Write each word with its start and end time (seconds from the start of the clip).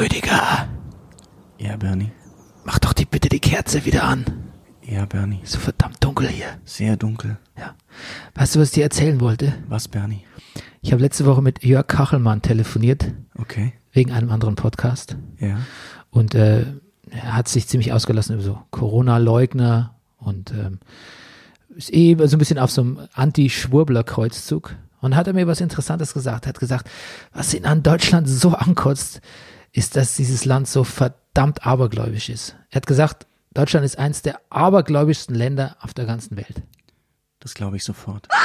Rüdiger, 0.00 0.66
Ja, 1.58 1.76
Bernie. 1.76 2.10
mach 2.64 2.78
doch 2.78 2.94
die 2.94 3.04
bitte 3.04 3.28
die 3.28 3.38
Kerze 3.38 3.84
wieder 3.84 4.04
an. 4.04 4.24
Ja, 4.82 5.04
Bernie. 5.04 5.40
So 5.44 5.58
verdammt 5.58 6.02
dunkel 6.02 6.26
hier. 6.28 6.46
Sehr 6.64 6.96
dunkel. 6.96 7.36
Ja. 7.58 7.74
Weißt 8.34 8.54
du, 8.54 8.60
was 8.60 8.68
ich 8.68 8.74
dir 8.74 8.84
erzählen 8.84 9.20
wollte? 9.20 9.52
Was, 9.68 9.88
Bernie? 9.88 10.24
Ich 10.80 10.92
habe 10.92 11.02
letzte 11.02 11.26
Woche 11.26 11.42
mit 11.42 11.62
Jörg 11.62 11.86
Kachelmann 11.86 12.40
telefoniert, 12.40 13.12
Okay. 13.36 13.74
wegen 13.92 14.10
einem 14.12 14.30
anderen 14.30 14.54
Podcast. 14.54 15.16
Ja. 15.38 15.58
Und 16.08 16.34
äh, 16.34 16.64
er 17.10 17.36
hat 17.36 17.48
sich 17.48 17.68
ziemlich 17.68 17.92
ausgelassen 17.92 18.36
über 18.36 18.42
so 18.42 18.58
Corona-Leugner 18.70 19.96
und 20.16 20.50
ähm, 20.52 20.78
ist 21.76 21.92
eh 21.92 22.16
so 22.26 22.36
ein 22.36 22.38
bisschen 22.38 22.58
auf 22.58 22.70
so 22.70 22.80
einem 22.80 23.00
Anti-Schwurbler-Kreuzzug. 23.12 24.76
Und 25.02 25.14
hat 25.16 25.26
er 25.26 25.32
mir 25.34 25.46
was 25.46 25.60
Interessantes 25.60 26.14
gesagt. 26.14 26.46
Er 26.46 26.50
hat 26.50 26.60
gesagt, 26.60 26.90
was 27.34 27.52
ihn 27.54 27.64
an 27.66 27.82
Deutschland 27.82 28.28
so 28.28 28.50
ankotzt, 28.54 29.20
ist, 29.72 29.96
dass 29.96 30.16
dieses 30.16 30.44
Land 30.44 30.68
so 30.68 30.84
verdammt 30.84 31.66
abergläubisch 31.66 32.28
ist. 32.28 32.56
Er 32.70 32.76
hat 32.76 32.86
gesagt, 32.86 33.26
Deutschland 33.52 33.84
ist 33.84 33.98
eins 33.98 34.22
der 34.22 34.40
abergläubischsten 34.50 35.34
Länder 35.34 35.76
auf 35.80 35.94
der 35.94 36.06
ganzen 36.06 36.36
Welt. 36.36 36.62
Das 37.40 37.54
glaube 37.54 37.76
ich 37.76 37.84
sofort. 37.84 38.28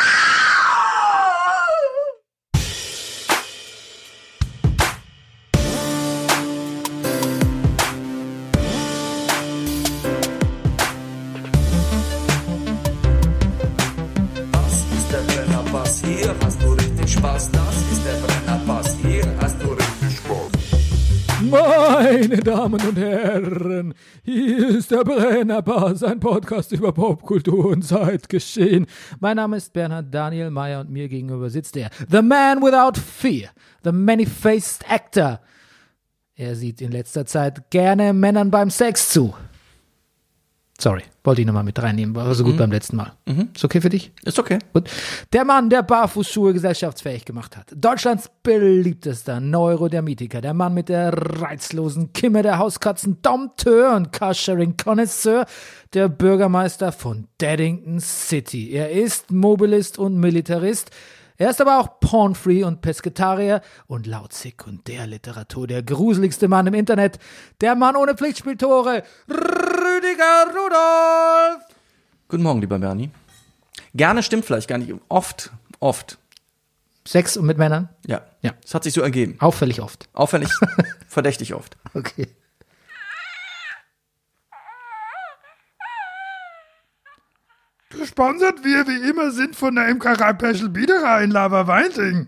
Meine 22.28 22.42
Damen 22.42 22.82
und 22.82 22.98
Herren, 22.98 23.94
hier 24.24 24.70
ist 24.70 24.90
der 24.90 25.04
Brennerpass, 25.04 26.02
ein 26.02 26.20
Podcast 26.20 26.72
über 26.72 26.92
Popkultur 26.92 27.68
und 27.68 27.84
Zeitgeschehen. 27.84 28.88
Mein 29.20 29.36
Name 29.36 29.58
ist 29.58 29.72
Bernhard 29.74 30.12
Daniel 30.12 30.50
Meyer 30.50 30.80
und 30.80 30.90
mir 30.90 31.08
gegenüber 31.08 31.52
sitzt 31.52 31.78
er, 31.78 31.92
The 32.10 32.24
Man 32.24 32.64
Without 32.64 33.00
Fear, 33.00 33.52
the 33.84 33.92
Many-Faced 33.92 34.90
Actor. 34.90 35.40
Er 36.36 36.56
sieht 36.56 36.82
in 36.82 36.92
letzter 36.92 37.28
Zeit 37.28 37.70
gerne 37.70 38.12
Männern 38.12 38.50
beim 38.50 38.72
Sex 38.72 39.10
zu. 39.10 39.36
Sorry, 40.78 41.04
wollte 41.24 41.40
ich 41.40 41.48
nochmal 41.48 41.64
mit 41.64 41.82
reinnehmen, 41.82 42.14
war 42.16 42.36
so 42.36 42.44
gut 42.44 42.58
beim 42.58 42.70
letzten 42.70 42.98
Mal. 42.98 43.14
Ist 43.54 43.64
okay 43.64 43.80
für 43.80 43.90
dich? 43.90 44.12
Ist 44.26 44.38
okay. 44.38 44.60
Gut. 44.74 44.90
Der 45.32 45.46
Mann, 45.46 45.70
der 45.70 45.84
Barfußschuhe 45.84 46.52
gesellschaftsfähig 46.52 47.24
gemacht 47.24 47.56
hat. 47.56 47.72
Deutschlands 47.74 48.30
beliebtester 48.44 49.40
Neurodermitiker. 49.40 50.42
Der 50.42 50.54
Mann 50.54 50.74
mit 50.74 50.90
der 50.90 51.14
reizlosen 51.14 52.12
Kimme 52.12 52.42
der 52.42 52.58
Hauskatzen. 52.58 53.22
Dompteur 53.22 53.96
und 53.96 54.12
Carsharing-Connoisseur. 54.12 55.46
Der 55.94 56.10
Bürgermeister 56.10 56.92
von 56.92 57.30
Daddington 57.38 58.02
City. 58.02 58.72
Er 58.72 58.92
ist 58.92 59.32
Mobilist 59.32 59.98
und 59.98 60.18
Militarist. 60.18 60.92
Er 61.38 61.50
ist 61.50 61.60
aber 61.60 61.80
auch 61.80 62.00
Pornfree 62.00 62.64
und 62.64 62.82
Pesketarier 62.82 63.62
und 63.88 64.08
laut 64.08 64.34
Sekundärliteratur 64.34 65.68
der 65.68 65.84
gruseligste 65.84 66.48
Mann 66.48 66.68
im 66.68 66.74
Internet. 66.74 67.20
Der 67.60 67.76
Mann 67.76 67.96
ohne 67.96 68.16
Pflichtspieltore. 68.16 69.04
Rüdiger 70.06 70.46
Rudolf. 70.50 71.64
Guten 72.28 72.44
Morgen, 72.44 72.62
lieber 72.62 72.80
Bernie. 72.80 73.10
Gerne 73.94 74.24
stimmt 74.24 74.46
vielleicht 74.46 74.68
gar 74.68 74.78
nicht. 74.78 74.94
Oft, 75.10 75.52
oft. 75.80 76.18
Sex 77.08 77.38
und 77.38 77.46
mit 77.46 77.58
Männern? 77.58 77.90
Ja. 78.06 78.22
Ja. 78.42 78.54
Es 78.64 78.74
hat 78.74 78.84
sich 78.84 78.94
so 78.94 79.02
ergeben. 79.02 79.36
Auffällig 79.40 79.82
oft. 79.82 80.10
Auffällig, 80.14 80.50
verdächtig 81.08 81.54
oft. 81.54 81.78
Okay. 81.94 82.28
Gesponsert 87.90 88.64
wir 88.64 88.88
wie 88.88 89.10
immer 89.10 89.32
sind 89.32 89.56
von 89.56 89.76
der 89.76 89.88
Imkerei 89.88 90.34
Peschel 90.34 90.70
Biederer 90.70 91.22
in 91.22 91.32
Lava 91.32 91.68
Weinting. 91.68 92.28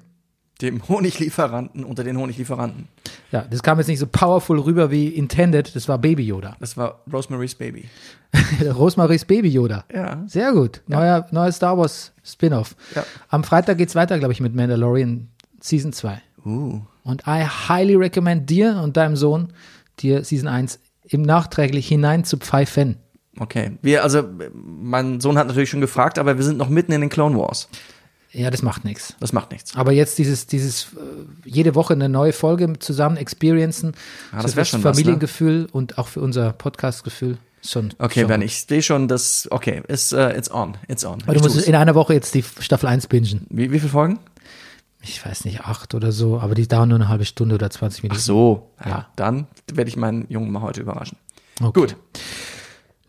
Dem 0.62 0.88
Honiglieferanten 0.88 1.84
unter 1.84 2.04
den 2.04 2.18
Honiglieferanten. 2.18 2.88
Ja, 3.32 3.46
das 3.50 3.62
kam 3.62 3.78
jetzt 3.78 3.88
nicht 3.88 4.00
so 4.00 4.08
powerful 4.08 4.60
rüber 4.60 4.90
wie 4.90 5.10
intended. 5.10 5.76
Das 5.76 5.88
war 5.88 5.98
Baby 5.98 6.24
Yoda. 6.24 6.56
Das 6.60 6.78
war 6.78 7.02
Rosemary's 7.12 7.56
Baby. 7.56 7.86
Rosemaries 8.74 9.26
Baby 9.26 9.50
Yoda. 9.50 9.84
Ja. 9.94 10.24
Sehr 10.28 10.54
gut. 10.54 10.82
Neuer, 10.88 11.28
neuer 11.32 11.52
Star 11.52 11.78
Wars 11.78 12.14
Spin-off. 12.24 12.76
Ja. 12.96 13.04
Am 13.30 13.44
Freitag 13.44 13.78
geht's 13.78 13.96
weiter, 13.96 14.18
glaube 14.20 14.34
ich, 14.34 14.40
mit 14.40 14.56
Mandalorian 14.56 15.28
Season 15.60 15.92
2. 15.92 16.22
Uh. 16.46 16.82
Und 17.04 17.24
I 17.28 17.46
highly 17.46 17.96
recommend 17.96 18.50
dir 18.50 18.80
und 18.84 18.98
deinem 18.98 19.16
Sohn, 19.16 19.54
dir 20.00 20.24
Season 20.24 20.48
1 20.48 20.80
im 21.04 21.22
nachträglich 21.22 21.88
hinein 21.88 22.24
zu 22.24 22.38
pfeifen. 22.38 22.98
Okay. 23.40 23.78
Wir, 23.82 24.04
also, 24.04 24.24
mein 24.54 25.20
Sohn 25.20 25.38
hat 25.38 25.48
natürlich 25.48 25.70
schon 25.70 25.82
gefragt, 25.82 26.18
aber 26.20 26.38
wir 26.38 26.44
sind 26.44 26.58
noch 26.58 26.70
mitten 26.70 26.92
in 26.92 27.02
den 27.02 27.10
Clone 27.10 27.38
Wars. 27.38 27.70
Ja, 28.34 28.52
das 28.52 28.62
macht 28.62 28.84
nichts. 28.86 29.16
Das 29.20 29.32
macht 29.34 29.52
nichts. 29.52 29.76
Aber 29.76 29.92
jetzt 29.94 30.18
dieses, 30.18 30.48
dieses 30.48 30.88
äh, 30.94 30.98
jede 31.46 31.76
Woche 31.76 31.94
eine 31.94 32.10
neue 32.10 32.34
Folge 32.34 32.78
zusammen 32.80 33.18
experiencen, 33.18 33.94
Ah, 34.32 34.42
das 34.42 34.52
so 34.52 34.58
wär 34.58 34.66
fürs 34.66 34.70
schon 34.70 34.84
was, 34.84 34.98
ne? 34.98 35.04
Familiengefühl 35.04 35.68
und 35.72 35.98
auch 35.98 36.08
für 36.08 36.20
unser 36.22 36.52
Podcast-Gefühl 36.54 37.38
schon. 37.66 37.94
Okay, 38.00 38.22
schon 38.22 38.28
Ben, 38.30 38.42
ich 38.42 38.66
sehe 38.68 38.82
schon, 38.84 39.08
dass, 39.08 39.48
okay, 39.52 39.82
it's, 39.88 40.12
uh, 40.14 40.30
it's 40.36 40.52
on, 40.52 40.76
it's 40.88 41.06
on. 41.06 41.22
Aber 41.24 41.36
Ich 41.36 41.42
du 41.42 41.48
musst 41.48 41.68
in 41.68 41.76
einer 41.76 41.96
Woche 41.96 42.14
jetzt 42.14 42.34
die 42.36 42.44
Staffel 42.60 42.88
1 42.88 43.08
bingen. 43.08 43.48
wie, 43.50 43.72
wie 43.72 43.80
viele 43.80 43.92
Folgen? 43.92 44.20
Ich 45.02 45.26
weiß 45.26 45.46
nicht, 45.46 45.62
acht 45.62 45.94
oder 45.96 46.12
so, 46.12 46.40
aber 46.40 46.54
die 46.54 46.68
dauern 46.68 46.90
nur 46.90 46.98
eine 46.98 47.08
halbe 47.08 47.24
Stunde 47.26 47.56
oder 47.56 47.70
20 47.70 48.04
Minuten. 48.04 48.20
Ach 48.20 48.24
so. 48.24 48.72
Ja. 48.84 48.90
Ja. 48.90 49.08
Dann 49.16 49.48
werde 49.72 49.90
ich 49.90 49.96
meinen 49.96 50.26
Jungen 50.30 50.52
mal 50.52 50.62
heute 50.62 50.82
überraschen. 50.82 51.18
Okay. 51.62 51.80
Gut. 51.80 51.96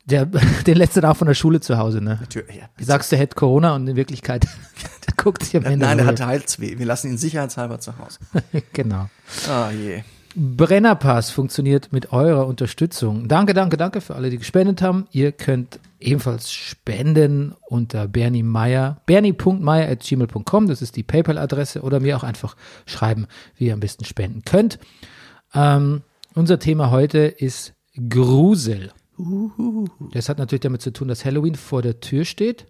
Der, 0.04 0.26
den 0.66 0.76
lässt 0.76 0.96
du 0.96 1.00
dann 1.00 1.10
auch 1.10 1.16
von 1.16 1.26
der 1.26 1.34
Schule 1.34 1.60
zu 1.60 1.76
Hause, 1.76 2.00
ne? 2.00 2.18
Natürlich, 2.20 2.56
ja. 2.56 2.68
Du 2.78 2.84
sagst, 2.84 3.10
der 3.10 3.18
hätte 3.18 3.34
Corona 3.34 3.74
und 3.74 3.88
in 3.88 3.96
Wirklichkeit 3.96 4.46
guckt 5.18 5.42
sich 5.44 5.54
am 5.56 5.64
Ende. 5.64 5.84
Nein, 5.84 5.98
er 5.98 6.04
nur- 6.04 6.12
hatte 6.12 6.26
Halsweh. 6.26 6.78
Wir 6.78 6.86
lassen 6.86 7.08
ihn 7.10 7.18
sicherheitshalber 7.18 7.78
zu 7.80 7.92
Hause. 7.98 8.18
Genau. 8.72 9.10
Ah 9.48 9.70
je. 9.70 10.02
Brennerpass 10.34 11.30
funktioniert 11.30 11.92
mit 11.92 12.12
eurer 12.12 12.46
Unterstützung. 12.46 13.26
Danke, 13.28 13.54
danke, 13.54 13.76
danke 13.76 14.00
für 14.00 14.14
alle, 14.14 14.30
die 14.30 14.38
gespendet 14.38 14.80
haben. 14.82 15.06
Ihr 15.10 15.32
könnt 15.32 15.80
ebenfalls 16.00 16.52
spenden 16.52 17.54
unter 17.68 18.06
Bernie 18.06 18.42
Meyer, 18.44 19.00
bernie.meyer.gmail.com, 19.06 20.68
das 20.68 20.80
ist 20.82 20.96
die 20.96 21.02
PayPal-Adresse, 21.02 21.80
oder 21.82 21.98
mir 22.00 22.16
auch 22.16 22.22
einfach 22.22 22.56
schreiben, 22.86 23.26
wie 23.56 23.66
ihr 23.66 23.74
am 23.74 23.80
besten 23.80 24.04
spenden 24.04 24.42
könnt. 24.44 24.78
Ähm, 25.54 26.02
unser 26.34 26.58
Thema 26.60 26.90
heute 26.90 27.18
ist 27.18 27.72
Grusel. 28.08 28.92
Das 30.12 30.28
hat 30.28 30.38
natürlich 30.38 30.60
damit 30.60 30.82
zu 30.82 30.92
tun, 30.92 31.08
dass 31.08 31.24
Halloween 31.24 31.56
vor 31.56 31.82
der 31.82 31.98
Tür 32.00 32.24
steht. 32.24 32.66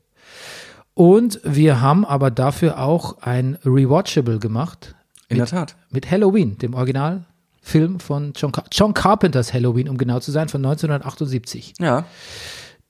Und 0.99 1.39
wir 1.45 1.81
haben 1.81 2.05
aber 2.05 2.33
dafür 2.33 2.81
auch 2.81 3.19
ein 3.23 3.57
Rewatchable 3.65 4.41
gemacht 4.41 4.97
In 5.29 5.37
der 5.37 5.47
Tat. 5.47 5.77
mit 5.91 6.11
Halloween, 6.11 6.59
dem 6.59 6.75
Originalfilm 6.75 8.01
von 8.01 8.33
John, 8.35 8.51
Car 8.51 8.65
John 8.73 8.95
Carpenters 8.95 9.55
Halloween, 9.55 9.89
um 9.89 9.97
genau 9.97 10.19
zu 10.19 10.33
sein, 10.33 10.49
von 10.49 10.61
1978. 10.67 11.75
Ja. 11.79 12.05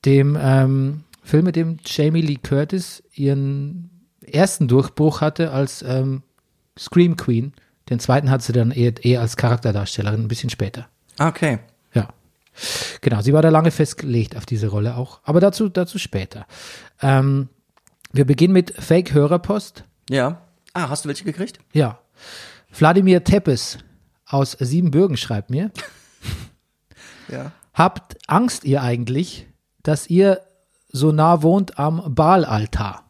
Dem 0.07 0.39
ähm, 0.41 1.05
Film, 1.23 1.45
mit 1.45 1.57
dem 1.57 1.77
Jamie 1.85 2.23
Lee 2.23 2.39
Curtis 2.43 3.03
ihren 3.13 3.91
ersten 4.23 4.69
Durchbruch 4.69 5.21
hatte 5.21 5.51
als 5.51 5.83
ähm, 5.83 6.23
Scream 6.79 7.15
Queen. 7.19 7.53
Den 7.91 8.01
zweiten 8.01 8.31
hat 8.31 8.41
sie 8.43 8.55
dann 8.55 8.71
eher, 8.71 9.05
eher 9.05 9.21
als 9.21 9.37
Charakterdarstellerin, 9.37 10.23
ein 10.23 10.29
bisschen 10.29 10.49
später. 10.49 10.89
Ah, 11.19 11.29
Okay. 11.29 11.59
Ja. 11.93 12.09
Genau, 13.03 13.21
sie 13.21 13.35
war 13.35 13.43
da 13.43 13.51
lange 13.51 13.71
festgelegt 13.71 14.35
auf 14.35 14.47
diese 14.47 14.69
Rolle 14.69 14.97
auch. 14.97 15.21
Aber 15.25 15.41
dazu, 15.41 15.69
dazu 15.69 15.99
später. 15.99 16.47
Ähm, 17.03 17.51
wir 18.13 18.25
beginnen 18.25 18.55
mit 18.55 18.75
Fake-Hörerpost. 18.75 19.85
Ja. 20.11 20.43
Ah, 20.73 20.89
hast 20.89 21.05
du 21.05 21.09
welche 21.09 21.25
gekriegt? 21.25 21.59
Ja. 21.73 21.99
Wladimir 22.73 23.25
Teppes 23.25 23.79
aus 24.27 24.53
Siebenbürgen 24.53 25.17
schreibt 25.17 25.50
mir. 25.50 25.71
Ja. 27.31 27.53
Habt 27.75 28.17
Angst 28.27 28.65
ihr 28.65 28.81
eigentlich, 28.81 29.47
dass 29.82 30.09
ihr 30.09 30.41
so 30.91 31.12
nah 31.12 31.43
wohnt 31.43 31.79
am 31.79 32.15
Baalaltar? 32.15 33.05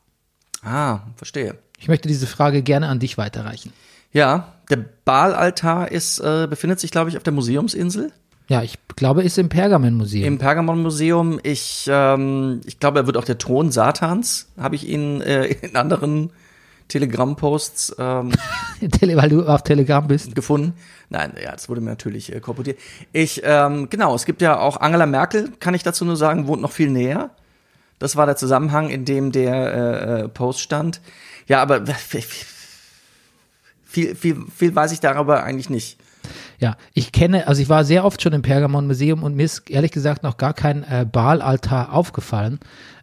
Ah, 0.63 1.01
verstehe. 1.15 1.57
Ich 1.79 1.87
möchte 1.87 2.09
diese 2.09 2.27
Frage 2.27 2.63
gerne 2.63 2.89
an 2.89 2.99
dich 2.99 3.17
weiterreichen. 3.17 3.73
Ja, 4.13 4.55
der 4.69 4.85
Baalaltar 5.05 5.93
ist, 5.93 6.19
äh, 6.19 6.49
befindet 6.51 6.81
sich, 6.81 6.91
glaube 6.91 7.11
ich, 7.11 7.17
auf 7.17 7.23
der 7.23 7.33
Museumsinsel. 7.33 8.13
Ja, 8.49 8.63
ich 8.63 8.79
glaube, 8.97 9.23
ist 9.23 9.37
im 9.39 9.49
Pergamonmuseum. 9.51 10.25
Im 10.25 10.39
Pergamon-Museum. 10.39 11.39
Ich, 11.43 11.87
ähm, 11.93 12.63
ich 12.65 12.81
glaube, 12.81 13.01
er 13.01 13.07
wird 13.07 13.17
auch 13.19 13.25
der 13.25 13.37
Thron 13.39 13.71
Satans, 13.71 14.49
habe 14.59 14.75
ich 14.75 14.89
ihn 14.89 15.21
äh, 15.21 15.45
in 15.47 15.77
anderen 15.77 16.31
Telegram-Posts 16.89 17.97
ähm, 17.99 18.33
Tele- 18.99 19.17
Weil 19.19 19.29
du 19.29 19.45
auf 19.47 19.63
Telegram 19.65 20.07
bist. 20.07 20.35
gefunden. 20.35 20.73
Nein, 21.11 21.35
ja, 21.43 21.53
das 21.53 21.69
wurde 21.69 21.83
mir 21.83 21.91
natürlich 21.91 22.35
äh, 22.35 22.41
korportiert. 22.41 22.79
Ich, 23.13 23.43
ähm, 23.45 23.91
genau, 23.91 24.15
es 24.15 24.25
gibt 24.25 24.41
ja 24.41 24.59
auch 24.59 24.81
Angela 24.81 25.05
Merkel, 25.05 25.53
kann 25.61 25.75
ich 25.75 25.83
dazu 25.83 26.07
nur 26.07 26.17
sagen, 26.17 26.47
wohnt 26.47 26.63
noch 26.63 26.73
viel 26.73 26.89
näher. 26.91 27.31
Das 27.99 28.17
war 28.17 28.25
der 28.25 28.37
Zusammenhang, 28.37 28.89
in 28.89 29.05
dem 29.05 29.31
der 29.33 29.55
äh, 29.75 30.21
äh, 30.23 30.29
Post 30.29 30.61
stand. 30.61 31.03
Ja, 31.49 31.61
aber 31.61 31.85
viel, 33.85 34.15
viel, 34.15 34.45
viel 34.55 34.75
weiß 34.75 34.93
ich 34.93 35.01
darüber 35.01 35.43
eigentlich 35.43 35.69
nicht. 35.69 35.99
Ja, 36.59 36.77
ich 36.93 37.13
kenne, 37.13 37.47
also 37.47 37.63
ich 37.63 37.69
war 37.69 37.85
sehr 37.85 38.05
oft 38.05 38.21
schon 38.21 38.33
im 38.33 38.43
Pergamon-Museum 38.43 39.23
und 39.23 39.37
mir 39.37 39.45
ist 39.45 39.71
ehrlich 39.71 39.93
gesagt 39.93 40.23
noch 40.25 40.37
gar 40.37 40.55
kein 40.55 40.83
äh, 40.83 41.07
Baalaltar 41.11 41.93
aufgefallen. 41.93 42.59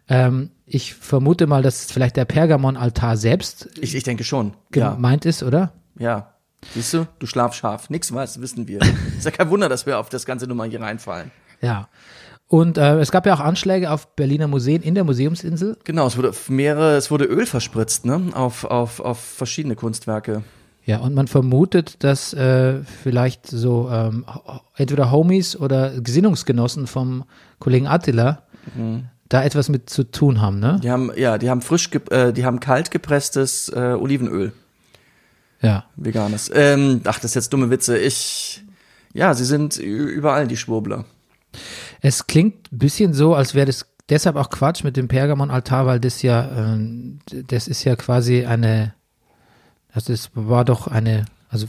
Ähm, 0.08 0.50
ich 0.66 0.94
vermute 0.94 1.46
mal, 1.46 1.62
dass 1.62 1.90
vielleicht 1.90 2.16
der 2.16 2.26
Pergamon-Altar 2.26 3.16
selbst 3.16 3.68
Ich, 3.80 3.94
ich 3.94 4.02
denke 4.02 4.24
schon. 4.24 4.54
Ja. 4.74 4.94
gemeint 4.94 5.24
ist, 5.24 5.42
oder? 5.42 5.72
ja. 5.98 6.32
Siehst 6.74 6.94
du, 6.94 7.06
du 7.20 7.26
schlafscharf. 7.26 7.90
Nix 7.90 8.12
weiß, 8.12 8.40
wissen 8.40 8.66
wir. 8.66 8.80
ist 9.18 9.24
ja 9.24 9.30
kein 9.30 9.50
Wunder, 9.50 9.68
dass 9.68 9.86
wir 9.86 9.98
auf 9.98 10.08
das 10.08 10.26
ganze 10.26 10.46
Nummer 10.46 10.64
hier 10.64 10.80
reinfallen. 10.80 11.30
Ja. 11.60 11.88
Und 12.48 12.78
äh, 12.78 12.98
es 12.98 13.10
gab 13.10 13.26
ja 13.26 13.34
auch 13.34 13.40
Anschläge 13.40 13.90
auf 13.90 14.14
Berliner 14.16 14.48
Museen 14.48 14.82
in 14.82 14.94
der 14.94 15.04
Museumsinsel. 15.04 15.76
Genau, 15.84 16.06
es 16.06 16.16
wurde 16.16 16.32
mehrere, 16.48 16.96
es 16.96 17.10
wurde 17.10 17.24
Öl 17.24 17.46
verspritzt, 17.46 18.04
ne? 18.04 18.20
Auf, 18.34 18.64
auf, 18.64 19.00
auf 19.00 19.18
verschiedene 19.18 19.76
Kunstwerke. 19.76 20.42
Ja, 20.86 20.98
und 21.00 21.14
man 21.14 21.26
vermutet, 21.26 22.02
dass 22.04 22.32
äh, 22.32 22.80
vielleicht 23.02 23.46
so 23.48 23.90
ähm, 23.92 24.24
entweder 24.76 25.10
Homies 25.10 25.56
oder 25.56 26.00
Gesinnungsgenossen 26.00 26.86
vom 26.86 27.24
Kollegen 27.58 27.86
Attila 27.88 28.42
da 29.28 29.42
etwas 29.44 29.68
mit 29.68 29.90
zu 29.90 30.04
tun 30.04 30.40
haben, 30.40 30.58
ne? 30.60 30.80
Die 30.82 30.90
haben, 30.90 31.10
ja, 31.16 31.38
die 31.38 31.50
haben 31.50 31.60
frisch, 31.60 31.90
äh, 32.10 32.32
die 32.32 32.44
haben 32.44 32.58
kalt 32.60 32.90
gepresstes 32.92 33.68
äh, 33.68 33.96
Olivenöl, 33.98 34.52
Ja. 35.60 35.84
veganes. 35.96 36.50
Ähm, 36.54 37.00
ach, 37.04 37.16
das 37.20 37.32
ist 37.32 37.34
jetzt 37.34 37.52
dumme 37.52 37.70
Witze. 37.70 37.96
Ich, 37.98 38.64
ja, 39.12 39.34
sie 39.34 39.44
sind 39.44 39.76
überall 39.78 40.46
die 40.48 40.56
Schwurbler. 40.56 41.04
Es 42.00 42.26
klingt 42.26 42.72
ein 42.72 42.78
bisschen 42.78 43.12
so, 43.14 43.34
als 43.34 43.54
wäre 43.54 43.66
das 43.66 43.86
deshalb 44.08 44.36
auch 44.36 44.50
Quatsch 44.50 44.84
mit 44.84 44.96
dem 44.96 45.08
Pergamon-Altar, 45.08 45.86
weil 45.86 46.00
das 46.00 46.22
ja, 46.22 46.48
ähm, 46.56 47.18
das 47.48 47.66
ist 47.68 47.82
ja 47.84 47.96
quasi 47.96 48.44
eine, 48.44 48.94
also 49.96 50.12
es 50.12 50.30
war 50.34 50.64
doch 50.64 50.86
eine, 50.86 51.24
also 51.48 51.66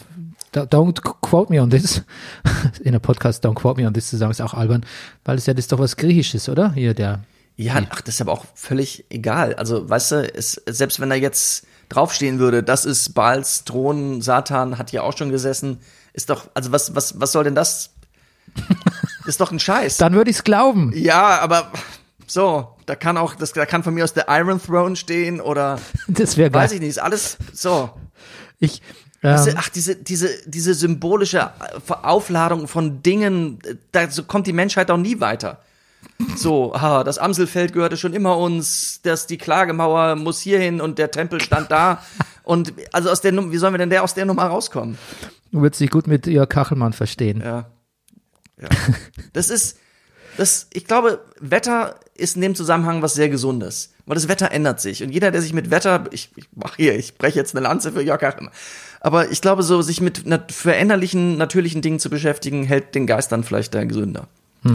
don't 0.51 1.01
quote 1.21 1.51
me 1.51 1.61
on 1.61 1.69
this, 1.69 2.03
in 2.83 2.91
der 2.91 2.99
Podcast 2.99 3.45
don't 3.45 3.55
quote 3.55 3.79
me 3.81 3.87
on 3.87 3.93
this 3.93 4.09
zu 4.09 4.17
sagen, 4.17 4.31
ist 4.31 4.41
auch 4.41 4.53
albern, 4.53 4.85
weil 5.25 5.37
es 5.37 5.45
ja 5.45 5.53
das 5.53 5.65
ist 5.65 5.71
doch 5.71 5.79
was 5.79 5.95
Griechisches, 5.97 6.49
oder? 6.49 6.73
Hier 6.73 6.93
der, 6.93 7.21
Ja, 7.55 7.81
ach, 7.89 8.01
das 8.01 8.15
ist 8.15 8.21
aber 8.21 8.33
auch 8.33 8.45
völlig 8.53 9.05
egal. 9.09 9.55
Also, 9.55 9.89
weißt 9.89 10.11
du, 10.11 10.33
es, 10.35 10.61
selbst 10.67 10.99
wenn 10.99 11.09
da 11.09 11.15
jetzt 11.15 11.65
draufstehen 11.89 12.37
würde, 12.39 12.63
das 12.63 12.85
ist 12.85 13.13
Baals 13.13 13.63
Thron, 13.63 14.21
Satan 14.21 14.77
hat 14.77 14.89
hier 14.89 15.03
auch 15.03 15.17
schon 15.17 15.29
gesessen, 15.31 15.79
ist 16.13 16.29
doch, 16.29 16.49
also 16.53 16.71
was, 16.71 16.95
was, 16.95 17.19
was 17.19 17.31
soll 17.31 17.45
denn 17.45 17.55
das? 17.55 17.91
Das 19.19 19.33
ist 19.33 19.41
doch 19.41 19.51
ein 19.51 19.59
Scheiß. 19.59 19.97
dann 19.97 20.13
würde 20.13 20.31
ich 20.31 20.37
es 20.37 20.43
glauben. 20.45 20.93
Ja, 20.95 21.39
aber 21.41 21.69
so, 22.27 22.77
da 22.85 22.95
kann 22.95 23.17
auch, 23.17 23.35
das, 23.35 23.51
da 23.51 23.65
kann 23.65 23.83
von 23.83 23.93
mir 23.93 24.05
aus 24.05 24.13
der 24.13 24.27
Iron 24.29 24.61
Throne 24.61 24.95
stehen 24.95 25.41
oder 25.41 25.79
Das 26.07 26.37
wäre 26.37 26.49
geil. 26.49 26.63
weiß 26.63 26.71
ich 26.71 26.79
nicht, 26.79 26.91
ist 26.91 26.99
alles 27.01 27.37
so. 27.51 27.89
Ich, 28.59 28.81
ähm, 29.23 29.55
Ach, 29.55 29.69
diese, 29.69 29.95
diese, 29.95 30.29
diese 30.45 30.73
symbolische 30.73 31.51
Aufladung 32.03 32.67
von 32.67 33.01
Dingen, 33.01 33.59
da 33.91 34.09
so 34.09 34.23
kommt 34.23 34.47
die 34.47 34.53
Menschheit 34.53 34.91
auch 34.91 34.97
nie 34.97 35.19
weiter. 35.19 35.61
So, 36.35 36.73
ah, 36.75 37.03
das 37.03 37.17
Amselfeld 37.17 37.73
gehörte 37.73 37.97
schon 37.97 38.13
immer 38.13 38.37
uns, 38.37 39.01
das, 39.01 39.27
die 39.27 39.37
Klagemauer 39.37 40.15
muss 40.15 40.41
hierhin 40.41 40.81
und 40.81 40.99
der 40.99 41.11
Tempel 41.11 41.41
stand 41.41 41.71
da. 41.71 42.03
Und 42.43 42.73
also 42.91 43.09
aus 43.09 43.21
der 43.21 43.31
Num 43.31 43.51
wie 43.51 43.57
sollen 43.57 43.73
wir 43.73 43.79
denn 43.79 43.89
der 43.89 44.03
aus 44.03 44.13
der 44.13 44.25
Nummer 44.25 44.43
rauskommen? 44.43 44.97
du 45.51 45.61
würdest 45.61 45.81
dich 45.81 45.89
gut 45.89 46.07
mit 46.07 46.27
Jörg 46.27 46.49
Kachelmann 46.49 46.93
verstehen. 46.93 47.41
Ja. 47.41 47.69
ja. 48.61 48.69
Das 49.33 49.49
ist, 49.49 49.77
das, 50.37 50.67
ich 50.71 50.85
glaube, 50.85 51.19
Wetter 51.39 51.99
ist 52.15 52.35
in 52.35 52.41
dem 52.41 52.55
Zusammenhang 52.55 53.01
was 53.01 53.13
sehr 53.13 53.29
Gesundes. 53.29 53.93
Weil 54.05 54.15
das 54.15 54.29
Wetter 54.29 54.51
ändert 54.51 54.79
sich. 54.79 55.03
Und 55.03 55.11
jeder, 55.11 55.31
der 55.31 55.41
sich 55.41 55.51
mit 55.51 55.69
Wetter, 55.69 56.05
ich, 56.11 56.31
ich 56.37 56.47
mach 56.55 56.77
hier, 56.77 56.97
ich 56.97 57.17
breche 57.17 57.37
jetzt 57.37 57.53
eine 57.55 57.63
Lanze 57.63 57.91
für 57.91 58.01
Jörg 58.01 58.23
Ackermann. 58.23 58.53
Aber 59.01 59.29
ich 59.31 59.41
glaube, 59.41 59.63
so 59.63 59.81
sich 59.81 59.99
mit 59.99 60.23
veränderlichen, 60.49 61.37
natürlichen 61.37 61.81
Dingen 61.81 61.99
zu 61.99 62.09
beschäftigen, 62.09 62.63
hält 62.63 62.95
den 62.95 63.05
Geist 63.05 63.33
dann 63.33 63.43
vielleicht 63.43 63.75
da 63.75 63.83
gesünder. 63.83 64.27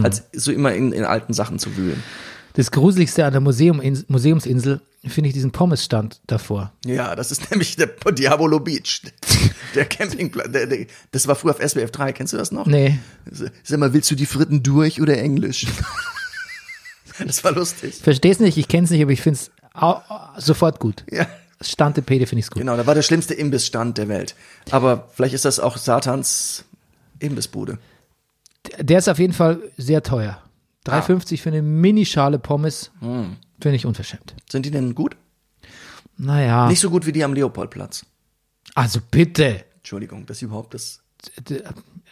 Als 0.03 0.23
so 0.33 0.51
immer 0.51 0.73
in, 0.73 0.91
in 0.91 1.03
alten 1.03 1.33
Sachen 1.33 1.59
zu 1.59 1.75
wühlen. 1.75 2.03
Das 2.53 2.71
Gruseligste 2.71 3.25
an 3.25 3.31
der 3.31 3.41
Museum, 3.41 3.81
Museumsinsel 4.07 4.81
finde 5.05 5.29
ich 5.29 5.33
diesen 5.33 5.51
Pommesstand 5.51 6.21
davor. 6.27 6.71
Ja, 6.85 7.15
das 7.15 7.31
ist 7.31 7.49
nämlich 7.51 7.75
der 7.75 7.87
Diabolo 7.87 8.59
Beach. 8.59 9.01
Der 9.75 9.85
Campingplatz. 9.85 10.51
Der, 10.51 10.67
der, 10.67 10.85
das 11.11 11.27
war 11.27 11.35
früher 11.35 11.51
auf 11.51 11.59
SBF 11.59 11.91
3. 11.91 12.13
Kennst 12.13 12.33
du 12.33 12.37
das 12.37 12.51
noch? 12.51 12.65
Nee. 12.65 12.99
Sag 13.63 13.79
mal, 13.79 13.93
willst 13.93 14.09
du 14.11 14.15
die 14.15 14.25
Fritten 14.25 14.63
durch 14.63 15.01
oder 15.01 15.17
Englisch? 15.17 15.65
Das 17.23 17.43
war 17.43 17.51
lustig. 17.51 17.93
Versteh's 18.01 18.39
nicht, 18.39 18.57
ich 18.57 18.67
kenn's 18.67 18.89
nicht, 18.89 19.03
aber 19.03 19.11
ich 19.11 19.21
find's 19.21 19.51
sofort 20.37 20.79
gut. 20.79 21.03
Ja. 21.11 21.27
Stantepede 21.61 22.25
finde 22.25 22.39
ich's 22.39 22.49
gut. 22.49 22.59
Genau, 22.59 22.75
da 22.75 22.87
war 22.87 22.95
der 22.95 23.03
schlimmste 23.03 23.33
Imbissstand 23.33 23.97
der 23.97 24.07
Welt. 24.07 24.35
Aber 24.71 25.09
vielleicht 25.13 25.35
ist 25.35 25.45
das 25.45 25.59
auch 25.59 25.77
Satans 25.77 26.65
Imbissbude. 27.19 27.77
Der 28.79 28.97
ist 28.97 29.07
auf 29.07 29.19
jeden 29.19 29.33
Fall 29.33 29.59
sehr 29.77 30.01
teuer. 30.03 30.41
3,50 30.85 31.39
für 31.39 31.49
eine 31.49 31.61
Minischale 31.61 32.39
Pommes 32.39 32.91
finde 32.99 33.75
ich 33.75 33.85
unverschämt. 33.85 34.35
Sind 34.49 34.65
die 34.65 34.71
denn 34.71 34.93
gut? 34.95 35.15
Naja, 36.17 36.67
Nicht 36.67 36.79
so 36.81 36.89
gut 36.89 37.05
wie 37.05 37.11
die 37.11 37.23
am 37.23 37.33
Leopoldplatz. 37.33 38.05
also 38.75 38.99
bitte. 39.09 39.63
Entschuldigung, 39.77 40.25
das 40.25 40.41
überhaupt 40.41 40.73
das. 40.73 41.01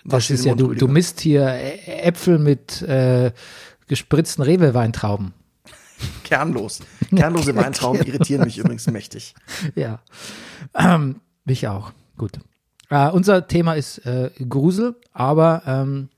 Das 0.04 0.30
ist 0.30 0.46
ja, 0.46 0.56
du, 0.56 0.74
du 0.74 0.88
misst 0.88 1.20
hier 1.20 1.48
Äpfel 1.86 2.40
mit 2.40 2.82
äh, 2.82 3.32
gespritzten 3.88 4.44
Rewe-Weintrauben. 4.44 5.34
Kernlos. 6.24 6.80
Kernlose 7.16 7.56
Weintrauben 7.56 8.02
irritieren 8.06 8.46
mich 8.46 8.58
übrigens 8.58 8.88
mächtig. 8.88 9.36
Ja. 9.76 10.02
Ähm, 10.74 11.20
mich 11.46 11.68
auch. 11.68 11.92
Gut. 12.18 12.40
Äh, 12.90 13.10
unser 13.10 13.48
Thema 13.48 13.74
ist 13.76 14.00
äh, 14.06 14.32
Grusel, 14.50 14.96
aber 15.14 15.62
ähm, 15.66 16.10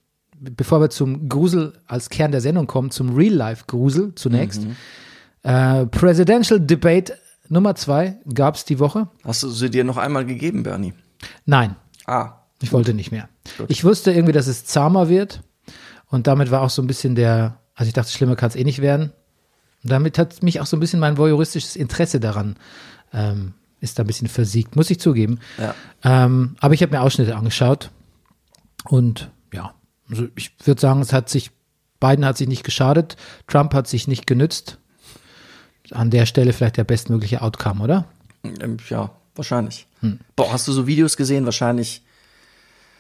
bevor 0.44 0.82
wir 0.82 0.90
zum 0.90 1.30
Grusel 1.30 1.74
als 1.88 2.10
Kern 2.10 2.32
der 2.32 2.42
Sendung 2.42 2.68
kommen, 2.68 2.92
zum 2.92 3.16
Real-Life-Grusel 3.16 4.14
zunächst. 4.16 4.66
Äh, 5.44 5.86
Presidential 5.88 6.60
Debate 6.60 7.18
Nummer 7.50 7.76
zwei 7.76 8.18
gab 8.34 8.56
es 8.56 8.66
die 8.66 8.80
Woche. 8.80 9.08
Hast 9.24 9.44
du 9.44 9.50
sie 9.50 9.70
dir 9.70 9.84
noch 9.84 9.98
einmal 9.98 10.26
gegeben, 10.26 10.64
Bernie? 10.64 10.94
Nein, 11.46 11.76
Ah, 12.06 12.34
ich 12.62 12.72
wollte 12.74 12.94
nicht 12.94 13.12
mehr. 13.12 13.30
Ich 13.68 13.84
wusste 13.84 14.12
irgendwie, 14.12 14.32
dass 14.34 14.48
es 14.48 14.66
zahmer 14.66 15.10
wird. 15.10 15.42
Und 16.08 16.28
damit 16.28 16.52
war 16.52 16.62
auch 16.62 16.70
so 16.70 16.82
ein 16.82 16.88
bisschen 16.88 17.16
der, 17.16 17.60
also 17.76 17.88
ich 17.88 17.94
dachte, 17.94 18.12
schlimmer 18.12 18.36
kann 18.36 18.50
es 18.50 18.56
eh 18.56 18.64
nicht 18.64 18.82
werden. 18.82 19.12
Und 19.84 19.92
damit 19.92 20.18
hat 20.18 20.44
mich 20.44 20.62
auch 20.62 20.66
so 20.66 20.78
ein 20.78 20.80
bisschen 20.80 21.00
mein 21.00 21.18
voyeuristisches 21.18 21.76
Interesse 21.76 22.20
daran, 22.20 22.56
ähm, 23.14 23.54
ist 23.80 24.00
da 24.00 24.04
ein 24.04 24.08
bisschen 24.08 24.28
versiegt, 24.28 24.76
muss 24.76 24.90
ich 24.90 25.00
zugeben. 25.00 25.40
Ja. 25.58 25.76
Ähm, 26.04 26.56
aber 26.60 26.74
ich 26.74 26.82
habe 26.82 26.94
mir 26.94 27.02
Ausschnitte 27.02 27.36
angeschaut. 27.36 27.90
Und 28.86 29.32
ja, 29.54 29.74
also 30.10 30.28
ich 30.36 30.54
würde 30.64 30.82
sagen, 30.82 31.02
es 31.02 31.14
hat 31.14 31.30
sich, 31.30 31.52
Biden 32.00 32.26
hat 32.26 32.38
sich 32.38 32.48
nicht 32.48 32.64
geschadet, 32.64 33.16
Trump 33.48 33.74
hat 33.74 33.88
sich 33.88 34.08
nicht 34.08 34.28
genützt. 34.28 34.78
An 35.92 36.10
der 36.10 36.26
Stelle 36.26 36.54
vielleicht 36.54 36.78
der 36.78 36.86
bestmögliche 36.86 37.42
Outcome, 37.42 37.84
oder? 37.84 38.06
Ähm, 38.44 38.78
ja, 38.90 39.12
wahrscheinlich. 39.36 39.88
Boah, 40.36 40.52
hast 40.52 40.68
du 40.68 40.72
so 40.72 40.88
Videos 40.88 41.18
gesehen? 41.18 41.46
Wahrscheinlich 41.46 42.04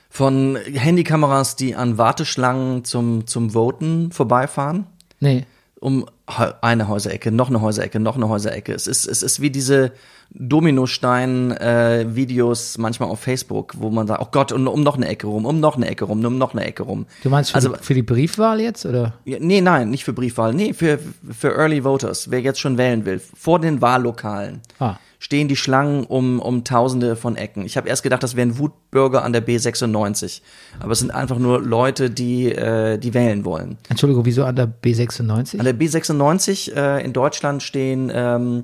von 0.09 0.57
Handykameras, 0.57 1.55
die 1.55 1.75
an 1.75 1.97
Warteschlangen 1.97 2.85
zum, 2.85 3.25
zum 3.25 3.51
Voten 3.51 4.11
vorbeifahren? 4.11 4.85
Nee. 5.19 5.45
um 5.79 6.05
eine 6.25 6.87
Häuserecke, 6.87 7.31
noch 7.31 7.49
eine 7.49 7.59
Häuserecke, 7.59 7.99
noch 7.99 8.15
eine 8.15 8.29
Häuserecke. 8.29 8.73
Es 8.73 8.87
ist, 8.87 9.05
es 9.05 9.21
ist 9.21 9.41
wie 9.41 9.49
diese 9.49 9.91
Dominostein-Videos 10.35 12.77
manchmal 12.77 13.09
auf 13.09 13.19
Facebook, 13.19 13.73
wo 13.77 13.89
man 13.89 14.07
sagt, 14.07 14.21
oh 14.21 14.27
Gott, 14.31 14.51
und 14.51 14.67
um 14.67 14.83
noch 14.83 14.95
eine 14.97 15.07
Ecke 15.07 15.27
rum, 15.27 15.45
um 15.45 15.59
noch 15.59 15.75
eine 15.75 15.87
Ecke 15.87 16.05
rum, 16.05 16.23
um 16.25 16.37
noch 16.37 16.53
eine 16.53 16.65
Ecke 16.65 16.83
rum. 16.83 17.05
Du 17.23 17.29
meinst 17.29 17.51
für, 17.51 17.55
also, 17.55 17.69
die, 17.73 17.83
für 17.83 17.93
die 17.93 18.03
Briefwahl 18.03 18.59
jetzt, 18.61 18.85
oder? 18.85 19.13
ja, 19.25 19.37
nee, 19.39 19.61
nein, 19.61 19.89
nicht 19.89 20.03
für 20.03 20.13
Briefwahl, 20.13 20.53
nee, 20.53 20.73
für, 20.73 20.99
für 21.31 21.55
Early 21.57 21.83
Voters, 21.83 22.31
wer 22.31 22.41
jetzt 22.41 22.59
schon 22.59 22.77
wählen 22.77 23.05
will. 23.05 23.21
Vor 23.35 23.59
den 23.59 23.81
Wahllokalen 23.81 24.61
Ah. 24.79 24.95
stehen 25.19 25.47
die 25.47 25.55
Schlangen 25.55 26.03
um, 26.05 26.39
um 26.39 26.63
tausende 26.63 27.15
von 27.15 27.35
Ecken. 27.35 27.65
Ich 27.65 27.77
habe 27.77 27.87
erst 27.87 28.03
gedacht, 28.03 28.23
das 28.23 28.35
wären 28.35 28.57
Wutbürger 28.57 29.23
an 29.23 29.33
der 29.33 29.45
B96. 29.45 30.41
Aber 30.79 30.91
es 30.93 30.99
sind 30.99 31.11
einfach 31.11 31.37
nur 31.39 31.61
Leute, 31.61 32.09
die, 32.09 32.51
äh, 32.51 32.97
die 32.97 33.13
wählen 33.13 33.45
wollen. 33.45 33.77
Entschuldigung, 33.89 34.25
wieso 34.25 34.43
an 34.45 34.55
der 34.55 34.67
B96? 34.67 35.59
An 35.59 35.65
der 35.65 35.75
B96 35.75 36.73
äh, 36.75 37.03
in 37.05 37.13
Deutschland 37.13 37.61
stehen, 37.63 38.11
ähm, 38.13 38.63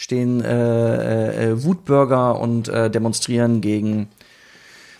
stehen 0.00 0.40
äh, 0.40 1.50
äh, 1.50 1.62
Wutbürger 1.62 2.40
und 2.40 2.68
äh, 2.68 2.90
demonstrieren 2.90 3.60
gegen, 3.60 4.08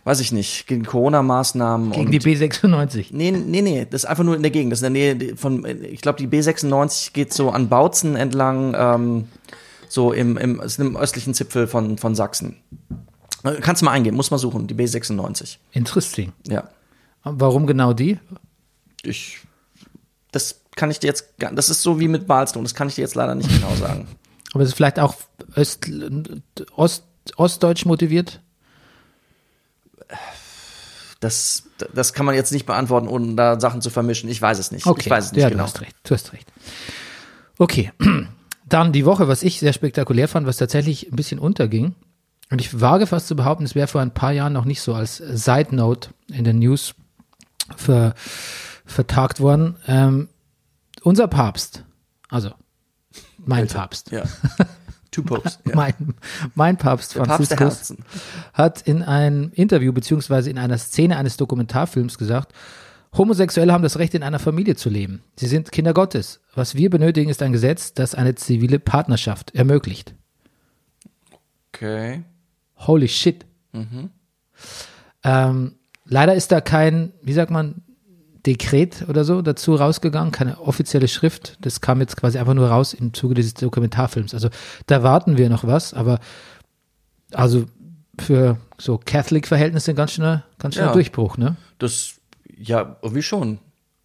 weiß 0.04 0.20
ich 0.20 0.30
nicht, 0.30 0.66
gegen 0.66 0.84
Corona-Maßnahmen. 0.84 1.92
Gegen 1.92 2.10
die 2.10 2.20
B96. 2.20 3.06
Nee, 3.12 3.30
nee, 3.30 3.62
nee, 3.62 3.86
das 3.88 4.04
ist 4.04 4.10
einfach 4.10 4.24
nur 4.24 4.36
in 4.36 4.42
der 4.42 4.50
Gegend. 4.50 4.72
Das 4.72 4.82
ist 4.82 4.86
in 4.86 4.92
der 4.92 5.14
Nähe 5.14 5.36
von, 5.38 5.64
ich 5.64 6.02
glaube, 6.02 6.18
die 6.18 6.28
B96 6.28 7.14
geht 7.14 7.32
so 7.32 7.48
an 7.48 7.70
Bautzen 7.70 8.14
entlang, 8.14 8.74
ähm, 8.76 9.28
so 9.88 10.12
im, 10.12 10.36
im, 10.36 10.60
im 10.60 10.96
östlichen 10.98 11.32
Zipfel 11.32 11.66
von, 11.66 11.96
von 11.96 12.14
Sachsen. 12.14 12.56
Äh, 13.42 13.54
Kannst 13.62 13.80
du 13.80 13.86
mal 13.86 13.92
eingeben, 13.92 14.18
muss 14.18 14.30
mal 14.30 14.36
suchen, 14.36 14.66
die 14.66 14.74
B96. 14.74 15.56
Interesting. 15.72 16.34
Ja. 16.46 16.68
Warum 17.24 17.66
genau 17.66 17.94
die? 17.94 18.18
Ich, 19.02 19.38
das 20.30 20.60
kann 20.76 20.90
ich 20.90 20.98
dir 20.98 21.06
jetzt, 21.06 21.32
das 21.38 21.70
ist 21.70 21.80
so 21.80 21.98
wie 21.98 22.08
mit 22.08 22.26
Balston, 22.26 22.64
das 22.64 22.74
kann 22.74 22.88
ich 22.88 22.96
dir 22.96 23.00
jetzt 23.00 23.14
leider 23.14 23.34
nicht 23.34 23.48
genau 23.48 23.74
sagen. 23.76 24.06
Aber 24.52 24.62
es 24.62 24.70
ist 24.70 24.74
vielleicht 24.74 24.98
auch 24.98 25.14
Öst, 25.56 25.90
Ost, 26.74 27.04
ostdeutsch 27.36 27.84
motiviert? 27.84 28.40
Das, 31.20 31.64
das 31.92 32.14
kann 32.14 32.26
man 32.26 32.34
jetzt 32.34 32.50
nicht 32.50 32.66
beantworten, 32.66 33.06
ohne 33.06 33.34
da 33.34 33.60
Sachen 33.60 33.82
zu 33.82 33.90
vermischen. 33.90 34.30
Ich 34.30 34.40
weiß 34.40 34.58
es 34.58 34.72
nicht. 34.72 34.86
Okay, 34.86 35.02
Ich 35.04 35.10
weiß 35.10 35.26
es 35.26 35.32
nicht 35.32 35.42
ja, 35.42 35.50
genau. 35.50 35.64
du 35.64 35.68
hast 35.68 35.80
recht. 35.82 35.96
Du 36.02 36.14
hast 36.14 36.32
recht. 36.32 36.50
Okay, 37.58 37.92
dann 38.66 38.92
die 38.92 39.04
Woche, 39.04 39.28
was 39.28 39.42
ich 39.42 39.60
sehr 39.60 39.74
spektakulär 39.74 40.28
fand, 40.28 40.46
was 40.46 40.56
tatsächlich 40.56 41.12
ein 41.12 41.16
bisschen 41.16 41.38
unterging. 41.38 41.94
Und 42.50 42.60
ich 42.60 42.80
wage 42.80 43.06
fast 43.06 43.28
zu 43.28 43.36
behaupten, 43.36 43.64
es 43.64 43.74
wäre 43.74 43.86
vor 43.86 44.00
ein 44.00 44.14
paar 44.14 44.32
Jahren 44.32 44.52
noch 44.52 44.64
nicht 44.64 44.80
so 44.80 44.94
als 44.94 45.18
Side 45.18 45.74
Note 45.74 46.10
in 46.28 46.44
den 46.44 46.58
News 46.58 46.94
ver, 47.76 48.14
vertagt 48.84 49.40
worden. 49.40 49.76
Ähm, 49.86 50.28
unser 51.02 51.28
Papst, 51.28 51.84
also 52.28 52.50
mein 53.44 53.66
Papst, 53.66 54.10
Ja. 54.10 54.24
Two 55.10 55.24
Popes. 55.24 55.58
Ja. 55.66 55.74
mein, 55.74 56.14
mein 56.54 56.76
Papst 56.76 57.16
Der 57.16 57.22
Papst 57.22 57.48
Franziskus 57.52 57.58
Herzen. 57.90 58.04
hat 58.52 58.80
in 58.82 59.02
einem 59.02 59.50
Interview 59.52 59.92
beziehungsweise 59.92 60.50
in 60.50 60.56
einer 60.58 60.78
Szene 60.78 61.16
eines 61.16 61.36
Dokumentarfilms 61.36 62.16
gesagt, 62.16 62.52
Homosexuelle 63.18 63.72
haben 63.72 63.82
das 63.82 63.98
Recht, 63.98 64.14
in 64.14 64.22
einer 64.22 64.38
Familie 64.38 64.76
zu 64.76 64.88
leben. 64.88 65.20
Sie 65.34 65.48
sind 65.48 65.72
Kinder 65.72 65.94
Gottes. 65.94 66.38
Was 66.54 66.76
wir 66.76 66.90
benötigen, 66.90 67.28
ist 67.28 67.42
ein 67.42 67.50
Gesetz, 67.52 67.92
das 67.92 68.14
eine 68.14 68.36
zivile 68.36 68.78
Partnerschaft 68.78 69.52
ermöglicht. 69.52 70.14
Okay. 71.74 72.22
Holy 72.76 73.08
shit. 73.08 73.44
Ähm, 75.24 75.74
leider 76.04 76.34
ist 76.36 76.52
da 76.52 76.60
kein, 76.60 77.12
wie 77.22 77.32
sagt 77.32 77.50
man, 77.50 77.82
Dekret 78.46 79.06
oder 79.08 79.24
so 79.24 79.42
dazu 79.42 79.74
rausgegangen, 79.74 80.32
keine 80.32 80.60
offizielle 80.60 81.08
Schrift. 81.08 81.58
Das 81.60 81.80
kam 81.80 82.00
jetzt 82.00 82.16
quasi 82.16 82.38
einfach 82.38 82.54
nur 82.54 82.68
raus 82.68 82.94
im 82.94 83.12
Zuge 83.12 83.34
dieses 83.34 83.54
Dokumentarfilms. 83.54 84.32
Also 84.34 84.48
da 84.86 85.02
warten 85.02 85.36
wir 85.36 85.50
noch 85.50 85.64
was, 85.64 85.92
aber 85.94 86.20
also 87.32 87.66
für 88.18 88.56
so 88.78 88.98
Catholic-Verhältnisse 88.98 89.94
ganz 89.94 90.12
schöner, 90.12 90.44
ganz 90.58 90.74
schöner 90.74 90.88
Ja. 90.88 90.92
Durchbruch, 90.92 91.36
ne? 91.36 91.56
Das, 91.78 92.14
ja, 92.56 92.96
irgendwie 93.02 93.22
schon. 93.22 93.58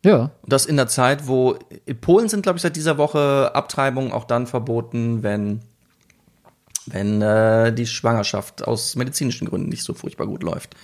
Ja. 0.04 0.32
Das 0.46 0.66
in 0.66 0.78
der 0.78 0.88
Zeit, 0.88 1.28
wo 1.28 1.58
in 1.86 2.00
Polen 2.00 2.30
sind, 2.30 2.44
glaube 2.44 2.58
ich, 2.58 2.62
seit 2.62 2.76
dieser 2.76 2.98
Woche 2.98 3.52
Abtreibungen 3.54 4.12
auch 4.12 4.26
dann 4.26 4.48
verboten, 4.48 5.24
wenn, 5.24 5.62
wenn 6.86 7.22
äh, 7.22 7.74
die 7.74 7.88
Schwangerschaft 7.88 8.68
aus 8.68 8.96
medizinischen 8.96 9.48
Gründen 9.48 9.70
nicht 9.70 9.84
so 9.84 9.94
furchtbar 9.94 10.28
gut 10.28 10.44
läuft. 10.44 10.76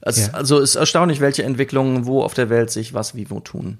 Es, 0.00 0.26
Ja. 0.26 0.32
Also 0.32 0.58
ist 0.58 0.76
erstaunlich, 0.76 1.20
welche 1.20 1.42
Entwicklungen 1.42 2.06
wo 2.06 2.22
auf 2.22 2.34
der 2.34 2.50
Welt 2.50 2.70
sich 2.70 2.94
was 2.94 3.14
wie 3.14 3.30
wo 3.30 3.40
tun. 3.40 3.78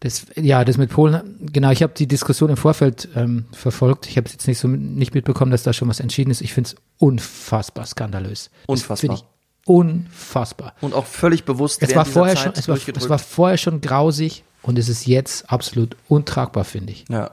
Das, 0.00 0.26
ja, 0.34 0.64
das 0.64 0.78
mit 0.78 0.90
Polen, 0.90 1.36
genau, 1.52 1.70
ich 1.70 1.82
habe 1.82 1.92
die 1.94 2.06
Diskussion 2.06 2.48
im 2.48 2.56
Vorfeld 2.56 3.08
ähm, 3.14 3.44
verfolgt. 3.52 4.06
Ich 4.06 4.16
habe 4.16 4.30
jetzt 4.30 4.48
nicht 4.48 4.58
so 4.58 4.66
nicht 4.66 5.14
mitbekommen, 5.14 5.50
dass 5.50 5.62
da 5.62 5.74
schon 5.74 5.88
was 5.88 6.00
entschieden 6.00 6.30
ist. 6.30 6.40
Ich 6.40 6.54
finde 6.54 6.70
es 6.70 6.76
unfassbar 6.96 7.84
skandalös. 7.84 8.50
Unfassbar. 8.66 9.22
unfassbar. 9.66 10.74
Und 10.80 10.94
auch 10.94 11.04
völlig 11.04 11.44
bewusst 11.44 11.82
Es 11.82 11.94
war, 11.94 12.06
vorher 12.06 12.34
Zeit 12.34 12.44
schon, 12.44 12.52
es, 12.56 12.68
war, 12.68 12.96
es 12.96 13.08
war 13.10 13.18
vorher 13.18 13.58
schon 13.58 13.82
grausig 13.82 14.42
und 14.62 14.78
es 14.78 14.88
ist 14.88 15.06
jetzt 15.06 15.50
absolut 15.50 15.96
untragbar, 16.08 16.64
finde 16.64 16.92
ich. 16.92 17.04
Ja. 17.10 17.32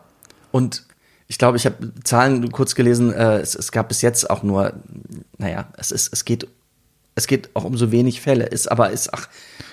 Und 0.52 0.84
ich 1.30 1.38
glaube, 1.38 1.56
ich 1.56 1.66
habe 1.66 1.94
Zahlen 2.04 2.52
kurz 2.52 2.76
gelesen, 2.76 3.14
äh, 3.14 3.38
es, 3.38 3.56
es 3.56 3.72
gab 3.72 3.90
bis 3.90 4.02
jetzt 4.02 4.30
auch 4.30 4.44
nur, 4.44 4.74
naja, 5.38 5.70
es 5.78 5.92
ist, 5.92 6.12
es 6.12 6.26
geht, 6.26 6.48
es 7.18 7.26
geht 7.26 7.50
auch 7.56 7.64
um 7.64 7.76
so 7.76 7.92
wenig 7.92 8.22
Fälle. 8.22 8.46
Ist 8.46 8.72
aber 8.72 8.92
ist, 8.92 9.12
ach, 9.12 9.28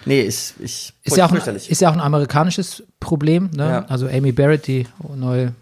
nee, 0.06 0.22
ich, 0.22 0.54
ich 0.60 0.94
Ist 1.02 1.16
ja, 1.18 1.26
auch 1.26 1.32
ein, 1.32 1.56
ist 1.56 1.80
ja 1.80 1.90
auch 1.90 1.92
ein 1.92 2.00
amerikanisches 2.00 2.82
Problem. 3.00 3.50
Ne? 3.54 3.68
Ja. 3.68 3.84
Also 3.84 4.08
Amy 4.08 4.32
Barrett, 4.32 4.66
die 4.66 4.86
neue, 5.14 5.52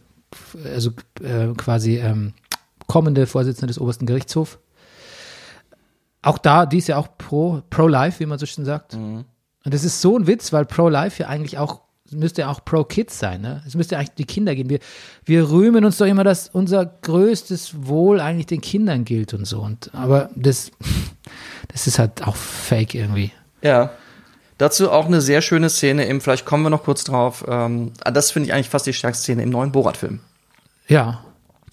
also 0.72 0.92
äh, 1.20 1.48
quasi 1.56 1.98
ähm, 1.98 2.34
kommende 2.86 3.26
Vorsitzende 3.26 3.66
des 3.66 3.80
obersten 3.80 4.06
Gerichtshofs. 4.06 4.58
Auch 6.22 6.38
da, 6.38 6.66
die 6.66 6.78
ist 6.78 6.86
ja 6.86 6.98
auch 6.98 7.08
pro, 7.18 7.62
pro-life, 7.68 8.20
wie 8.20 8.26
man 8.26 8.38
so 8.38 8.46
schön 8.46 8.64
sagt. 8.64 8.94
Mhm. 8.94 9.24
Und 9.64 9.74
das 9.74 9.82
ist 9.82 10.00
so 10.00 10.16
ein 10.16 10.28
Witz, 10.28 10.52
weil 10.52 10.64
pro-life 10.64 11.20
ja 11.20 11.28
eigentlich 11.28 11.58
auch, 11.58 11.80
müsste 12.12 12.42
ja 12.42 12.50
auch 12.50 12.64
pro-kids 12.64 13.18
sein. 13.18 13.40
Ne? 13.40 13.62
Es 13.66 13.74
müsste 13.74 13.96
eigentlich 13.96 14.14
die 14.14 14.24
Kinder 14.24 14.54
gehen. 14.54 14.68
Wir, 14.68 14.78
wir 15.24 15.50
rühmen 15.50 15.84
uns 15.84 15.98
doch 15.98 16.06
immer, 16.06 16.24
dass 16.24 16.48
unser 16.48 16.84
größtes 16.86 17.86
Wohl 17.86 18.20
eigentlich 18.20 18.46
den 18.46 18.60
Kindern 18.60 19.04
gilt 19.04 19.34
und 19.34 19.44
so. 19.46 19.60
Und, 19.60 19.90
aber 19.94 20.30
das, 20.34 20.70
das 21.68 21.86
ist 21.86 21.98
halt 21.98 22.26
auch 22.26 22.36
fake 22.36 22.94
irgendwie. 22.94 23.32
Ja. 23.62 23.90
Dazu 24.58 24.90
auch 24.90 25.06
eine 25.06 25.20
sehr 25.20 25.42
schöne 25.42 25.70
Szene 25.70 26.04
im, 26.04 26.20
vielleicht 26.20 26.44
kommen 26.46 26.62
wir 26.62 26.70
noch 26.70 26.84
kurz 26.84 27.02
drauf, 27.04 27.44
ähm, 27.48 27.92
das 28.04 28.30
finde 28.30 28.48
ich 28.48 28.54
eigentlich 28.54 28.68
fast 28.68 28.86
die 28.86 28.92
stärkste 28.92 29.22
Szene 29.24 29.42
im 29.42 29.50
neuen 29.50 29.72
Borat-Film. 29.72 30.20
Ja, 30.86 31.24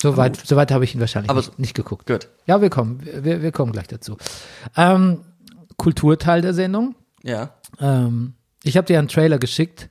soweit 0.01 0.37
so 0.43 0.55
weit 0.55 0.71
habe 0.71 0.85
ich 0.85 0.95
ihn 0.95 0.99
wahrscheinlich 0.99 1.29
Aber- 1.29 1.41
nicht, 1.41 1.59
nicht 1.59 1.73
geguckt. 1.75 2.07
Gut. 2.07 2.29
Ja, 2.47 2.61
wir 2.61 2.69
kommen, 2.69 3.01
wir, 3.03 3.41
wir 3.43 3.51
kommen 3.51 3.73
gleich 3.73 3.87
dazu. 3.87 4.17
Ähm, 4.75 5.19
Kulturteil 5.77 6.41
der 6.41 6.53
Sendung. 6.53 6.95
Ja. 7.21 7.51
Ähm, 7.79 8.33
ich 8.63 8.75
habe 8.77 8.87
dir 8.87 8.97
einen 8.97 9.07
Trailer 9.07 9.37
geschickt. 9.37 9.89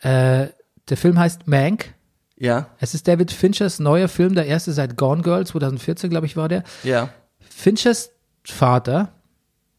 Äh, 0.00 0.48
der 0.88 0.96
Film 0.96 1.18
heißt 1.18 1.46
Mank. 1.46 1.94
Ja. 2.36 2.68
Es 2.78 2.94
ist 2.94 3.06
David 3.06 3.30
Finchers 3.32 3.78
neuer 3.80 4.08
Film, 4.08 4.34
der 4.34 4.46
erste 4.46 4.72
seit 4.72 4.96
Gone 4.96 5.22
Girl, 5.22 5.46
2014, 5.46 6.08
glaube 6.10 6.26
ich, 6.26 6.36
war 6.36 6.48
der. 6.48 6.64
Ja. 6.82 7.10
Finchers 7.40 8.10
Vater 8.44 9.12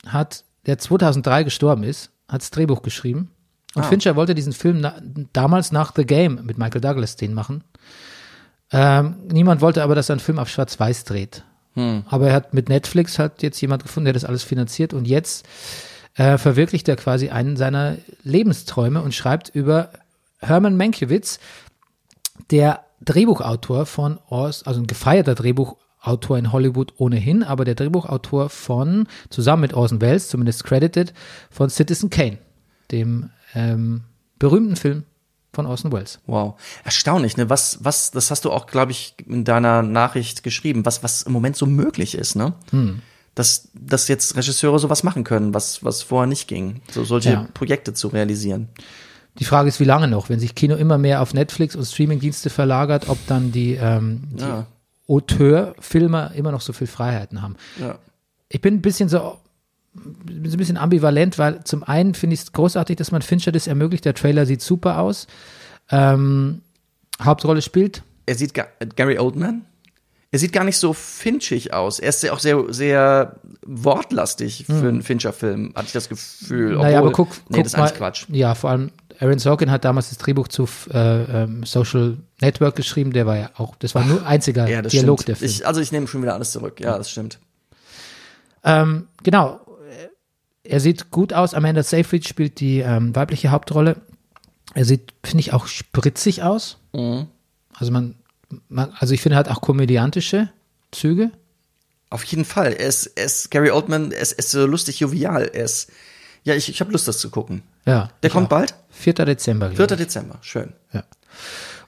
hat, 0.06 0.44
der 0.68 0.78
2003 0.78 1.44
gestorben 1.44 1.84
ist, 1.84 2.12
hat 2.28 2.42
das 2.42 2.52
Drehbuch 2.52 2.82
geschrieben. 2.84 3.32
Und 3.74 3.84
Ah. 3.84 3.88
Fincher 3.88 4.16
wollte 4.16 4.36
diesen 4.36 4.54
Film 4.54 4.82
na, 4.82 4.96
damals 5.34 5.72
nach 5.72 5.94
The 5.96 6.06
Game 6.06 6.46
mit 6.46 6.58
Michael 6.58 6.82
Douglas 6.82 7.16
den 7.16 7.34
machen. 7.34 7.64
Ähm, 8.72 9.16
niemand 9.32 9.62
wollte 9.62 9.82
aber, 9.84 9.96
dass 9.96 10.10
er 10.10 10.14
einen 10.14 10.20
Film 10.20 10.40
auf 10.40 10.50
Schwarz-Weiß 10.50 11.04
dreht. 11.06 11.44
Aber 11.74 12.28
er 12.28 12.34
hat 12.34 12.54
mit 12.54 12.68
Netflix 12.68 13.18
hat 13.18 13.42
jetzt 13.44 13.62
jemand 13.62 13.84
gefunden, 13.84 14.04
der 14.04 14.14
das 14.14 14.26
alles 14.26 14.44
finanziert 14.44 14.94
und 14.94 15.08
jetzt 15.08 15.48
äh, 16.16 16.38
verwirklicht 16.38 16.90
er 16.90 16.98
quasi 16.98 17.30
einen 17.30 17.56
seiner 17.56 17.96
Lebensträume 18.24 19.02
und 19.02 19.14
schreibt 19.16 19.48
über 19.56 19.90
Herman 20.42 20.78
Mankiewicz, 20.78 21.40
der 22.50 22.84
Drehbuchautor 23.02 23.86
von 23.86 24.20
Oz, 24.30 24.64
also 24.66 24.82
ein 24.82 24.88
gefeierter 24.88 25.36
Drehbuchautor 25.36 26.38
in 26.38 26.52
Hollywood 26.52 26.94
ohnehin, 26.98 27.44
aber 27.44 27.66
der 27.66 27.76
Drehbuchautor 27.76 28.50
von, 28.50 29.08
zusammen 29.30 29.62
mit 29.62 29.74
Orson 29.74 30.02
Welles, 30.02 30.28
zumindest 30.28 30.64
credited, 30.64 31.14
von 31.50 31.70
Citizen 31.70 32.10
Kane, 32.10 32.38
dem 32.92 33.30
ähm, 33.56 34.04
berühmten 34.40 34.76
Film 34.76 35.04
von 35.54 35.66
Orson 35.66 35.92
Welles. 35.92 36.20
Wow. 36.28 36.60
Erstaunlich, 36.84 37.38
ne? 37.38 37.50
Was, 37.50 37.84
was, 37.84 38.12
das 38.12 38.32
hast 38.32 38.46
du 38.46 38.52
auch, 38.52 38.68
glaube 38.68 38.92
ich, 38.92 39.16
in 39.28 39.44
deiner 39.44 39.82
Nachricht 39.82 40.44
geschrieben, 40.44 40.86
was, 40.86 41.04
was 41.04 41.24
im 41.24 41.34
Moment 41.34 41.58
so 41.58 41.66
möglich 41.66 42.16
ist, 42.16 42.36
ne? 42.36 42.54
Hm. 42.72 43.02
Dass, 43.36 43.70
dass 43.74 44.10
jetzt 44.10 44.36
Regisseure 44.36 44.78
sowas 44.78 45.04
machen 45.04 45.24
können, 45.24 45.54
was, 45.54 45.84
was 45.86 46.02
vorher 46.04 46.28
nicht 46.28 46.50
ging. 46.50 46.82
So 46.92 47.06
solche 47.06 47.32
Ja. 47.32 47.48
Projekte 47.54 47.94
zu 47.94 48.10
realisieren. 48.10 48.68
Die 49.40 49.46
Frage 49.46 49.70
ist, 49.70 49.80
wie 49.80 49.86
lange 49.86 50.08
noch? 50.08 50.30
Wenn 50.30 50.40
sich 50.40 50.56
Kino 50.56 50.76
immer 50.76 50.98
mehr 50.98 51.22
auf 51.22 51.34
Netflix 51.34 51.76
und 51.76 51.86
Streamingdienste 51.86 52.50
verlagert, 52.50 53.08
ob 53.10 53.18
dann 53.28 53.52
die, 53.52 53.74
ähm, 53.76 54.22
die 54.34 54.42
Ja. 54.44 54.66
Auteurfilmer 55.08 56.32
immer 56.36 56.52
noch 56.52 56.62
so 56.62 56.74
viel 56.74 56.88
Freiheiten 56.88 57.42
haben. 57.42 57.56
Ja. 57.80 57.98
Ich 58.50 58.62
bin 58.62 58.76
ein 58.76 58.82
bisschen 58.82 59.10
so, 59.10 59.38
bin 59.94 60.50
so 60.50 60.56
ein 60.56 60.58
bisschen 60.58 60.78
ambivalent, 60.78 61.38
weil 61.38 61.64
zum 61.64 61.84
einen 61.84 62.14
finde 62.14 62.34
ich 62.36 62.42
es 62.42 62.52
großartig, 62.54 62.96
dass 62.98 63.12
man 63.12 63.22
Fincher 63.22 63.52
das 63.52 63.68
ermöglicht. 63.68 64.06
Der 64.06 64.14
Trailer 64.14 64.46
sieht 64.46 64.62
super 64.62 65.00
aus. 65.00 65.28
Ähm, 65.90 66.62
Hauptrolle 67.22 67.62
spielt. 67.62 68.04
Er 68.26 68.36
sieht 68.36 68.54
gar, 68.54 68.68
Gary 68.96 69.18
Oldman? 69.20 69.66
Er 70.34 70.40
sieht 70.40 70.54
gar 70.54 70.64
nicht 70.64 70.78
so 70.78 70.94
finchig 70.94 71.74
aus. 71.74 72.00
Er 72.00 72.10
ist 72.10 72.24
ja 72.24 72.32
auch 72.32 72.40
sehr, 72.40 72.64
sehr 72.74 73.36
wortlastig 73.66 74.66
für 74.66 74.88
einen 74.88 75.02
Fincher-Film, 75.02 75.74
hatte 75.76 75.88
ich 75.88 75.92
das 75.94 76.08
Gefühl. 76.08 76.72
Hm. 76.76 76.82
naja, 76.82 77.00
aber 77.00 77.10
Obwohl- 77.10 77.26
guck, 77.26 77.36
nee, 77.50 77.58
guck 77.58 77.64
das 77.64 77.74
ist 77.74 77.78
mal. 77.78 77.92
Quatsch. 77.92 78.26
Ja, 78.30 78.56
vor 78.56 78.70
allem 78.70 78.92
Aaron 79.20 79.40
Sorkin 79.40 79.70
hat 79.70 79.84
damals 79.86 80.10
das 80.10 80.18
Drehbuch 80.18 80.48
zu 80.48 80.68
äh, 80.92 81.44
ähm, 81.44 81.64
Social 81.64 82.18
Network 82.40 82.76
geschrieben. 82.78 83.12
Der 83.14 83.26
war 83.28 83.38
ja 83.38 83.50
auch, 83.58 83.76
das 83.76 83.94
war 83.94 84.04
nur 84.06 84.26
einziger 84.26 84.68
Ja, 84.68 84.82
Dialog 84.82 85.20
stimmt. 85.20 85.28
der 85.28 85.36
Film. 85.36 85.52
Ich, 85.52 85.68
also 85.68 85.82
ich 85.82 85.92
nehme 85.92 86.08
schon 86.08 86.22
wieder 86.24 86.34
alles 86.34 86.52
zurück. 86.52 86.80
Ja, 86.80 86.98
das 86.98 87.12
stimmt. 87.12 87.40
Ähm, 88.64 89.08
genau. 89.24 89.60
Er 90.64 90.80
sieht 90.80 91.12
gut 91.12 91.34
aus. 91.34 91.54
Amanda 91.54 91.84
Seyfried 91.84 92.28
spielt 92.28 92.60
die 92.60 92.80
ähm, 92.80 93.16
weibliche 93.16 93.50
Hauptrolle. 93.52 93.98
Er 94.74 94.86
sieht, 94.86 95.14
finde 95.24 95.42
ich, 95.42 95.54
auch 95.54 95.68
spritzig 95.68 96.44
aus. 96.44 96.78
Mhm. 96.94 97.28
Also 97.76 97.92
man, 97.92 98.16
also 99.00 99.14
ich 99.14 99.22
finde, 99.22 99.36
er 99.36 99.40
hat 99.40 99.50
auch 99.50 99.62
komödiantische 99.62 100.50
Züge. 100.92 101.32
Auf 102.10 102.24
jeden 102.26 102.46
Fall. 102.46 102.74
Er 102.74 102.88
ist, 102.88 103.06
er 103.08 103.26
ist 103.26 103.52
Gary 103.52 103.72
Oldman, 103.72 104.12
er 104.12 104.22
ist, 104.22 104.34
er 104.34 104.40
ist 104.40 104.52
so 104.52 104.66
lustig 104.66 105.00
jovial. 105.00 105.50
Er 105.54 105.64
ist, 105.66 105.90
ja, 106.44 106.56
ich, 106.56 106.70
ich 106.70 106.82
habe 106.82 106.92
Lust, 106.92 107.08
das 107.08 107.20
zu 107.20 107.30
gucken. 107.30 107.64
Ja. 107.86 108.10
Der 108.22 108.30
kommt 108.30 108.48
auch. 108.48 108.58
bald? 108.58 108.76
4. 108.92 109.14
Dezember. 109.14 109.70
glaub 109.70 109.90
4. 109.90 109.98
ich. 109.98 110.06
Dezember. 110.06 110.38
Schön. 110.42 110.74
Ja. 110.92 111.04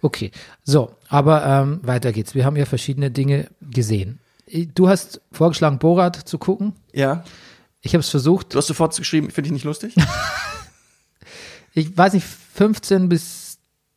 Okay. 0.02 0.32
So, 0.64 0.96
aber 1.10 1.46
ähm, 1.46 1.80
weiter 1.84 2.12
geht's. 2.12 2.36
Wir 2.36 2.46
haben 2.46 2.56
ja 2.56 2.66
verschiedene 2.66 3.12
Dinge 3.12 3.48
gesehen. 3.62 4.20
Du 4.76 4.88
hast 4.88 5.22
vorgeschlagen, 5.32 5.80
Borat 5.80 6.16
zu 6.16 6.38
gucken. 6.38 6.74
Ja. 6.94 7.24
Ich 7.82 7.94
habe 7.94 8.02
es 8.02 8.10
versucht. 8.10 8.54
Du 8.54 8.58
hast 8.58 8.68
sofort 8.68 8.96
geschrieben, 8.96 9.30
finde 9.32 9.48
ich 9.48 9.54
nicht 9.54 9.66
lustig? 9.66 9.96
Ich 11.76 11.98
weiß 11.98 12.14
nicht, 12.14 12.26
15 12.54 13.10
bis 13.10 13.43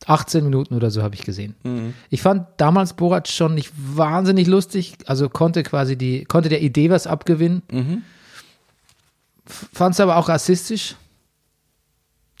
18 0.07 0.43
Minuten 0.43 0.73
oder 0.73 0.89
so 0.89 1.03
habe 1.03 1.15
ich 1.15 1.23
gesehen. 1.23 1.55
Mhm. 1.63 1.93
Ich 2.09 2.21
fand 2.21 2.47
damals 2.57 2.93
Borat 2.93 3.27
schon 3.27 3.53
nicht 3.53 3.71
wahnsinnig 3.75 4.47
lustig, 4.47 4.95
also 5.05 5.29
konnte 5.29 5.63
quasi 5.63 5.97
die, 5.97 6.23
konnte 6.23 6.49
der 6.49 6.61
Idee 6.61 6.89
was 6.89 7.07
abgewinnen. 7.07 7.61
Mhm. 7.71 8.03
Fandst 9.45 9.99
du 9.99 10.03
aber 10.03 10.17
auch 10.17 10.29
rassistisch? 10.29 10.95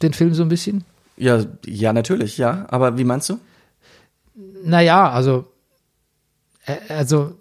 Den 0.01 0.13
Film 0.13 0.33
so 0.33 0.43
ein 0.43 0.49
bisschen? 0.49 0.83
Ja, 1.17 1.43
ja, 1.65 1.93
natürlich, 1.93 2.37
ja. 2.37 2.65
Aber 2.69 2.97
wie 2.97 3.03
meinst 3.03 3.29
du? 3.29 3.39
Naja, 4.63 5.09
also, 5.09 5.45
also, 6.89 7.37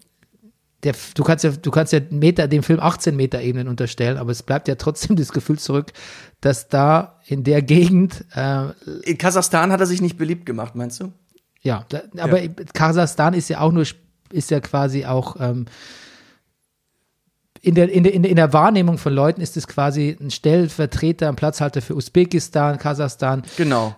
der, 0.86 0.94
du 1.14 1.24
kannst 1.24 1.44
ja, 1.44 1.50
du 1.50 1.70
kannst 1.70 1.92
ja 1.92 2.00
Meter, 2.10 2.48
dem 2.48 2.62
Film 2.62 2.80
18 2.80 3.14
Meter 3.14 3.42
Ebenen 3.42 3.68
unterstellen, 3.68 4.16
aber 4.16 4.30
es 4.30 4.42
bleibt 4.42 4.68
ja 4.68 4.76
trotzdem 4.76 5.16
das 5.16 5.32
Gefühl 5.32 5.58
zurück, 5.58 5.92
dass 6.40 6.68
da 6.68 7.20
in 7.26 7.44
der 7.44 7.60
Gegend, 7.62 8.24
äh, 8.34 8.70
In 9.02 9.18
Kasachstan 9.18 9.72
hat 9.72 9.80
er 9.80 9.86
sich 9.86 10.00
nicht 10.00 10.16
beliebt 10.16 10.46
gemacht, 10.46 10.74
meinst 10.74 11.00
du? 11.00 11.12
ja, 11.62 11.84
da, 11.88 12.02
aber 12.18 12.40
Kasachstan 12.72 13.34
ist 13.34 13.48
ja 13.50 13.60
auch 13.60 13.72
nur, 13.72 13.84
ist 14.30 14.50
ja 14.50 14.60
quasi 14.60 15.04
auch, 15.04 15.36
ähm, 15.40 15.66
in, 17.60 17.74
der, 17.74 17.90
in, 17.90 18.04
der, 18.04 18.14
in 18.14 18.36
der 18.36 18.52
Wahrnehmung 18.52 18.96
von 18.96 19.12
Leuten 19.12 19.40
ist 19.40 19.56
es 19.56 19.66
quasi 19.66 20.16
ein 20.20 20.30
Stellvertreter, 20.30 21.28
ein 21.28 21.34
Platzhalter 21.34 21.82
für 21.82 21.96
Usbekistan, 21.96 22.78
Kasachstan, 22.78 23.42
Genau. 23.56 23.96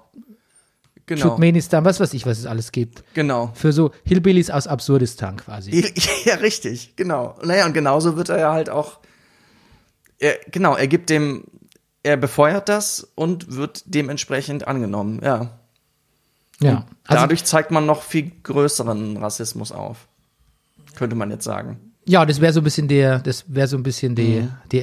Genau. 1.08 1.22
Turkmenistan, 1.22 1.84
was 1.84 1.98
weiß 2.00 2.14
ich, 2.14 2.24
was 2.26 2.38
es 2.38 2.46
alles 2.46 2.70
gibt. 2.70 3.02
Genau. 3.14 3.50
Für 3.54 3.72
so 3.72 3.90
Hillbillies 4.04 4.50
aus 4.50 4.66
Absurdistan 4.68 5.36
quasi. 5.38 5.84
Ja, 6.24 6.34
richtig, 6.36 6.94
genau. 6.96 7.36
Naja, 7.42 7.66
und 7.66 7.72
genauso 7.72 8.16
wird 8.16 8.28
er 8.28 8.38
ja 8.38 8.52
halt 8.52 8.70
auch. 8.70 9.00
Er, 10.18 10.34
genau, 10.52 10.76
er 10.76 10.86
gibt 10.86 11.10
dem, 11.10 11.44
er 12.02 12.16
befeuert 12.16 12.68
das 12.68 13.08
und 13.14 13.56
wird 13.56 13.82
dementsprechend 13.86 14.68
angenommen, 14.68 15.20
ja. 15.24 15.58
Ja. 16.60 16.86
Also, 17.06 17.22
Dadurch 17.22 17.44
zeigt 17.44 17.70
man 17.70 17.86
noch 17.86 18.02
viel 18.02 18.30
größeren 18.42 19.16
Rassismus 19.16 19.72
auf. 19.72 20.08
Könnte 20.96 21.14
man 21.16 21.30
jetzt 21.30 21.44
sagen. 21.44 21.92
ja, 22.04 22.26
das 22.26 22.40
wäre 22.40 22.52
so 22.52 22.60
ein 22.60 22.64
bisschen 22.64 22.88
der, 22.88 23.20
das 23.20 23.44
wäre 23.48 23.68
so 23.68 23.76
ein 23.76 23.82
bisschen 23.82 24.14
die, 24.16 24.40
Mhm. 24.40 24.50
die, 24.72 24.80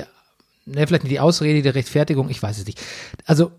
ne, 0.65 0.87
vielleicht 0.87 1.03
nicht 1.03 1.11
die 1.11 1.19
Ausrede, 1.19 1.61
die 1.61 1.69
Rechtfertigung, 1.69 2.29
ich 2.29 2.41
weiß 2.41 2.57
es 2.59 2.65
nicht. 2.65 2.79
Also, 3.25 3.51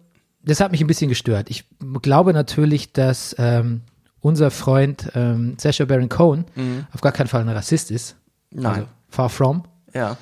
das 0.46 0.60
hat 0.60 0.70
mich 0.72 0.80
ein 0.80 0.86
bisschen 0.86 1.08
gestört. 1.08 1.50
Ich 1.50 1.64
glaube 2.02 2.32
natürlich, 2.32 2.92
dass 2.92 3.34
ähm, 3.38 3.82
unser 4.20 4.50
Freund 4.50 5.10
ähm, 5.14 5.56
Sacha 5.58 5.84
Baron 5.84 6.08
Cohen 6.08 6.44
auf 6.92 7.00
gar 7.00 7.12
keinen 7.12 7.26
Fall 7.26 7.42
ein 7.42 7.48
Rassist 7.48 7.90
ist. 7.90 8.16
Mhm. 8.50 8.62
Nein. 8.62 8.74
Also, 8.74 8.88
far 9.08 9.28
from. 9.28 9.64
Ja. 9.92 10.16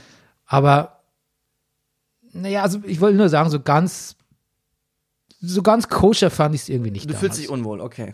Aber, 0.47 1.01
naja, 2.33 2.63
also 2.63 2.81
ich 2.85 3.01
wollte 3.01 3.17
nur 3.17 3.29
sagen, 3.29 3.51
so 3.51 3.61
ganz, 3.61 4.17
so 5.41 5.63
ganz 5.63 5.89
koscher 5.89 6.31
fand 6.31 6.55
ich 6.55 6.63
es 6.63 6.69
irgendwie 6.69 6.91
nicht. 6.91 7.05
Du 7.05 7.09
damals. 7.09 7.21
fühlst 7.21 7.39
dich 7.39 7.49
unwohl, 7.49 7.81
okay. 7.81 8.13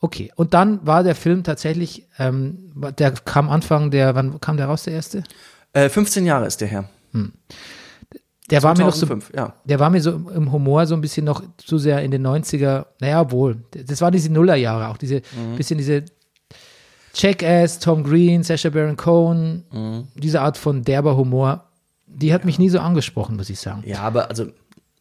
Okay, 0.00 0.32
und 0.34 0.54
dann 0.54 0.86
war 0.86 1.02
der 1.02 1.14
Film 1.14 1.44
tatsächlich, 1.44 2.06
ähm, 2.18 2.72
der 2.98 3.12
kam 3.12 3.50
Anfang 3.50 3.90
der, 3.90 4.14
wann 4.14 4.40
kam 4.40 4.56
der 4.56 4.66
raus, 4.66 4.84
der 4.84 4.94
erste? 4.94 5.24
Äh, 5.74 5.90
15 5.90 6.24
Jahre 6.24 6.46
ist 6.46 6.62
der 6.62 6.68
her. 6.68 6.88
Der 8.50 8.62
war 8.62 8.76
mir 8.76 8.84
noch 8.84 8.92
so, 8.94 9.06
2005, 9.06 9.32
ja. 9.36 9.54
der 9.64 9.78
war 9.78 9.90
mir 9.90 10.00
so 10.00 10.10
im 10.10 10.50
Humor 10.52 10.86
so 10.86 10.94
ein 10.94 11.00
bisschen 11.00 11.24
noch 11.24 11.42
zu 11.56 11.78
sehr 11.78 12.02
in 12.02 12.10
den 12.10 12.26
90er, 12.26 12.86
naja, 13.00 13.30
wohl, 13.30 13.58
das 13.72 14.00
waren 14.00 14.12
diese 14.12 14.32
Nullerjahre, 14.32 14.88
auch 14.88 14.96
diese, 14.96 15.16
Mhm. 15.36 15.56
bisschen 15.56 15.78
diese 15.78 16.04
Jackass, 17.14 17.78
Tom 17.80 18.04
Green, 18.04 18.42
Sacha 18.42 18.70
Baron 18.70 18.96
Cohen, 18.96 19.64
Mhm. 19.72 20.08
diese 20.14 20.40
Art 20.40 20.56
von 20.56 20.82
derber 20.82 21.16
Humor, 21.16 21.64
die 22.06 22.32
hat 22.32 22.44
mich 22.44 22.58
nie 22.58 22.68
so 22.68 22.78
angesprochen, 22.80 23.36
muss 23.36 23.50
ich 23.50 23.58
sagen. 23.60 23.82
Ja, 23.86 24.00
aber 24.00 24.28
also, 24.28 24.46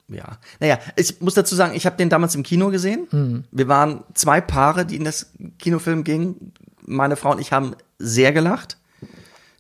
ja. 0.08 0.38
Naja, 0.60 0.80
ich 0.96 1.22
muss 1.22 1.36
dazu 1.36 1.56
sagen, 1.56 1.76
ich 1.76 1.86
habe 1.86 1.98
den 1.98 2.10
damals 2.10 2.34
im 2.36 2.44
Kino 2.44 2.70
gesehen. 2.70 3.08
Mhm. 3.12 3.44
Wir 3.52 3.68
waren 3.68 4.04
zwei 4.16 4.42
Paare, 4.42 4.86
die 4.86 4.96
in 4.96 5.04
das 5.06 5.32
Kinofilm 5.60 6.04
gingen. 6.04 6.54
Meine 6.86 7.16
Frau 7.16 7.32
und 7.32 7.40
ich 7.42 7.52
haben 7.52 7.76
sehr 8.00 8.32
gelacht. 8.32 8.78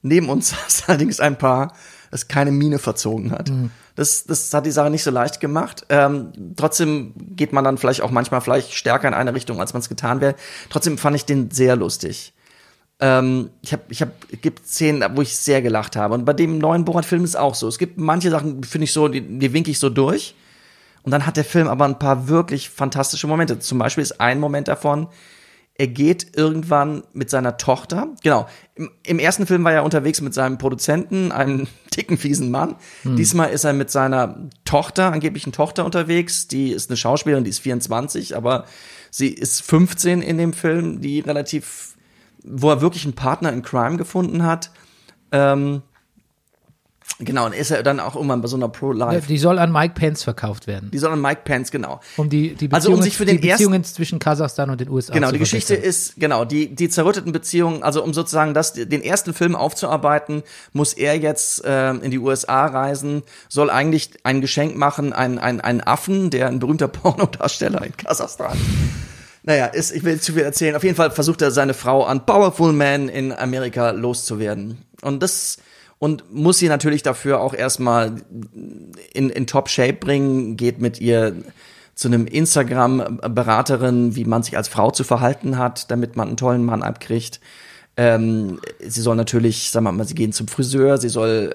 Neben 0.01 0.29
uns 0.29 0.50
saß 0.69 0.84
allerdings 0.88 1.19
ein 1.19 1.38
Paar, 1.38 1.74
das 2.12 2.28
keine 2.28 2.51
Miene 2.51 2.80
verzogen 2.80 3.32
hat. 3.32 3.50
Mhm. 3.50 3.72
Das, 3.96 4.24
das 4.24 4.53
hat 4.53 4.66
die 4.66 4.72
Sache 4.72 4.90
nicht 4.90 5.03
so 5.03 5.12
leicht 5.12 5.40
gemacht. 5.40 5.86
Ähm, 5.90 6.31
trotzdem 6.55 7.14
geht 7.36 7.53
man 7.53 7.64
dann 7.64 7.77
vielleicht 7.77 8.01
auch 8.01 8.12
manchmal 8.12 8.42
vielleicht 8.42 8.74
stärker 8.74 9.07
in 9.07 9.14
eine 9.14 9.33
Richtung, 9.33 9.60
als 9.60 9.74
man 9.74 9.81
es 9.81 9.90
getan 9.90 10.22
wäre. 10.22 10.36
Trotzdem 10.70 10.98
fand 10.98 11.16
ich 11.16 11.25
den 11.25 11.51
sehr 11.51 11.75
lustig. 11.75 12.33
Ähm, 13.00 13.50
ich 13.62 13.74
habe, 13.74 13.83
ich 13.90 14.01
habe, 14.01 14.12
es 14.31 14.42
gibt 14.42 14.68
Szenen, 14.68 15.03
wo 15.16 15.22
ich 15.22 15.38
sehr 15.38 15.62
gelacht 15.62 15.96
habe. 15.96 16.14
Und 16.14 16.25
bei 16.25 16.33
dem 16.33 16.57
neuen 16.57 16.86
Borat-Film 16.86 17.24
ist 17.24 17.31
es 17.31 17.36
auch 17.36 17.55
so. 17.55 17.68
Es 17.68 17.77
gibt 17.77 17.98
manche 17.98 18.29
Sachen, 18.29 18.64
finde 18.64 18.86
ich 18.86 18.94
so, 18.94 19.07
die, 19.07 19.22
die 19.22 19.53
winke 19.53 19.72
ich 19.72 19.79
so 19.79 19.90
durch. 19.90 20.36
Und 21.03 21.12
dann 21.12 21.25
hat 21.25 21.38
der 21.38 21.46
Film 21.46 21.68
aber 21.68 21.86
ein 21.86 21.98
paar 22.00 22.27
wirklich 22.27 22.70
fantastische 22.70 23.27
Momente. 23.27 23.60
Zum 23.60 23.79
Beispiel 23.79 24.01
ist 24.01 24.20
ein 24.20 24.40
Moment 24.40 24.68
davon, 24.68 25.07
er 25.79 25.87
geht 25.87 26.35
irgendwann 26.35 27.03
mit 27.13 27.29
seiner 27.29 27.55
Tochter, 27.55 28.09
genau, 28.22 28.48
im, 28.75 28.92
im 29.05 29.18
ersten 29.18 29.48
Film 29.48 29.63
war 29.63 29.72
er 29.72 29.85
unterwegs 29.85 30.20
mit 30.20 30.33
seinem 30.33 30.57
Produzenten, 30.57 31.31
einem 31.31 31.68
dicken, 31.96 32.18
fiesen 32.18 32.51
Mann. 32.51 32.75
Diesmal 33.05 33.51
ist 33.51 33.63
er 33.63 33.72
mit 33.72 33.89
seiner 33.89 34.50
Tochter, 34.65 35.13
angeblichen 35.13 35.53
Tochter 35.53 35.85
unterwegs. 35.85 36.50
Die 36.50 36.72
ist 36.72 36.89
eine 36.89 36.98
Schauspielerin, 36.98 37.46
die 37.46 37.50
ist 37.50 37.59
24, 37.59 38.35
aber 38.35 38.65
sie 39.09 39.29
ist 39.29 39.61
15 39.61 40.22
in 40.22 40.37
dem 40.37 40.51
Film, 40.51 41.00
die 41.00 41.22
relativ, 41.22 41.96
wo 42.44 42.70
er 42.70 42.81
wirklich 42.81 43.05
einen 43.05 43.15
Partner 43.15 43.53
in 43.53 43.61
Crime 43.61 43.96
gefunden 43.96 44.44
hat. 44.44 44.72
Ähm, 45.31 45.81
genau, 47.19 47.45
und 47.45 47.53
ist 47.53 47.72
er 47.72 47.83
dann 47.83 48.00
auch 48.00 48.15
irgendwann 48.15 48.41
bei 48.41 48.48
so 48.48 48.55
einer 48.55 48.69
Pro-Life. 48.69 49.27
Die 49.27 49.37
soll 49.37 49.59
an 49.59 49.72
Mike 49.72 49.93
Pence 49.95 50.24
verkauft 50.24 50.67
werden, 50.67 50.91
Die 50.91 50.98
soll 50.98 51.11
an 51.11 51.22
Mike 51.22 51.41
Pence, 51.43 51.72
genau. 51.72 52.00
um 52.17 52.29
die, 52.29 52.55
die 52.55 52.72
Also, 52.72 52.89
um 52.89 52.95
Beziehungen, 52.98 53.03
sich 53.03 53.17
für 53.17 53.25
den 53.25 53.41
die 53.41 53.48
Beziehungen 53.48 53.83
zwischen 53.83 54.19
Kasachstan 54.19 54.69
und 54.69 54.79
den 54.79 54.89
USA 54.89 55.13
Genau, 55.13 55.31
die 55.31 55.39
Geschichte 55.39 55.75
ist, 55.75 56.15
genau, 56.17 56.45
die, 56.45 56.75
die 56.75 56.89
zerrütteten 56.89 57.31
Beziehungen, 57.31 57.83
also 57.83 58.03
um 58.03 58.13
sozusagen 58.13 58.53
das, 58.53 58.74
den 58.74 59.01
ersten 59.01 59.33
Film 59.33 59.55
aufzuarbeiten, 59.55 60.43
muss 60.74 60.93
er 60.93 61.17
jetzt 61.17 61.65
äh, 61.65 61.91
in 61.91 62.11
die 62.11 62.19
USA 62.19 62.65
reisen, 62.65 63.24
soll 63.48 63.69
eigentlich 63.69 64.11
ein 64.24 64.41
Geschenk 64.41 64.75
machen, 64.75 65.13
ein, 65.13 65.39
ein, 65.39 65.61
ein 65.61 65.81
Affen, 65.81 66.29
der 66.29 66.48
ein 66.48 66.59
berühmter 66.59 66.87
Pornodarsteller 66.89 67.83
in 67.85 67.95
Kasachstan. 67.98 68.57
Naja, 69.43 69.67
ist, 69.67 69.91
ich 69.91 70.03
will 70.03 70.19
zu 70.19 70.33
viel 70.33 70.43
erzählen. 70.43 70.75
Auf 70.75 70.83
jeden 70.83 70.95
Fall 70.95 71.11
versucht 71.11 71.41
er 71.41 71.51
seine 71.51 71.74
Frau 71.74 72.03
an 72.03 72.25
Powerful 72.25 72.74
Man 72.74 73.09
in 73.09 73.31
Amerika 73.31 73.91
loszuwerden. 73.91 74.77
Und 75.01 75.24
das, 75.24 75.57
und 76.00 76.33
muss 76.33 76.57
sie 76.57 76.70
natürlich 76.70 77.03
dafür 77.03 77.42
auch 77.42 77.53
erstmal 77.53 78.16
in, 79.14 79.29
in 79.29 79.48
Top-Shape 79.48 79.94
bringen, 79.94 80.55
geht 80.55 80.79
mit 80.79 81.00
ihr 81.00 81.35
zu 81.94 82.07
einem 82.07 82.25
Instagram-Beraterin, 82.25 84.16
wie 84.16 84.24
man 84.24 84.42
sich 84.42 84.55
als 84.55 84.70
Frau 84.70 84.92
zu 84.92 85.03
verhalten 85.03 85.57
hat, 85.57 85.92
damit 85.92 86.16
man 86.16 86.29
einen 86.29 86.38
tollen 86.38 86.64
Mann 86.64 86.81
abkriegt. 86.81 87.42
Ähm, 87.98 88.62
sie 88.79 89.01
soll 89.01 89.18
natürlich, 89.18 89.72
sagen 89.72 89.83
wir 89.83 89.92
mal, 89.92 90.07
sie 90.07 90.16
gehen 90.16 90.31
zum 90.31 90.48
Friseur, 90.48 90.98
sie 90.98 91.09
soll 91.09 91.51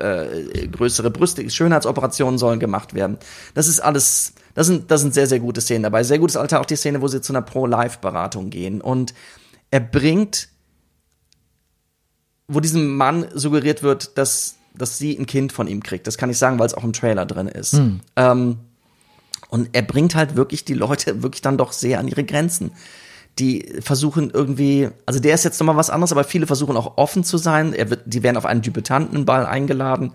äh, 0.53 0.69
größere 0.69 1.11
Brüste, 1.11 1.49
Schönheitsoperationen 1.49 2.37
sollen 2.37 2.61
gemacht 2.61 2.93
werden. 2.93 3.17
Das 3.55 3.67
ist 3.67 3.81
alles, 3.81 4.35
das 4.53 4.67
sind, 4.67 4.91
das 4.91 5.01
sind 5.01 5.15
sehr, 5.15 5.27
sehr 5.27 5.41
gute 5.41 5.63
Szenen 5.63 5.85
dabei. 5.85 6.03
Sehr 6.03 6.19
gutes 6.19 6.37
Alter 6.37 6.61
auch 6.61 6.67
die 6.67 6.77
Szene, 6.77 7.01
wo 7.01 7.09
sie 7.09 7.23
zu 7.23 7.33
einer 7.33 7.41
Pro-Life-Beratung 7.41 8.51
gehen. 8.51 8.83
Und 8.83 9.15
er 9.71 9.81
bringt, 9.81 10.49
wo 12.49 12.61
diesem 12.61 12.97
Mann 12.97 13.27
suggeriert 13.35 13.83
wird, 13.83 14.19
dass, 14.19 14.57
dass 14.77 14.99
sie 14.99 15.17
ein 15.19 15.27
Kind 15.27 15.53
von 15.53 15.67
ihm 15.67 15.83
kriegt. 15.83 16.07
Das 16.07 16.19
kann 16.19 16.31
ich 16.31 16.39
sagen, 16.39 16.59
weil 16.59 16.67
es 16.67 16.75
auch 16.75 16.85
im 16.85 16.93
Trailer 16.93 17.27
drin 17.27 17.49
ist. 17.49 17.75
Ähm, 18.17 18.59
und 19.49 19.71
er 19.73 19.83
bringt 19.83 20.15
halt 20.15 20.37
wirklich 20.37 20.65
die 20.65 20.75
Leute 20.75 21.23
wirklich 21.23 21.43
dann 21.43 21.59
doch 21.59 21.73
sehr 21.73 21.99
an 21.99 22.09
ihre 22.09 22.25
Grenzen. 22.25 22.73
Die 23.39 23.81
versuchen 23.81 24.31
irgendwie, 24.31 24.89
also 25.07 25.19
der 25.19 25.35
ist 25.35 25.45
jetzt 25.45 25.59
nochmal 25.59 25.77
was 25.77 25.91
anderes, 25.91 26.13
aber 26.13 26.25
viele 26.25 26.47
versuchen 26.47 26.77
auch 26.77 26.99
offen 26.99 27.25
zu 27.25 27.37
sein. 27.37 27.73
Er 27.73 27.91
wird, 27.91 28.03
die 28.05 28.23
werden 28.23 28.37
auf 28.37 28.47
einen 28.47 28.63
Debütantenball 28.63 29.45
eingeladen. 29.45 30.13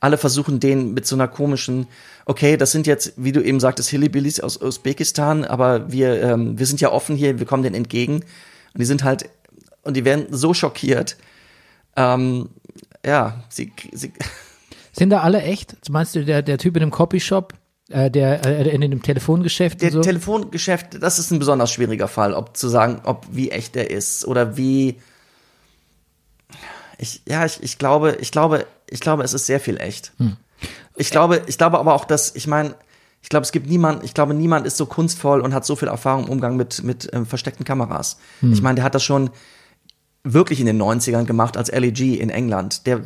Alle 0.00 0.18
versuchen 0.18 0.60
den 0.60 0.94
mit 0.94 1.06
so 1.06 1.16
einer 1.16 1.28
komischen, 1.28 1.86
okay, 2.24 2.56
das 2.56 2.72
sind 2.72 2.86
jetzt, 2.86 3.14
wie 3.16 3.32
du 3.32 3.42
eben 3.42 3.58
sagtest, 3.58 3.88
Hillbillies 3.88 4.40
aus 4.40 4.60
Usbekistan, 4.60 5.44
aber 5.44 5.90
wir, 5.90 6.22
ähm, 6.22 6.58
wir 6.58 6.66
sind 6.66 6.80
ja 6.80 6.92
offen 6.92 7.16
hier, 7.16 7.38
wir 7.38 7.46
kommen 7.46 7.62
denen 7.62 7.74
entgegen. 7.74 8.16
Und 8.16 8.80
die 8.80 8.84
sind 8.84 9.02
halt, 9.02 9.28
und 9.82 9.96
die 9.96 10.04
werden 10.04 10.26
so 10.30 10.54
schockiert. 10.54 11.16
Ähm, 11.98 12.48
ja, 13.04 13.42
sie, 13.48 13.72
sie, 13.92 14.12
Sind 14.92 15.10
da 15.10 15.20
alle 15.20 15.42
echt? 15.42 15.76
Meinst 15.90 16.14
du, 16.14 16.24
der, 16.24 16.42
der 16.42 16.58
Typ 16.58 16.76
in 16.76 16.80
dem 16.80 16.90
Copyshop, 16.90 17.54
äh, 17.90 18.10
der 18.10 18.44
äh, 18.46 18.68
in 18.68 18.80
dem 18.80 19.02
Telefongeschäft 19.02 19.82
Der 19.82 19.90
so? 19.90 20.00
Telefongeschäft, 20.00 21.02
das 21.02 21.18
ist 21.18 21.32
ein 21.32 21.40
besonders 21.40 21.72
schwieriger 21.72 22.06
Fall, 22.08 22.34
ob 22.34 22.56
zu 22.56 22.68
sagen, 22.68 23.00
ob 23.04 23.26
wie 23.30 23.50
echt 23.50 23.76
er 23.76 23.90
ist 23.90 24.26
oder 24.26 24.56
wie. 24.56 25.00
Ich, 26.98 27.22
ja, 27.28 27.44
ich, 27.44 27.62
ich 27.62 27.78
glaube, 27.78 28.16
ich 28.20 28.30
glaube, 28.30 28.66
ich 28.88 29.00
glaube, 29.00 29.22
es 29.24 29.34
ist 29.34 29.46
sehr 29.46 29.60
viel 29.60 29.78
echt. 29.80 30.12
Ich 30.96 31.10
glaube, 31.10 31.42
ich 31.46 31.58
glaube 31.58 31.78
aber 31.78 31.94
auch, 31.94 32.04
dass, 32.04 32.34
ich 32.34 32.46
meine, 32.46 32.74
ich 33.22 33.28
glaube, 33.28 33.44
es 33.44 33.52
gibt 33.52 33.68
niemand, 33.68 34.04
ich 34.04 34.14
glaube, 34.14 34.34
niemand 34.34 34.66
ist 34.66 34.76
so 34.76 34.86
kunstvoll 34.86 35.40
und 35.40 35.54
hat 35.54 35.64
so 35.64 35.76
viel 35.76 35.88
Erfahrung 35.88 36.24
im 36.24 36.30
Umgang 36.30 36.56
mit, 36.56 36.82
mit 36.82 37.08
ähm, 37.12 37.26
versteckten 37.26 37.64
Kameras. 37.64 38.18
Ich 38.42 38.62
meine, 38.62 38.76
der 38.76 38.84
hat 38.84 38.94
das 38.94 39.04
schon 39.04 39.30
wirklich 40.32 40.60
in 40.60 40.66
den 40.66 40.80
90ern 40.80 41.24
gemacht 41.24 41.56
als 41.56 41.70
LEG 41.70 42.20
in 42.20 42.30
England. 42.30 42.86
Der, 42.86 43.00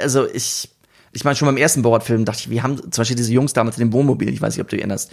also 0.00 0.26
ich, 0.32 0.70
ich 1.12 1.24
meine, 1.24 1.36
schon 1.36 1.46
beim 1.46 1.56
ersten 1.56 1.82
Borat-Film 1.82 2.24
dachte 2.24 2.40
ich, 2.40 2.50
wir 2.50 2.62
haben 2.62 2.76
zum 2.76 3.00
Beispiel 3.02 3.16
diese 3.16 3.32
Jungs 3.32 3.52
damals 3.52 3.78
in 3.78 3.86
dem 3.86 3.92
Wohnmobil, 3.92 4.28
ich 4.28 4.40
weiß 4.40 4.54
nicht, 4.54 4.62
ob 4.62 4.68
du 4.68 4.76
dich 4.76 4.82
erinnerst, 4.82 5.10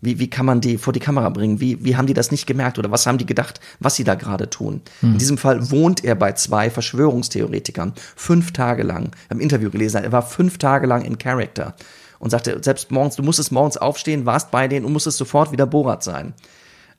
Wie, 0.00 0.20
wie 0.20 0.30
kann 0.30 0.46
man 0.46 0.60
die 0.60 0.78
vor 0.78 0.92
die 0.92 1.00
Kamera 1.00 1.28
bringen? 1.30 1.58
Wie, 1.60 1.84
wie 1.84 1.96
haben 1.96 2.06
die 2.06 2.14
das 2.14 2.30
nicht 2.30 2.46
gemerkt 2.46 2.78
oder 2.78 2.90
was 2.92 3.04
haben 3.06 3.18
die 3.18 3.26
gedacht, 3.26 3.58
was 3.80 3.96
sie 3.96 4.04
da 4.04 4.14
gerade 4.14 4.48
tun? 4.48 4.80
In 5.14 5.18
diesem 5.18 5.38
Fall 5.38 5.70
wohnt 5.72 6.04
er 6.04 6.14
bei 6.14 6.32
zwei 6.34 6.70
Verschwörungstheoretikern 6.70 7.94
fünf 8.14 8.52
Tage 8.52 8.84
lang. 8.84 9.10
Ein 9.28 9.40
Interview 9.40 9.70
gelesen, 9.70 10.04
er 10.04 10.12
war 10.12 10.22
fünf 10.22 10.58
Tage 10.58 10.86
lang 10.86 11.04
in 11.04 11.18
Character 11.18 11.74
und 12.20 12.30
sagte, 12.30 12.60
selbst 12.62 12.92
morgens, 12.92 13.16
du 13.16 13.24
musstest 13.24 13.50
morgens 13.50 13.76
aufstehen, 13.76 14.24
warst 14.24 14.52
bei 14.52 14.68
denen 14.68 14.86
und 14.86 14.92
musstest 14.92 15.18
sofort 15.18 15.50
wieder 15.50 15.66
Borat 15.66 16.04
sein. 16.04 16.32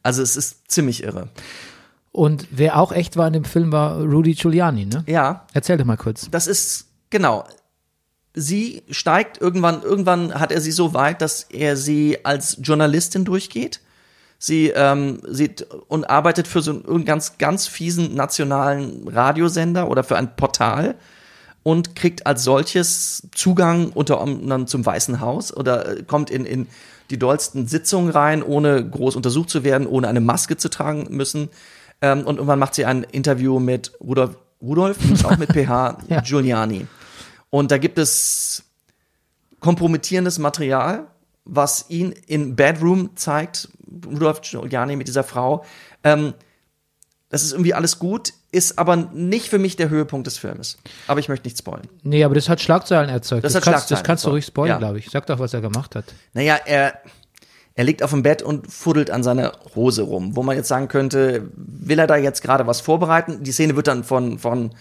Also 0.04 0.22
es 0.22 0.36
ist 0.36 0.70
ziemlich 0.70 1.04
irre. 1.04 1.30
Und 2.12 2.48
wer 2.52 2.78
auch 2.80 2.92
echt 2.92 3.18
war 3.18 3.28
in 3.28 3.34
dem 3.34 3.46
Film 3.46 3.72
war 3.72 4.02
Rudy 4.02 4.34
Giuliani, 4.34 4.86
ne? 4.86 5.04
Ja, 5.08 5.46
Erzähl 5.54 5.78
doch 5.78 5.86
mal 5.86 5.98
kurz. 5.98 6.28
das 6.32 6.48
ist 6.48 6.88
genau. 7.10 7.46
Sie 8.34 8.84
steigt 8.90 9.42
irgendwann, 9.42 9.82
irgendwann 9.84 10.34
hat 10.34 10.52
er 10.52 10.62
sie 10.62 10.72
so 10.72 10.94
weit, 10.94 11.22
dass 11.22 11.44
er 11.44 11.76
sie 11.76 12.20
als 12.24 12.58
Journalistin 12.62 13.26
durchgeht. 13.26 13.82
Sie 14.38 14.70
ähm, 14.70 15.22
sieht 15.28 15.68
und 15.88 16.10
arbeitet 16.10 16.48
für 16.48 16.62
so 16.62 16.72
einen 16.72 17.06
ganz, 17.06 17.38
ganz 17.38 17.68
fiesen 17.68 18.16
nationalen 18.16 19.08
Radiosender 19.08 19.90
oder 19.90 20.04
für 20.04 20.16
ein 20.16 20.36
Portal 20.38 20.96
und 21.64 21.96
kriegt 21.96 22.26
als 22.26 22.44
solches 22.44 23.28
Zugang 23.36 23.90
unter 23.90 24.22
anderem 24.22 24.68
zum 24.68 24.86
Weißen 24.86 25.20
Haus 25.20 25.56
oder 25.56 25.98
äh, 25.98 26.04
kommt 26.04 26.30
in, 26.30 26.46
in 26.46 26.68
die 27.10 27.20
dollsten 27.20 27.68
Sitzungen 27.68 28.12
rein, 28.12 28.42
ohne 28.44 28.88
groß 28.88 29.16
untersucht 29.16 29.50
zu 29.50 29.64
werden, 29.64 29.88
ohne 29.88 30.08
eine 30.08 30.22
Maske 30.22 30.56
zu 30.56 30.70
tragen 30.70 31.08
müssen. 31.10 31.50
Ähm, 32.02 32.26
und 32.26 32.36
irgendwann 32.36 32.60
macht 32.60 32.76
sie 32.76 32.86
ein 32.86 33.04
Interview 33.04 33.60
mit 33.60 33.92
Rudolf, 34.00 34.38
Rudolf, 34.62 34.98
auch 35.24 35.38
mit 35.38 35.52
PH 35.52 35.98
Ja. 36.08 36.22
Giuliani. 36.22 36.88
Und 37.50 37.72
da 37.72 37.78
gibt 37.78 37.98
es 37.98 38.64
kompromittierendes 39.60 40.40
Material, 40.40 41.08
was 41.46 41.86
ihn 41.90 42.14
in 42.28 42.56
Bedroom 42.56 43.16
zeigt, 43.16 43.70
Rudolf 44.06 44.42
Giuliani 44.42 44.96
mit 44.96 45.08
dieser 45.08 45.24
Frau. 45.24 45.66
Ähm, 46.04 46.34
das 47.30 47.44
ist 47.44 47.52
irgendwie 47.52 47.74
alles 47.76 48.00
gut, 48.00 48.34
ist 48.52 48.80
aber 48.80 48.96
nicht 48.96 49.50
für 49.50 49.60
mich 49.60 49.76
der 49.76 49.90
Höhepunkt 49.90 50.26
des 50.26 50.38
Filmes. 50.38 50.80
Aber 51.08 51.20
ich 51.20 51.30
möchte 51.30 51.48
nicht 51.48 51.58
spoilen. 51.58 51.88
Nee, 52.02 52.24
aber 52.24 52.34
das 52.34 52.50
hat 52.50 52.60
Schlagzeilen 52.60 53.10
erzeugt. 53.10 53.44
Das 53.44 53.54
hat 53.54 53.64
kannst, 53.64 53.88
Schlagzeilen 53.88 54.00
das 54.00 54.08
kannst 54.08 54.26
du 54.26 54.30
ruhig 54.30 54.46
spoilern, 54.46 54.76
ja. 54.76 54.78
glaube 54.80 54.98
ich. 54.98 55.10
Sag 55.12 55.28
doch, 55.28 55.38
was 55.38 55.54
er 55.54 55.62
gemacht 55.62 55.96
hat. 55.96 56.06
Naja, 56.34 56.58
er, 56.66 57.00
er 57.80 57.86
liegt 57.86 58.04
auf 58.04 58.10
dem 58.10 58.24
Bett 58.24 58.42
und 58.42 58.70
fuddelt 58.70 59.10
an 59.10 59.24
seiner 59.24 59.54
Hose 59.74 60.02
rum, 60.02 60.36
wo 60.36 60.44
man 60.44 60.58
jetzt 60.58 60.68
sagen 60.68 60.90
könnte, 60.90 61.50
will 61.56 61.98
er 61.98 62.08
da 62.08 62.18
jetzt 62.18 62.42
gerade 62.42 62.68
was 62.68 62.82
vorbereiten? 62.82 63.42
Die 63.42 63.54
Szene 63.54 63.78
wird 63.78 63.88
dann 63.88 64.04
von, 64.04 64.38
von, 64.38 64.72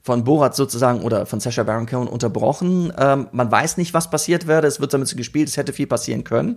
von 0.00 0.24
Borat 0.24 0.56
sozusagen 0.56 1.02
oder 1.02 1.26
von 1.26 1.38
Sacha 1.38 1.64
Baron 1.64 1.84
Cohen 1.84 2.08
unterbrochen. 2.08 2.94
Ähm, 2.98 3.28
man 3.32 3.52
weiß 3.52 3.76
nicht, 3.76 3.92
was 3.92 4.08
passiert 4.08 4.46
wäre. 4.46 4.66
Es 4.66 4.80
wird 4.80 4.94
damit 4.94 5.08
so 5.08 5.16
gespielt, 5.16 5.50
es 5.50 5.58
hätte 5.58 5.74
viel 5.74 5.86
passieren 5.86 6.24
können. 6.24 6.56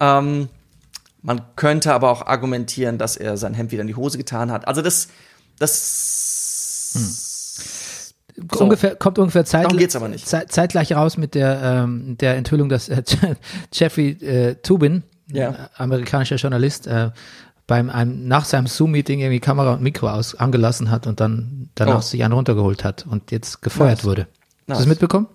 Ähm, 0.00 0.50
man 1.22 1.40
könnte 1.56 1.94
aber 1.94 2.10
auch 2.10 2.26
argumentieren, 2.26 2.98
dass 2.98 3.16
er 3.16 3.38
sein 3.38 3.54
Hemd 3.54 3.72
wieder 3.72 3.80
in 3.80 3.88
die 3.88 3.96
Hose 3.96 4.18
getan 4.18 4.52
hat. 4.52 4.68
Also 4.68 4.82
das, 4.82 5.08
das 5.58 6.92
So. 8.52 8.64
Ungefähr, 8.64 8.94
kommt 8.96 9.18
ungefähr 9.18 9.44
zeit. 9.44 9.66
Zeit, 10.24 10.52
zeitgleich 10.52 10.92
raus 10.92 11.16
mit 11.16 11.34
der, 11.34 11.60
ähm, 11.62 12.18
der 12.18 12.36
Enthüllung, 12.36 12.68
dass 12.68 12.88
äh, 12.88 13.02
Jeffrey 13.72 14.10
äh, 14.10 14.54
Tubin, 14.56 15.02
Ja. 15.32 15.48
ein 15.50 15.56
amerikanischer 15.76 16.36
Journalist, 16.36 16.86
äh, 16.86 17.10
beim 17.66 17.88
einem, 17.90 18.28
nach 18.28 18.44
seinem 18.44 18.66
Zoom-Meeting 18.66 19.20
irgendwie 19.20 19.40
Kamera 19.40 19.72
und 19.72 19.82
Mikro 19.82 20.08
aus, 20.10 20.34
angelassen 20.34 20.90
hat 20.90 21.06
und 21.06 21.18
dann 21.20 21.70
danach 21.74 21.98
Oh. 21.98 22.00
sich 22.02 22.22
einen 22.22 22.32
runtergeholt 22.34 22.84
hat 22.84 23.06
und 23.08 23.30
jetzt 23.32 23.62
gefeuert 23.62 23.98
Nice. 23.98 24.04
wurde. 24.04 24.22
Hast 24.68 24.78
du 24.80 24.82
das 24.82 24.86
mitbekommen? 24.86 25.26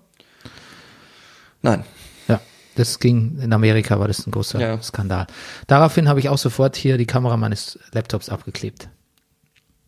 Nein. 1.62 1.84
Ja, 2.28 2.40
das 2.76 2.98
ging, 2.98 3.38
in 3.40 3.52
Amerika 3.52 3.98
war 4.00 4.08
das 4.08 4.26
ein 4.26 4.30
großer 4.30 4.60
Ja. 4.60 4.80
Skandal. 4.82 5.26
Daraufhin 5.66 6.08
habe 6.08 6.20
ich 6.20 6.28
auch 6.28 6.38
sofort 6.38 6.76
hier 6.76 6.98
die 6.98 7.06
Kamera 7.06 7.36
meines 7.36 7.78
Laptops 7.92 8.28
abgeklebt. 8.28 8.88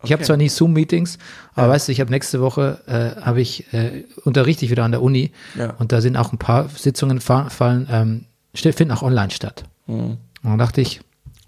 Ich 0.04 0.12
habe 0.12 0.20
Okay. 0.20 0.24
zwar 0.26 0.36
nie 0.36 0.48
Zoom-Meetings, 0.48 1.18
aber 1.54 1.68
weißt 1.70 1.88
du, 1.88 1.92
ich 1.92 2.00
habe 2.00 2.10
nächste 2.10 2.40
Woche, 2.40 2.80
äh, 2.86 3.20
habe 3.22 3.40
ich, 3.40 3.72
äh, 3.72 4.04
unterrichte 4.24 4.64
ich 4.64 4.70
wieder 4.70 4.84
an 4.84 4.90
der 4.92 5.02
Uni 5.02 5.32
Ja. 5.58 5.70
und 5.78 5.92
da 5.92 6.00
sind 6.00 6.16
auch 6.16 6.32
ein 6.32 6.38
paar 6.38 6.68
Sitzungen 6.68 7.20
fa- 7.20 7.48
fallen, 7.50 7.88
ähm, 7.90 8.24
finden 8.54 8.92
auch 8.92 9.02
online 9.02 9.30
statt. 9.30 9.64
Mhm. 9.86 9.94
Und 9.96 10.18
dann 10.42 10.58
dachte 10.58 10.80
ich, 10.80 11.00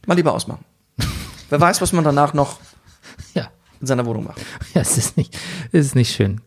Mal 0.07 0.15
lieber 0.15 0.33
ausmachen. 0.35 0.65
Wer 1.51 1.61
weiß, 1.61 1.81
was 1.81 1.93
man 1.93 2.05
danach 2.05 2.33
noch 2.35 2.59
ja, 3.35 3.49
in 3.81 3.87
seiner 3.87 4.07
Wohnung 4.07 4.25
macht. 4.25 4.39
Ja, 4.75 4.81
es 4.83 4.97
ist 4.99 5.17
nicht, 5.17 5.37
es 5.73 5.87
ist 5.87 5.95
nicht 5.95 6.15
schön. 6.15 6.41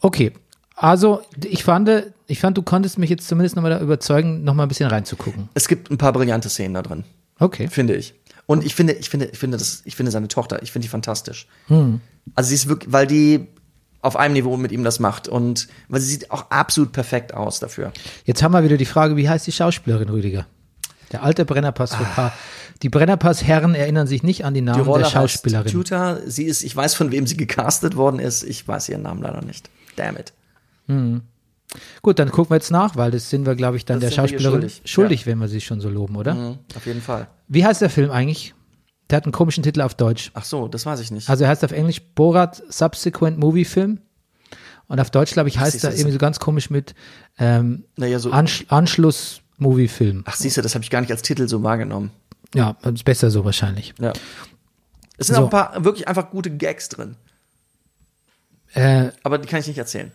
Okay, 0.00 0.32
also 0.76 1.22
ich 1.44 1.64
fand, 1.64 1.88
ich 2.26 2.40
fand, 2.40 2.56
du 2.58 2.62
konntest 2.62 2.98
mich 2.98 3.08
jetzt 3.10 3.28
zumindest 3.28 3.56
nochmal 3.56 3.70
da 3.72 3.80
überzeugen, 3.80 4.42
nochmal 4.44 4.66
ein 4.66 4.68
bisschen 4.68 4.88
reinzugucken. 4.90 5.48
Es 5.54 5.68
gibt 5.68 5.90
ein 5.90 5.98
paar 5.98 6.12
brillante 6.12 6.48
Szenen 6.48 6.74
da 6.74 6.82
drin. 6.82 7.04
Okay. 7.38 7.66
finde 7.68 7.94
ich. 7.96 8.14
Und 8.46 8.64
ich 8.64 8.74
finde, 8.74 8.94
ich 8.94 9.08
finde, 9.08 9.26
ich 9.26 9.38
finde 9.38 9.56
das, 9.56 9.82
ich 9.84 9.96
finde 9.96 10.10
seine 10.12 10.28
Tochter, 10.28 10.62
ich 10.62 10.72
finde 10.72 10.84
die 10.86 10.90
fantastisch. 10.90 11.46
Hm. 11.68 12.00
Also 12.34 12.48
sie 12.48 12.54
ist 12.54 12.68
wirklich, 12.68 12.92
weil 12.92 13.06
die 13.06 13.46
auf 14.00 14.16
einem 14.16 14.34
Niveau 14.34 14.56
mit 14.56 14.72
ihm 14.72 14.82
das 14.82 14.98
macht 14.98 15.28
und 15.28 15.68
weil 15.88 16.00
sie 16.00 16.08
sieht 16.10 16.30
auch 16.32 16.50
absolut 16.50 16.92
perfekt 16.92 17.34
aus 17.34 17.60
dafür. 17.60 17.92
Jetzt 18.24 18.42
haben 18.42 18.52
wir 18.52 18.64
wieder 18.64 18.76
die 18.76 18.84
Frage, 18.84 19.16
wie 19.16 19.28
heißt 19.28 19.46
die 19.46 19.52
Schauspielerin, 19.52 20.08
Rüdiger? 20.08 20.46
Der 21.12 21.22
alte 21.22 21.44
Brennerpass 21.44 21.94
für 21.94 22.04
Paar. 22.04 22.32
Die 22.82 22.88
Brennerpass-Herren 22.88 23.76
erinnern 23.76 24.08
sich 24.08 24.24
nicht 24.24 24.44
an 24.44 24.54
die 24.54 24.60
Namen 24.60 24.82
Die 24.82 24.88
Rolle 24.88 25.04
der 25.04 25.10
Schauspielerin. 25.10 25.66
heißt 25.66 25.72
Tutor. 25.72 26.18
Sie 26.26 26.44
ist, 26.44 26.64
ich 26.64 26.74
weiß 26.74 26.94
von 26.94 27.12
wem 27.12 27.26
sie 27.28 27.36
gecastet 27.36 27.94
worden 27.96 28.18
ist. 28.18 28.42
Ich 28.42 28.66
weiß 28.66 28.88
ihren 28.88 29.02
Namen 29.02 29.22
leider 29.22 29.42
nicht. 29.42 29.70
Damn 29.94 30.16
it. 30.16 30.32
Gut, 32.02 32.18
dann 32.18 32.30
gucken 32.30 32.50
wir 32.50 32.56
jetzt 32.56 32.70
nach, 32.70 32.96
weil 32.96 33.10
das 33.10 33.30
sind 33.30 33.46
wir, 33.46 33.54
glaube 33.54 33.76
ich, 33.76 33.84
dann 33.84 34.00
Das 34.00 34.10
der 34.10 34.16
Schauspielerin 34.16 34.60
schuldig. 34.62 34.82
schuldig, 34.84 35.26
wenn 35.26 35.38
wir 35.38 35.48
sie 35.48 35.60
schon 35.60 35.80
so 35.80 35.88
loben, 35.88 36.16
oder? 36.16 36.34
Mhm, 36.34 36.58
auf 36.74 36.86
jeden 36.86 37.00
Fall. 37.00 37.28
Wie 37.52 37.64
heißt 37.66 37.80
der 37.82 37.90
Film 37.90 38.10
eigentlich? 38.10 38.54
Der 39.10 39.18
hat 39.18 39.24
einen 39.24 39.32
komischen 39.32 39.62
Titel 39.62 39.82
auf 39.82 39.94
Deutsch. 39.94 40.30
Ach 40.32 40.44
so, 40.44 40.68
das 40.68 40.86
weiß 40.86 41.00
ich 41.00 41.10
nicht. 41.10 41.28
Also 41.28 41.44
er 41.44 41.50
heißt 41.50 41.62
auf 41.64 41.72
Englisch 41.72 42.00
Borat 42.14 42.62
Subsequent 42.72 43.36
Movie 43.38 43.66
Film. 43.66 44.00
Und 44.86 45.00
auf 45.00 45.10
Deutsch, 45.10 45.32
glaube 45.32 45.48
ich, 45.50 45.58
heißt 45.58 45.84
er 45.84 45.90
das- 45.90 45.98
irgendwie 45.98 46.12
so 46.12 46.18
ganz 46.18 46.40
komisch 46.40 46.70
mit 46.70 46.94
ähm, 47.38 47.84
naja, 47.96 48.18
so. 48.18 48.30
Ansch 48.30 48.64
Anschluss 48.68 49.42
Movie 49.58 49.88
Film. 49.88 50.22
Ach, 50.26 50.34
siehst 50.34 50.56
du, 50.56 50.62
das 50.62 50.74
habe 50.74 50.82
ich 50.82 50.90
gar 50.90 51.00
nicht 51.02 51.10
als 51.10 51.20
Titel 51.22 51.46
so 51.46 51.62
wahrgenommen. 51.62 52.10
Ja, 52.54 52.76
ist 52.84 53.04
besser 53.04 53.30
so 53.30 53.44
wahrscheinlich. 53.44 53.92
Ja. 54.00 54.12
Es 55.18 55.26
sind 55.26 55.36
So. 55.36 55.42
auch 55.42 55.46
ein 55.46 55.50
paar 55.50 55.84
wirklich 55.84 56.08
einfach 56.08 56.30
gute 56.30 56.50
Gags 56.56 56.88
drin. 56.88 57.16
Äh, 58.74 59.10
Aber 59.22 59.38
die 59.38 59.46
kann 59.48 59.60
ich 59.60 59.66
nicht 59.66 59.78
erzählen. 59.78 60.10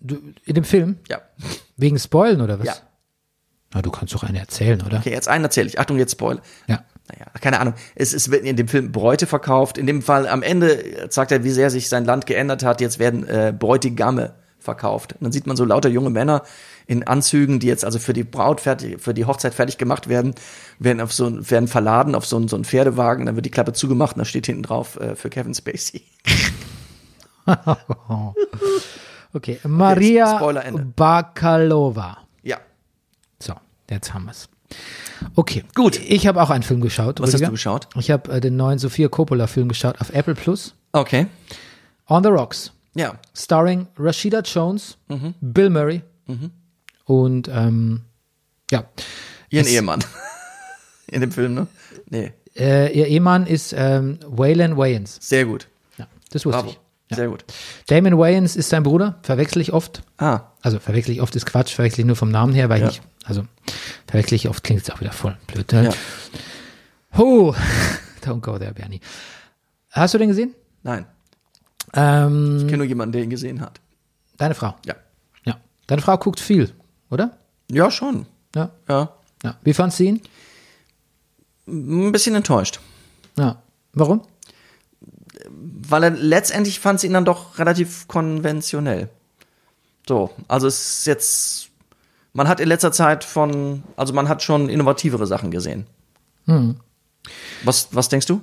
du, 0.00 0.16
in 0.44 0.54
dem 0.54 0.64
Film? 0.64 0.98
Ja. 1.08 1.20
Wegen 1.76 1.98
Spoilen 1.98 2.40
oder 2.40 2.58
was? 2.60 2.66
Ja. 2.66 2.74
Na, 3.74 3.82
du 3.82 3.90
kannst 3.90 4.14
doch 4.14 4.22
eine 4.22 4.38
erzählen, 4.38 4.80
oder? 4.82 4.98
Okay, 4.98 5.10
jetzt 5.10 5.28
einen 5.28 5.44
erzähle 5.44 5.68
ich. 5.68 5.78
Achtung, 5.78 5.98
jetzt 5.98 6.12
Spoiler. 6.12 6.42
Ja. 6.66 6.82
naja, 7.08 7.26
keine 7.40 7.60
Ahnung. 7.60 7.74
Es, 7.94 8.12
es 8.12 8.30
wird 8.30 8.44
in 8.44 8.56
dem 8.56 8.68
Film 8.68 8.92
Bräute 8.92 9.26
verkauft. 9.26 9.78
In 9.78 9.86
dem 9.86 10.02
Fall 10.02 10.28
am 10.28 10.42
Ende 10.42 11.08
sagt 11.10 11.32
er, 11.32 11.44
wie 11.44 11.50
sehr 11.50 11.70
sich 11.70 11.88
sein 11.88 12.04
Land 12.04 12.26
geändert 12.26 12.64
hat. 12.64 12.80
Jetzt 12.80 12.98
werden 12.98 13.26
äh, 13.26 13.54
Bräutigamme 13.58 14.34
verkauft. 14.58 15.14
Und 15.14 15.22
dann 15.22 15.32
sieht 15.32 15.46
man 15.46 15.56
so 15.56 15.64
lauter 15.64 15.88
junge 15.88 16.10
Männer 16.10 16.42
in 16.86 17.06
Anzügen, 17.06 17.60
die 17.60 17.66
jetzt 17.66 17.84
also 17.84 17.98
für 17.98 18.12
die 18.12 18.24
Braut 18.24 18.60
fertig, 18.60 19.00
für 19.00 19.14
die 19.14 19.24
Hochzeit 19.24 19.54
fertig 19.54 19.78
gemacht 19.78 20.08
werden, 20.08 20.34
werden 20.78 21.00
auf 21.00 21.12
so 21.12 21.50
werden 21.50 21.68
verladen 21.68 22.14
auf 22.14 22.26
so 22.26 22.36
einen, 22.36 22.48
so 22.48 22.56
einen 22.56 22.64
Pferdewagen. 22.64 23.26
Dann 23.26 23.36
wird 23.36 23.46
die 23.46 23.50
Klappe 23.50 23.72
zugemacht 23.72 24.16
und 24.16 24.20
da 24.20 24.24
steht 24.24 24.46
hinten 24.46 24.62
drauf 24.62 25.00
äh, 25.00 25.16
für 25.16 25.30
Kevin 25.30 25.54
Spacey. 25.54 26.02
Okay, 29.34 29.58
Maria 29.64 30.38
Ende. 30.60 30.84
Bakalova. 30.94 32.18
Jetzt 33.90 34.14
haben 34.14 34.24
wir's. 34.26 34.48
Okay, 35.34 35.64
Gut. 35.74 36.00
Ich 36.00 36.26
habe 36.26 36.42
auch 36.42 36.50
einen 36.50 36.62
Film 36.62 36.80
geschaut. 36.80 37.20
Was 37.20 37.28
hast 37.28 37.34
Rüdiger. 37.34 37.46
du 37.48 37.52
geschaut? 37.52 37.88
Ich 37.96 38.10
habe 38.10 38.32
äh, 38.32 38.40
den 38.40 38.56
neuen 38.56 38.78
Sophia 38.78 39.08
Coppola-Film 39.08 39.68
geschaut 39.68 40.00
auf 40.00 40.10
Apple 40.14 40.34
Plus. 40.34 40.74
Okay. 40.92 41.26
On 42.08 42.22
the 42.22 42.30
Rocks. 42.30 42.72
Ja. 42.94 43.14
Starring 43.34 43.86
Rashida 43.98 44.40
Jones, 44.40 44.96
Mhm. 45.08 45.34
Bill 45.40 45.70
Murray 45.70 46.02
und 47.04 47.48
ähm, 47.48 48.02
ja, 48.70 48.84
Ihren 49.50 49.66
Es- 49.66 49.72
Ehemann. 49.72 50.04
In 51.08 51.20
dem 51.20 51.32
Film, 51.32 51.54
ne? 51.54 51.66
Nee. 52.08 52.32
äh, 52.56 52.90
ihr 52.96 53.06
Ehemann 53.06 53.46
ist 53.46 53.74
ähm, 53.76 54.18
Waylon 54.26 54.76
Wayans. 54.78 55.18
Sehr 55.20 55.44
gut. 55.44 55.68
Ja, 55.98 56.06
das 56.30 56.46
wusste 56.46 56.58
Bravo. 56.62 56.70
ich. 56.70 56.80
Ja. 57.12 57.16
Sehr 57.16 57.28
gut. 57.28 57.44
Damon 57.88 58.18
Wayans 58.18 58.56
ist 58.56 58.68
sein 58.68 58.82
Bruder, 58.82 59.18
verwechsel 59.22 59.62
ich 59.62 59.72
oft. 59.72 60.02
Ah. 60.18 60.40
Also 60.60 60.78
verwechsel 60.78 61.12
ich 61.14 61.20
oft 61.22 61.34
ist 61.36 61.46
Quatsch, 61.46 61.74
verwechsel 61.74 62.00
ich 62.00 62.06
nur 62.06 62.16
vom 62.16 62.30
Namen 62.30 62.52
her, 62.54 62.68
weil 62.68 62.80
Ja. 62.82 62.88
ich 62.88 63.00
also 63.24 63.44
verwechsel 64.06 64.34
ich 64.34 64.48
oft, 64.48 64.64
klingt 64.64 64.82
es 64.82 64.90
auch 64.90 65.00
wieder 65.00 65.12
voll 65.12 65.36
blöd. 65.46 65.70
Ne? 65.72 65.84
Ja. 65.84 65.90
Oh, 67.18 67.54
don't 68.24 68.40
go 68.40 68.58
there, 68.58 68.72
Bernie. 68.74 69.00
Hast 69.90 70.14
du 70.14 70.18
den 70.18 70.28
gesehen? 70.28 70.54
Nein. 70.82 71.06
Ähm, 71.94 72.56
Ich 72.58 72.64
kenne 72.64 72.78
nur 72.78 72.86
jemanden, 72.86 73.12
der 73.12 73.22
ihn 73.22 73.30
gesehen 73.30 73.60
hat. 73.60 73.80
deine 74.38 74.54
Frau. 74.54 74.74
Ja. 74.86 74.94
Ja. 75.44 75.56
Deine 75.86 76.02
Frau 76.02 76.16
guckt 76.16 76.40
viel, 76.40 76.72
oder? 77.10 77.36
Ja, 77.70 77.90
schon. 77.90 78.26
Ja. 78.56 78.70
Ja. 78.88 79.12
ja. 79.44 79.56
Wie 79.62 79.74
fandst 79.74 80.00
du 80.00 80.04
ihn? 80.04 80.20
Ein 81.68 82.10
bisschen 82.12 82.34
enttäuscht. 82.34 82.80
Ja. 83.38 83.62
Warum? 83.92 84.22
Weil 85.88 86.04
er 86.04 86.10
letztendlich 86.10 86.80
fand 86.80 87.00
sie 87.00 87.06
ihn 87.08 87.12
dann 87.12 87.24
doch 87.24 87.58
relativ 87.58 88.06
konventionell. 88.08 89.08
So, 90.08 90.30
also 90.48 90.66
es 90.66 90.98
ist 90.98 91.06
jetzt 91.06 91.72
man 92.32 92.48
hat 92.48 92.60
in 92.60 92.68
letzter 92.68 92.92
Zeit 92.92 93.24
von, 93.24 93.82
also 93.96 94.12
man 94.12 94.28
hat 94.28 94.42
schon 94.42 94.68
innovativere 94.68 95.26
Sachen 95.26 95.50
gesehen. 95.50 95.86
Was, 97.64 97.88
was 97.92 98.08
denkst 98.08 98.26
du? 98.26 98.40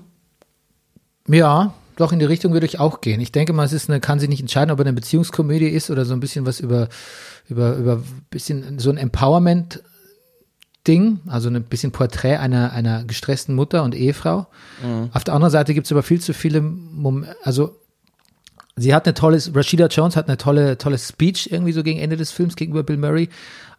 Ja, 1.28 1.73
doch 1.95 2.12
in 2.12 2.19
die 2.19 2.25
Richtung 2.25 2.54
würde 2.54 2.65
ich 2.65 2.80
auch 2.80 3.02
gehen. 3.02 3.19
Ich 3.19 3.32
denke 3.32 3.52
mal, 3.52 3.65
es 3.65 3.73
ist 3.73 3.89
eine, 3.89 3.99
kann 3.99 4.19
sich 4.19 4.30
nicht 4.30 4.41
entscheiden, 4.41 4.71
ob 4.71 4.80
er 4.80 4.86
eine 4.86 4.93
Beziehungskomödie 4.93 5.67
ist 5.67 5.89
oder 5.89 6.06
so 6.06 6.13
ein 6.13 6.19
bisschen 6.19 6.45
was 6.45 6.60
über, 6.60 6.88
über, 7.49 7.75
über 7.75 8.02
bisschen 8.30 8.80
so 8.80 8.89
ein 8.89 8.97
Empowerment 8.97 9.84
Ding, 10.88 11.20
also 11.28 11.50
ein 11.50 11.63
bisschen 11.63 11.92
Porträt 11.92 12.38
einer, 12.38 12.72
einer 12.72 13.04
gestressten 13.04 13.54
Mutter 13.54 13.84
und 13.84 13.94
Ehefrau. 13.96 14.48
Auf 15.13 15.24
der 15.24 15.34
anderen 15.34 15.52
Seite 15.52 15.74
gibt 15.74 15.86
es 15.86 15.92
aber 15.92 16.04
viel 16.04 16.22
zu 16.22 16.34
viele, 16.34 16.62
Mom 16.62 17.26
also 17.44 17.76
sie 18.76 18.94
hat 18.94 19.06
eine 19.06 19.13
tolle, 19.13 19.42
Rashida 19.54 19.88
Jones 19.88 20.15
hat 20.15 20.28
eine 20.28 20.38
tolle, 20.38 20.78
tolle 20.78 20.98
Speech 20.98 21.50
irgendwie 21.52 21.74
so 21.74 21.84
gegen 21.84 22.00
Ende 22.00 22.18
des 22.18 22.32
Films 22.32 22.56
gegenüber 22.56 22.84
Bill 22.84 22.98
Murray. 22.98 23.30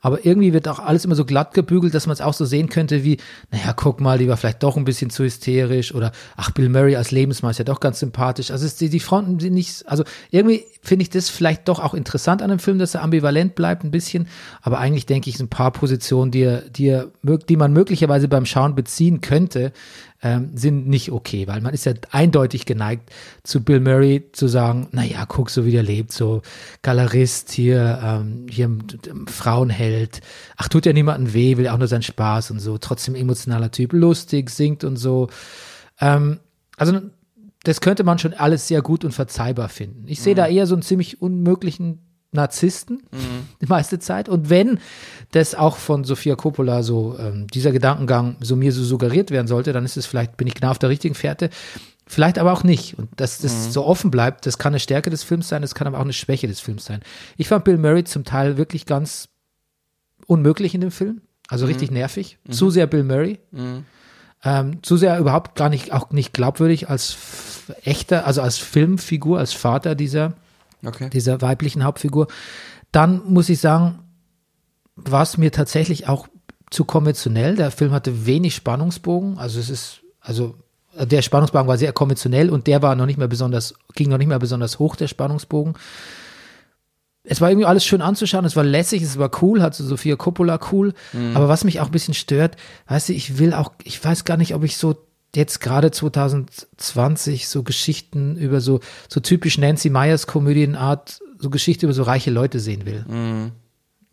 Aber 0.01 0.25
irgendwie 0.25 0.53
wird 0.53 0.67
auch 0.69 0.79
alles 0.79 1.05
immer 1.05 1.15
so 1.15 1.25
glatt 1.25 1.55
gebügelt, 1.55 1.95
dass 1.95 2.07
man 2.07 2.15
es 2.15 2.21
auch 2.21 2.33
so 2.33 2.45
sehen 2.45 2.69
könnte 2.69 3.05
wie, 3.05 3.19
naja, 3.51 3.73
guck 3.75 4.01
mal, 4.01 4.19
die 4.19 4.29
war 4.29 4.37
vielleicht 4.37 4.63
doch 4.63 4.77
ein 4.77 4.85
bisschen 4.85 5.11
zu 5.11 5.25
hysterisch 5.25 5.95
oder 5.95 6.13
ach, 6.37 6.51
Bill 6.51 6.69
Murray 6.69 6.97
als 6.97 7.11
Lebensmann 7.11 7.51
ist 7.51 7.59
ja 7.59 7.65
doch 7.65 7.81
ganz 7.81 8.01
sympathisch. 8.01 8.51
Also 8.51 8.67
es, 8.67 8.77
die, 8.77 8.89
die 8.89 9.01
Fronten 9.01 9.39
sind 9.39 9.55
nicht, 9.55 9.87
also 9.87 10.05
irgendwie 10.31 10.65
finde 10.83 11.03
ich 11.03 11.11
das 11.11 11.29
vielleicht 11.29 11.69
doch 11.69 11.81
auch 11.81 11.95
interessant 11.95 12.41
an 12.43 12.49
dem 12.51 12.59
Film, 12.59 12.79
dass 12.79 12.95
er 12.95 13.03
ambivalent 13.03 13.55
bleibt 13.55 13.85
ein 13.85 13.91
bisschen. 13.91 14.29
Aber 14.63 14.79
eigentlich 14.79 15.07
denke 15.07 15.29
ich, 15.29 15.39
ein 15.39 15.49
paar 15.49 15.71
Positionen, 15.71 16.31
die, 16.31 16.43
er, 16.43 16.63
die, 16.63 16.89
er, 16.89 17.09
die 17.23 17.57
man 17.57 17.73
möglicherweise 17.73 18.29
beim 18.29 18.47
Schauen 18.47 18.75
beziehen 18.75 19.21
könnte, 19.21 19.73
ähm, 20.23 20.51
sind 20.55 20.87
nicht 20.87 21.13
okay, 21.13 21.47
weil 21.47 21.61
man 21.61 21.73
ist 21.73 21.87
ja 21.87 21.95
eindeutig 22.11 22.67
geneigt, 22.67 23.11
zu 23.43 23.63
Bill 23.63 23.81
Murray 23.81 24.31
zu 24.33 24.49
sagen, 24.49 24.89
naja, 24.93 25.25
guck 25.27 25.51
so 25.51 25.65
wie 25.65 25.73
der 25.73 25.83
lebt, 25.83 26.13
so 26.13 26.43
Galerist 26.83 27.53
hier, 27.53 28.01
ähm, 28.03 28.47
hier 28.51 28.71
Frauenheld, 29.27 30.21
ach, 30.57 30.69
tut 30.69 30.87
ja 30.87 30.93
niemandem 30.93 31.33
weh, 31.33 31.57
will 31.57 31.69
auch 31.69 31.79
nur 31.79 31.89
seinen 31.89 32.03
Spaß 32.03 32.51
und 32.51 32.61
so, 32.61 32.79
trotzdem 32.79 33.15
emotionaler 33.15 33.71
Typ, 33.71 33.93
lustig, 33.93 34.51
singt 34.51 34.85
und 34.85 34.97
so. 34.97 35.29
Ähm, 36.01 36.41
also 36.77 37.01
das 37.63 37.81
könnte 37.81 38.05
man 38.05 38.19
schon 38.19 38.35
alles 38.35 38.69
sehr 38.69 38.83
gut 38.83 39.05
und 39.05 39.13
verzeihbar 39.13 39.69
finden. 39.69 40.05
Ich 40.07 40.21
sehe 40.21 40.35
da 40.35 40.47
eher 40.47 40.67
so 40.67 40.75
einen 40.75 40.83
ziemlich 40.83 41.21
unmöglichen 41.21 42.10
Narzissten 42.33 43.03
die 43.61 43.67
meiste 43.67 43.99
Zeit. 43.99 44.29
Und 44.29 44.51
wenn 44.51 44.79
das 45.33 45.55
auch 45.55 45.77
von 45.77 46.05
Sofia 46.05 46.37
Coppola 46.37 46.83
so, 46.83 47.17
ähm, 47.19 47.47
dieser 47.49 47.73
Gedankengang 47.73 48.37
so 48.41 48.57
mir 48.57 48.73
so 48.73 48.85
suggeriert 48.85 49.31
werden 49.31 49.49
sollte, 49.49 49.73
dann 49.73 49.85
ist 49.85 49.97
es 49.97 50.07
vielleicht, 50.07 50.37
bin 50.37 50.47
ich 50.47 50.55
genau 50.55 50.71
auf 50.71 50.79
der 50.79 50.91
richtigen 50.91 51.15
Fährte. 51.15 51.51
Vielleicht 52.07 52.39
aber 52.39 52.53
auch 52.53 52.65
nicht. 52.65 52.99
Und 52.99 53.09
dass 53.17 53.39
das 53.39 53.73
so 53.73 53.85
offen 53.85 54.11
bleibt, 54.11 54.47
das 54.47 54.59
kann 54.59 54.73
eine 54.73 54.81
Stärke 54.81 55.11
des 55.11 55.23
Films 55.23 55.49
sein, 55.49 55.63
das 55.63 55.75
kann 55.75 55.87
aber 55.87 55.99
auch 55.99 56.03
eine 56.03 56.13
Schwäche 56.13 56.49
des 56.49 56.61
Films 56.61 56.85
sein. 56.85 57.01
Ich 57.37 57.49
fand 57.49 57.65
Bill 57.65 57.79
Murray 57.79 58.05
zum 58.05 58.25
Teil 58.25 58.57
wirklich 58.57 58.87
ganz 58.87 59.29
unmöglich 60.27 60.75
in 60.75 60.81
dem 60.81 60.91
Film. 60.91 61.21
Also 61.49 61.67
richtig 61.67 61.91
nervig. 61.91 62.39
Zu 62.49 62.71
sehr 62.71 62.87
Bill 62.87 63.05
Murray. 63.05 63.41
Ähm, 64.43 64.83
zu 64.83 64.97
sehr 64.97 65.19
überhaupt 65.19 65.57
gar 65.57 65.69
nicht, 65.69 65.93
auch 65.93 66.11
nicht 66.11 66.33
glaubwürdig 66.33 66.89
als 66.89 67.17
echter, 67.85 68.27
also 68.27 68.41
als 68.41 68.59
Filmfigur, 68.59 69.39
als 69.39 69.53
Vater 69.53 69.95
dieser, 69.95 70.35
Okay. 70.85 71.11
dieser 71.11 71.41
weiblichen 71.41 71.85
Hauptfigur. 71.85 72.29
Dann 72.93 73.23
muss 73.27 73.49
ich 73.49 73.61
sagen, 73.61 74.01
war 74.97 75.23
es 75.23 75.39
mir 75.39 75.53
tatsächlich 75.53 76.09
auch 76.09 76.29
zu 76.71 76.85
konventionell. 76.85 77.57
Der 77.57 77.71
Film 77.71 77.93
hatte 77.93 78.27
wenig 78.27 78.55
Spannungsbogen. 78.55 79.39
Also 79.39 79.61
es 79.61 79.71
ist, 79.71 80.01
also 80.21 80.57
der 80.99 81.23
Spannungsbogen 81.23 81.69
war 81.69 81.79
sehr 81.79 81.93
konventionell 81.93 82.51
und 82.51 82.67
der 82.67 82.83
war 82.83 82.95
noch 82.95 83.07
nicht 83.07 83.19
mehr 83.19 83.29
besonders, 83.29 83.75
ging 83.95 84.09
noch 84.09 84.19
nicht 84.19 84.29
mehr 84.29 84.39
besonders 84.39 84.79
hoch, 84.79 84.97
der 84.97 85.09
Spannungsbogen. 85.09 85.75
Es 87.23 87.41
war 87.41 87.51
irgendwie 87.51 87.67
alles 87.67 87.85
schön 87.85 88.01
anzuschauen, 88.01 88.45
es 88.45 88.57
war 88.57 88.65
lässig, 88.65 89.03
es 89.03 89.19
war 89.19 89.31
cool, 89.43 89.63
hat 89.63 89.75
so 89.75 89.85
Sophia 89.85 90.17
Coppola 90.17 90.59
cool. 90.73 90.95
Aber 91.35 91.49
was 91.49 91.65
mich 91.65 91.81
auch 91.81 91.87
ein 91.87 91.93
bisschen 91.93 92.15
stört, 92.15 92.57
weißt 92.89 93.11
du, 93.11 93.13
ich 93.13 93.39
will 93.39 93.53
auch, 93.53 93.73
ich 93.85 94.03
weiß 94.03 94.25
gar 94.25 94.37
nicht, 94.37 94.55
ob 94.55 94.65
ich 94.65 94.79
so 94.79 94.97
jetzt 95.35 95.61
gerade 95.61 95.91
2020 95.91 97.49
so 97.49 97.63
Geschichten 97.63 98.37
über 98.37 98.61
so, 98.61 98.81
so 99.09 99.21
typisch 99.21 99.59
Nancy 99.59 99.91
Meyers 99.91 100.27
Komödienart, 100.27 101.21
so 101.39 101.51
Geschichte 101.51 101.87
über 101.87 101.93
so 101.93 102.03
reiche 102.03 102.31
Leute 102.31 102.61
sehen 102.61 102.87
will. 102.87 103.05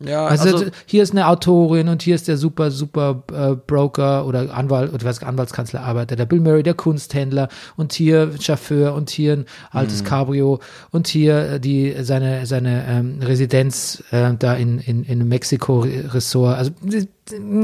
Ja, 0.00 0.26
Also, 0.26 0.66
hier 0.86 1.02
ist 1.02 1.10
eine 1.10 1.26
Autorin 1.26 1.88
und 1.88 2.02
hier 2.02 2.14
ist 2.14 2.28
der 2.28 2.36
super, 2.36 2.70
super 2.70 3.24
äh, 3.32 3.56
Broker 3.56 4.26
oder 4.26 4.54
Anwalt 4.54 4.92
oder 4.94 5.04
was 5.04 5.20
Anwaltskanzler 5.24 5.80
arbeitet, 5.80 6.20
der 6.20 6.26
Bill 6.26 6.38
Murray, 6.38 6.62
der 6.62 6.74
Kunsthändler 6.74 7.48
und 7.76 7.92
hier 7.92 8.30
Chauffeur 8.40 8.94
und 8.94 9.10
hier 9.10 9.32
ein 9.32 9.44
altes 9.72 10.04
Cabrio 10.04 10.60
und 10.92 11.08
hier 11.08 11.54
äh, 11.54 11.60
die 11.60 11.96
seine 12.02 12.46
seine 12.46 12.86
ähm, 12.86 13.18
Residenz 13.20 14.04
äh, 14.12 14.34
da 14.38 14.54
in 14.54 14.78
in 14.78 15.02
in 15.02 15.26
Mexiko 15.26 15.80
Ressort. 15.80 16.58
Also 16.58 16.70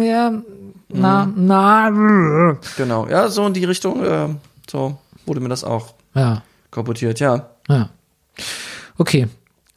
ja, 0.02 0.42
na 1.00 1.32
na 1.34 2.56
genau. 2.76 3.06
Ja, 3.08 3.28
so 3.28 3.46
in 3.46 3.54
die 3.54 3.64
Richtung, 3.64 4.04
äh, 4.04 4.28
so 4.70 4.98
wurde 5.26 5.40
mir 5.40 5.48
das 5.48 5.64
auch 5.64 5.94
ja 6.14 6.42
korportiert, 6.70 7.20
ja. 7.20 7.50
ja 7.68 7.90
okay 8.98 9.28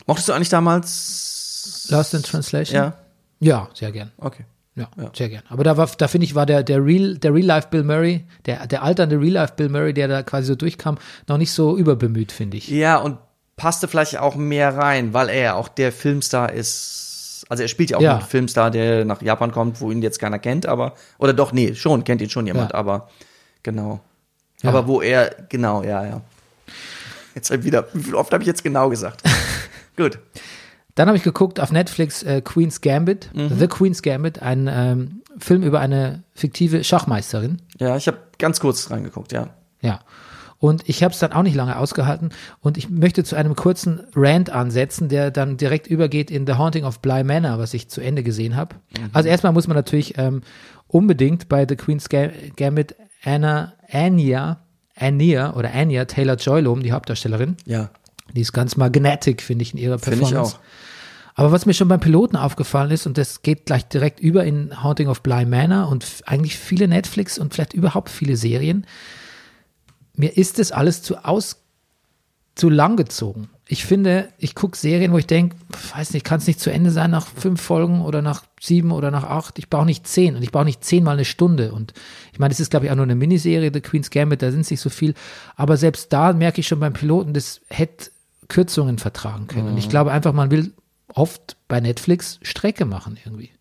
Mochtest 0.05 0.29
du 0.29 0.33
eigentlich 0.33 0.49
damals 0.49 1.87
Lost 1.89 2.13
in 2.13 2.23
Translation 2.23 2.75
Ja, 2.75 2.93
ja 3.39 3.69
sehr 3.73 3.91
gern 3.91 4.11
okay. 4.17 4.45
Ja, 4.77 4.89
sehr 5.11 5.29
gern. 5.29 5.41
Aber 5.49 5.63
da 5.63 5.75
war, 5.75 5.89
da 5.97 6.07
finde 6.07 6.25
ich, 6.25 6.35
war 6.35 6.45
der, 6.45 6.61
der 6.61 6.85
Real, 6.85 7.17
der 7.17 7.33
Real 7.33 7.47
Life 7.47 7.69
Bill 7.71 7.83
Murray, 7.83 8.25
der, 8.45 8.67
der 8.67 8.83
alternde 8.83 9.19
Real 9.19 9.33
Life 9.33 9.53
Bill 9.57 9.69
Murray, 9.69 9.91
der 9.91 10.07
da 10.07 10.21
quasi 10.21 10.45
so 10.45 10.55
durchkam, 10.55 10.99
noch 11.27 11.39
nicht 11.39 11.51
so 11.51 11.75
überbemüht, 11.75 12.31
finde 12.31 12.57
ich. 12.57 12.67
Ja, 12.67 12.97
und 12.97 13.17
passte 13.55 13.87
vielleicht 13.87 14.19
auch 14.19 14.35
mehr 14.35 14.77
rein, 14.77 15.13
weil 15.13 15.29
er 15.29 15.55
auch 15.55 15.67
der 15.67 15.91
Filmstar 15.91 16.53
ist. 16.53 17.06
Also 17.49 17.63
er 17.63 17.69
spielt 17.69 17.89
ja 17.91 17.97
auch 17.97 18.01
Ja. 18.01 18.17
einen 18.17 18.25
Filmstar, 18.25 18.71
der 18.71 19.05
nach 19.05 19.21
Japan 19.21 19.51
kommt, 19.51 19.79
wo 19.81 19.91
ihn 19.91 20.01
jetzt 20.01 20.19
keiner 20.19 20.39
kennt, 20.39 20.65
aber 20.65 20.93
oder 21.17 21.33
doch, 21.33 21.53
nee, 21.53 21.73
schon, 21.75 22.03
kennt 22.03 22.21
ihn 22.21 22.29
schon 22.29 22.45
jemand, 22.47 22.71
Ja. 22.71 22.77
aber 22.77 23.09
genau. 23.63 23.99
Ja. 24.61 24.69
Aber 24.69 24.87
wo 24.87 25.01
er, 25.01 25.35
genau, 25.49 25.83
ja, 25.83 26.05
ja. 26.05 26.21
Jetzt 27.35 27.51
ich 27.51 27.63
wieder, 27.63 27.87
wie 27.93 28.13
oft 28.13 28.33
habe 28.33 28.43
ich 28.43 28.47
jetzt 28.47 28.63
genau 28.63 28.89
gesagt? 28.89 29.21
Gut. 29.95 30.19
Dann 30.95 31.07
habe 31.07 31.17
ich 31.17 31.23
geguckt 31.23 31.59
auf 31.59 31.71
Netflix 31.71 32.23
äh, 32.23 32.41
Queen's 32.41 32.81
Gambit, 32.81 33.29
The 33.33 33.67
Queen's 33.67 34.01
Gambit, 34.01 34.41
ein 34.41 34.67
ähm, 34.71 35.21
Film 35.37 35.61
über 35.61 35.79
eine 35.79 36.23
fiktive 36.33 36.83
Schachmeisterin. 36.83 37.61
Ja, 37.79 37.95
ich 37.97 38.07
habe 38.07 38.17
ganz 38.39 38.59
kurz 38.59 38.89
reingeguckt, 38.89 39.31
ja. 39.31 39.49
Ja. 39.81 39.99
Und 40.59 40.89
ich 40.89 41.03
habe 41.03 41.13
es 41.13 41.19
dann 41.19 41.33
auch 41.33 41.43
nicht 41.43 41.55
lange 41.55 41.77
ausgehalten. 41.77 42.29
Und 42.61 42.77
ich 42.77 42.89
möchte 42.89 43.23
zu 43.23 43.35
einem 43.35 43.55
kurzen 43.55 44.01
Rant 44.15 44.49
ansetzen, 44.49 45.07
der 45.07 45.29
dann 45.29 45.57
direkt 45.57 45.85
übergeht 45.87 46.31
in 46.31 46.47
The 46.47 46.53
Haunting 46.53 46.83
of 46.83 46.99
Bly 46.99 47.23
Manor, 47.23 47.59
was 47.59 47.73
ich 47.75 47.89
zu 47.89 48.01
Ende 48.01 48.23
gesehen 48.23 48.55
habe. 48.55 48.75
Also 49.13 49.29
erstmal 49.29 49.53
muss 49.53 49.67
man 49.67 49.75
natürlich 49.77 50.17
ähm, 50.17 50.41
unbedingt 50.87 51.47
bei 51.47 51.65
The 51.67 51.75
Queen's 51.75 52.09
Ga- 52.09 52.31
Gambit 52.55 52.95
Anna, 53.23 53.73
Anya, 53.91 54.61
Anya 54.95 55.53
oder 55.53 55.71
Anya 55.73 56.05
Taylor-Joy 56.05 56.61
loben, 56.61 56.81
die 56.81 56.91
Hauptdarstellerin. 56.91 57.55
Ja, 57.65 57.89
Die 58.33 58.41
ist 58.41 58.51
ganz 58.53 58.77
magnetic, 58.77 59.41
finde 59.43 59.61
ich, 59.63 59.73
in 59.73 59.79
ihrer 59.79 59.99
finde 59.99 60.19
Performance. 60.19 60.53
ich 60.55 60.57
auch. 60.57 60.61
Aber 61.35 61.51
was 61.51 61.67
mir 61.67 61.75
schon 61.75 61.87
beim 61.87 61.99
Piloten 61.99 62.35
aufgefallen 62.35 62.89
ist, 62.89 63.05
und 63.05 63.19
das 63.19 63.43
geht 63.43 63.67
gleich 63.67 63.85
direkt 63.85 64.19
über 64.19 64.43
in 64.43 64.81
Haunting 64.81 65.07
of 65.07 65.21
Bly 65.21 65.45
Manor 65.45 65.87
und 65.89 66.03
eigentlich 66.25 66.57
viele 66.57 66.87
Netflix 66.87 67.37
und 67.37 67.53
vielleicht 67.53 67.73
überhaupt 67.73 68.09
viele 68.09 68.35
Serien, 68.37 68.87
mir 70.17 70.35
ist 70.35 70.59
das 70.59 70.71
alles 70.71 71.01
zu 71.01 71.23
aus, 71.23 71.63
zu 72.55 72.69
lang 72.69 72.97
gezogen. 72.97 73.49
Ich 73.67 73.85
finde, 73.85 74.29
ich 74.37 74.55
gucke 74.55 74.77
Serien, 74.77 75.11
wo 75.11 75.17
ich 75.17 75.27
denke, 75.27 75.55
weiß 75.95 76.13
nicht, 76.13 76.25
kann 76.25 76.39
es 76.39 76.47
nicht 76.47 76.59
zu 76.59 76.71
Ende 76.71 76.89
sein 76.89 77.11
nach 77.11 77.27
fünf 77.27 77.61
Folgen 77.61 78.01
oder 78.01 78.21
nach 78.21 78.45
sieben 78.59 78.91
oder 78.91 79.11
nach 79.11 79.25
acht. 79.25 79.59
Ich 79.59 79.69
brauche 79.69 79.85
nicht 79.85 80.07
zehn 80.07 80.35
und 80.35 80.41
ich 80.41 80.51
brauche 80.51 80.65
nicht 80.65 80.83
zehnmal 80.83 81.15
eine 81.15 81.25
Stunde. 81.25 81.71
Und 81.71 81.93
ich 82.31 82.39
meine, 82.39 82.49
das 82.49 82.59
ist, 82.59 82.71
glaube 82.71 82.85
ich, 82.85 82.91
auch 82.91 82.95
nur 82.95 83.03
eine 83.03 83.15
Miniserie, 83.15 83.71
The 83.73 83.81
Queen's 83.81 84.09
Gambit, 84.09 84.41
da 84.41 84.51
sind 84.51 84.61
es 84.61 84.71
nicht 84.71 84.79
so 84.79 84.89
viel. 84.89 85.13
Aber 85.55 85.77
selbst 85.77 86.13
da 86.13 86.33
merke 86.33 86.61
ich 86.61 86.67
schon 86.67 86.79
beim 86.79 86.93
Piloten, 86.93 87.33
das 87.33 87.61
hätte 87.67 88.09
Kürzungen 88.47 88.97
vertragen 88.97 89.47
können. 89.47 89.67
Und 89.67 89.77
ich 89.77 89.89
glaube 89.89 90.11
einfach, 90.11 90.33
man 90.33 90.49
will 90.49 90.73
oft 91.13 91.57
bei 91.67 91.79
Netflix 91.79 92.39
Strecke 92.41 92.85
machen 92.85 93.17
irgendwie. 93.23 93.51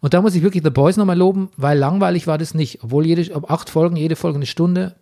Und 0.00 0.14
da 0.14 0.22
muss 0.22 0.34
ich 0.34 0.42
wirklich 0.42 0.62
The 0.62 0.70
Boys 0.70 0.96
nochmal 0.96 1.18
loben, 1.18 1.50
weil 1.56 1.78
langweilig 1.78 2.26
war 2.26 2.38
das 2.38 2.54
nicht. 2.54 2.84
Obwohl 2.84 3.06
jede, 3.06 3.34
ob 3.34 3.50
acht 3.50 3.70
Folgen, 3.70 3.96
jede 3.96 4.16
Folge 4.16 4.36
eine 4.36 4.46
Stunde, 4.46 4.94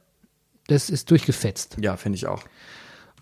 das 0.68 0.90
ist 0.90 1.10
durchgefetzt. 1.10 1.76
Ja, 1.80 1.96
finde 1.96 2.16
ich 2.16 2.26
auch. 2.26 2.42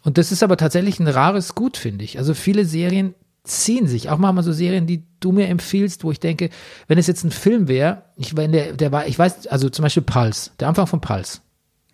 Und 0.03 0.18
das 0.18 0.33
ist 0.33 0.42
aber 0.42 0.57
tatsächlich 0.57 0.98
ein 1.00 1.09
rares 1.09 1.55
Gut, 1.55 1.76
finde 1.76 2.05
ich. 2.05 2.18
Also 2.18 2.35
viele 2.35 2.64
Serien 2.64 3.14
ziehen 3.44 3.87
sich. 3.87 4.09
Auch 4.11 4.18
manchmal 4.18 4.44
so 4.44 4.53
Serien, 4.53 4.87
die 4.87 5.05
du 5.20 5.33
mir 5.33 5.48
empfiehlst, 5.48 6.05
wo 6.05 6.11
ich 6.11 6.20
denke, 6.20 6.50
wenn 6.88 6.98
es 6.98 7.07
jetzt 7.07 7.24
ein 7.24 7.31
Film 7.31 7.68
wäre, 7.68 8.03
ich, 8.16 8.37
wenn 8.37 8.53
der, 8.53 8.72
der 8.74 8.92
war, 8.92 9.07
ich 9.07 9.18
weiß, 9.18 9.46
also 9.48 9.68
zum 9.68 9.83
Beispiel 9.83 10.03
Pulse, 10.03 10.50
der 10.61 10.68
Anfang 10.68 10.87
von 10.87 11.00
Pulse. 11.00 11.38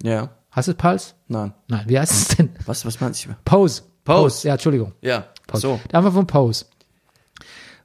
Ja, 0.02 0.30
Hast 0.50 0.68
du 0.68 0.74
Pulse? 0.74 1.12
nein. 1.28 1.52
Nein, 1.68 1.84
wie 1.86 1.98
heißt 1.98 2.12
es 2.12 2.36
denn? 2.36 2.50
Was, 2.64 2.86
was 2.86 2.98
meinst 3.00 3.24
du? 3.26 3.30
Pose. 3.44 3.82
Pose. 4.04 4.46
Ja, 4.48 4.54
Entschuldigung. 4.54 4.92
Ja, 5.02 5.26
Pose. 5.46 5.60
so. 5.62 5.80
Der 5.90 5.98
Anfang 5.98 6.12
von 6.14 6.26
Pose. 6.26 6.64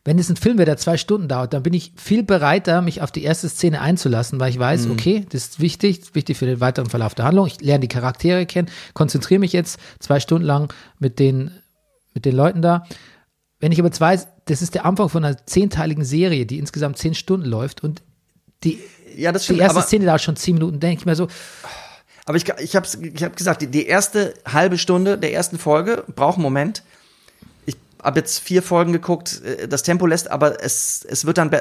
Wenn 0.04 0.18
es 0.18 0.30
ein 0.30 0.36
Film 0.36 0.58
wäre, 0.58 0.66
der 0.66 0.78
zwei 0.78 0.98
Stunden 0.98 1.28
dauert, 1.28 1.54
dann 1.54 1.62
bin 1.62 1.74
ich 1.74 1.94
viel 1.96 2.24
bereiter, 2.24 2.82
mich 2.82 3.02
auf 3.04 3.12
die 3.12 3.24
erste 3.24 3.48
Szene 3.50 3.82
einzulassen, 3.82 4.40
weil 4.40 4.50
ich 4.50 4.58
weiß, 4.58 4.86
Mhm. 4.88 4.92
okay, 4.94 5.26
das 5.30 5.44
ist 5.44 5.60
wichtig, 5.60 6.00
das 6.00 6.10
ist 6.10 6.16
wichtig 6.16 6.38
für 6.38 6.48
den 6.48 6.60
weiteren 6.60 6.90
Verlauf 6.90 7.14
der 7.14 7.26
Handlung. 7.26 7.46
Ich 7.46 7.62
lerne 7.62 7.82
die 7.82 7.88
Charaktere 7.88 8.46
kennen, 8.48 8.70
konzentriere 8.96 9.40
mich 9.40 9.54
jetzt 9.54 9.80
zwei 10.00 10.20
Stunden 10.20 10.46
lang 10.48 10.74
mit 10.98 11.20
den, 11.20 11.52
mit 12.16 12.26
den 12.26 12.36
Leuten 12.36 12.62
da. 12.64 12.86
wenn 13.60 13.72
ich 13.72 13.80
aber 13.80 13.92
weiß, 13.98 14.28
das 14.46 14.64
ist 14.64 14.74
der 14.74 14.86
Anfang 14.86 15.08
von 15.10 15.24
einer 15.24 15.46
zehnteiligen 15.46 16.04
Serie, 16.04 16.48
die 16.48 16.58
insgesamt 16.58 16.98
zehn 16.98 17.14
Stunden 17.14 17.46
läuft 17.46 17.84
und 17.84 18.02
die, 18.64 18.80
Ja, 19.16 19.32
das 19.32 19.44
die 19.44 19.46
stimmt. 19.46 19.60
erste 19.62 19.78
aber, 19.78 19.86
Szene 19.88 20.06
da 20.06 20.18
schon 20.18 20.36
zehn 20.36 20.56
Minuten, 20.56 20.80
denke 20.80 21.02
ich 21.02 21.06
mir 21.06 21.16
so, 21.16 21.28
aber 22.26 22.38
ich, 22.38 22.46
ich 22.60 22.76
habe 22.76 22.88
ich 23.14 23.24
hab 23.24 23.36
gesagt, 23.36 23.62
die, 23.62 23.68
die 23.68 23.86
erste 23.86 24.34
halbe 24.48 24.78
Stunde 24.80 25.18
der 25.18 25.34
ersten 25.34 25.58
Folge 25.60 26.04
braucht 26.16 26.36
einen 26.38 26.44
Moment. 26.44 26.82
Habe 28.02 28.20
jetzt 28.20 28.40
vier 28.40 28.64
Folgen 28.64 28.94
geguckt, 28.94 29.42
äh, 29.44 29.68
das 29.68 29.84
Tempo 29.84 30.06
lässt, 30.08 30.30
aber 30.32 30.64
es, 30.64 31.06
es 31.08 31.26
wird 31.26 31.38
dann. 31.38 31.52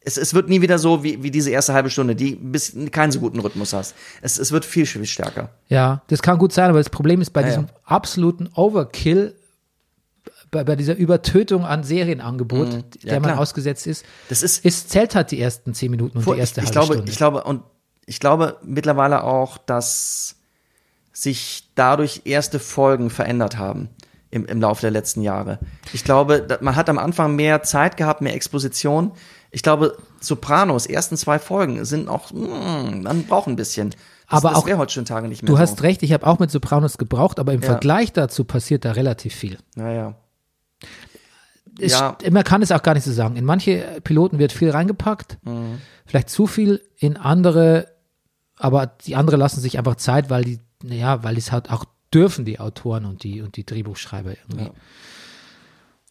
Es, 0.00 0.16
es 0.16 0.32
wird 0.32 0.48
nie 0.48 0.62
wieder 0.62 0.78
so 0.78 1.02
wie, 1.04 1.22
wie 1.22 1.30
diese 1.30 1.50
erste 1.50 1.74
halbe 1.74 1.90
Stunde, 1.90 2.14
die 2.16 2.34
bis 2.36 2.72
keinen 2.92 3.12
so 3.12 3.20
guten 3.20 3.40
Rhythmus 3.40 3.72
hast. 3.74 3.94
Es, 4.22 4.38
es 4.38 4.52
wird 4.52 4.64
viel, 4.64 4.86
viel 4.86 5.04
stärker. 5.04 5.50
Ja, 5.68 6.02
das 6.06 6.22
kann 6.22 6.38
gut 6.38 6.52
sein, 6.52 6.70
aber 6.70 6.78
das 6.78 6.88
Problem 6.88 7.20
ist 7.20 7.30
bei 7.30 7.42
Ja, 7.42 7.48
diesem 7.48 7.64
ja. 7.64 7.70
absoluten 7.84 8.48
Overkill, 8.54 9.34
bei, 10.50 10.64
bei 10.64 10.76
dieser 10.76 10.96
Übertötung 10.96 11.66
an 11.66 11.82
Serienangebot, 11.84 12.68
Mhm. 12.68 12.84
Ja, 13.02 13.10
der 13.10 13.20
man 13.20 13.30
klar. 13.32 13.40
ausgesetzt 13.40 13.86
ist, 13.86 14.04
Das 14.30 14.42
ist, 14.42 14.64
ist, 14.64 14.88
zählt 14.88 15.14
halt 15.14 15.30
die 15.30 15.40
ersten 15.40 15.74
zehn 15.74 15.90
Minuten 15.90 16.18
und 16.18 16.24
Vor- 16.24 16.34
die 16.36 16.40
erste 16.40 16.60
ich, 16.62 16.70
ich 16.70 16.76
halbe 16.76 16.86
glaube, 16.86 16.94
Stunde. 16.94 17.10
ich 17.12 17.18
glaube 17.18 17.44
und 17.44 17.62
ich 18.06 18.20
glaube 18.20 18.56
mittlerweile 18.62 19.24
auch, 19.24 19.58
dass 19.58 20.36
sich 21.20 21.68
dadurch 21.74 22.22
erste 22.24 22.58
Folgen 22.60 23.10
verändert 23.10 23.58
haben 23.58 23.88
im, 24.30 24.46
im 24.46 24.60
Laufe 24.60 24.82
der 24.82 24.90
letzten 24.92 25.22
Jahre. 25.22 25.58
Ich 25.92 26.04
glaube, 26.04 26.46
man 26.60 26.76
hat 26.76 26.88
am 26.88 26.98
Anfang 26.98 27.34
mehr 27.34 27.62
Zeit 27.62 27.96
gehabt, 27.96 28.20
mehr 28.20 28.34
Exposition. 28.34 29.12
Ich 29.50 29.62
glaube, 29.62 29.96
Sopranos 30.20 30.86
ersten 30.86 31.16
zwei 31.16 31.38
Folgen 31.38 31.84
sind 31.84 32.08
auch, 32.08 32.30
mm, 32.32 33.02
man 33.02 33.24
braucht 33.24 33.48
ein 33.48 33.56
bisschen. 33.56 33.90
Das, 34.30 34.44
Aber 34.44 34.50
das 34.50 34.58
auch- 34.58 34.78
heutzutage 34.78 35.26
nicht 35.26 35.42
mehr 35.42 35.48
du 35.48 35.54
so. 35.56 35.58
hast 35.60 35.82
recht, 35.82 36.02
ich 36.02 36.12
habe 36.12 36.26
auch 36.26 36.38
mit 36.38 36.50
Sopranos 36.50 36.98
gebraucht, 36.98 37.38
aber 37.40 37.52
im 37.54 37.62
Ja. 37.62 37.66
Vergleich 37.66 38.12
dazu 38.12 38.44
passiert 38.44 38.84
da 38.84 38.92
relativ 38.92 39.34
viel. 39.34 39.58
Naja. 39.74 40.14
Es, 41.80 41.92
Ja. 41.92 42.16
Man 42.30 42.44
kann 42.44 42.62
es 42.62 42.70
auch 42.72 42.82
gar 42.82 42.94
nicht 42.94 43.04
so 43.04 43.12
sagen. 43.12 43.36
In 43.36 43.44
manche 43.44 44.00
Piloten 44.04 44.38
wird 44.38 44.52
viel 44.52 44.70
reingepackt, 44.70 45.38
Mhm. 45.44 45.80
vielleicht 46.06 46.28
zu 46.30 46.46
viel, 46.46 46.82
in 46.96 47.16
andere, 47.16 47.88
aber 48.56 48.86
die 49.06 49.16
andere 49.16 49.36
lassen 49.36 49.60
sich 49.60 49.78
einfach 49.78 49.96
Zeit, 49.96 50.28
weil 50.30 50.44
die, 50.44 50.60
naja, 50.82 51.22
weil 51.24 51.36
es 51.36 51.52
halt 51.52 51.70
auch 51.70 51.84
dürfen, 52.12 52.44
die 52.44 52.58
Autoren 52.60 53.04
und 53.04 53.22
die, 53.22 53.40
und 53.42 53.56
die 53.56 53.64
Drehbuchschreiber 53.66 54.30
irgendwie. 54.30 54.64
Ja. 54.66 54.70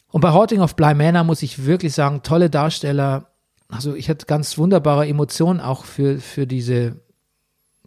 Und 0.10 0.22
bei 0.22 0.32
Haunting 0.32 0.62
of 0.62 0.76
Bly 0.76 0.94
Manor 0.94 1.24
muss 1.24 1.42
ich 1.44 1.66
wirklich 1.66 1.94
sagen, 1.94 2.22
tolle 2.24 2.50
Darsteller. 2.50 3.32
Also 3.70 3.96
ich 3.96 4.10
hatte 4.10 4.26
ganz 4.26 4.58
wunderbare 4.58 5.08
Emotionen 5.08 5.60
auch 5.60 5.84
für, 5.86 6.20
für 6.20 6.48
diese, 6.48 7.02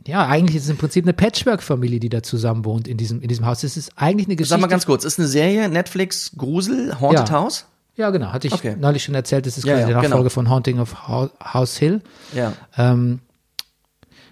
ja, 0.06 0.26
eigentlich 0.26 0.56
ist 0.56 0.64
es 0.64 0.70
im 0.70 0.76
Prinzip 0.76 1.04
eine 1.04 1.12
Patchwork-Familie, 1.14 2.00
die 2.00 2.08
da 2.10 2.22
zusammen 2.22 2.64
wohnt 2.64 2.86
in 2.88 2.96
diesem, 2.98 3.22
in 3.22 3.28
diesem 3.28 3.46
Haus. 3.46 3.62
Es 3.62 3.76
ist 3.76 3.92
eigentlich 3.96 4.26
eine 4.26 4.36
Geschichte. 4.36 4.54
Sag 4.54 4.60
mal 4.60 4.66
ganz 4.66 4.84
kurz, 4.86 5.04
ist 5.04 5.18
eine 5.18 5.28
Serie, 5.28 5.68
Netflix, 5.68 6.32
Grusel, 6.36 7.00
Haunted 7.00 7.28
Ja. 7.30 7.34
House? 7.34 7.66
Ja, 7.96 8.10
genau. 8.10 8.28
Hatte 8.32 8.46
ich 8.46 8.54
Okay. 8.54 8.76
neulich 8.78 9.02
schon 9.04 9.14
erzählt. 9.14 9.46
Das 9.46 9.56
ist 9.58 9.64
Ja, 9.64 9.74
quasi 9.74 9.82
ja, 9.82 9.88
die 9.88 9.94
Nachfolge 9.94 10.16
genau. 10.24 10.30
von 10.30 10.48
Haunting 10.50 10.78
of 10.78 11.08
House 11.08 11.76
Hill. 11.76 12.02
Ja. 12.34 12.52
Ähm, 12.76 13.20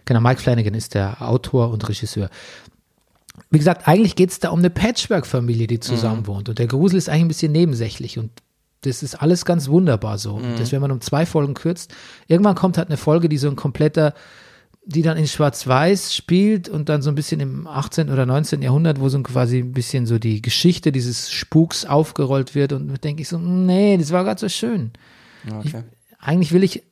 genau, 0.09 0.21
Mike 0.21 0.40
Flanagan 0.40 0.75
ist 0.75 0.94
der 0.94 1.23
Autor 1.23 1.71
und 1.71 1.88
Regisseur. 1.88 2.31
Wie 3.51 3.59
gesagt, 3.59 3.87
eigentlich 3.87 4.16
geht 4.16 4.31
es 4.31 4.40
da 4.40 4.49
um 4.49 4.59
eine 4.59 4.71
Patchwork-Familie, 4.71 5.68
die 5.68 5.79
zusammen 5.79 6.27
wohnt. 6.27 6.49
Und 6.49 6.59
der 6.59 6.66
Grusel 6.66 6.99
ist 6.99 7.09
eigentlich 7.09 7.23
ein 7.23 7.29
bisschen 7.29 7.53
nebensächlich. 7.53 8.18
Und 8.18 8.31
das 8.81 9.03
ist 9.05 9.14
alles 9.14 9.44
ganz 9.44 9.68
wunderbar 9.68 10.18
so. 10.18 10.35
Und 10.35 10.59
das, 10.59 10.73
wenn 10.73 10.81
man 10.81 10.90
um 10.90 11.01
zwei 11.01 11.25
Folgen 11.25 11.55
kürzt, 11.55 11.94
irgendwann 12.27 12.57
kommt 12.57 12.79
halt 12.79 12.88
eine 12.88 12.97
Folge, 12.97 13.29
die 13.29 13.38
so 13.38 13.49
ein 13.49 13.55
kompletter, 13.55 14.14
die 14.85 15.03
dann 15.03 15.16
in 15.16 15.29
Schwarz-Weiß 15.29 16.14
spielt 16.14 16.68
und 16.68 16.88
dann 16.88 17.03
so 17.03 17.11
ein 17.11 17.14
bisschen 17.14 17.40
im 17.40 17.66
18. 17.66 18.11
oder 18.11 18.27
19. 18.27 18.62
Jahrhundert, 18.62 19.01
wo 19.01 19.09
so 19.09 19.23
quasi 19.23 19.59
ein 19.59 19.73
bisschen 19.73 20.07
so 20.07 20.18
die 20.18 20.42
Geschichte 20.42 20.90
dieses 20.90 21.31
Spuks 21.31 21.85
aufgerollt 21.85 22.55
wird. 22.55 22.73
Und 22.73 22.88
da 22.88 22.97
denke 22.97 23.23
ich 23.23 23.29
so, 23.29 23.38
nee, 23.38 23.97
das 23.99 24.11
war 24.11 24.25
gerade 24.25 24.40
so 24.40 24.49
schön 24.49 24.92
Okay. 25.47 25.85
eigentlich 26.18 26.53
will 26.53 26.64
ich, 26.64 26.83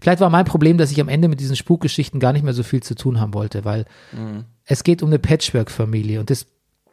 vielleicht 0.00 0.20
war 0.20 0.30
mein 0.30 0.44
Problem, 0.44 0.78
dass 0.78 0.90
ich 0.90 1.00
am 1.00 1.08
Ende 1.08 1.28
mit 1.28 1.40
diesen 1.40 1.56
Spukgeschichten 1.56 2.20
gar 2.20 2.32
nicht 2.32 2.42
mehr 2.44 2.54
so 2.54 2.62
viel 2.62 2.82
zu 2.82 2.94
tun 2.94 3.20
haben 3.20 3.34
wollte, 3.34 3.64
weil 3.64 3.84
es 4.64 4.84
geht 4.84 5.02
um 5.02 5.08
eine 5.08 5.18
Patchwork-Familie 5.18 6.20
und 6.20 6.30
das 6.30 6.46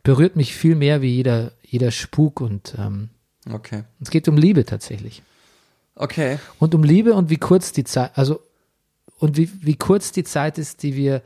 berührt 0.04 0.36
mich 0.36 0.54
viel 0.56 0.76
mehr 0.76 1.02
wie 1.02 1.10
jeder, 1.16 1.52
jeder 1.64 1.92
Spuk 1.92 2.42
und 2.42 2.76
ähm, 2.78 3.10
Okay. 3.52 3.84
es 4.02 4.10
geht 4.10 4.28
um 4.28 4.38
Liebe 4.38 4.66
tatsächlich. 4.66 5.22
Okay. 5.96 6.40
Und 6.60 6.74
um 6.76 6.84
Liebe 6.84 7.14
und 7.14 7.30
wie 7.30 7.38
kurz 7.38 7.72
die 7.72 7.84
Zeit, 7.84 8.12
also 8.16 8.42
und 9.20 9.38
wie, 9.38 9.50
wie 9.62 9.76
kurz 9.76 10.12
die 10.12 10.24
Zeit 10.24 10.58
ist, 10.58 10.84
die 10.84 10.96
wir, 10.96 11.22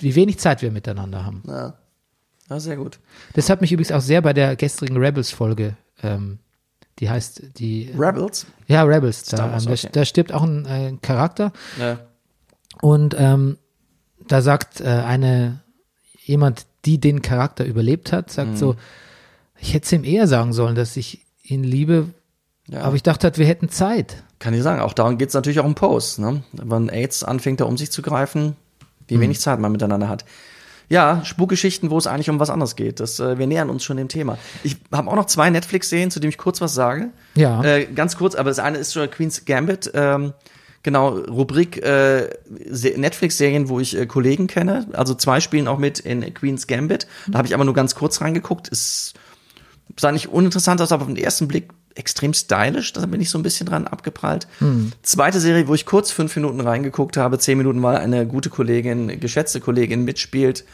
wie 0.00 0.14
wenig 0.14 0.38
Zeit 0.38 0.62
wir 0.62 0.70
miteinander 0.70 1.24
haben. 1.24 1.42
Ja. 1.46 1.74
ja, 2.50 2.60
sehr 2.60 2.76
gut. 2.76 2.98
Das 3.34 3.50
hat 3.50 3.60
mich 3.60 3.72
übrigens 3.72 3.92
auch 3.92 4.00
sehr 4.00 4.20
bei 4.22 4.32
der 4.32 4.56
gestrigen 4.56 4.96
Rebels-Folge, 4.96 5.76
ähm, 6.02 6.38
die 6.98 7.10
heißt, 7.10 7.58
die, 7.58 7.92
Rebels? 7.98 8.46
ja, 8.66 8.82
Rebels, 8.82 9.20
Star 9.26 9.48
da, 9.48 9.52
Wars, 9.52 9.66
okay. 9.66 9.88
da, 9.92 10.04
stirbt 10.04 10.32
auch 10.32 10.42
ein 10.44 10.64
äh, 10.66 10.92
Charakter 11.02 11.52
Ja. 11.78 11.98
Und 12.80 13.14
ähm, 13.18 13.58
da 14.28 14.40
sagt 14.42 14.80
äh, 14.80 14.84
eine 14.84 15.60
jemand, 16.24 16.66
die 16.84 16.98
den 16.98 17.22
Charakter 17.22 17.64
überlebt 17.64 18.12
hat, 18.12 18.30
sagt 18.30 18.52
Mhm. 18.52 18.56
so, 18.56 18.76
ich 19.58 19.74
hätte 19.74 19.84
es 19.86 19.92
ihm 19.92 20.04
eher 20.04 20.26
sagen 20.26 20.52
sollen, 20.52 20.74
dass 20.74 20.96
ich 20.96 21.24
ihn 21.42 21.62
liebe, 21.64 22.08
Ja. 22.68 22.82
aber 22.82 22.96
ich 22.96 23.02
dachte 23.02 23.24
halt, 23.26 23.38
wir 23.38 23.46
hätten 23.46 23.68
Zeit. 23.68 24.22
Kann 24.38 24.54
ich 24.54 24.62
sagen. 24.62 24.80
Auch 24.80 24.92
darum 24.92 25.16
geht 25.18 25.28
es 25.28 25.34
natürlich 25.34 25.60
auch 25.60 25.64
um 25.64 25.74
Post. 25.74 26.18
Ne? 26.18 26.42
Wenn 26.52 26.88
AIDS 26.90 27.24
anfängt, 27.24 27.60
da 27.60 27.64
um 27.64 27.76
sich 27.78 27.90
zu 27.90 28.02
greifen, 28.02 28.56
wie 29.08 29.20
wenig 29.20 29.40
Zeit 29.40 29.58
man 29.60 29.72
miteinander 29.72 30.08
hat. 30.08 30.24
Ja, 30.94 31.24
Spukgeschichten, 31.24 31.90
wo 31.90 31.98
es 31.98 32.06
eigentlich 32.06 32.30
um 32.30 32.38
was 32.38 32.50
anderes 32.50 32.76
geht. 32.76 33.00
Das, 33.00 33.18
äh, 33.18 33.36
wir 33.36 33.48
nähern 33.48 33.68
uns 33.68 33.82
schon 33.82 33.96
dem 33.96 34.06
Thema. 34.08 34.38
Ich 34.62 34.76
habe 34.92 35.10
auch 35.10 35.16
noch 35.16 35.26
zwei 35.26 35.50
Netflix-Serien, 35.50 36.12
zu 36.12 36.20
denen 36.20 36.30
ich 36.30 36.38
kurz 36.38 36.60
was 36.60 36.72
sage. 36.72 37.10
Ja. 37.34 37.64
Äh, 37.64 37.86
ganz 37.86 38.16
kurz, 38.16 38.36
aber 38.36 38.48
das 38.50 38.60
eine 38.60 38.78
ist 38.78 38.92
schon 38.92 39.10
Queen's 39.10 39.44
Gambit. 39.44 39.90
Ähm, 39.92 40.34
genau, 40.84 41.08
Rubrik 41.18 41.82
äh, 41.82 42.30
Se- 42.70 42.94
Netflix-Serien, 42.96 43.68
wo 43.68 43.80
ich 43.80 43.98
äh, 43.98 44.06
Kollegen 44.06 44.46
kenne. 44.46 44.86
Also 44.92 45.14
zwei 45.14 45.40
spielen 45.40 45.66
auch 45.66 45.78
mit 45.78 45.98
in 45.98 46.32
Queen's 46.32 46.68
Gambit. 46.68 47.08
Da 47.26 47.38
habe 47.38 47.48
ich 47.48 47.54
aber 47.54 47.64
nur 47.64 47.74
ganz 47.74 47.96
kurz 47.96 48.20
reingeguckt. 48.20 48.68
Ist 48.68 49.14
sah 49.98 50.12
nicht 50.12 50.28
uninteressant 50.28 50.80
aus, 50.80 50.92
aber 50.92 51.02
auf 51.02 51.08
den 51.08 51.16
ersten 51.16 51.48
Blick 51.48 51.70
extrem 51.94 52.34
stylisch. 52.34 52.92
Da 52.92 53.06
bin 53.06 53.20
ich 53.20 53.30
so 53.30 53.38
ein 53.38 53.42
bisschen 53.42 53.66
dran 53.66 53.86
abgeprallt. 53.86 54.46
Zweite 55.02 55.40
Serie, 55.40 55.68
wo 55.68 55.74
ich 55.74 55.86
kurz 55.86 56.10
fünf 56.10 56.34
Minuten 56.36 56.60
reingeguckt 56.60 57.16
habe, 57.16 57.38
zehn 57.38 57.58
Minuten, 57.58 57.82
weil 57.82 57.96
eine 57.96 58.26
gute 58.26 58.50
Kollegin, 58.50 59.20
geschätzte 59.20 59.60
Kollegin 59.60 60.04
mitspielt. 60.04 60.64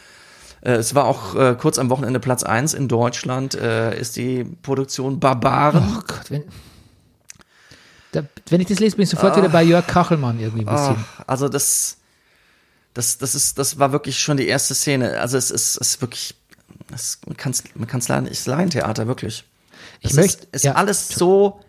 Äh, 0.63 0.73
es 0.73 0.95
war 0.95 1.05
auch 1.05 1.35
äh, 1.35 1.57
kurz 1.59 1.79
am 1.79 1.91
Wochenende 1.91 2.21
Platz 2.21 2.43
eins 2.43 2.75
in 2.75 2.89
Deutschland, 2.89 3.55
äh, 3.55 3.99
ist 3.99 4.17
die 4.17 4.45
Produktion 4.45 5.21
Barbaren. 5.21 5.97
Oh 5.97 6.03
Gott, 6.07 6.31
wenn, 6.31 6.45
da, 8.13 8.25
wenn 8.49 8.61
ich 8.61 8.67
das 8.67 8.81
lese, 8.81 8.97
bin 8.97 9.05
ich 9.05 9.11
sofort 9.11 9.37
wieder 9.37 9.49
bei 9.49 9.63
Jörg 9.63 9.87
Kachelmann 9.87 10.41
irgendwie 10.41 10.67
ein 10.67 10.75
bisschen. 10.75 10.97
Ah, 10.97 11.25
also 11.27 11.49
das, 11.49 11.99
das, 12.95 13.19
das 13.19 13.35
ist, 13.35 13.59
das 13.59 13.79
war 13.79 13.93
wirklich 13.93 14.19
schon 14.19 14.37
die 14.37 14.49
erste 14.49 14.75
Szene. 14.75 15.21
Also 15.21 15.39
es 15.39 15.51
ist, 15.51 15.81
es 15.81 15.95
ist 15.95 16.01
wirklich, 16.01 16.35
das, 16.89 17.19
man 17.27 17.37
kann 17.37 17.53
es, 17.53 17.63
man 17.75 17.87
kann's 17.87 18.11
es 18.11 18.31
ist 18.31 18.47
Laientheater, 18.47 19.07
wirklich. 19.07 19.45
Ich 20.01 20.11
es 20.11 20.17
möchte- 20.17 20.45
ist, 20.47 20.55
ist 20.57 20.65
ja. 20.65 20.73
alles 20.75 21.09
so, 21.09 21.61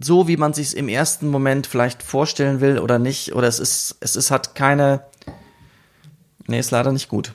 so 0.00 0.28
wie 0.28 0.36
man 0.36 0.52
sich 0.52 0.76
im 0.76 0.88
ersten 0.88 1.28
Moment 1.28 1.66
vielleicht 1.66 2.02
vorstellen 2.02 2.60
will 2.60 2.78
oder 2.78 2.98
nicht. 2.98 3.34
Oder 3.34 3.48
es 3.48 3.58
ist, 3.58 3.96
es 4.00 4.14
ist 4.16 4.30
hat 4.30 4.54
keine, 4.54 5.02
nee, 6.46 6.58
ist 6.58 6.70
leider 6.70 6.92
nicht 6.92 7.08
gut. 7.08 7.34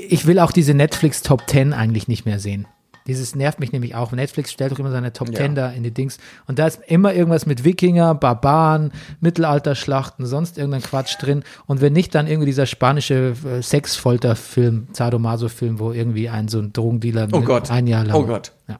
Ich 0.00 0.26
will 0.26 0.38
auch 0.38 0.52
diese 0.52 0.74
Netflix 0.74 1.22
Top 1.22 1.48
10 1.48 1.72
eigentlich 1.72 2.08
nicht 2.08 2.24
mehr 2.24 2.38
sehen. 2.38 2.66
Dieses 3.08 3.34
nervt 3.34 3.58
mich 3.58 3.72
nämlich 3.72 3.94
auch. 3.94 4.12
Netflix 4.12 4.52
stellt 4.52 4.70
doch 4.72 4.78
immer 4.78 4.90
seine 4.90 5.12
Top 5.12 5.28
Ja. 5.30 5.36
10 5.38 5.54
da 5.54 5.70
in 5.70 5.82
die 5.82 5.90
Dings. 5.92 6.18
Und 6.46 6.58
da 6.58 6.66
ist 6.66 6.80
immer 6.86 7.12
irgendwas 7.14 7.46
mit 7.46 7.64
Wikinger, 7.64 8.14
Barbaren, 8.14 8.92
Mittelalterschlachten, 9.20 10.26
sonst 10.26 10.58
irgendein 10.58 10.82
Quatsch 10.82 11.16
drin. 11.20 11.42
Und 11.66 11.80
wenn 11.80 11.94
nicht, 11.94 12.14
dann 12.14 12.26
irgendwie 12.26 12.46
dieser 12.46 12.66
spanische 12.66 13.34
äh, 13.44 13.62
Sexfolterfilm, 13.62 14.88
Sadomaso-Film, 14.92 15.78
wo 15.78 15.92
irgendwie 15.92 16.28
ein 16.28 16.48
so 16.48 16.58
ein 16.60 16.72
Drogendealer 16.72 17.28
Oh 17.32 17.40
Gott. 17.40 17.70
ein 17.70 17.86
Jahr 17.86 18.04
lang. 18.04 18.16
Oh 18.16 18.26
Gott. 18.26 18.52
Ja. 18.68 18.78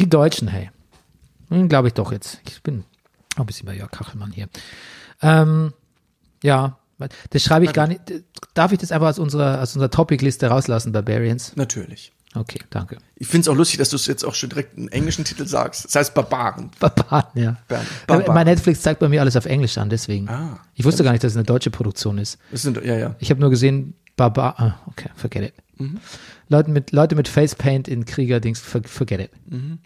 Die 0.00 0.08
Deutschen, 0.10 0.48
hey. 0.48 0.70
Glaube 1.68 1.88
ich 1.88 1.94
doch 1.94 2.10
jetzt. 2.12 2.40
Ich 2.48 2.62
bin 2.62 2.84
auch 3.36 3.40
ein 3.40 3.46
bisschen 3.46 3.66
bei 3.66 3.76
Jörg 3.76 3.90
Kachelmann 3.90 4.32
hier. 4.32 4.48
Ähm, 5.20 5.72
ja, 6.42 6.78
das 7.30 7.42
schreibe 7.42 7.64
ich 7.66 7.72
gar 7.72 7.86
nicht. 7.86 8.00
Darf 8.54 8.72
ich 8.72 8.78
das 8.78 8.92
einfach 8.92 9.08
aus 9.08 9.18
unserer, 9.18 9.60
aus 9.60 9.74
unserer 9.74 9.90
Topic-Liste 9.90 10.46
rauslassen, 10.46 10.92
Barbarians? 10.92 11.54
Natürlich. 11.56 12.12
Okay, 12.34 12.60
danke. 12.70 12.96
Ich 13.16 13.26
finde 13.28 13.42
es 13.42 13.48
auch 13.48 13.54
lustig, 13.56 13.78
dass 13.78 13.90
du 13.90 13.96
es 13.96 14.06
jetzt 14.06 14.24
auch 14.24 14.34
schon 14.34 14.48
direkt 14.48 14.76
einen 14.78 14.88
englischen 14.88 15.24
Titel 15.24 15.46
sagst. 15.46 15.84
Das 15.84 15.94
heißt 15.96 16.14
Barbaren. 16.14 16.70
Barbaren, 16.80 17.24
ja. 17.34 17.56
Bar- 17.68 17.82
Barbaren. 18.06 18.34
Mein 18.34 18.46
Netflix 18.46 18.80
zeigt 18.80 19.00
bei 19.00 19.08
mir 19.08 19.20
alles 19.20 19.36
auf 19.36 19.44
Englisch 19.44 19.76
an, 19.78 19.90
deswegen. 19.90 20.28
Ah. 20.28 20.58
ich 20.74 20.84
wusste 20.84 21.04
gar 21.04 21.12
nicht, 21.12 21.22
dass 21.22 21.32
es 21.32 21.36
eine 21.36 21.44
deutsche 21.44 21.70
Produktion 21.70 22.16
ist. 22.18 22.38
Das 22.50 22.62
sind, 22.62 22.82
ja, 22.82 22.96
ja. 22.96 23.16
Ich 23.18 23.30
habe 23.30 23.40
nur 23.40 23.50
gesehen, 23.50 23.94
Barbar. 24.16 24.54
Ah, 24.58 24.74
okay, 24.86 25.10
forget 25.14 25.42
it. 25.48 25.54
Mhm. 25.78 26.00
Leute 26.48 26.70
mit 26.70 26.92
Leute 26.92 27.14
mit 27.16 27.28
Facepaint 27.28 27.86
in 27.88 28.04
Krieger-Dings, 28.04 28.60
for, 28.60 28.82
forget 28.84 29.20
it. 29.20 29.30
Mhm. 29.46 29.78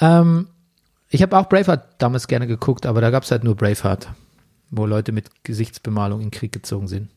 Ähm, 0.00 0.48
ich 1.08 1.22
habe 1.22 1.36
auch 1.38 1.48
Braveheart 1.48 1.94
damals 1.98 2.26
gerne 2.28 2.46
geguckt, 2.46 2.86
aber 2.86 3.00
da 3.00 3.10
gab 3.10 3.22
es 3.22 3.30
halt 3.30 3.44
nur 3.44 3.54
Braveheart, 3.54 4.08
wo 4.70 4.86
Leute 4.86 5.12
mit 5.12 5.44
Gesichtsbemalung 5.44 6.20
in 6.20 6.30
Krieg 6.30 6.52
gezogen 6.52 6.88
sind. 6.88 7.10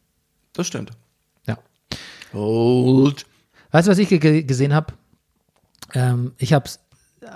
Das 0.53 0.67
stimmt. 0.67 0.91
Ja. 1.47 1.57
Hold. 2.33 3.25
Weißt 3.71 3.87
du, 3.87 3.91
was 3.91 3.97
ich 3.97 4.09
ge 4.09 4.43
gesehen 4.43 4.73
habe? 4.73 4.93
Ähm, 5.93 6.33
ich 6.37 6.53
habe 6.53 6.69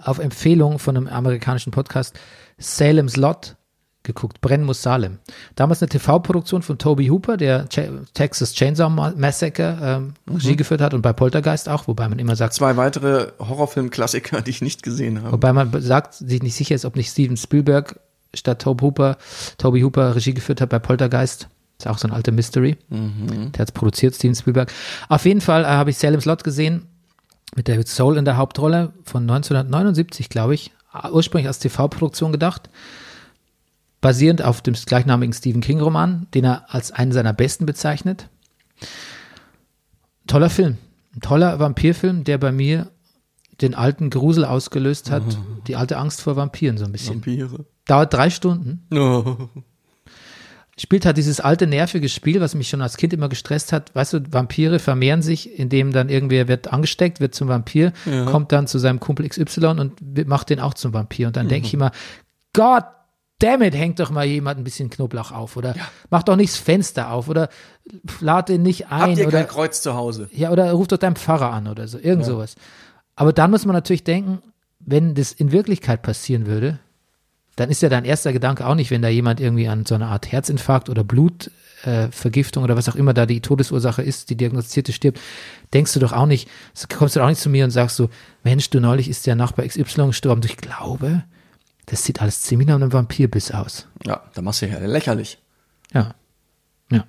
auf 0.03 0.19
Empfehlung 0.19 0.79
von 0.79 0.97
einem 0.97 1.07
amerikanischen 1.07 1.71
Podcast 1.71 2.17
Salem's 2.57 3.17
Lot 3.17 3.55
geguckt, 4.03 4.41
Brennen 4.41 4.65
muss 4.65 4.81
Salem. 4.81 5.19
Damals 5.55 5.81
eine 5.81 5.89
TV-Produktion 5.89 6.63
von 6.63 6.77
Toby 6.77 7.07
Hooper, 7.07 7.37
der 7.37 7.67
Ch 7.69 7.81
Texas 8.13 8.53
Chainsaw 8.53 8.89
Massacre 8.89 9.77
ähm, 9.81 10.13
Regie 10.27 10.55
geführt 10.55 10.81
hat 10.81 10.93
und 10.93 11.01
bei 11.01 11.13
Poltergeist 11.13 11.69
auch, 11.69 11.87
wobei 11.87 12.09
man 12.09 12.17
immer 12.17 12.35
sagt, 12.35 12.53
Zwei 12.53 12.77
weitere 12.77 13.31
Horrorfilm-Klassiker, 13.39 14.41
die 14.41 14.49
ich 14.49 14.61
nicht 14.61 14.81
gesehen 14.81 15.21
habe. 15.21 15.33
wobei 15.33 15.53
man 15.53 15.81
sagt, 15.81 16.15
sich 16.15 16.41
nicht 16.41 16.55
sicher 16.55 16.73
ist, 16.75 16.85
ob 16.85 16.95
nicht 16.95 17.11
Steven 17.11 17.37
Spielberg 17.37 17.99
statt 18.33 18.61
Toby 18.61 18.85
Hooper, 18.85 19.17
Toby 19.57 19.81
Hooper 19.81 20.15
Regie 20.15 20.33
geführt 20.33 20.61
hat 20.61 20.69
bei 20.69 20.79
Poltergeist. 20.79 21.47
Ist 21.81 21.87
auch 21.87 21.97
so 21.97 22.07
ein 22.07 22.13
alter 22.13 22.31
Mystery. 22.31 22.77
Der 23.53 23.59
hat 23.59 23.69
es 23.69 23.71
produziert, 23.71 24.13
Steven 24.13 24.35
Spielberg. 24.35 24.71
Auf 25.09 25.25
jeden 25.25 25.41
Fall 25.41 25.63
äh, 25.63 25.67
habe 25.67 25.89
ich 25.89 25.97
Salem's 25.97 26.25
Lot 26.25 26.43
gesehen 26.43 26.85
mit 27.55 27.67
David 27.67 27.87
Soul 27.87 28.17
in 28.17 28.25
der 28.25 28.37
Hauptrolle 28.37 28.93
von 29.03 29.23
1979, 29.23 30.29
glaube 30.29 30.53
ich. 30.53 30.71
Ursprünglich 31.11 31.47
als 31.47 31.57
TV-Produktion 31.57 32.31
gedacht. 32.31 32.69
Basierend 33.99 34.43
auf 34.43 34.61
dem 34.61 34.75
gleichnamigen 34.75 35.33
Stephen 35.33 35.61
King-Roman, 35.61 36.27
den 36.35 36.43
er 36.43 36.65
als 36.73 36.91
einen 36.91 37.11
seiner 37.13 37.33
besten 37.33 37.65
bezeichnet. 37.65 38.29
Toller 40.27 40.49
Film. 40.51 40.77
Ein 41.15 41.21
toller 41.21 41.59
Vampirfilm, 41.59 42.23
der 42.23 42.37
bei 42.37 42.51
mir 42.51 42.91
den 43.61 43.73
alten 43.73 44.11
Grusel 44.11 44.45
ausgelöst 44.45 45.09
hat. 45.09 45.23
Die 45.67 45.75
alte 45.75 45.97
Angst 45.97 46.21
vor 46.21 46.35
Vampiren 46.35 46.77
so 46.77 46.85
ein 46.85 46.91
bisschen. 46.91 47.15
Vampire. 47.15 47.65
Dauert 47.85 48.13
drei 48.13 48.29
Stunden. 48.29 48.87
Oh. 48.93 49.49
Spielt 50.81 51.05
halt 51.05 51.17
dieses 51.17 51.39
alte 51.39 51.67
nervige 51.67 52.09
Spiel, 52.09 52.41
was 52.41 52.55
mich 52.55 52.69
schon 52.69 52.81
als 52.81 52.97
Kind 52.97 53.13
immer 53.13 53.29
gestresst 53.29 53.71
hat. 53.71 53.93
Weißt 53.93 54.13
du, 54.13 54.19
Vampire 54.31 54.79
vermehren 54.79 55.21
sich, 55.21 55.59
indem 55.59 55.91
dann 55.91 56.09
irgendwer 56.09 56.47
wird 56.47 56.73
angesteckt, 56.73 57.19
wird 57.19 57.35
zum 57.35 57.47
Vampir, 57.47 57.93
kommt 58.25 58.51
dann 58.51 58.67
zu 58.67 58.79
seinem 58.79 58.99
Kumpel 58.99 59.27
XY 59.29 59.65
und 59.65 60.27
macht 60.27 60.49
den 60.49 60.59
auch 60.59 60.73
zum 60.73 60.93
Vampir. 60.93 61.27
Und 61.27 61.37
dann 61.37 61.47
denke 61.47 61.67
ich 61.67 61.73
immer, 61.73 61.91
Gott 62.53 62.85
damn 63.41 63.61
it, 63.61 63.75
hängt 63.75 63.99
doch 63.99 64.11
mal 64.11 64.25
jemand 64.25 64.59
ein 64.59 64.63
bisschen 64.63 64.89
Knoblauch 64.89 65.31
auf 65.31 65.57
oder 65.57 65.75
macht 66.09 66.27
doch 66.27 66.35
nicht 66.35 66.53
das 66.53 66.59
Fenster 66.59 67.11
auf 67.11 67.27
oder 67.27 67.49
lad 68.19 68.49
den 68.49 68.61
nicht 68.61 68.87
ein 68.91 69.01
Habt 69.01 69.17
ihr 69.17 69.27
oder 69.27 69.39
kein 69.39 69.47
Kreuz 69.47 69.81
zu 69.81 69.93
Hause? 69.95 70.29
ja, 70.31 70.51
oder 70.51 70.71
ruft 70.71 70.91
doch 70.91 70.97
deinen 70.97 71.15
Pfarrer 71.15 71.51
an 71.51 71.67
oder 71.67 71.87
so, 71.87 71.97
irgend 71.97 72.25
sowas. 72.25 72.55
Aber 73.15 73.33
dann 73.33 73.51
muss 73.51 73.65
man 73.65 73.75
natürlich 73.75 74.03
denken, 74.03 74.41
wenn 74.79 75.15
das 75.15 75.31
in 75.31 75.51
Wirklichkeit 75.51 76.01
passieren 76.01 76.45
würde, 76.45 76.79
dann 77.61 77.69
ist 77.69 77.83
ja 77.83 77.89
dein 77.89 78.05
erster 78.05 78.33
Gedanke 78.33 78.65
auch 78.65 78.73
nicht, 78.73 78.89
wenn 78.89 79.03
da 79.03 79.07
jemand 79.07 79.39
irgendwie 79.39 79.67
an 79.67 79.85
so 79.85 79.93
einer 79.93 80.07
Art 80.07 80.31
Herzinfarkt 80.31 80.89
oder 80.89 81.03
Blutvergiftung 81.03 82.63
äh, 82.63 82.65
oder 82.65 82.75
was 82.75 82.89
auch 82.89 82.95
immer 82.95 83.13
da 83.13 83.27
die 83.27 83.39
Todesursache 83.39 84.01
ist, 84.01 84.31
die 84.31 84.35
diagnostizierte 84.35 84.91
stirbt, 84.91 85.19
denkst 85.71 85.93
du 85.93 85.99
doch 85.99 86.11
auch 86.11 86.25
nicht, 86.25 86.49
kommst 86.97 87.15
du 87.15 87.19
doch 87.19 87.25
auch 87.25 87.29
nicht 87.29 87.39
zu 87.39 87.51
mir 87.51 87.63
und 87.63 87.69
sagst 87.69 87.97
so, 87.97 88.09
Mensch, 88.43 88.71
du 88.71 88.79
neulich 88.79 89.07
ist 89.07 89.27
der 89.27 89.35
Nachbar 89.35 89.67
XY 89.67 90.07
gestorben. 90.07 90.41
Ich 90.43 90.57
glaube, 90.57 91.23
das 91.85 92.03
sieht 92.03 92.19
alles 92.19 92.41
ziemlich 92.41 92.67
nach 92.67 92.75
einem 92.75 92.93
Vampirbiss 92.93 93.51
aus. 93.51 93.87
Ja, 94.07 94.23
da 94.33 94.41
machst 94.41 94.63
du 94.63 94.65
ja 94.65 94.79
lächerlich. 94.79 95.37
Ja. 95.93 96.15
Ja. 96.91 97.05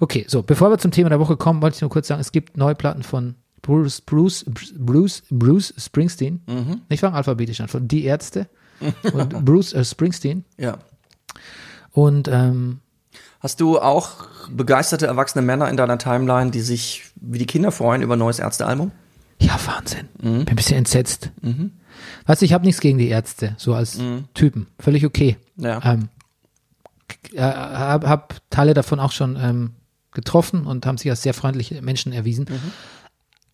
Okay, 0.00 0.24
so, 0.26 0.42
bevor 0.42 0.70
wir 0.70 0.78
zum 0.78 0.90
Thema 0.90 1.10
der 1.10 1.20
Woche 1.20 1.36
kommen, 1.36 1.60
wollte 1.60 1.76
ich 1.76 1.82
nur 1.82 1.90
kurz 1.90 2.08
sagen, 2.08 2.20
es 2.22 2.32
gibt 2.32 2.56
neue 2.56 2.74
Platten 2.74 3.02
von 3.02 3.34
Bruce, 3.60 4.00
Bruce, 4.00 4.46
Bruce, 4.78 5.22
Bruce 5.28 5.74
Springsteen. 5.76 6.40
Ich 6.88 7.00
fange 7.00 7.14
alphabetisch 7.14 7.60
an, 7.60 7.68
von 7.68 7.86
Die 7.86 8.04
Ärzte 8.04 8.48
und 9.12 9.44
Bruce 9.44 9.72
äh, 9.72 9.84
Springsteen. 9.84 10.44
Ja. 10.58 10.78
Und 11.92 12.28
ähm, 12.28 12.80
Hast 13.40 13.60
du 13.60 13.80
auch 13.80 14.28
begeisterte 14.50 15.06
erwachsene 15.06 15.42
Männer 15.42 15.68
in 15.68 15.76
deiner 15.76 15.98
Timeline, 15.98 16.52
die 16.52 16.60
sich 16.60 17.10
wie 17.16 17.38
die 17.38 17.46
Kinder 17.46 17.72
freuen 17.72 18.02
über 18.02 18.14
ein 18.14 18.18
neues 18.20 18.38
Ärztealbum? 18.38 18.92
ja, 19.42 19.58
Wahnsinn. 19.66 20.08
Bin 20.18 20.48
ein 20.48 20.56
bisschen 20.56 20.78
entsetzt. 20.78 21.30
Weißt 22.26 22.42
du, 22.42 22.46
ich 22.46 22.52
habe 22.52 22.64
nichts 22.64 22.80
gegen 22.80 22.98
die 22.98 23.08
Ärzte, 23.08 23.54
so 23.58 23.74
als 23.74 23.98
Typen. 24.34 24.68
Völlig 24.78 25.04
okay. 25.04 25.36
Ja. 25.56 25.80
Ähm, 25.84 26.08
äh, 27.32 27.40
hab, 27.40 28.06
hab 28.06 28.50
Teile 28.50 28.74
davon 28.74 29.00
auch 29.00 29.12
schon 29.12 29.36
ähm, 29.36 29.72
getroffen 30.12 30.66
und 30.66 30.86
haben 30.86 30.98
sich 30.98 31.10
als 31.10 31.22
sehr 31.22 31.34
freundliche 31.34 31.82
Menschen 31.82 32.12
erwiesen. 32.12 32.46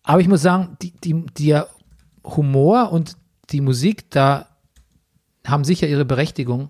Aber 0.03 0.21
ich 0.21 0.27
muss 0.27 0.41
sagen, 0.41 0.77
die, 0.81 0.91
die, 0.91 1.25
der 1.39 1.67
Humor 2.23 2.91
und 2.91 3.17
die 3.49 3.61
Musik 3.61 4.11
da 4.11 4.47
haben 5.51 5.63
sicher 5.63 5.87
ihre 5.87 6.05
Berechtigung. 6.05 6.69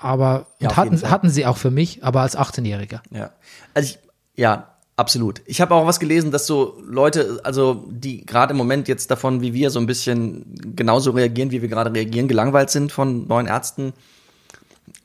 Aber 0.00 0.46
Ja, 0.58 0.76
hatten, 0.76 1.00
hatten 1.10 1.30
sie 1.30 1.46
auch 1.46 1.56
für 1.56 1.70
mich, 1.70 2.04
aber 2.04 2.20
als 2.20 2.36
18-Jähriger. 2.36 3.00
Ja. 3.10 3.30
Also 3.72 3.94
ich, 3.94 3.98
ja, 4.40 4.68
absolut. 4.96 5.40
Ich 5.46 5.60
habe 5.60 5.74
auch 5.74 5.86
was 5.86 6.00
gelesen, 6.00 6.30
dass 6.30 6.46
so 6.46 6.80
Leute, 6.86 7.40
also 7.44 7.84
die 7.88 8.26
gerade 8.26 8.50
im 8.52 8.56
Moment 8.58 8.88
jetzt 8.88 9.10
davon, 9.10 9.40
wie 9.40 9.54
wir 9.54 9.70
so 9.70 9.78
ein 9.78 9.86
bisschen 9.86 10.44
genauso 10.76 11.12
reagieren, 11.12 11.50
wie 11.50 11.62
wir 11.62 11.68
gerade 11.68 11.92
reagieren, 11.94 12.28
gelangweilt 12.28 12.70
sind 12.70 12.92
von 12.92 13.26
neuen 13.26 13.46
Ärzten. 13.46 13.92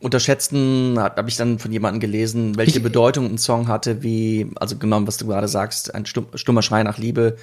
Unterschätzten, 0.01 0.97
habe 0.97 1.27
ich 1.30 1.36
dann 1.38 1.59
von 1.59 1.71
jemandem 1.71 1.99
gelesen, 1.99 2.57
welche 2.57 2.77
Ich- 2.77 2.84
Bedeutung 2.84 3.25
ein 3.25 3.38
Song 3.38 3.67
hatte, 3.67 4.01
wie, 4.03 4.49
also 4.55 4.77
genommen, 4.77 5.07
was 5.07 5.17
du 5.17 5.27
gerade 5.27 5.47
sagst, 5.47 5.93
ein 5.93 6.05
stumm, 6.05 6.27
stummer 6.36 6.61
Schrei 6.61 6.84
nach 6.84 6.97
Liebe 6.97 7.38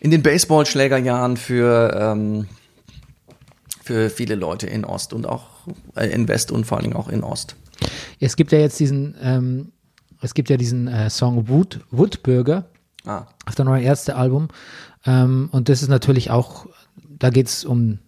in 0.00 0.10
den 0.10 0.22
Baseballschlägerjahren 0.22 1.36
für, 1.36 1.96
ähm, 1.98 2.46
für 3.88 4.10
viele 4.10 4.34
Leute 4.34 4.66
in 4.66 4.84
Ost 4.84 5.14
und 5.14 5.26
auch 5.26 5.46
äh, 5.96 6.08
in 6.10 6.28
West 6.28 6.52
und 6.52 6.66
vor 6.66 6.76
allen 6.76 6.84
Dingen 6.84 6.96
auch 6.96 7.08
in 7.08 7.24
Ost. 7.24 7.56
Es 8.20 8.36
gibt 8.36 8.52
ja 8.52 8.58
jetzt 8.58 8.78
diesen, 8.78 9.14
ähm, 9.22 9.72
es 10.20 10.34
gibt 10.34 10.50
ja 10.50 10.58
diesen 10.58 10.88
äh, 10.88 11.08
Song 11.08 11.48
Wood, 11.48 11.80
Woodburger 11.90 12.66
Ah, 13.06 13.26
auf 13.46 13.54
der 13.54 13.64
neuen 13.64 13.82
Ärzte-Album. 13.82 14.48
Ähm, 15.06 15.48
und 15.52 15.70
das 15.70 15.80
ist 15.80 15.88
natürlich 15.88 16.30
auch, 16.30 16.66
da 17.08 17.30
geht 17.30 17.46
es 17.46 17.64
um, 17.64 17.98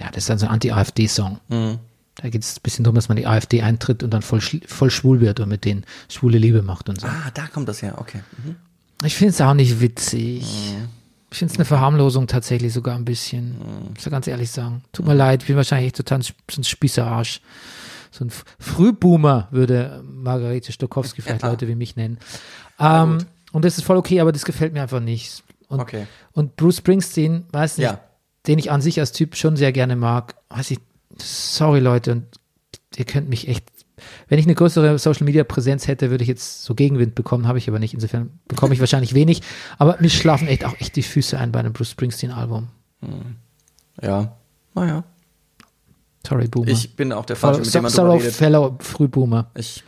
ja, 0.00 0.08
das 0.08 0.24
ist 0.24 0.30
dann 0.30 0.38
so 0.38 0.46
ein 0.46 0.52
Anti-AfD-Song. 0.52 1.38
Da 2.16 2.28
geht 2.28 2.42
es 2.42 2.56
ein 2.56 2.62
bisschen 2.64 2.82
darum, 2.82 2.96
dass 2.96 3.08
man 3.08 3.16
die 3.16 3.28
AfD 3.28 3.62
eintritt 3.62 4.02
und 4.02 4.10
dann 4.10 4.22
voll, 4.22 4.40
voll 4.40 4.90
schwul 4.90 5.20
wird 5.20 5.38
und 5.38 5.48
mit 5.48 5.64
denen 5.64 5.84
schwule 6.08 6.38
Liebe 6.38 6.62
macht 6.62 6.88
und 6.88 7.00
so. 7.00 7.06
ah, 7.06 7.30
da 7.32 7.46
kommt 7.46 7.68
das 7.68 7.80
her, 7.80 7.94
okay. 7.98 8.22
Mhm. 8.44 8.56
Ich 9.04 9.14
finde 9.14 9.34
es 9.34 9.40
auch 9.40 9.54
nicht 9.54 9.80
witzig. 9.80 10.74
Ich 11.34 11.38
finde 11.40 11.52
es 11.52 11.58
eine 11.58 11.64
Verharmlosung 11.64 12.28
tatsächlich 12.28 12.72
sogar 12.72 12.94
ein 12.94 13.04
bisschen. 13.04 13.56
Muss 13.92 14.06
ich 14.06 14.12
ganz 14.12 14.28
ehrlich 14.28 14.52
sagen. 14.52 14.84
Tut 14.92 15.04
mir 15.04 15.14
leid, 15.14 15.42
ich 15.42 15.48
bin 15.48 15.56
wahrscheinlich 15.56 15.86
echt 15.88 15.96
total 15.96 16.22
so 16.22 16.32
ein 16.56 16.62
Spießerarsch. 16.62 17.40
So 18.12 18.24
ein 18.24 18.30
Frühboomer 18.60 19.48
würde 19.50 20.00
Margarete 20.06 20.70
Stokowski 20.70 21.22
vielleicht 21.22 21.42
Ja. 21.42 21.48
Leute 21.50 21.66
wie 21.66 21.74
mich 21.74 21.96
nennen. 21.96 22.18
Ähm, 22.78 23.18
und 23.50 23.64
das 23.64 23.76
ist 23.78 23.82
voll 23.82 23.96
okay, 23.96 24.20
aber 24.20 24.30
das 24.30 24.44
gefällt 24.44 24.74
mir 24.74 24.82
einfach 24.82 25.00
nicht. 25.00 25.42
Und, 25.66 25.80
Okay. 25.80 26.06
und 26.34 26.54
Bruce 26.54 26.76
Springsteen, 26.76 27.46
weiß 27.50 27.78
nicht, 27.78 27.86
Ja. 27.86 27.98
den 28.46 28.60
ich 28.60 28.70
an 28.70 28.80
sich 28.80 29.00
als 29.00 29.10
Typ 29.10 29.34
schon 29.34 29.56
sehr 29.56 29.72
gerne 29.72 29.96
mag, 29.96 30.36
weiß 30.50 30.70
ich, 30.70 30.78
sorry 31.20 31.80
Leute, 31.80 32.12
und 32.12 32.26
ihr 32.94 33.06
könnt 33.06 33.28
mich 33.28 33.48
echt, 33.48 33.64
wenn 34.28 34.38
ich 34.38 34.46
eine 34.46 34.54
größere 34.54 34.98
Social 34.98 35.24
Media 35.24 35.44
Präsenz 35.44 35.86
hätte, 35.88 36.10
würde 36.10 36.22
ich 36.22 36.28
jetzt 36.28 36.64
so 36.64 36.74
Gegenwind 36.74 37.14
bekommen, 37.14 37.46
habe 37.48 37.58
ich 37.58 37.68
aber 37.68 37.78
nicht. 37.78 37.94
Insofern 37.94 38.38
bekomme 38.48 38.74
ich 38.74 38.80
wahrscheinlich 38.80 39.14
wenig. 39.14 39.42
Aber 39.78 39.96
mir 40.00 40.10
schlafen 40.10 40.48
echt 40.48 40.64
auch 40.64 40.74
echt 40.80 40.96
die 40.96 41.02
Füße 41.02 41.38
ein 41.38 41.52
bei 41.52 41.60
einem 41.60 41.72
Bruce 41.72 41.90
Springsteen 41.90 42.32
Album. 42.32 42.68
Ja, 44.02 44.36
naja. 44.74 45.04
Sorry, 46.26 46.48
Boomer. 46.48 46.68
Ich 46.68 46.96
bin 46.96 47.12
auch 47.12 47.26
der 47.26 47.36
Falsche, 47.36 47.60
mit 47.60 47.74
dem 47.74 47.82
man 47.82 47.92
Sorrow 47.92 48.18
redet. 48.20 48.34
Fellow 48.34 48.76
Frühboomer. 48.80 49.50
Ich, 49.56 49.84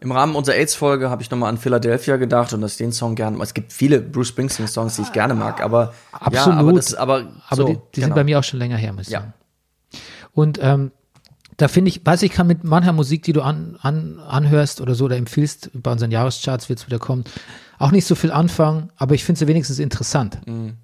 Im 0.00 0.10
Rahmen 0.10 0.34
unserer 0.34 0.56
AIDS-Folge 0.56 1.10
habe 1.10 1.22
ich 1.22 1.30
nochmal 1.30 1.50
an 1.50 1.58
Philadelphia 1.58 2.16
gedacht 2.16 2.54
und 2.54 2.62
dass 2.62 2.72
ich 2.72 2.78
den 2.78 2.92
Song 2.92 3.14
gerne 3.16 3.38
Es 3.42 3.52
gibt 3.52 3.72
viele 3.72 4.00
Bruce 4.00 4.28
Springsteen-Songs, 4.28 4.96
die 4.96 5.02
ich 5.02 5.12
gerne 5.12 5.34
mag, 5.34 5.62
aber 5.62 5.92
Absolut. 6.12 6.34
Ja, 6.54 6.60
aber 6.60 6.72
das, 6.72 6.94
aber, 6.94 7.26
Aber 7.48 7.56
so, 7.56 7.66
die, 7.68 7.74
die 7.94 8.00
sind 8.00 8.04
genau. 8.04 8.14
bei 8.14 8.24
mir 8.24 8.38
auch 8.38 8.44
schon 8.44 8.58
länger 8.58 8.78
her, 8.78 8.92
muss 8.94 9.08
ich 9.08 9.12
Ja. 9.12 9.20
sagen. 9.20 9.34
Und 10.32 10.58
ähm, 10.62 10.90
da 11.56 11.68
finde 11.68 11.88
ich, 11.88 12.04
weiß 12.04 12.22
ich, 12.22 12.32
kann 12.32 12.46
mit 12.46 12.64
mancher 12.64 12.92
Musik, 12.92 13.22
die 13.22 13.32
du 13.32 13.40
an, 13.42 13.76
an, 13.80 14.18
anhörst 14.20 14.80
oder 14.80 14.94
so 14.94 15.06
oder 15.06 15.16
empfiehlst, 15.16 15.70
bei 15.74 15.90
unseren 15.92 16.10
Jahrescharts 16.10 16.68
wird 16.68 16.80
es 16.80 16.86
wieder 16.86 16.98
kommen, 16.98 17.24
auch 17.78 17.92
nicht 17.92 18.06
so 18.06 18.14
viel 18.14 18.30
anfangen, 18.32 18.90
aber 18.96 19.14
ich 19.14 19.24
finde 19.24 19.38
sie 19.38 19.46
wenigstens 19.46 19.78
interessant. 19.78 20.38
Mhm. 20.46 20.74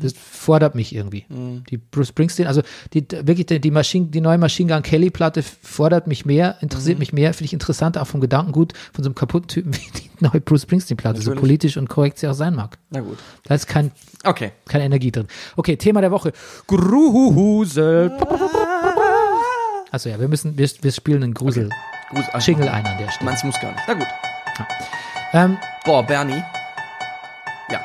Das 0.00 0.14
fordert 0.14 0.74
mich 0.74 0.94
irgendwie. 0.94 1.26
Die 1.68 1.76
Bruce 1.76 2.08
Springsteen, 2.08 2.46
also 2.48 2.62
die, 2.94 3.04
wirklich 3.10 3.44
die, 3.44 3.60
die, 3.60 3.70
Machine, 3.70 4.06
die 4.06 4.22
neue 4.22 4.38
Machine 4.38 4.72
Gun 4.72 4.82
Kelly 4.82 5.10
Platte 5.10 5.42
fordert 5.42 6.06
mich 6.06 6.24
mehr, 6.24 6.52
Mhm. 6.54 6.62
interessiert 6.62 6.98
mich 6.98 7.12
mehr, 7.12 7.34
finde 7.34 7.44
ich 7.44 7.52
interessanter, 7.52 8.00
auch 8.00 8.06
vom 8.06 8.22
Gedankengut 8.22 8.72
von 8.94 9.04
so 9.04 9.08
einem 9.10 9.14
kaputten 9.14 9.48
Typen 9.48 9.74
wie 9.76 9.90
die 10.00 10.10
neue 10.24 10.40
Bruce 10.40 10.62
Springsteen 10.62 10.96
Platte, 10.96 11.20
so 11.20 11.32
Natürlich. 11.32 11.40
politisch 11.40 11.76
und 11.76 11.90
korrekt 11.90 12.18
sie 12.18 12.26
auch 12.28 12.32
sein 12.34 12.54
mag. 12.54 12.78
Na 12.88 13.00
gut. 13.00 13.18
Da 13.42 13.54
ist 13.56 13.66
kein, 13.66 13.90
Okay. 14.24 14.52
keine 14.66 14.84
Energie 14.84 15.12
drin. 15.12 15.26
Okay, 15.54 15.76
Thema 15.76 16.00
der 16.00 16.10
Woche. 16.12 16.32
Grusel. 16.66 18.10
Also 19.94 20.08
ja, 20.08 20.18
wir 20.18 20.26
müssen, 20.26 20.58
wir, 20.58 20.68
wir 20.80 20.90
spielen 20.90 21.22
einen 21.22 21.34
Grusel. 21.34 21.70
Gruß, 22.10 22.24
ach, 22.32 22.44
Jingle 22.44 22.68
ein 22.68 22.84
an 22.84 22.98
der 22.98 23.08
Stelle. 23.12 23.26
Meinst 23.30 23.44
muss 23.44 23.60
gar 23.60 23.70
nicht. 23.70 23.84
Na 23.86 23.94
gut. 23.94 24.08
Ähm, 25.32 25.56
Boah, 25.84 26.02
Bernie. 26.04 26.42
Ja. 27.70 27.80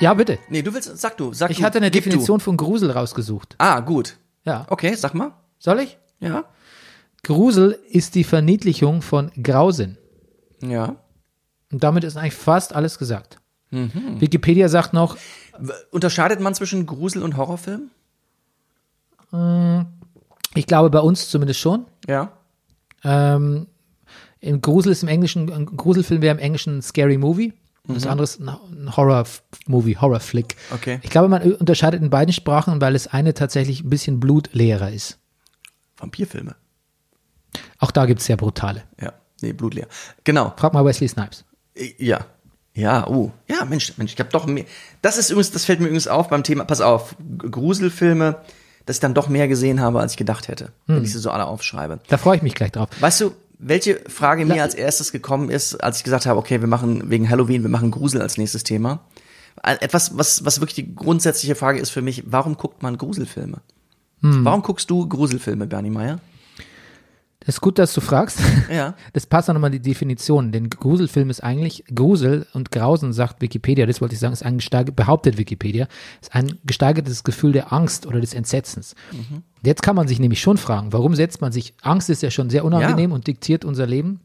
ja, 0.00 0.12
bitte. 0.14 0.40
Nee, 0.48 0.62
du 0.62 0.74
willst, 0.74 0.98
sag 0.98 1.16
du, 1.16 1.32
sag 1.32 1.52
Ich 1.52 1.58
du. 1.58 1.62
hatte 1.62 1.78
eine 1.78 1.92
Definition 1.92 2.40
von 2.40 2.56
Grusel 2.56 2.90
rausgesucht. 2.90 3.52
Du. 3.52 3.56
Ah, 3.64 3.78
gut. 3.78 4.16
Ja. 4.44 4.66
Okay, 4.68 4.92
sag 4.96 5.14
mal. 5.14 5.30
Soll 5.60 5.78
ich? 5.78 5.98
Ja. 6.18 6.46
Grusel 7.22 7.78
ist 7.88 8.16
die 8.16 8.24
Verniedlichung 8.24 9.00
von 9.00 9.30
Grausinn. 9.40 9.96
Ja. 10.62 10.96
Und 11.70 11.84
damit 11.84 12.02
ist 12.02 12.16
eigentlich 12.16 12.34
fast 12.34 12.74
alles 12.74 12.98
gesagt. 12.98 13.38
Mhm. 13.70 14.20
Wikipedia 14.20 14.68
sagt 14.68 14.92
noch, 14.94 15.16
Unterscheidet 15.92 16.40
man 16.40 16.56
zwischen 16.56 16.86
Grusel- 16.86 17.22
und 17.22 17.36
Horrorfilm? 17.36 17.90
Ich 20.54 20.66
glaube 20.66 20.90
bei 20.90 21.00
uns 21.00 21.28
zumindest 21.28 21.60
schon. 21.60 21.86
Ja. 22.06 22.32
Ähm, 23.02 23.66
im 24.40 24.60
Grusel 24.60 24.92
ist 24.92 25.02
im 25.02 25.08
Englischen, 25.08 25.52
ein 25.52 25.66
Gruselfilm 25.66 26.22
wäre 26.22 26.34
im 26.34 26.40
Englischen 26.40 26.78
ein 26.78 26.82
Scary 26.82 27.18
Movie. 27.18 27.52
Und 27.86 27.96
das 27.96 28.06
andere 28.06 28.24
ist 28.24 28.40
ein 28.40 28.96
Horror-Movie, 28.96 29.98
Horror-Flick. 29.98 30.56
Okay. 30.72 31.00
Ich 31.02 31.10
glaube, 31.10 31.28
man 31.28 31.42
unterscheidet 31.42 32.00
in 32.00 32.08
beiden 32.08 32.32
Sprachen, 32.32 32.80
weil 32.80 32.94
das 32.94 33.08
eine 33.08 33.34
tatsächlich 33.34 33.84
ein 33.84 33.90
bisschen 33.90 34.20
blutleerer 34.20 34.90
ist. 34.90 35.18
Vampirfilme. 35.98 36.56
Auch 37.78 37.90
da 37.90 38.06
gibt 38.06 38.20
es 38.20 38.26
sehr 38.26 38.38
brutale. 38.38 38.84
Ja. 39.00 39.12
Nee, 39.42 39.52
blutleer. 39.52 39.86
Genau. 40.24 40.54
Frag 40.56 40.72
mal 40.72 40.84
Wesley 40.84 41.08
Snipes. 41.08 41.44
Ja. 41.98 42.24
Ja, 42.72 43.06
uh. 43.08 43.30
Ja, 43.48 43.64
Mensch, 43.64 43.96
Mensch, 43.98 44.14
ich 44.14 44.18
habe 44.18 44.30
doch 44.30 44.46
mehr. 44.46 44.64
Das 45.02 45.18
ist 45.18 45.30
übrigens, 45.30 45.52
das 45.52 45.64
fällt 45.64 45.80
mir 45.80 45.86
übrigens 45.86 46.08
auf 46.08 46.28
beim 46.28 46.42
Thema, 46.42 46.64
pass 46.64 46.80
auf, 46.80 47.14
Gruselfilme, 47.38 48.40
dass 48.86 48.96
ich 48.96 49.00
dann 49.00 49.14
doch 49.14 49.28
mehr 49.28 49.48
gesehen 49.48 49.80
habe, 49.80 50.00
als 50.00 50.12
ich 50.12 50.18
gedacht 50.18 50.48
hätte, 50.48 50.72
wenn 50.86 51.02
ich 51.02 51.12
sie 51.12 51.18
so 51.18 51.30
alle 51.30 51.46
aufschreibe. 51.46 52.00
Da 52.08 52.18
freue 52.18 52.36
ich 52.36 52.42
mich 52.42 52.54
gleich 52.54 52.72
drauf. 52.72 52.88
Weißt 53.00 53.20
du, 53.20 53.32
welche 53.58 54.00
Frage 54.08 54.44
mir 54.44 54.62
als 54.62 54.74
erstes 54.74 55.12
gekommen 55.12 55.48
ist, 55.48 55.76
als 55.76 55.98
ich 55.98 56.04
gesagt 56.04 56.26
habe, 56.26 56.38
okay, 56.38 56.60
wir 56.60 56.68
machen 56.68 57.10
wegen 57.10 57.30
Halloween, 57.30 57.62
wir 57.62 57.70
machen 57.70 57.90
Grusel 57.90 58.20
als 58.20 58.36
nächstes 58.36 58.64
Thema? 58.64 59.00
Etwas, 59.62 60.18
was, 60.18 60.44
was 60.44 60.60
wirklich 60.60 60.74
die 60.74 60.94
grundsätzliche 60.94 61.54
Frage 61.54 61.78
ist 61.80 61.90
für 61.90 62.02
mich, 62.02 62.24
warum 62.26 62.56
guckt 62.56 62.82
man 62.82 62.98
Gruselfilme? 62.98 63.58
Warum 64.20 64.62
guckst 64.62 64.88
du 64.90 65.06
Gruselfilme, 65.06 65.66
Bernie 65.66 65.90
Meyer? 65.90 66.18
Das 67.46 67.56
ist 67.56 67.60
gut, 67.60 67.78
dass 67.78 67.92
du 67.92 68.00
fragst. 68.00 68.40
Ja. 68.72 68.94
Das 69.12 69.26
passt 69.26 69.48
auch 69.48 69.54
nochmal 69.54 69.70
die 69.70 69.80
Definition, 69.80 70.50
denn 70.50 70.70
Gruselfilm 70.70 71.30
ist 71.30 71.42
eigentlich, 71.42 71.84
Grusel 71.94 72.46
und 72.52 72.72
Grausen, 72.72 73.12
sagt 73.12 73.40
Wikipedia, 73.40 73.86
das 73.86 74.00
wollte 74.00 74.14
ich 74.14 74.20
sagen, 74.20 74.32
ist 74.32 74.44
ein 74.44 74.56
gesteigert, 74.56 74.96
behauptet 74.96 75.38
Wikipedia, 75.38 75.86
ist 76.20 76.34
ein 76.34 76.58
gesteigertes 76.64 77.22
Gefühl 77.22 77.52
der 77.52 77.72
Angst 77.72 78.06
oder 78.06 78.20
des 78.20 78.34
Entsetzens. 78.34 78.94
Jetzt 79.62 79.82
kann 79.82 79.94
man 79.94 80.08
sich 80.08 80.18
nämlich 80.18 80.40
schon 80.40 80.56
fragen, 80.56 80.92
warum 80.92 81.14
setzt 81.14 81.40
man 81.40 81.52
sich, 81.52 81.74
Angst 81.82 82.10
ist 82.10 82.22
ja 82.22 82.30
schon 82.30 82.50
sehr 82.50 82.64
unangenehm 82.64 83.12
und 83.12 83.26
diktiert 83.26 83.64
unser 83.64 83.86
Leben 83.86 84.20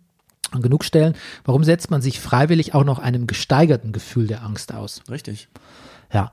an 0.51 0.61
genug 0.61 0.83
Stellen, 0.83 1.15
warum 1.45 1.63
setzt 1.63 1.91
man 1.91 2.01
sich 2.01 2.19
freiwillig 2.19 2.73
auch 2.73 2.83
noch 2.83 2.99
einem 2.99 3.27
gesteigerten 3.27 3.91
Gefühl 3.91 4.27
der 4.27 4.43
Angst 4.43 4.73
aus? 4.73 5.03
Richtig. 5.09 5.49
Ja. 6.11 6.31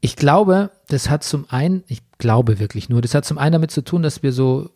Ich 0.00 0.14
glaube, 0.14 0.70
das 0.88 1.10
hat 1.10 1.24
zum 1.24 1.46
einen, 1.48 1.82
ich 1.88 2.02
glaube 2.18 2.60
wirklich 2.60 2.88
nur, 2.88 3.02
das 3.02 3.14
hat 3.14 3.24
zum 3.24 3.38
einen 3.38 3.52
damit 3.52 3.72
zu 3.72 3.82
tun, 3.82 4.02
dass 4.02 4.22
wir 4.22 4.32
so 4.32 4.70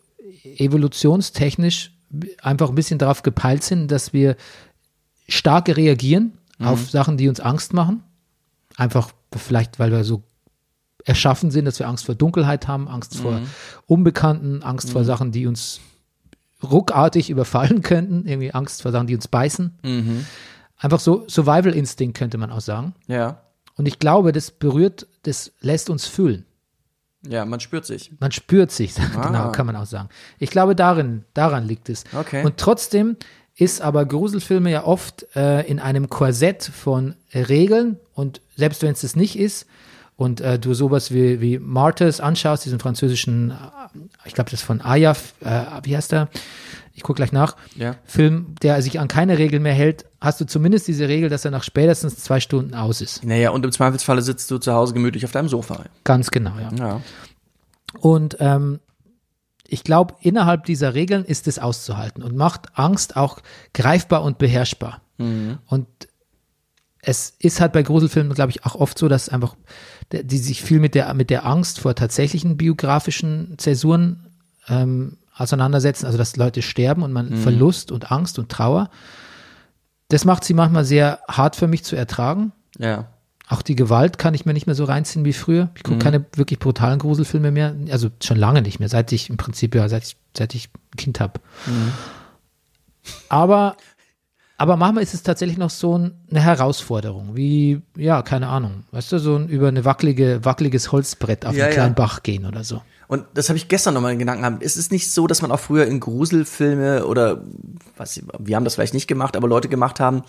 evolutionstechnisch 0.45 1.93
einfach 2.43 2.68
ein 2.68 2.74
bisschen 2.74 2.99
darauf 2.99 3.22
gepeilt 3.22 3.62
sind, 3.62 3.90
dass 3.90 4.12
wir 4.12 4.36
stark 5.28 5.68
reagieren 5.68 6.38
auf 6.59 6.90
Sachen, 6.90 7.16
die 7.16 7.28
uns 7.28 7.40
Angst 7.40 7.72
machen. 7.72 8.03
Einfach 8.76 9.12
vielleicht, 9.36 9.78
weil 9.78 9.90
wir 9.90 10.05
so 10.05 10.22
erschaffen 11.05 11.51
sind, 11.51 11.64
dass 11.64 11.78
wir 11.78 11.88
Angst 11.88 12.07
vor 12.07 12.14
Dunkelheit 12.14 12.68
haben, 12.68 12.86
Angst 12.88 13.16
vor 13.16 13.40
Unbekannten, 13.86 14.62
Angst 14.62 14.90
vor 14.90 15.05
Sachen, 15.05 15.32
die 15.32 15.47
uns 15.47 15.80
ruckartig 16.62 17.30
überfallen 17.30 17.82
könnten, 17.82 18.26
irgendwie 18.26 18.53
Angst 18.53 18.82
vor 18.82 18.93
Sachen, 18.93 19.09
die 19.09 19.14
uns 19.14 19.26
beißen. 19.26 20.22
Einfach 20.76 21.01
so 21.01 21.24
Survival-Instinkt 21.28 22.16
könnte 22.16 22.38
man 22.38 22.51
auch 22.53 22.61
sagen. 22.61 22.95
Ja. 23.07 23.43
Und 23.76 23.86
ich 23.86 23.99
glaube, 23.99 24.32
das 24.32 24.51
berührt, 24.51 25.07
das 25.22 25.53
lässt 25.61 25.90
uns 25.90 26.07
fühlen. 26.07 26.45
Ja, 27.28 27.44
man 27.44 27.60
spürt 27.60 27.86
sich. 27.86 28.10
Man 28.18 28.32
spürt 28.32 28.70
sich, 28.72 28.94
genau, 29.22 29.52
kann 29.52 29.66
man 29.66 29.76
auch 29.76 29.86
sagen. 29.86 30.08
Ich 30.38 30.50
glaube, 30.50 30.74
darin, 30.74 31.24
daran 31.34 31.66
liegt 31.66 31.88
es. 31.88 32.04
Okay. 32.12 32.44
Und 32.44 32.56
trotzdem 32.56 33.16
ist 33.54 33.80
aber 33.80 34.06
Gruselfilme 34.06 34.70
ja 34.70 34.84
oft 34.84 35.26
äh, 35.36 35.62
in 35.66 35.78
einem 35.78 36.08
Korsett 36.08 36.64
von 36.64 37.14
Regeln 37.34 37.98
und 38.14 38.40
selbst 38.56 38.82
wenn 38.82 38.92
es 38.92 39.02
das 39.02 39.14
nicht 39.14 39.38
ist 39.38 39.66
und 40.16 40.40
äh, 40.40 40.58
du 40.58 40.74
sowas 40.74 41.12
wie, 41.12 41.40
wie 41.40 41.58
Martyrs 41.58 42.20
anschaust, 42.20 42.64
diesen 42.64 42.78
französischen, 42.78 43.50
äh, 43.50 43.54
ich 44.24 44.34
glaube, 44.34 44.50
das 44.50 44.60
ist 44.60 44.66
von 44.66 44.80
Ayaf, 44.80 45.34
äh, 45.40 45.64
wie 45.82 45.96
heißt 45.96 46.12
der? 46.12 46.28
Ich 46.94 47.02
gucke 47.02 47.16
gleich 47.16 47.32
nach. 47.32 47.56
Ja. 47.76 47.96
Film, 48.04 48.54
der 48.62 48.80
sich 48.82 49.00
an 49.00 49.08
keine 49.08 49.38
Regel 49.38 49.60
mehr 49.60 49.72
hält, 49.72 50.04
hast 50.22 50.40
du 50.40 50.46
zumindest 50.46 50.86
diese 50.88 51.08
Regel, 51.08 51.28
dass 51.28 51.44
er 51.44 51.50
nach 51.50 51.64
spätestens 51.64 52.16
zwei 52.16 52.40
Stunden 52.40 52.74
aus 52.74 53.00
ist. 53.00 53.24
Naja, 53.24 53.50
und 53.50 53.64
im 53.64 53.72
Zweifelsfalle 53.72 54.22
sitzt 54.22 54.50
du 54.50 54.58
zu 54.58 54.72
Hause 54.72 54.94
gemütlich 54.94 55.24
auf 55.24 55.32
deinem 55.32 55.48
Sofa. 55.48 55.84
Ganz 56.04 56.30
genau, 56.30 56.52
ja. 56.58 56.70
Ja. 56.78 57.00
Und 57.98 58.36
ähm, 58.38 58.78
ich 59.66 59.84
glaube, 59.84 60.14
innerhalb 60.20 60.64
dieser 60.64 60.94
Regeln 60.94 61.24
ist 61.24 61.48
es 61.48 61.58
auszuhalten 61.58 62.22
und 62.22 62.36
macht 62.36 62.78
Angst 62.78 63.16
auch 63.16 63.40
greifbar 63.74 64.22
und 64.22 64.38
beherrschbar. 64.38 65.00
Und 65.66 65.86
es 67.00 67.34
ist 67.38 67.60
halt 67.60 67.72
bei 67.72 67.82
Gruselfilmen, 67.82 68.32
glaube 68.32 68.50
ich, 68.50 68.64
auch 68.64 68.76
oft 68.76 68.96
so, 68.96 69.08
dass 69.08 69.28
einfach, 69.28 69.56
die 70.12 70.38
sich 70.38 70.62
viel 70.62 70.78
mit 70.78 70.94
der, 70.94 71.12
mit 71.14 71.30
der 71.30 71.44
Angst 71.46 71.80
vor 71.80 71.94
tatsächlichen 71.94 72.56
biografischen 72.56 73.54
Zäsuren 73.58 74.28
ähm, 74.68 75.18
auseinandersetzen, 75.34 76.06
also 76.06 76.16
dass 76.16 76.36
Leute 76.36 76.62
sterben 76.62 77.02
und 77.02 77.12
man 77.12 77.36
Verlust 77.36 77.90
und 77.90 78.12
Angst 78.12 78.38
und 78.38 78.50
Trauer. 78.50 78.90
Das 80.12 80.26
macht 80.26 80.44
sie 80.44 80.52
manchmal 80.52 80.84
sehr 80.84 81.20
hart 81.26 81.56
für 81.56 81.66
mich 81.66 81.84
zu 81.84 81.96
ertragen. 81.96 82.52
Ja. 82.78 83.06
Auch 83.48 83.62
die 83.62 83.76
Gewalt 83.76 84.18
kann 84.18 84.34
ich 84.34 84.44
mir 84.44 84.52
nicht 84.52 84.66
mehr 84.66 84.74
so 84.74 84.84
reinziehen 84.84 85.24
wie 85.24 85.32
früher. 85.32 85.70
Ich 85.74 85.84
gucke 85.84 85.98
keine 85.98 86.26
wirklich 86.36 86.58
brutalen 86.58 86.98
Gruselfilme 86.98 87.50
mehr. 87.50 87.74
Also 87.90 88.10
schon 88.22 88.36
lange 88.36 88.60
nicht 88.60 88.78
mehr, 88.78 88.90
seit 88.90 89.10
ich 89.12 89.30
im 89.30 89.38
Prinzip, 89.38 89.74
ja, 89.74 89.88
seit 89.88 90.04
ich, 90.04 90.16
seit 90.36 90.54
ich 90.54 90.68
ein 90.68 90.96
Kind 90.98 91.18
habe. 91.18 91.40
Aber, 93.30 93.78
aber 94.58 94.76
manchmal 94.76 95.02
ist 95.02 95.14
es 95.14 95.22
tatsächlich 95.22 95.56
noch 95.56 95.70
so 95.70 95.96
ein, 95.96 96.12
eine 96.30 96.40
Herausforderung, 96.40 97.34
wie, 97.34 97.80
ja, 97.96 98.20
keine 98.20 98.48
Ahnung, 98.48 98.84
weißt 98.90 99.12
du, 99.12 99.18
so 99.18 99.36
ein, 99.36 99.48
über 99.48 99.68
eine 99.68 99.86
wackelige, 99.86 100.44
wackeliges 100.44 100.92
Holzbrett 100.92 101.46
auf 101.46 101.54
Ja, 101.54 101.64
einen 101.64 101.72
ja. 101.72 101.74
kleinen 101.74 101.94
Bach 101.94 102.22
gehen 102.22 102.44
oder 102.44 102.64
so. 102.64 102.82
Und 103.12 103.26
das 103.34 103.50
habe 103.50 103.58
ich 103.58 103.68
gestern 103.68 103.92
nochmal 103.92 104.14
in 104.14 104.18
Gedanken 104.18 104.40
gehabt. 104.40 104.62
Es 104.62 104.78
ist 104.78 104.90
nicht 104.90 105.10
so, 105.10 105.26
dass 105.26 105.42
man 105.42 105.52
auch 105.52 105.60
früher 105.60 105.84
in 105.84 106.00
Gruselfilme 106.00 107.04
oder 107.04 107.44
was, 107.98 108.22
wir 108.38 108.56
haben 108.56 108.64
das 108.64 108.76
vielleicht 108.76 108.94
nicht 108.94 109.06
gemacht, 109.06 109.36
aber 109.36 109.48
Leute 109.48 109.68
gemacht 109.68 110.00
haben, 110.00 110.22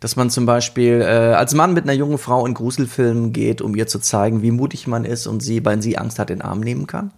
dass 0.00 0.16
man 0.16 0.28
zum 0.28 0.44
Beispiel 0.44 1.00
äh, 1.00 1.32
als 1.32 1.54
Mann 1.54 1.72
mit 1.72 1.84
einer 1.84 1.94
jungen 1.94 2.18
Frau 2.18 2.44
in 2.44 2.52
Gruselfilmen 2.52 3.32
geht, 3.32 3.62
um 3.62 3.74
ihr 3.74 3.86
zu 3.86 4.00
zeigen, 4.00 4.42
wie 4.42 4.50
mutig 4.50 4.86
man 4.86 5.06
ist 5.06 5.26
und 5.26 5.42
sie, 5.42 5.64
weil 5.64 5.80
sie 5.80 5.96
Angst 5.96 6.18
hat, 6.18 6.28
den 6.28 6.42
Arm 6.42 6.60
nehmen 6.60 6.86
kann. 6.86 7.10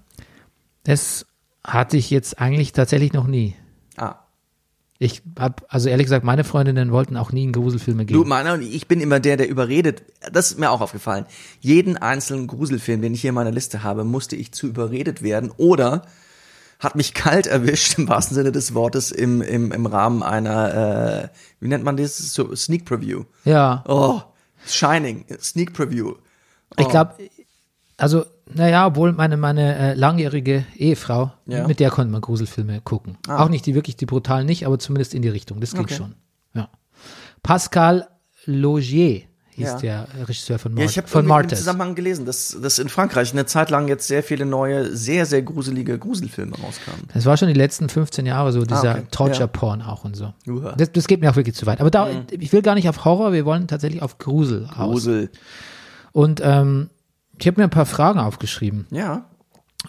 Das 0.85 1.27
hatte 1.65 1.97
ich 1.97 2.11
jetzt 2.11 2.39
eigentlich 2.39 2.73
tatsächlich 2.73 3.13
noch 3.13 3.27
nie. 3.27 3.57
Ah. 3.97 4.15
Ich 5.01 5.23
habe, 5.39 5.63
also 5.69 5.89
ehrlich 5.89 6.07
gesagt, 6.07 6.25
meine 6.25 6.43
Freundinnen 6.43 6.91
wollten 6.91 7.17
auch 7.17 7.31
nie 7.31 7.45
in 7.45 7.53
Gruselfilme 7.53 8.05
gehen. 8.05 8.15
Du, 8.17 8.25
meiner, 8.25 8.55
und 8.55 8.63
ich 8.63 8.89
bin 8.89 9.01
immer 9.01 9.21
der, 9.21 9.37
der 9.37 9.49
überredet. 9.49 10.03
Das 10.33 10.51
ist 10.51 10.59
mir 10.59 10.71
auch 10.71 10.81
aufgefallen. 10.81 11.25
Jeden 11.61 11.97
einzelnen 11.97 12.49
Gruselfilm, 12.49 13.01
den 13.01 13.15
ich 13.15 13.21
hier 13.21 13.29
in 13.29 13.35
meiner 13.37 13.53
Liste 13.53 13.85
habe, 13.85 14.03
musste 14.03 14.35
ich 14.35 14.51
zu 14.53 14.67
überredet 14.67 15.23
werden 15.23 15.53
oder 15.57 16.03
hat 16.81 16.97
mich 16.97 17.15
kalt 17.15 17.47
erwischt, 17.47 17.97
im 17.99 18.09
wahrsten 18.09 18.35
Sinne 18.35 18.51
des 18.51 18.75
Wortes, 18.75 19.13
im, 19.13 19.41
im, 19.41 19.71
im 19.71 19.87
Rahmen 19.87 20.23
einer, 20.25 21.23
äh, 21.25 21.29
wie 21.61 21.69
nennt 21.69 21.85
man 21.85 21.97
das? 21.97 22.19
So, 22.19 22.55
Sneak 22.57 22.85
Preview. 22.85 23.25
ja. 23.45 23.85
Oh, 23.87 24.21
Shining, 24.67 25.25
Sneak 25.41 25.73
Preview. 25.75 26.15
Ich 26.77 26.87
Oh. 26.87 26.89
glaube, 26.91 27.15
also, 27.97 28.27
naja, 28.55 28.87
obwohl 28.87 29.13
meine, 29.13 29.37
meine 29.37 29.77
äh, 29.77 29.95
langjährige 29.95 30.65
Ehefrau, 30.77 31.33
Ja. 31.47 31.67
mit 31.67 31.81
der 31.81 31.91
konnte 31.91 32.11
man 32.13 32.21
Gruselfilme 32.21 32.81
gucken. 32.83 33.17
Ah. 33.29 33.45
Auch 33.45 33.49
nicht 33.49 33.67
die 33.67 33.75
wirklich 33.75 33.97
die 33.97 34.07
brutalen 34.07 34.47
nicht, 34.47 34.67
aber 34.67 34.79
zumindest 34.79 35.15
in 35.15 35.23
die 35.23 35.29
Richtung. 35.29 35.61
Das 35.61 35.73
ging 35.73 35.83
Okay. 35.83 35.95
schon. 35.95 36.15
Ja. 36.55 36.69
Pascal 37.43 38.09
Logier 38.45 39.23
hieß 39.51 39.67
Ja. 39.67 39.79
der 39.79 40.07
Regisseur 40.27 40.59
von, 40.59 40.73
Ja, 40.73 40.77
Mar 40.77 40.85
ich 40.91 40.97
habe 40.97 41.09
von 41.09 41.23
im 41.23 41.29
Martyrs. 41.29 41.59
Zusammenhang 41.61 41.95
gelesen, 41.97 42.25
dass, 42.27 42.57
dass 42.63 42.79
in 42.79 42.89
Frankreich 42.89 43.33
eine 43.33 43.45
Zeit 43.47 43.71
lang 43.71 43.89
jetzt 43.89 44.07
sehr 44.07 44.23
viele 44.23 44.47
neue, 44.47 44.95
sehr, 44.97 45.27
sehr 45.27 45.43
gruselige 45.43 45.99
Gruselfilme 45.99 46.53
rauskamen. 46.57 47.03
Das 47.13 47.27
war 47.27 47.37
schon 47.37 47.49
die 47.49 47.55
letzten 47.55 47.89
15 47.89 48.25
Jahre 48.27 48.53
so, 48.53 48.63
dieser 48.65 48.91
Ah, 48.95 48.99
okay. 48.99 49.07
Torture-Porn 49.11 49.83
auch 49.83 50.05
und 50.05 50.15
so. 50.17 50.33
Das, 50.77 50.93
das 50.93 51.07
geht 51.09 51.21
mir 51.21 51.31
auch 51.31 51.37
wirklich 51.37 51.57
zu 51.57 51.67
weit. 51.67 51.81
Aber 51.81 51.91
da, 51.91 52.09
ich 52.31 52.53
will 52.53 52.63
gar 52.63 52.75
nicht 52.77 52.89
auf 52.89 53.05
Horror, 53.05 53.33
wir 53.33 53.45
wollen 53.45 53.67
tatsächlich 53.67 54.01
auf 54.01 54.19
Grusel 54.19 54.67
aus. 54.67 54.91
Grusel. 54.93 55.31
Und 56.13 56.41
ähm, 56.43 56.91
ich 57.39 57.47
habe 57.47 57.61
mir 57.61 57.65
ein 57.65 57.71
paar 57.71 57.87
Fragen 57.87 58.19
aufgeschrieben. 58.19 58.87
Ja. 58.91 59.25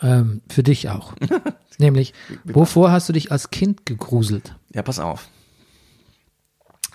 Ähm, 0.01 0.41
für 0.49 0.63
dich 0.63 0.89
auch. 0.89 1.13
Nämlich, 1.77 2.13
wovor 2.43 2.91
hast 2.91 3.09
du 3.09 3.13
dich 3.13 3.31
als 3.31 3.49
Kind 3.49 3.85
gegruselt? 3.85 4.55
Ja, 4.73 4.83
pass 4.83 4.99
auf. 4.99 5.27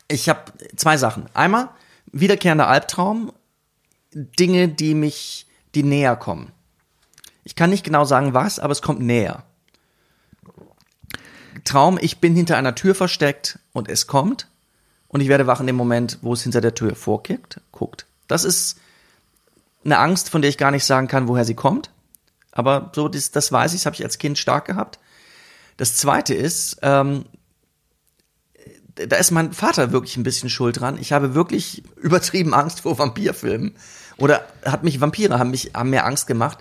Ich 0.08 0.28
habe 0.28 0.40
zwei 0.76 0.96
Sachen. 0.96 1.26
Einmal 1.34 1.70
wiederkehrender 2.12 2.68
Albtraum, 2.68 3.32
Dinge, 4.12 4.68
die 4.68 4.94
mich, 4.94 5.46
die 5.74 5.82
näher 5.82 6.16
kommen. 6.16 6.52
Ich 7.42 7.56
kann 7.56 7.70
nicht 7.70 7.84
genau 7.84 8.04
sagen, 8.04 8.34
was, 8.34 8.58
aber 8.58 8.72
es 8.72 8.82
kommt 8.82 9.00
näher. 9.00 9.44
Traum, 11.64 11.98
ich 12.00 12.18
bin 12.18 12.36
hinter 12.36 12.56
einer 12.56 12.74
Tür 12.74 12.94
versteckt 12.94 13.58
und 13.72 13.88
es 13.88 14.06
kommt 14.06 14.48
und 15.08 15.20
ich 15.20 15.28
werde 15.28 15.46
wach 15.46 15.60
in 15.60 15.66
dem 15.66 15.76
Moment, 15.76 16.18
wo 16.22 16.32
es 16.32 16.42
hinter 16.42 16.60
der 16.60 16.74
Tür 16.74 16.94
vorkickt, 16.94 17.60
guckt. 17.72 18.06
Das 18.28 18.44
ist 18.44 18.78
eine 19.84 19.98
Angst, 19.98 20.30
von 20.30 20.42
der 20.42 20.48
ich 20.48 20.58
gar 20.58 20.70
nicht 20.70 20.84
sagen 20.84 21.08
kann, 21.08 21.28
woher 21.28 21.44
sie 21.44 21.54
kommt. 21.54 21.90
Aber 22.52 22.90
so, 22.94 23.08
das, 23.08 23.30
das 23.30 23.50
weiß 23.50 23.72
ich, 23.74 23.80
das 23.80 23.86
habe 23.86 23.96
ich 23.96 24.04
als 24.04 24.18
Kind 24.18 24.38
stark 24.38 24.66
gehabt. 24.66 24.98
Das 25.76 25.96
zweite 25.96 26.34
ist, 26.34 26.78
ähm, 26.82 27.24
da 28.94 29.16
ist 29.16 29.32
mein 29.32 29.52
Vater 29.52 29.90
wirklich 29.92 30.16
ein 30.16 30.22
bisschen 30.22 30.48
schuld 30.48 30.80
dran. 30.80 30.98
Ich 31.00 31.12
habe 31.12 31.34
wirklich 31.34 31.82
übertrieben 31.96 32.54
Angst 32.54 32.82
vor 32.82 32.98
Vampirfilmen. 32.98 33.74
Oder 34.16 34.46
hat 34.64 34.84
mich 34.84 35.00
Vampire 35.00 35.38
haben 35.38 35.50
mich 35.50 35.72
haben 35.74 35.90
mir 35.90 36.04
Angst 36.04 36.28
gemacht, 36.28 36.58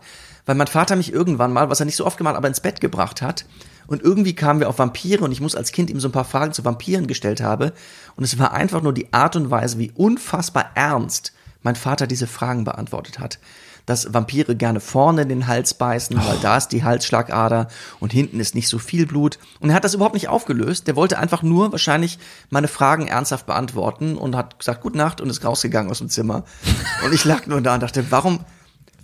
weil 0.48 0.56
mein 0.56 0.68
Vater 0.68 0.96
mich 0.96 1.14
irgendwann 1.14 1.54
mal, 1.54 1.70
was 1.70 1.80
er 1.80 1.86
nicht 1.86 1.96
so 1.96 2.06
oft 2.06 2.18
gemacht, 2.18 2.36
aber 2.36 2.48
ins 2.48 2.62
Bett 2.62 2.82
gebracht 2.82 3.22
hat. 3.22 3.46
Und 3.86 4.02
irgendwie 4.02 4.34
kamen 4.34 4.60
wir 4.60 4.70
auf 4.70 4.80
Vampire 4.80 5.24
und 5.24 5.32
ich 5.32 5.42
muss 5.42 5.56
als 5.56 5.72
Kind 5.72 5.90
ihm 5.92 6.00
so 6.00 6.08
ein 6.08 6.14
paar 6.14 6.26
Fragen 6.26 6.54
zu 6.54 6.66
Vampiren 6.66 7.06
gestellt 7.06 7.42
habe. 7.42 7.74
Und 8.16 8.24
es 8.24 8.40
war 8.40 8.54
einfach 8.54 8.82
nur 8.82 8.94
die 8.94 9.14
Art 9.14 9.36
und 9.36 9.52
Weise, 9.52 9.78
wie 9.78 9.92
unfassbar 9.94 10.72
ernst 10.74 11.34
mein 11.64 11.76
Vater 11.76 12.08
diese 12.08 12.28
Fragen 12.28 12.64
beantwortet 12.64 13.20
hat. 13.20 13.40
Dass 13.86 14.14
Vampire 14.14 14.56
gerne 14.56 14.80
vorne 14.80 15.26
den 15.26 15.48
Hals 15.48 15.74
beißen, 15.74 16.16
weil 16.16 16.38
da 16.42 16.56
ist 16.56 16.70
die 16.70 16.86
Halsschlagader 16.86 17.68
und 18.00 18.14
hinten 18.14 18.40
ist 18.40 18.56
nicht 18.56 18.70
so 18.70 18.80
viel 18.80 19.06
Blut. 19.06 19.40
Und 19.60 19.72
er 19.72 19.76
hat 19.76 19.84
das 19.84 19.94
überhaupt 19.94 20.14
nicht 20.14 20.30
aufgelöst. 20.30 20.88
Der 20.88 20.96
wollte 20.96 21.20
einfach 21.20 21.44
nur 21.44 21.74
wahrscheinlich 21.74 22.18
meine 22.50 22.70
Fragen 22.70 23.08
ernsthaft 23.08 23.46
beantworten 23.46 24.18
und 24.18 24.38
hat 24.38 24.60
gesagt, 24.60 24.82
Gute 24.82 24.98
Nacht 24.98 25.20
und 25.20 25.30
ist 25.30 25.44
rausgegangen 25.44 25.92
aus 25.92 25.98
dem 25.98 26.10
Zimmer. 26.10 26.46
Und 27.04 27.14
ich 27.14 27.26
lag 27.26 27.46
nur 27.46 27.60
da 27.60 27.74
und 27.74 27.84
dachte, 27.84 28.10
warum, 28.10 28.46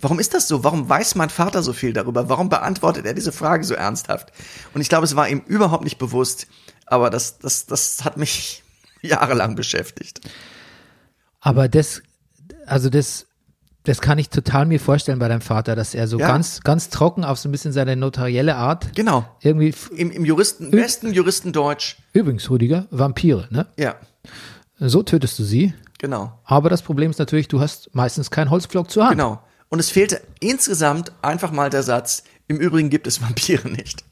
Warum 0.00 0.18
ist 0.18 0.32
das 0.32 0.48
so? 0.48 0.64
Warum 0.64 0.88
weiß 0.88 1.14
mein 1.16 1.28
Vater 1.28 1.62
so 1.62 1.72
viel 1.72 1.92
darüber? 1.92 2.28
Warum 2.28 2.48
beantwortet 2.48 3.04
er 3.04 3.12
diese 3.12 3.32
Frage 3.32 3.64
so 3.64 3.74
ernsthaft? 3.74 4.32
Und 4.72 4.80
ich 4.80 4.88
glaube, 4.88 5.04
es 5.04 5.14
war 5.14 5.28
ihm 5.28 5.42
überhaupt 5.46 5.84
nicht 5.84 5.98
bewusst, 5.98 6.46
aber 6.86 7.10
das, 7.10 7.38
das, 7.38 7.66
das 7.66 8.04
hat 8.04 8.16
mich 8.16 8.62
jahrelang 9.02 9.56
beschäftigt. 9.56 10.20
Aber 11.40 11.68
das, 11.68 12.02
also 12.70 12.88
das, 12.90 13.26
das 13.84 14.00
kann 14.00 14.18
ich 14.18 14.28
total 14.30 14.66
mir 14.66 14.78
vorstellen 14.80 15.18
bei 15.18 15.28
deinem 15.28 15.40
Vater, 15.40 15.74
dass 15.76 15.94
er 15.94 16.06
so 16.06 16.18
Ja. 16.18 16.26
ganz, 16.28 16.60
ganz 16.62 16.88
trocken 16.90 17.24
auf 17.24 17.38
so 17.38 17.48
ein 17.48 17.52
bisschen 17.52 17.72
seine 17.72 17.96
notarielle 17.96 18.56
Art 18.56 18.94
Genau. 18.94 19.24
irgendwie, 19.40 19.74
Im, 19.96 20.10
im 20.10 20.24
Juristen, 20.24 20.70
besten 20.70 21.12
Juristendeutsch. 21.12 21.96
übrigens, 22.12 22.48
Rüdiger, 22.50 22.86
Vampire, 22.90 23.46
ne? 23.50 23.66
Ja, 23.78 23.96
So 24.78 25.02
tötest 25.02 25.38
du 25.38 25.44
sie. 25.44 25.74
genau. 25.98 26.32
Aber 26.44 26.68
das 26.70 26.82
Problem 26.82 27.10
ist 27.10 27.18
natürlich, 27.18 27.48
du 27.48 27.60
hast 27.60 27.94
meistens 27.94 28.30
keinen 28.30 28.50
Holzpflock 28.50 28.90
zur 28.90 29.04
Hand. 29.04 29.12
Genau. 29.12 29.42
Und 29.68 29.78
es 29.78 29.90
fehlte 29.90 30.20
insgesamt 30.40 31.12
einfach 31.22 31.52
mal 31.52 31.70
der 31.70 31.82
Satz, 31.82 32.24
im 32.48 32.56
Übrigen 32.58 32.90
gibt 32.90 33.06
es 33.06 33.20
Vampire 33.22 33.68
nicht. 33.68 34.04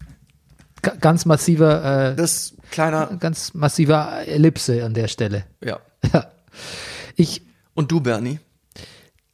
Ga- 0.83 0.95
Ganz 1.01 1.25
massiver, 1.25 2.13
äh, 2.13 2.15
Das 2.17 2.55
kleiner, 2.71 3.07
ganz 3.19 3.53
massiver 3.55 4.27
Ellipse 4.27 4.85
an 4.85 4.95
der 4.95 5.09
Stelle. 5.09 5.45
ja. 5.63 5.79
Ja. 6.13 6.31
Ich, 7.17 7.43
Und 7.75 7.91
du, 7.91 8.01
Bernie? 8.01 8.39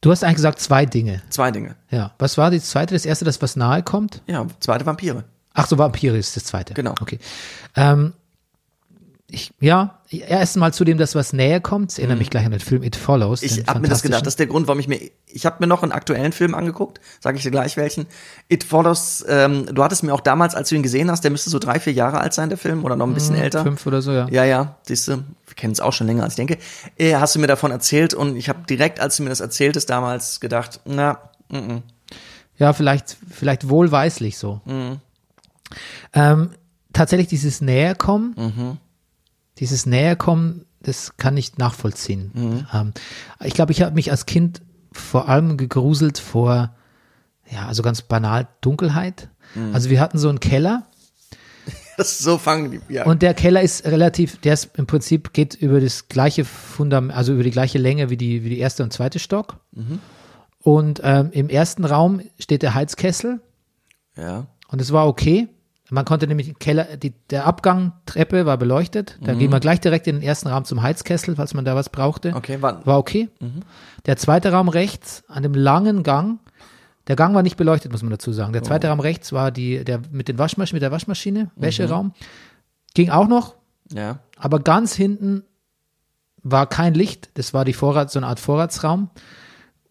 Du 0.05 0.11
hast 0.11 0.23
eigentlich 0.23 0.35
gesagt 0.35 0.59
zwei 0.59 0.85
Dinge. 0.85 1.21
Zwei 1.29 1.49
Dinge. 1.49 1.75
Ja. 1.89 2.11
Was 2.19 2.37
war 2.37 2.51
das 2.51 2.69
zweite? 2.69 2.93
Das 2.93 3.05
erste, 3.05 3.25
das 3.25 3.41
was 3.41 3.55
nahe 3.55 3.81
kommt? 3.81 4.21
Ja, 4.27 4.45
zweite 4.59 4.85
Vampire. 4.85 5.23
Ach 5.53 5.65
so, 5.67 5.77
Vampire 5.77 6.15
ist 6.17 6.35
das 6.35 6.43
zweite. 6.45 6.75
Genau. 6.75 6.93
Okay. 7.01 7.17
Ähm, 7.75 8.13
ich, 9.35 9.51
ja, 9.59 9.99
erst 10.09 10.57
mal 10.57 10.73
zu 10.73 10.83
dem, 10.85 10.97
das 10.97 11.13
was 11.13 11.33
näher 11.33 11.59
kommt. 11.59 11.91
Ich 11.91 11.99
erinnere 11.99 12.17
mich 12.17 12.29
gleich 12.29 12.45
an 12.45 12.51
den 12.51 12.59
Film 12.59 12.81
It 12.83 12.95
Follows. 12.95 13.41
Mhm. 13.41 13.47
Ich 13.47 13.67
habe 13.67 13.79
mir 13.81 13.87
das 13.89 14.01
gedacht. 14.01 14.25
Das 14.25 14.33
ist 14.33 14.39
der 14.39 14.47
Grund, 14.47 14.67
warum 14.67 14.79
ich 14.79 14.87
mir. 14.87 14.99
Ich 15.27 15.45
habe 15.45 15.57
mir 15.59 15.67
noch 15.67 15.83
einen 15.83 15.91
aktuellen 15.91 16.31
Film 16.31 16.55
angeguckt. 16.55 17.01
Sage 17.19 17.37
ich 17.37 17.43
dir 17.43 17.51
gleich 17.51 17.75
welchen. 17.77 18.07
It 18.47 18.63
Follows. 18.63 19.23
Ähm, 19.27 19.67
du 19.73 19.83
hattest 19.83 20.03
mir 20.03 20.13
auch 20.13 20.21
damals, 20.21 20.55
als 20.55 20.69
du 20.69 20.75
ihn 20.75 20.83
gesehen 20.83 21.11
hast, 21.11 21.23
der 21.23 21.31
müsste 21.31 21.49
so 21.49 21.59
drei, 21.59 21.79
vier 21.79 21.93
Jahre 21.93 22.19
alt 22.19 22.33
sein, 22.33 22.49
der 22.49 22.57
Film, 22.57 22.83
oder 22.85 22.95
noch 22.95 23.05
ein 23.07 23.13
bisschen 23.13 23.35
älter. 23.35 23.61
Mhm, 23.61 23.65
Fünf 23.67 23.85
oder 23.85 24.01
so, 24.01 24.11
ja. 24.11 24.27
Ja, 24.29 24.45
ja, 24.45 24.77
siehst 24.83 25.07
du, 25.09 25.17
wir 25.17 25.55
kennen 25.55 25.73
es 25.73 25.79
auch 25.81 25.93
schon 25.93 26.07
länger, 26.07 26.23
als 26.23 26.33
ich 26.33 26.37
denke. 26.37 26.57
Äh, 26.97 27.15
hast 27.15 27.35
du 27.35 27.39
mir 27.39 27.47
davon 27.47 27.71
erzählt 27.71 28.13
und 28.13 28.35
ich 28.37 28.47
habe 28.49 28.59
direkt, 28.69 28.99
als 28.99 29.17
du 29.17 29.23
mir 29.23 29.29
das 29.29 29.41
erzähltest, 29.41 29.89
damals 29.89 30.39
gedacht, 30.39 30.79
na, 30.85 31.19
mm, 31.49 31.77
Ja, 32.57 32.71
vielleicht, 32.73 33.17
vielleicht 33.29 33.67
wohlweislich 33.67 34.37
so. 34.37 34.61
Mhm. 34.65 34.99
Ähm, 36.13 36.51
tatsächlich 36.93 37.27
dieses 37.27 37.59
Näherkommen, 37.59 38.33
Mhm. 38.37 38.77
Dieses 39.59 39.85
Näherkommen, 39.85 40.65
das 40.81 41.17
kann 41.17 41.37
ich 41.37 41.57
nachvollziehen. 41.57 42.31
Mhm. 42.33 42.67
Ähm, 42.73 42.93
ich 43.43 43.53
glaube, 43.53 43.71
ich 43.71 43.81
habe 43.81 43.95
mich 43.95 44.11
als 44.11 44.25
Kind 44.25 44.61
vor 44.91 45.27
allem 45.27 45.57
gegruselt 45.57 46.19
vor, 46.19 46.75
ja, 47.49 47.67
also 47.67 47.83
ganz 47.83 48.01
banal 48.01 48.47
Dunkelheit. 48.61 49.29
Mhm. 49.55 49.73
Also 49.73 49.89
wir 49.89 49.99
hatten 49.99 50.17
so 50.17 50.29
einen 50.29 50.39
Keller 50.39 50.87
das 51.97 52.19
so 52.19 52.37
fangen 52.37 52.71
die. 52.71 52.93
Ja. 52.93 53.05
und 53.05 53.21
der 53.21 53.33
Keller 53.33 53.61
ist 53.61 53.85
relativ, 53.85 54.37
der 54.41 54.53
ist 54.53 54.77
im 54.77 54.85
Prinzip 54.85 55.33
geht 55.33 55.55
über 55.55 55.79
das 55.79 56.07
gleiche 56.07 56.45
Fundament, 56.45 57.15
also 57.15 57.33
über 57.33 57.43
die 57.43 57.51
gleiche 57.51 57.77
Länge 57.77 58.09
wie 58.09 58.17
die, 58.17 58.43
wie 58.43 58.49
die 58.49 58.59
erste 58.59 58.83
und 58.83 58.93
zweite 58.93 59.19
Stock. 59.19 59.57
Mhm. 59.71 59.99
Und 60.59 61.01
ähm, 61.03 61.29
im 61.31 61.49
ersten 61.49 61.85
Raum 61.85 62.21
steht 62.39 62.63
der 62.63 62.73
Heizkessel 62.73 63.39
ja. 64.17 64.47
und 64.67 64.81
es 64.81 64.91
war 64.91 65.07
okay. 65.07 65.47
Man 65.91 66.03
konnte 66.03 66.25
nämlich 66.27 66.49
im 66.49 66.57
Keller, 66.57 66.97
die, 66.97 67.13
der 67.29 67.45
Abgangtreppe 67.45 68.45
war 68.45 68.57
beleuchtet. 68.57 69.19
Da 69.21 69.35
gehen 69.35 69.51
wir 69.51 69.59
gleich 69.59 69.79
direkt 69.79 70.07
in 70.07 70.15
den 70.15 70.23
ersten 70.23 70.47
Raum 70.47 70.65
zum 70.65 70.81
Heizkessel, 70.81 71.35
falls 71.35 71.53
man 71.53 71.63
da 71.63 71.75
was 71.75 71.89
brauchte. 71.89 72.33
Okay, 72.35 72.61
war, 72.61 72.85
War 72.85 72.97
okay. 72.97 73.29
Der 74.07 74.17
zweite 74.17 74.51
Raum 74.51 74.67
rechts, 74.67 75.23
an 75.27 75.43
dem 75.43 75.53
langen 75.53 76.01
Gang, 76.01 76.39
der 77.07 77.15
Gang 77.15 77.35
war 77.35 77.43
nicht 77.43 77.57
beleuchtet, 77.57 77.91
muss 77.91 78.01
man 78.01 78.09
dazu 78.09 78.33
sagen. 78.33 78.53
Der 78.53 78.63
zweite 78.63 78.87
Raum 78.87 78.99
rechts 78.99 79.31
war 79.31 79.51
die, 79.51 79.83
der 79.83 80.01
mit 80.11 80.27
den 80.27 80.39
Waschmaschinen, 80.39 80.77
mit 80.77 80.81
der 80.81 80.91
Waschmaschine, 80.91 81.51
Wäscheraum. 81.55 82.13
Ging 82.95 83.11
auch 83.11 83.27
noch, 83.27 83.55
ja. 83.91 84.19
aber 84.37 84.59
ganz 84.59 84.95
hinten 84.95 85.43
war 86.41 86.67
kein 86.67 86.93
Licht. 86.93 87.29
Das 87.35 87.53
war 87.53 87.65
die 87.65 87.73
Vorrat, 87.73 88.09
so 88.11 88.17
eine 88.19 88.27
Art 88.27 88.39
Vorratsraum. 88.39 89.09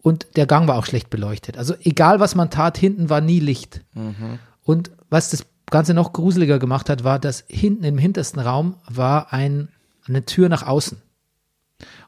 Und 0.01 0.27
der 0.35 0.45
Gang 0.45 0.67
war 0.67 0.77
auch 0.77 0.85
schlecht 0.85 1.09
beleuchtet. 1.09 1.57
Also 1.57 1.73
egal, 1.81 2.19
was 2.19 2.35
man 2.35 2.49
tat, 2.49 2.77
hinten 2.77 3.09
war 3.09 3.21
nie 3.21 3.39
Licht. 3.39 3.81
Und 4.63 4.91
was 5.09 5.29
das 5.29 5.45
Ganze 5.71 5.93
noch 5.93 6.13
gruseliger 6.13 6.59
gemacht 6.59 6.89
hat, 6.89 7.03
war, 7.03 7.19
dass 7.19 7.43
hinten 7.47 7.83
im 7.83 7.97
hintersten 7.97 8.39
Raum 8.41 8.75
war 8.87 9.33
ein, 9.33 9.69
eine 10.07 10.25
Tür 10.25 10.49
nach 10.49 10.63
außen. 10.65 11.01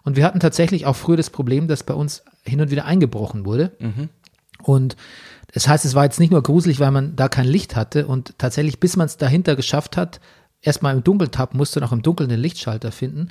Und 0.04 0.16
wir 0.16 0.26
hatten 0.26 0.40
tatsächlich 0.40 0.86
auch 0.86 0.96
früher 0.96 1.18
das 1.18 1.30
Problem, 1.30 1.68
dass 1.68 1.84
bei 1.84 1.94
uns 1.94 2.24
hin 2.44 2.62
und 2.62 2.72
wieder 2.72 2.86
eingebrochen 2.86 3.46
wurde. 3.46 3.72
Und 4.64 4.96
das 5.54 5.68
heißt, 5.68 5.86
es 5.86 5.96
war 5.96 6.04
jetzt 6.04 6.20
nicht 6.20 6.32
nur 6.32 6.44
gruselig, 6.44 6.80
weil 6.80 6.92
man 6.92 7.16
da 7.16 7.28
kein 7.30 7.48
Licht 7.48 7.76
hatte 7.76 8.08
und 8.08 8.38
tatsächlich, 8.38 8.80
bis 8.80 8.96
man 8.96 9.06
es 9.06 9.18
dahinter 9.18 9.56
geschafft 9.56 9.98
hat, 9.98 10.20
erstmal 10.62 10.96
im 10.96 11.04
Dunkeln 11.04 11.32
tappen 11.32 11.58
musste 11.58 11.80
und 11.80 11.86
auch 11.86 11.92
im 11.92 12.02
Dunkeln 12.02 12.30
den 12.30 12.40
Lichtschalter 12.40 12.92
finden, 12.92 13.30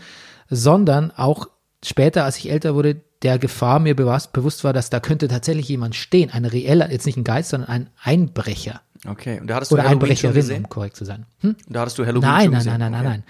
sondern 0.49 1.11
auch 1.11 1.49
später, 1.85 2.25
als 2.25 2.39
ich 2.39 2.51
älter 2.51 2.75
wurde, 2.75 3.01
der 3.23 3.39
Gefahr 3.39 3.81
mir 3.81 3.97
bewusst, 3.97 4.33
bewusst 4.33 4.65
war, 4.65 4.73
dass 4.73 4.91
da 4.91 5.01
könnte 5.01 5.29
tatsächlich 5.29 5.69
jemand 5.69 5.95
stehen, 5.95 6.31
ein 6.31 6.45
reeller, 6.45 6.91
jetzt 6.91 7.07
nicht 7.07 7.17
ein 7.17 7.25
Geist, 7.25 7.51
sondern 7.51 7.71
ein 7.71 7.91
Einbrecher 8.03 8.81
Okay. 9.09 9.41
Und 9.41 9.47
da 9.49 9.57
hattest 9.57 9.71
du 9.73 9.77
oder 9.77 9.85
Halloween 9.89 10.17
schon 10.17 10.33
gesehen? 10.33 10.65
um 10.65 10.69
korrekt 10.69 10.97
zu 10.97 11.05
sein. 11.05 11.27
Hm? 11.41 11.57
Da 11.69 11.81
hattest 11.81 11.99
du 11.99 12.05
Halloween 12.07 12.29
Nein, 12.29 12.43
schon 12.45 12.51
nein, 12.53 12.59
gesehen? 12.61 12.71
nein, 12.73 12.81
nein, 12.81 12.93
nein, 12.93 13.01
okay. 13.01 13.11
nein. 13.11 13.25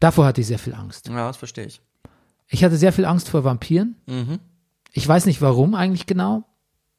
Davor 0.00 0.26
hatte 0.26 0.40
ich 0.40 0.46
sehr 0.46 0.58
viel 0.58 0.74
Angst. 0.74 1.08
Ja, 1.08 1.26
das 1.28 1.36
verstehe 1.36 1.66
ich. 1.66 1.80
Ich 2.48 2.64
hatte 2.64 2.76
sehr 2.76 2.92
viel 2.92 3.04
Angst 3.04 3.28
vor 3.28 3.44
Vampiren. 3.44 3.96
Mhm. 4.06 4.38
Ich 4.92 5.06
weiß 5.06 5.26
nicht 5.26 5.42
warum 5.42 5.74
eigentlich 5.74 6.06
genau. 6.06 6.44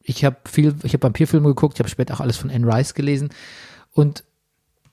Ich 0.02 0.24
habe 0.26 0.38
viel, 0.46 0.76
ich 0.84 0.94
habe 0.94 1.04
Vampirfilme 1.04 1.48
geguckt, 1.50 1.76
ich 1.76 1.80
habe 1.80 1.90
später 1.90 2.14
auch 2.16 2.20
alles 2.20 2.38
von 2.38 2.50
Anne 2.50 2.66
Rice 2.68 2.94
gelesen 2.94 3.30
und 3.92 4.24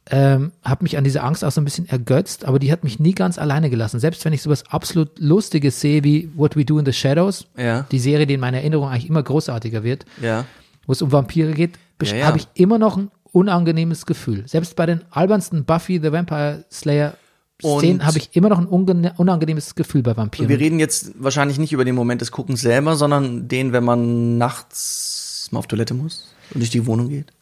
ähm, 0.08 0.52
habe 0.64 0.84
mich 0.84 0.96
an 0.96 1.04
diese 1.04 1.22
Angst 1.22 1.44
auch 1.44 1.50
so 1.50 1.60
ein 1.60 1.64
bisschen 1.64 1.88
ergötzt, 1.88 2.44
aber 2.44 2.58
die 2.60 2.70
hat 2.70 2.84
mich 2.84 3.00
nie 3.00 3.12
ganz 3.14 3.38
alleine 3.38 3.70
gelassen. 3.70 3.98
Selbst 3.98 4.24
wenn 4.24 4.32
ich 4.32 4.40
sowas 4.42 4.64
absolut 4.70 5.18
Lustiges 5.18 5.80
sehe 5.80 6.04
wie 6.04 6.30
What 6.36 6.54
We 6.56 6.64
Do 6.64 6.78
in 6.78 6.86
the 6.86 6.92
Shadows, 6.92 7.46
Ja. 7.56 7.82
die 7.90 7.98
Serie, 7.98 8.26
die 8.26 8.34
in 8.34 8.40
meiner 8.40 8.58
Erinnerung 8.58 8.88
eigentlich 8.88 9.08
immer 9.08 9.22
großartiger 9.22 9.82
wird, 9.82 10.04
Ja. 10.22 10.44
wo 10.86 10.92
es 10.92 11.02
um 11.02 11.10
Vampire 11.10 11.52
geht, 11.52 11.78
Ja, 12.02 12.14
ja. 12.16 12.26
habe 12.26 12.38
ich 12.38 12.48
immer 12.54 12.78
noch 12.78 12.96
ein 12.96 13.10
unangenehmes 13.32 14.06
Gefühl. 14.06 14.44
Selbst 14.46 14.76
bei 14.76 14.86
den 14.86 15.02
albernsten 15.10 15.64
Buffy 15.64 16.00
the 16.02 16.12
Vampire 16.12 16.64
Slayer 16.70 17.14
Szenen 17.62 18.04
habe 18.04 18.18
ich 18.18 18.36
immer 18.36 18.50
noch 18.50 18.58
ein 18.58 18.66
unangenehmes 18.66 19.74
Gefühl 19.74 20.02
bei 20.02 20.14
Vampiren. 20.16 20.48
wir 20.48 20.58
reden 20.58 20.78
jetzt 20.78 21.12
wahrscheinlich 21.18 21.58
nicht 21.58 21.72
über 21.72 21.86
den 21.86 21.94
Moment 21.94 22.20
des 22.20 22.30
Guckens 22.30 22.60
selber, 22.60 22.96
sondern 22.96 23.48
den, 23.48 23.72
wenn 23.72 23.82
man 23.82 24.36
nachts 24.36 25.48
mal 25.50 25.60
auf 25.60 25.66
Toilette 25.66 25.94
muss 25.94 26.34
und 26.52 26.60
durch 26.60 26.70
die 26.70 26.84
Wohnung 26.86 27.08
geht. 27.08 27.32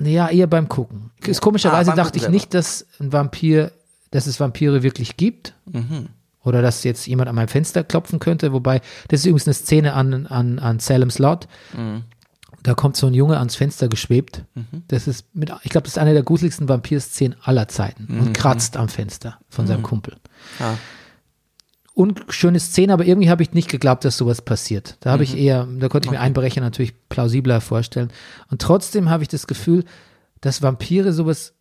Ja, 0.00 0.30
eher 0.30 0.46
beim 0.46 0.68
Gucken. 0.68 1.10
Ist 1.26 1.42
komischerweise 1.42 1.92
Ah, 1.92 1.96
dachte 1.96 2.18
ich 2.18 2.28
nicht, 2.28 2.54
dass 2.54 2.86
ein 2.98 3.12
Vampir, 3.12 3.72
dass 4.10 4.26
es 4.26 4.40
Vampire 4.40 4.82
wirklich 4.82 5.18
gibt. 5.18 5.54
Mhm. 5.70 6.08
Oder 6.44 6.60
dass 6.60 6.82
jetzt 6.82 7.06
jemand 7.06 7.28
an 7.28 7.36
meinem 7.36 7.48
Fenster 7.48 7.84
klopfen 7.84 8.18
könnte. 8.18 8.52
Wobei, 8.52 8.80
das 9.08 9.20
ist 9.20 9.26
übrigens 9.26 9.46
eine 9.46 9.54
Szene 9.54 9.92
an, 9.92 10.26
an, 10.26 10.58
an 10.58 10.80
Salem's 10.80 11.18
Lot. 11.18 11.46
Mhm. 11.76 12.02
Da 12.62 12.74
kommt 12.74 12.96
so 12.96 13.06
ein 13.08 13.14
Junge 13.14 13.38
ans 13.38 13.56
Fenster 13.56 13.88
geschwebt. 13.88 14.44
Das 14.88 15.08
ist 15.08 15.26
mit, 15.34 15.50
ich 15.62 15.70
glaube, 15.70 15.84
das 15.84 15.94
ist 15.94 15.98
eine 15.98 16.12
der 16.12 16.22
gruseligsten 16.22 16.68
Vampir-Szenen 16.68 17.36
aller 17.42 17.66
Zeiten. 17.68 18.06
Mhm. 18.08 18.20
Und 18.20 18.32
kratzt 18.34 18.76
am 18.76 18.88
Fenster 18.88 19.38
von 19.48 19.66
seinem 19.66 19.82
Kumpel. 19.82 20.16
Ja. 20.60 20.76
unschöne 21.94 22.58
Szene, 22.58 22.92
aber 22.94 23.04
irgendwie 23.04 23.28
habe 23.28 23.42
ich 23.42 23.52
nicht 23.52 23.68
geglaubt, 23.68 24.04
dass 24.06 24.16
sowas 24.16 24.40
passiert. 24.40 24.96
Da 25.00 25.10
habe 25.10 25.24
ich 25.24 25.32
Mhm. 25.34 25.38
eher, 25.40 25.68
da 25.78 25.88
konnte 25.88 26.06
ich 26.06 26.10
mir 26.12 26.20
Einbrecher 26.20 26.60
natürlich 26.62 26.94
plausibler 27.10 27.60
vorstellen. 27.60 28.10
Und 28.50 28.62
trotzdem 28.62 29.10
habe 29.10 29.22
ich 29.22 29.28
das 29.28 29.46
Gefühl, 29.46 29.84
dass 30.40 30.62
Vampire 30.62 31.12
sowas, 31.12 31.52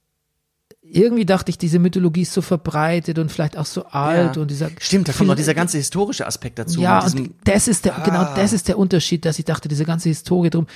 irgendwie 0.94 1.26
dachte 1.26 1.50
ich, 1.50 1.58
diese 1.58 1.80
Mythologie 1.80 2.22
ist 2.24 2.34
so 2.34 2.42
verbreitet 2.42 3.18
und 3.20 3.32
vielleicht 3.32 3.58
auch 3.58 3.66
so 3.66 3.86
alt 3.86 4.36
Ja. 4.36 4.42
und 4.42 4.52
dieser. 4.52 4.70
Stimmt, 4.80 5.08
da 5.08 5.14
kommt 5.14 5.28
noch 5.30 5.36
dieser 5.36 5.54
ganze 5.54 5.78
historische 5.78 6.28
Aspekt 6.28 6.60
dazu. 6.60 6.82
Ja, 6.82 7.04
und 7.06 7.32
das 7.44 7.68
ist 7.68 7.86
der, 7.86 7.94
genau 8.06 8.20
Ah. 8.20 8.34
das 8.36 8.54
ist 8.54 8.68
der 8.68 8.78
Unterschied, 8.78 9.26
dass 9.26 9.40
ich 9.40 9.46
dachte, 9.46 9.68
diese 9.70 9.86
ganze 9.86 10.10
Historie 10.10 10.50
drum, 10.50 10.68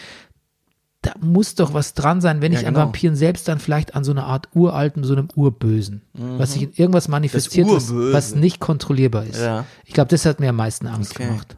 da 1.01 1.13
muss 1.21 1.53
doch 1.53 1.73
was 1.75 1.93
dran 1.93 2.19
sein, 2.19 2.41
wenn 2.41 2.51
Ja, 2.51 2.61
ich 2.61 2.67
an 2.67 2.73
genau. 2.73 2.87
Vampiren 2.87 3.15
selbst 3.15 3.47
dann 3.47 3.59
vielleicht 3.59 3.93
an 3.95 4.03
so 4.03 4.11
einer 4.11 4.25
Art 4.25 4.47
uralten, 4.55 5.03
so 5.03 5.13
einem 5.13 5.27
Urbösen, 5.35 6.01
was 6.13 6.53
sich 6.53 6.63
in 6.63 6.73
irgendwas 6.73 7.07
manifestiert, 7.07 7.67
was, 7.69 7.93
was 7.93 8.33
nicht 8.33 8.59
kontrollierbar 8.59 9.25
ist. 9.25 9.39
Ja. 9.39 9.65
Ich 9.85 9.93
glaube, 9.93 10.09
das 10.09 10.25
hat 10.25 10.39
mir 10.39 10.49
am 10.49 10.55
meisten 10.55 10.87
Angst 10.87 11.11
Okay. 11.11 11.27
gemacht. 11.27 11.55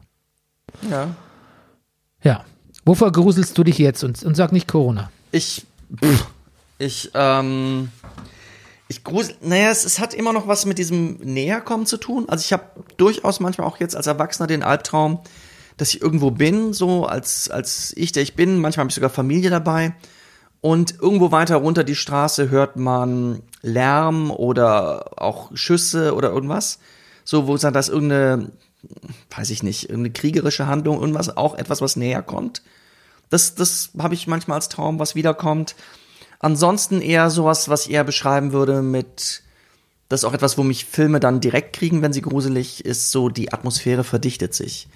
Ja. 0.90 1.08
Ja. 2.22 2.44
Wovor 2.84 3.10
gruselst 3.12 3.56
du 3.56 3.64
dich 3.64 3.78
jetzt? 3.78 4.04
Und, 4.04 4.22
und 4.22 4.34
sag 4.34 4.52
nicht 4.52 4.68
Corona. 4.68 5.10
Ich, 5.32 5.64
pff, 6.02 6.26
ich, 6.78 7.10
ähm, 7.14 7.88
ich 8.88 9.04
grusel, 9.04 9.36
naja, 9.42 9.70
es, 9.70 9.84
es 9.84 9.98
hat 9.98 10.14
immer 10.14 10.32
noch 10.32 10.48
was 10.48 10.64
mit 10.64 10.78
diesem 10.78 11.18
Näherkommen 11.18 11.86
zu 11.86 11.98
tun. 11.98 12.28
Also 12.28 12.42
ich 12.42 12.52
habe 12.52 12.64
durchaus 12.96 13.38
manchmal 13.38 13.66
auch 13.66 13.78
jetzt 13.78 13.94
als 13.94 14.06
Erwachsener 14.06 14.46
den 14.46 14.62
Albtraum, 14.62 15.20
dass 15.76 15.94
ich 15.94 16.00
irgendwo 16.00 16.30
bin, 16.30 16.72
so 16.72 17.04
als, 17.04 17.50
als 17.50 17.92
ich, 17.96 18.12
der 18.12 18.22
ich 18.22 18.34
bin. 18.34 18.60
Manchmal 18.60 18.84
habe 18.84 18.90
ich 18.90 18.94
sogar 18.94 19.10
Familie 19.10 19.50
dabei. 19.50 19.94
Und 20.60 20.98
irgendwo 21.00 21.30
weiter 21.30 21.56
runter 21.56 21.84
die 21.84 21.94
Straße 21.94 22.50
hört 22.50 22.76
man 22.76 23.42
Lärm 23.62 24.30
oder 24.30 25.22
auch 25.22 25.50
Schüsse 25.54 26.14
oder 26.14 26.30
irgendwas. 26.30 26.78
So, 27.24 27.46
wo 27.46 27.56
dann 27.58 27.74
das 27.74 27.90
irgendeine, 27.90 28.50
weiß 29.36 29.50
ich 29.50 29.62
nicht, 29.62 29.84
irgendeine 29.84 30.14
kriegerische 30.14 30.66
Handlung, 30.66 30.98
irgendwas, 30.98 31.36
auch 31.36 31.54
etwas, 31.56 31.80
was 31.82 31.96
näher 31.96 32.22
kommt. 32.22 32.62
Das, 33.28 33.54
das 33.54 33.90
habe 33.98 34.14
ich 34.14 34.26
manchmal 34.26 34.56
als 34.56 34.70
Traum, 34.70 34.98
was 34.98 35.14
wiederkommt. 35.14 35.76
Ansonsten 36.40 37.00
eher 37.00 37.30
sowas, 37.30 37.68
was 37.68 37.86
ich 37.86 37.92
eher 37.92 38.04
beschreiben 38.04 38.52
würde 38.52 38.82
mit, 38.82 39.42
das 40.08 40.20
ist 40.20 40.24
auch 40.24 40.34
etwas, 40.34 40.56
wo 40.56 40.62
mich 40.62 40.84
Filme 40.84 41.20
dann 41.20 41.40
direkt 41.40 41.74
kriegen, 41.74 42.00
wenn 42.02 42.12
sie 42.12 42.22
gruselig 42.22 42.84
ist, 42.84 43.10
so 43.10 43.28
die 43.28 43.52
Atmosphäre 43.52 44.04
verdichtet 44.04 44.54
sich. 44.54 44.88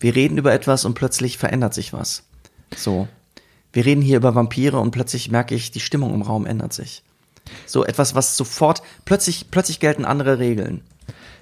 Wir 0.00 0.14
reden 0.14 0.36
über 0.36 0.52
etwas 0.52 0.84
und 0.84 0.94
plötzlich 0.94 1.38
verändert 1.38 1.74
sich 1.74 1.92
was. 1.92 2.24
So. 2.76 3.08
Wir 3.72 3.86
reden 3.86 4.02
hier 4.02 4.18
über 4.18 4.34
Vampire 4.34 4.78
und 4.78 4.90
plötzlich 4.90 5.30
merke 5.30 5.54
ich, 5.54 5.70
die 5.70 5.80
Stimmung 5.80 6.12
im 6.12 6.22
Raum 6.22 6.44
ändert 6.44 6.74
sich. 6.74 7.02
So 7.66 7.84
etwas, 7.84 8.14
was 8.14 8.36
sofort, 8.36 8.82
plötzlich, 9.04 9.50
plötzlich 9.50 9.80
gelten 9.80 10.04
andere 10.04 10.38
Regeln. 10.38 10.82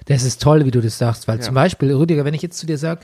Das 0.05 0.23
ist 0.23 0.41
toll, 0.41 0.65
wie 0.65 0.71
du 0.71 0.81
das 0.81 0.97
sagst, 0.97 1.27
weil 1.27 1.37
Ja. 1.37 1.43
zum 1.43 1.55
Beispiel, 1.55 1.93
Rüdiger, 1.93 2.25
wenn 2.25 2.33
ich 2.33 2.41
jetzt 2.41 2.57
zu 2.57 2.65
dir 2.65 2.77
sage, 2.77 3.01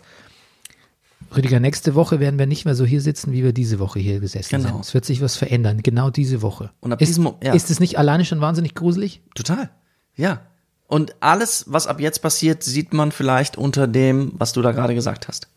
Rüdiger, 1.36 1.60
nächste 1.60 1.96
Woche 1.96 2.20
werden 2.20 2.40
wir 2.40 2.46
nicht 2.46 2.66
mehr 2.66 2.76
so 2.76 2.86
hier 2.86 3.02
sitzen, 3.02 3.32
wie 3.34 3.44
wir 3.44 3.54
diese 3.54 3.80
Woche 3.80 4.00
hier 4.00 4.20
gesessen 4.20 4.50
Genau. 4.50 4.70
sind. 4.70 4.86
Es 4.86 4.94
wird 4.94 5.06
sich 5.06 5.22
was 5.22 5.36
verändern, 5.36 5.82
genau 5.84 6.10
diese 6.10 6.42
Woche. 6.42 6.72
Und 6.80 6.94
ab 6.94 7.02
ist, 7.02 7.10
diesem 7.10 7.34
ja. 7.44 7.54
ist 7.54 7.70
es 7.70 7.80
nicht 7.80 7.98
alleine 7.98 8.26
schon 8.26 8.42
wahnsinnig 8.42 8.76
gruselig? 8.76 9.22
Total. 9.36 9.70
Ja. 10.16 10.42
Und 10.88 11.16
alles, 11.20 11.66
was 11.68 11.86
ab 11.88 12.00
jetzt 12.00 12.20
passiert, 12.22 12.64
sieht 12.64 12.94
man 12.94 13.12
vielleicht 13.12 13.58
unter 13.58 13.88
dem, 13.88 14.32
was 14.38 14.54
du 14.54 14.62
da 14.62 14.72
gerade 14.72 14.96
gesagt 14.96 15.28
hast. 15.28 15.48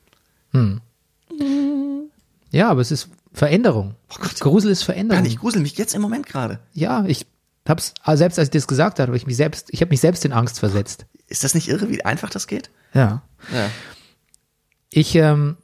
Ja, 2.51 2.69
aber 2.69 2.81
es 2.81 2.91
ist 2.91 3.09
Veränderung. 3.33 3.95
Gott. 4.09 4.41
Grusel 4.41 4.73
ist 4.73 4.83
Veränderung. 4.83 5.23
Nein, 5.23 5.31
ich 5.31 5.39
grusel 5.39 5.63
mich 5.63 5.79
jetzt 5.79 5.95
im 5.95 6.03
Moment 6.03 6.27
gerade. 6.27 6.59
Ja, 6.75 7.05
ich 7.07 7.27
hab's, 7.69 7.95
ah, 8.03 8.17
selbst 8.17 8.39
als 8.39 8.49
ich 8.49 8.53
das 8.53 8.67
gesagt 8.67 8.99
habe, 8.99 9.09
habe 9.09 9.17
ich 9.17 9.27
mich 9.27 9.37
selbst, 9.37 9.69
ich 9.71 9.81
habe 9.81 9.91
mich 9.91 10.01
selbst 10.01 10.25
in 10.25 10.33
Angst 10.33 10.59
versetzt. 10.59 11.07
Ist 11.29 11.45
das 11.45 11.55
nicht 11.55 11.69
irre, 11.69 11.89
wie 11.89 12.05
einfach 12.05 12.31
das 12.31 12.49
geht? 12.49 12.71
Ja. 12.93 13.23
Ja. 13.55 13.71
Ich, 14.93 15.15
ähm, 15.15 15.57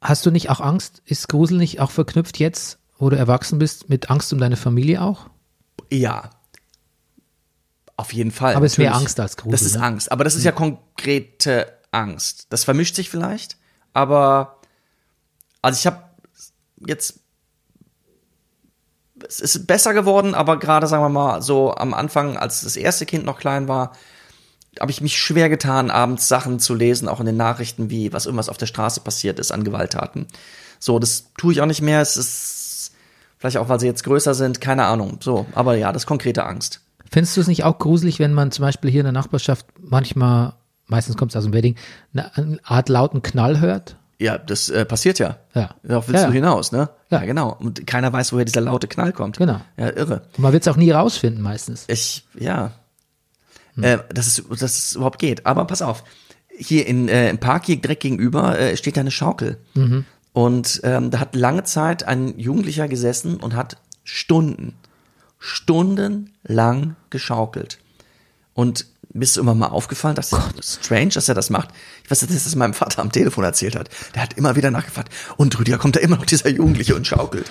hast 0.00 0.24
du 0.24 0.30
nicht 0.30 0.50
auch 0.50 0.60
Angst? 0.60 1.02
Ist 1.04 1.28
Grusel 1.28 1.58
nicht 1.58 1.80
auch 1.80 1.90
verknüpft 1.90 2.38
jetzt, 2.38 2.78
wo 2.98 3.10
du 3.10 3.16
erwachsen 3.16 3.58
bist, 3.58 3.88
mit 3.88 4.10
Angst 4.10 4.32
um 4.32 4.38
deine 4.38 4.56
Familie 4.56 5.02
auch? 5.02 5.26
Ja. 5.90 6.30
Auf 7.96 8.12
jeden 8.12 8.30
Fall. 8.30 8.54
Aber 8.54 8.66
es 8.66 8.72
ist 8.72 8.78
mehr. 8.78 8.94
Angst 8.94 9.18
als 9.18 9.36
Grusel, 9.36 9.52
Das 9.52 9.62
ist 9.62 9.76
ne? 9.76 9.82
Angst. 9.82 10.12
Aber 10.12 10.24
das 10.24 10.34
ist 10.34 10.44
ja 10.44 10.52
konkrete 10.52 11.72
Angst. 11.90 12.46
Das 12.50 12.64
vermischt 12.64 12.94
sich 12.94 13.10
vielleicht. 13.10 13.56
Aber, 13.92 14.60
also 15.62 15.78
ich 15.78 15.86
habe 15.86 16.02
jetzt, 16.86 17.20
es 19.26 19.40
ist 19.40 19.66
besser 19.66 19.94
geworden, 19.94 20.34
aber 20.34 20.58
gerade, 20.58 20.86
sagen 20.86 21.02
wir 21.02 21.08
mal, 21.08 21.40
so 21.42 21.74
am 21.74 21.94
Anfang, 21.94 22.36
als 22.36 22.60
das 22.60 22.76
erste 22.76 23.06
Kind 23.06 23.24
noch 23.24 23.38
klein 23.38 23.66
war, 23.66 23.92
habe 24.80 24.90
ich 24.90 25.00
mich 25.00 25.18
schwer 25.18 25.48
getan, 25.48 25.90
abends 25.90 26.28
Sachen 26.28 26.58
zu 26.60 26.74
lesen, 26.74 27.08
auch 27.08 27.20
in 27.20 27.26
den 27.26 27.36
Nachrichten, 27.36 27.90
wie 27.90 28.12
was 28.12 28.26
irgendwas 28.26 28.48
auf 28.48 28.56
der 28.58 28.66
Straße 28.66 29.00
passiert 29.00 29.38
ist 29.38 29.52
an 29.52 29.64
Gewalttaten. 29.64 30.26
So, 30.78 30.98
das 30.98 31.32
tue 31.38 31.52
ich 31.52 31.60
auch 31.60 31.66
nicht 31.66 31.82
mehr. 31.82 32.00
Es 32.00 32.16
ist 32.16 32.92
vielleicht 33.38 33.56
auch, 33.58 33.68
weil 33.68 33.80
sie 33.80 33.86
jetzt 33.86 34.04
größer 34.04 34.34
sind, 34.34 34.60
keine 34.60 34.84
Ahnung. 34.84 35.18
So, 35.20 35.46
aber 35.54 35.76
ja, 35.76 35.92
das 35.92 36.02
ist 36.02 36.06
konkrete 36.06 36.44
Angst. 36.44 36.80
Findest 37.10 37.36
du 37.36 37.40
es 37.40 37.46
nicht 37.46 37.64
auch 37.64 37.78
gruselig, 37.78 38.18
wenn 38.18 38.34
man 38.34 38.50
zum 38.50 38.64
Beispiel 38.64 38.90
hier 38.90 39.00
in 39.00 39.06
der 39.06 39.12
Nachbarschaft 39.12 39.66
manchmal, 39.80 40.54
meistens 40.86 41.16
kommt 41.16 41.32
es 41.32 41.36
aus 41.36 41.44
dem 41.44 41.52
Wedding, 41.52 41.76
eine, 42.14 42.58
Art 42.64 42.88
lauten 42.88 43.22
Knall 43.22 43.60
hört? 43.60 43.96
Ja, 44.18 44.38
das 44.38 44.70
äh, 44.70 44.84
passiert 44.84 45.18
ja. 45.18 45.36
Ja. 45.54 45.70
Darauf 45.82 46.08
willst 46.08 46.22
Ja. 46.22 46.26
du 46.28 46.32
hinaus, 46.32 46.72
ne? 46.72 46.88
Ja. 47.10 47.20
genau. 47.20 47.54
Und 47.60 47.86
keiner 47.86 48.12
weiß, 48.12 48.32
woher 48.32 48.44
dieser 48.46 48.62
laute 48.62 48.88
Knall 48.88 49.12
kommt. 49.12 49.36
Genau. 49.36 49.60
Ja, 49.76 49.90
irre. 49.90 50.22
Und 50.36 50.38
man 50.38 50.52
wird 50.52 50.66
es 50.66 50.68
auch 50.72 50.76
nie 50.78 50.90
rausfinden 50.90 51.42
meistens. 51.42 51.84
Ich, 51.88 52.26
ja. 52.38 52.72
Hm. 53.76 53.84
Äh, 53.84 53.98
dass, 54.12 54.26
es, 54.26 54.42
dass 54.48 54.78
es 54.78 54.94
überhaupt 54.96 55.18
geht. 55.18 55.46
Aber 55.46 55.64
pass 55.66 55.82
auf. 55.82 56.04
Hier 56.58 56.86
in, 56.86 57.08
äh, 57.08 57.28
im 57.28 57.38
Park 57.38 57.66
hier 57.66 57.76
direkt 57.76 58.02
gegenüber 58.02 58.58
äh, 58.58 58.76
steht 58.76 58.96
da 58.96 59.02
eine 59.02 59.10
Schaukel. 59.10 59.58
Mhm. 59.74 60.04
Und 60.32 60.80
ähm, 60.84 61.10
da 61.10 61.20
hat 61.20 61.34
lange 61.34 61.64
Zeit 61.64 62.04
ein 62.04 62.38
Jugendlicher 62.38 62.88
gesessen 62.88 63.36
und 63.36 63.54
hat 63.54 63.78
Stunden, 64.04 64.74
stundenlang 65.38 66.96
geschaukelt. 67.10 67.78
Und 68.54 68.86
bist 69.18 69.36
du 69.36 69.40
immer 69.40 69.54
mal 69.54 69.68
aufgefallen, 69.68 70.14
dass 70.14 70.30
das 70.30 70.78
strange, 70.82 71.08
dass 71.08 71.28
er 71.28 71.34
das 71.34 71.50
macht? 71.50 71.70
Ich 72.04 72.10
weiß, 72.10 72.20
dass 72.20 72.44
das 72.44 72.54
meinem 72.54 72.74
Vater 72.74 73.02
am 73.02 73.12
Telefon 73.12 73.44
erzählt 73.44 73.76
hat. 73.76 73.88
Der 74.14 74.22
hat 74.22 74.34
immer 74.34 74.56
wieder 74.56 74.70
nachgefragt. 74.70 75.12
Und 75.36 75.58
Rüdiger, 75.58 75.78
kommt 75.78 75.96
da 75.96 76.00
immer 76.00 76.16
noch 76.16 76.26
dieser 76.26 76.48
Jugendliche 76.48 76.94
und 76.94 77.06
schaukelt? 77.06 77.50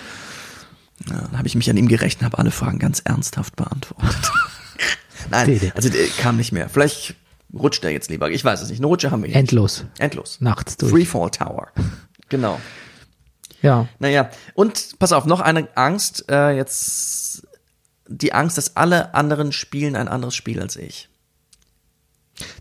Ja, 1.10 1.22
dann 1.22 1.38
habe 1.38 1.48
ich 1.48 1.56
mich 1.56 1.70
an 1.70 1.78
ihm 1.78 1.88
gerecht 1.88 2.20
und 2.20 2.26
habe 2.26 2.38
alle 2.38 2.52
Fragen 2.52 2.80
ganz 2.80 3.02
ernsthaft 3.04 3.56
beantwortet. 3.56 4.32
Nein, 5.30 5.72
also 5.76 5.90
der 5.90 6.08
kam 6.08 6.38
nicht 6.38 6.52
mehr. 6.52 6.70
Vielleicht 6.70 7.16
rutscht 7.54 7.84
er 7.84 7.92
jetzt 7.92 8.10
lieber. 8.10 8.30
Ich 8.30 8.44
weiß 8.44 8.62
es 8.62 8.70
nicht. 8.70 8.80
Eine 8.80 8.88
Rutsche 8.88 9.12
haben 9.12 9.24
wir 9.24 9.30
hier. 9.30 9.38
Endlos. 9.38 9.86
Endlos. 9.98 10.42
Nachts 10.42 10.78
durch. 10.78 10.92
Freefall 10.92 11.32
Tower. 11.32 11.68
Genau. 12.28 12.60
Ja. 13.62 13.88
Naja, 14.00 14.32
und 14.56 14.98
pass 14.98 15.12
auf, 15.12 15.28
noch 15.28 15.42
eine 15.42 15.68
Angst. 15.78 16.26
Äh, 16.28 16.56
jetzt 16.56 17.48
die 18.08 18.34
Angst, 18.34 18.58
dass 18.58 18.76
alle 18.76 19.14
anderen 19.14 19.52
spielen 19.52 19.96
ein 19.96 20.08
anderes 20.08 20.34
Spiel 20.34 20.60
als 20.60 20.76
ich. 20.76 21.08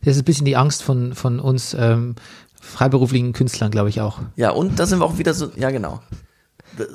Das 0.04 0.16
ist 0.16 0.22
ein 0.22 0.24
bisschen 0.26 0.44
die 0.44 0.56
Angst 0.56 0.82
von, 0.82 1.14
von 1.14 1.40
uns 1.40 1.74
ähm, 1.74 2.16
freiberuflichen 2.60 3.32
Künstlern, 3.32 3.70
glaube 3.70 3.88
ich 3.88 4.00
auch. 4.00 4.20
Ja, 4.36 4.50
und 4.50 4.78
da 4.78 4.86
sind 4.86 5.00
wir 5.00 5.06
auch 5.06 5.18
wieder 5.18 5.34
so, 5.34 5.50
ja 5.56 5.70
genau. 5.70 6.00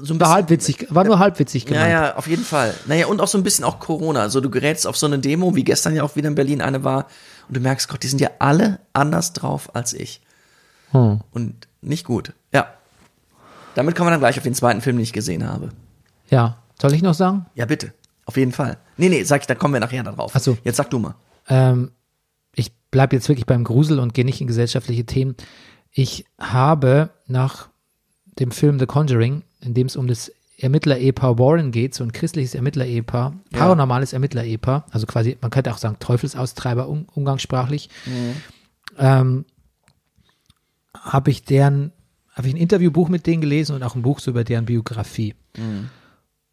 So 0.01 0.13
ein 0.13 0.19
War 0.19 0.29
halbwitzig, 0.29 0.87
war 0.89 1.03
nur 1.03 1.19
halbwitzig 1.19 1.65
gemeint. 1.65 1.89
ja, 1.91 2.15
auf 2.15 2.27
jeden 2.27 2.43
Fall. 2.43 2.73
Naja, 2.85 3.07
und 3.07 3.21
auch 3.21 3.27
so 3.27 3.37
ein 3.37 3.43
bisschen 3.43 3.63
auch 3.65 3.79
Corona. 3.79 4.21
Also 4.21 4.41
du 4.41 4.49
gerätst 4.49 4.85
auf 4.87 4.97
so 4.97 5.05
eine 5.05 5.19
Demo, 5.19 5.55
wie 5.55 5.63
gestern 5.63 5.95
ja 5.95 6.03
auch 6.03 6.15
wieder 6.15 6.27
in 6.27 6.35
Berlin 6.35 6.61
eine 6.61 6.83
war, 6.83 7.07
und 7.47 7.55
du 7.55 7.61
merkst, 7.61 7.87
Gott, 7.87 8.03
die 8.03 8.07
sind 8.07 8.19
ja 8.19 8.29
alle 8.39 8.79
anders 8.93 9.33
drauf 9.33 9.75
als 9.75 9.93
ich. 9.93 10.21
Hm. 10.91 11.21
Und 11.31 11.67
nicht 11.81 12.05
gut. 12.05 12.33
Ja. 12.53 12.67
Damit 13.75 13.95
kommen 13.95 14.07
wir 14.07 14.11
dann 14.11 14.19
gleich 14.19 14.37
auf 14.37 14.43
den 14.43 14.53
zweiten 14.55 14.81
Film, 14.81 14.97
den 14.97 15.03
ich 15.03 15.13
gesehen 15.13 15.47
habe. 15.47 15.69
Ja. 16.29 16.57
Soll 16.81 16.93
ich 16.93 17.01
noch 17.01 17.13
sagen? 17.13 17.45
Ja, 17.55 17.65
bitte. 17.65 17.93
Auf 18.25 18.37
jeden 18.37 18.51
Fall. 18.51 18.77
Nee, 18.97 19.09
nee, 19.09 19.23
sag 19.23 19.41
ich, 19.41 19.47
da 19.47 19.55
kommen 19.55 19.73
wir 19.73 19.79
nachher 19.79 20.03
darauf. 20.03 20.31
Ach 20.35 20.39
so. 20.39 20.57
Jetzt 20.63 20.77
sag 20.77 20.89
du 20.89 20.99
mal. 20.99 21.15
Ähm, 21.47 21.91
ich 22.53 22.71
bleibe 22.91 23.15
jetzt 23.15 23.27
wirklich 23.27 23.45
beim 23.45 23.63
Grusel 23.63 23.99
und 23.99 24.13
gehe 24.13 24.25
nicht 24.25 24.41
in 24.41 24.47
gesellschaftliche 24.47 25.05
Themen. 25.05 25.35
Ich 25.91 26.25
habe 26.39 27.09
nach 27.27 27.69
dem 28.39 28.51
Film 28.51 28.79
The 28.79 28.85
Conjuring, 28.85 29.43
in 29.61 29.73
dem 29.73 29.87
es 29.87 29.95
um 29.95 30.07
das 30.07 30.31
Ermittler-Ehepaar 30.57 31.39
Warren 31.39 31.71
geht, 31.71 31.95
so 31.95 32.03
ein 32.03 32.11
christliches 32.11 32.53
Ermittler-Ehepaar, 32.55 33.33
paranormales 33.51 34.13
Ermittler-Ehepaar, 34.13 34.85
also 34.91 35.07
quasi, 35.07 35.37
man 35.41 35.51
könnte 35.51 35.71
auch 35.71 35.77
sagen 35.77 35.97
Teufelsaustreiber 35.99 36.87
um, 36.89 37.05
umgangssprachlich, 37.13 37.89
ähm, 38.97 39.45
habe 40.93 41.31
ich 41.31 41.43
deren, 41.43 41.91
habe 42.33 42.47
ich 42.47 42.53
ein 42.53 42.57
Interviewbuch 42.57 43.09
mit 43.09 43.25
denen 43.25 43.41
gelesen 43.41 43.75
und 43.75 43.83
auch 43.83 43.95
ein 43.95 44.01
Buch 44.01 44.19
so 44.19 44.31
über 44.31 44.43
deren 44.43 44.65
Biografie. 44.65 45.35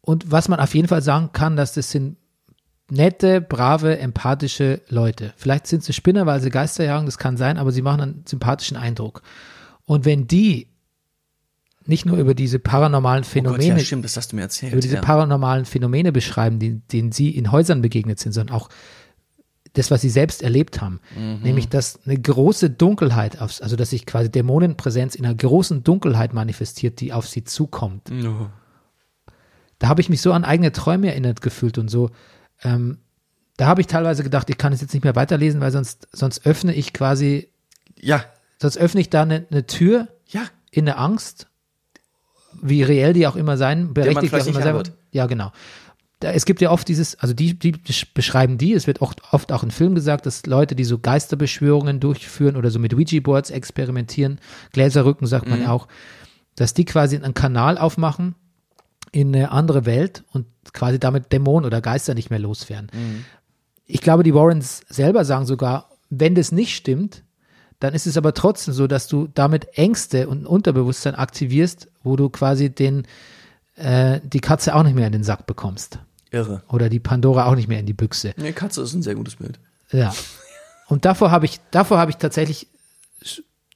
Und 0.01 0.31
was 0.31 0.47
man 0.47 0.59
auf 0.59 0.73
jeden 0.73 0.87
Fall 0.87 1.01
sagen 1.01 1.31
kann, 1.33 1.57
dass 1.57 1.73
das 1.73 1.91
sind 1.91 2.15
nette, 2.89 3.41
brave, 3.41 3.99
empathische 3.99 4.79
Leute. 4.87 5.33
Vielleicht 5.35 5.67
sind 5.67 5.83
sie 5.83 5.91
Spinner, 5.91 6.25
weil 6.25 6.39
sie 6.39 6.49
Geister 6.49 6.85
jagen, 6.85 7.05
das 7.05 7.17
kann 7.17 7.35
sein, 7.35 7.57
aber 7.57 7.73
sie 7.73 7.81
machen 7.81 7.99
einen 7.99 8.23
sympathischen 8.25 8.77
Eindruck. 8.77 9.21
Und 9.83 10.05
wenn 10.05 10.27
die 10.27 10.67
nicht 11.87 12.05
nur 12.05 12.17
über 12.17 12.33
diese 12.33 12.59
paranormalen 12.59 13.23
Oh 13.23 13.25
Gott, 13.25 13.31
Phänomene, 13.31 13.79
ja, 13.79 13.85
stimmt, 13.85 14.05
das 14.05 14.17
hast 14.17 14.31
du 14.31 14.35
mir 14.35 14.43
erzählt. 14.43 14.73
über 14.73 14.81
diese 14.81 14.95
ja. 14.95 15.01
paranormalen 15.01 15.65
Phänomene 15.65 16.11
beschreiben, 16.11 16.59
die, 16.59 16.79
denen 16.79 17.11
sie 17.11 17.29
in 17.29 17.51
Häusern 17.51 17.81
begegnet 17.81 18.19
sind, 18.19 18.33
sondern 18.33 18.55
auch 18.55 18.69
das, 19.73 19.91
was 19.91 20.01
sie 20.01 20.09
selbst 20.09 20.41
erlebt 20.41 20.81
haben. 20.81 20.99
Mhm. 21.15 21.39
Nämlich, 21.43 21.69
dass 21.69 21.99
eine 22.05 22.19
große 22.19 22.69
Dunkelheit, 22.69 23.41
aufs, 23.41 23.61
also 23.61 23.75
dass 23.75 23.91
sich 23.91 24.05
quasi 24.05 24.31
Dämonenpräsenz 24.31 25.15
in 25.15 25.25
einer 25.25 25.35
großen 25.35 25.83
Dunkelheit 25.83 26.33
manifestiert, 26.33 26.99
die 26.99 27.13
auf 27.13 27.27
sie 27.27 27.43
zukommt 27.43 28.09
Oh. 28.11 28.47
da 29.79 29.87
habe 29.87 30.01
ich 30.01 30.09
mich 30.09 30.21
so 30.21 30.33
an 30.33 30.43
eigene 30.43 30.71
Träume 30.71 31.07
erinnert 31.09 31.41
gefühlt 31.41 31.77
und 31.77 31.89
so. 31.89 32.09
Ähm, 32.63 32.97
da 33.57 33.67
habe 33.67 33.81
ich 33.81 33.87
teilweise 33.87 34.23
gedacht, 34.23 34.49
ich 34.49 34.57
kann 34.57 34.73
es 34.73 34.81
jetzt 34.81 34.93
nicht 34.93 35.03
mehr 35.03 35.15
weiterlesen, 35.15 35.61
weil 35.61 35.71
sonst, 35.71 36.07
sonst 36.11 36.45
öffne 36.45 36.73
ich 36.73 36.93
quasi, 36.93 37.49
Ja, 37.99 38.25
sonst 38.59 38.77
öffne 38.77 39.01
ich 39.01 39.09
da 39.09 39.21
eine, 39.23 39.45
eine 39.51 39.67
Tür 39.67 40.07
ja. 40.27 40.41
in 40.71 40.87
eine 40.87 40.97
Angst 40.97 41.47
wie 42.61 42.83
reell 42.83 43.13
die 43.13 43.27
auch 43.27 43.35
immer 43.35 43.57
sein, 43.57 43.93
berechtigt 43.93 44.33
auch 44.33 44.45
immer 44.45 44.61
sein 44.61 44.75
wird. 44.75 44.91
Ja, 45.11 45.25
genau. 45.25 45.51
Da, 46.19 46.31
es 46.31 46.45
gibt 46.45 46.61
ja 46.61 46.71
oft 46.71 46.87
dieses, 46.87 47.19
also 47.19 47.33
die, 47.33 47.57
die 47.57 47.75
beschreiben 48.13 48.57
die, 48.57 48.73
es 48.73 48.87
wird 48.87 49.01
auch, 49.01 49.13
oft 49.31 49.51
auch 49.51 49.63
in 49.63 49.69
Filmen 49.69 49.93
gesagt, 49.93 50.25
dass 50.25 50.45
Leute, 50.47 50.75
die 50.75 50.83
so 50.83 50.97
Geisterbeschwörungen 50.97 51.99
durchführen 51.99 52.55
oder 52.55 52.71
so 52.71 52.79
mit 52.79 52.93
Ouija-Boards 52.93 53.51
experimentieren, 53.51 54.39
Gläserrücken 54.71 55.27
sagt 55.27 55.47
man 55.47 55.61
ja 55.61 55.71
auch, 55.71 55.87
dass 56.55 56.73
die 56.73 56.85
quasi 56.85 57.15
einen 57.15 57.35
Kanal 57.35 57.77
aufmachen 57.77 58.33
in 59.11 59.35
eine 59.35 59.51
andere 59.51 59.85
Welt 59.85 60.23
und 60.33 60.47
quasi 60.73 60.99
damit 60.99 61.31
Dämonen 61.31 61.65
oder 61.65 61.81
Geister 61.81 62.15
nicht 62.15 62.31
mehr 62.31 62.39
loswerden. 62.39 62.89
Ich 63.85 64.01
glaube, 64.01 64.23
die 64.23 64.33
Warrens 64.33 64.81
selber 64.89 65.23
sagen 65.23 65.45
sogar, 65.45 65.89
wenn 66.09 66.33
das 66.33 66.51
nicht 66.51 66.75
stimmt, 66.75 67.23
dann 67.79 67.93
ist 67.93 68.07
es 68.07 68.17
aber 68.17 68.33
trotzdem 68.33 68.73
so, 68.73 68.87
dass 68.87 69.07
du 69.07 69.27
damit 69.33 69.77
Ängste 69.77 70.27
und 70.27 70.43
ein 70.43 70.45
Unterbewusstsein 70.45 71.15
aktivierst, 71.15 71.87
wo 72.03 72.15
du 72.15 72.29
quasi 72.29 72.69
den, 72.69 73.05
äh, 73.75 74.19
die 74.23 74.39
Katze 74.39 74.75
auch 74.75 74.83
nicht 74.83 74.95
mehr 74.95 75.07
in 75.07 75.13
den 75.13 75.23
Sack 75.23 75.45
bekommst. 75.45 75.99
Irre. 76.31 76.63
Oder 76.67 76.89
die 76.89 76.99
Pandora 76.99 77.45
auch 77.45 77.55
nicht 77.55 77.67
mehr 77.67 77.79
in 77.79 77.85
die 77.85 77.93
Büchse. 77.93 78.33
Nee, 78.37 78.51
Katze 78.51 78.81
ist 78.81 78.93
ein 78.93 79.03
sehr 79.03 79.15
gutes 79.15 79.37
Bild. 79.37 79.59
Ja. 79.91 80.13
Und 80.87 81.05
davor 81.05 81.31
habe 81.31 81.45
ich, 81.45 81.59
davor 81.71 81.99
habe 81.99 82.11
ich 82.11 82.17
tatsächlich, 82.17 82.67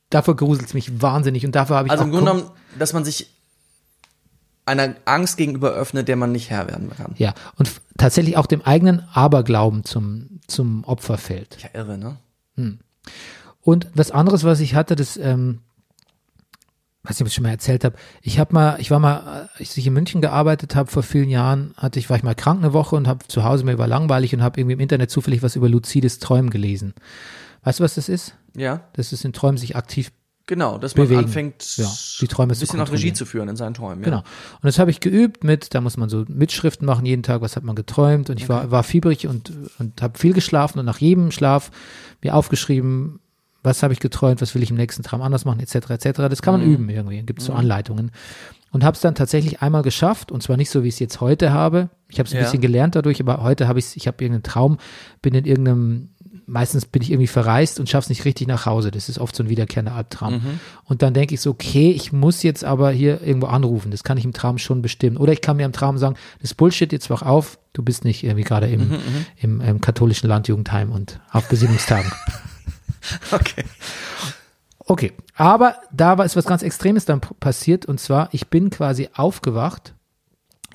davor 0.09 0.35
gruselt 0.35 0.67
es 0.67 0.73
mich 0.73 1.01
wahnsinnig 1.01 1.45
und 1.45 1.53
davor 1.53 1.77
habe 1.77 1.87
ich 1.87 1.91
Also 1.91 2.03
auch 2.03 2.07
im 2.07 2.11
Grunde 2.11 2.31
genommen, 2.31 2.51
dass 2.79 2.93
man 2.93 3.05
sich 3.05 3.29
einer 4.65 4.95
Angst 5.05 5.37
gegenüber 5.37 5.71
öffnet, 5.71 6.07
der 6.07 6.15
man 6.15 6.31
nicht 6.31 6.49
Herr 6.49 6.67
werden 6.67 6.89
kann. 6.89 7.13
ja, 7.17 7.33
und 7.57 7.69
tatsächlich 7.97 8.37
auch 8.37 8.45
dem 8.45 8.61
eigenen 8.61 9.01
Aberglauben 9.13 9.83
zum, 9.83 10.39
zum 10.47 10.83
Opfer 10.85 11.17
fällt. 11.17 11.57
Ja, 11.61 11.69
irre, 11.73 11.97
ne? 11.97 12.17
Und 13.61 13.87
was 13.93 14.11
anderes, 14.11 14.43
was 14.43 14.59
ich 14.59 14.75
hatte, 14.75 14.95
das, 14.95 15.17
ähm, 15.17 15.59
ob 17.03 17.27
ich 17.27 17.33
schon 17.33 17.43
mal 17.43 17.49
erzählt 17.49 17.83
habe, 17.83 17.95
ich 18.21 18.39
habe 18.39 18.53
mal, 18.53 18.79
ich 18.79 18.91
war 18.91 18.99
mal, 18.99 19.49
als 19.57 19.77
ich 19.77 19.85
in 19.87 19.93
München 19.93 20.21
gearbeitet 20.21 20.75
habe 20.75 20.89
vor 20.89 21.03
vielen 21.03 21.29
Jahren, 21.29 21.73
hatte 21.77 21.99
ich, 21.99 22.09
war 22.09 22.17
ich 22.17 22.23
mal 22.23 22.35
krank 22.35 22.59
eine 22.63 22.73
Woche 22.73 22.95
und 22.95 23.07
habe 23.07 23.27
zu 23.27 23.43
Hause 23.43 23.63
mir 23.65 23.77
war 23.77 23.87
langweilig 23.87 24.33
und 24.33 24.41
habe 24.43 24.59
irgendwie 24.59 24.73
im 24.73 24.79
Internet 24.79 25.09
zufällig 25.11 25.43
was 25.43 25.55
über 25.55 25.69
luzides 25.69 26.19
Träumen 26.19 26.49
gelesen. 26.49 26.93
Weißt 27.63 27.79
du, 27.79 27.83
was 27.83 27.95
das 27.95 28.09
ist? 28.09 28.35
Ja, 28.55 28.81
Das 28.93 29.13
ist 29.13 29.23
in 29.25 29.33
Träumen 29.33 29.57
sich 29.57 29.75
aktiv 29.75 30.11
genau, 30.47 30.77
dass 30.77 30.95
man 30.95 31.05
Bewegen. 31.07 31.25
anfängt, 31.25 31.77
Ja, 31.77 31.89
die 32.19 32.27
Träume 32.27 32.53
ein 32.53 32.59
bisschen 32.59 32.81
auch. 32.81 32.91
Regie 32.91 33.13
zu 33.13 33.25
führen 33.25 33.47
in 33.49 33.55
seinen 33.55 33.73
Träumen. 33.73 33.99
Ja. 34.03 34.05
Genau. 34.09 34.17
Und 34.19 34.63
das 34.63 34.77
habe 34.79 34.91
ich 34.91 34.99
geübt 34.99 35.43
mit, 35.43 35.73
da 35.73 35.81
muss 35.81 35.95
man 35.97 36.09
so 36.09 36.25
Mitschriften 36.27 36.85
machen 36.85 37.05
jeden 37.05 37.23
Tag, 37.23 37.41
was 37.41 37.55
hat 37.55 37.63
man 37.63 37.75
geträumt. 37.75 38.29
Und 38.29 38.39
ich 38.39 38.49
war, 38.49 38.69
war 38.71 38.83
fiebrig 38.83 39.27
und, 39.27 39.51
und 39.79 40.01
habe 40.01 40.17
viel 40.19 40.33
geschlafen 40.33 40.79
und 40.79 40.85
nach 40.85 40.97
jedem 40.99 41.31
Schlaf 41.31 41.71
mir 42.21 42.35
aufgeschrieben, 42.35 43.19
was 43.63 43.83
habe 43.83 43.93
ich 43.93 43.99
geträumt, 43.99 44.41
was 44.41 44.55
will 44.55 44.63
ich 44.63 44.71
im 44.71 44.77
nächsten 44.77 45.03
Traum 45.03 45.21
anders 45.21 45.45
machen, 45.45 45.59
etc. 45.59 45.89
etc. 45.91 46.11
Das 46.29 46.41
kann 46.41 46.53
man 46.59 46.63
üben 46.63 46.89
irgendwie, 46.89 47.21
gibt 47.23 47.39
es 47.41 47.45
so 47.45 47.53
Anleitungen. 47.53 48.11
Und 48.71 48.85
habe 48.85 48.95
es 48.95 49.01
dann 49.01 49.15
tatsächlich 49.15 49.61
einmal 49.61 49.81
geschafft, 49.81 50.31
und 50.31 50.41
zwar 50.41 50.55
nicht 50.55 50.69
so, 50.69 50.83
wie 50.83 50.87
ich 50.87 50.93
es 50.93 50.99
jetzt 50.99 51.19
heute 51.19 51.51
habe. 51.51 51.89
Ich 52.07 52.19
habe 52.19 52.27
es 52.27 52.33
ein 52.33 52.37
Ja. 52.37 52.43
bisschen 52.43 52.61
gelernt 52.61 52.95
dadurch, 52.95 53.19
aber 53.19 53.43
heute 53.43 53.67
habe 53.67 53.79
ich 53.79 53.97
ich 53.97 54.07
habe 54.07 54.23
irgendeinen 54.23 54.43
Traum, 54.43 54.77
bin 55.21 55.33
in 55.35 55.43
irgendeinem, 55.43 56.09
meistens 56.45 56.85
bin 56.85 57.01
ich 57.01 57.11
irgendwie 57.11 57.27
verreist 57.27 57.81
und 57.81 57.89
schaff's 57.89 58.07
nicht 58.07 58.23
richtig 58.23 58.47
nach 58.47 58.65
Hause. 58.65 58.89
Das 58.89 59.09
ist 59.09 59.19
oft 59.19 59.35
so 59.35 59.43
ein 59.43 59.49
wiederkehrender 59.49 59.93
Albtraum. 59.93 60.41
Und 60.85 61.01
dann 61.01 61.13
denke 61.13 61.35
ich 61.35 61.41
so, 61.41 61.49
okay, 61.51 61.91
ich 61.91 62.13
muss 62.13 62.43
jetzt 62.43 62.63
aber 62.63 62.91
hier 62.91 63.21
irgendwo 63.21 63.47
anrufen. 63.47 63.91
Das 63.91 64.03
kann 64.05 64.17
ich 64.17 64.23
im 64.23 64.31
Traum 64.33 64.57
schon 64.57 64.81
bestimmen. 64.81 65.17
Oder 65.17 65.33
ich 65.33 65.41
kann 65.41 65.57
mir 65.57 65.65
im 65.65 65.73
Traum 65.73 65.97
sagen, 65.97 66.15
das 66.41 66.53
Bullshit, 66.53 66.91
jetzt 66.93 67.09
wach 67.09 67.23
auf. 67.23 67.59
Du 67.73 67.83
bist 67.83 68.05
nicht 68.05 68.23
irgendwie 68.23 68.43
gerade 68.43 68.67
im, 68.67 68.95
im, 69.41 69.59
im 69.61 69.81
katholischen 69.81 70.29
Landjugendheim 70.29 70.91
und 70.93 71.19
auf 71.31 71.47
Besinnungstagen. 71.49 72.09
Okay. 73.31 73.63
Okay, 74.85 75.13
aber 75.35 75.75
da 75.93 76.17
war 76.17 76.25
ist 76.25 76.35
was 76.35 76.45
ganz 76.45 76.63
Extremes 76.63 77.05
dann 77.05 77.21
passiert 77.21 77.85
und 77.85 77.99
zwar, 77.99 78.29
ich 78.33 78.47
bin 78.47 78.69
quasi 78.69 79.09
aufgewacht 79.13 79.93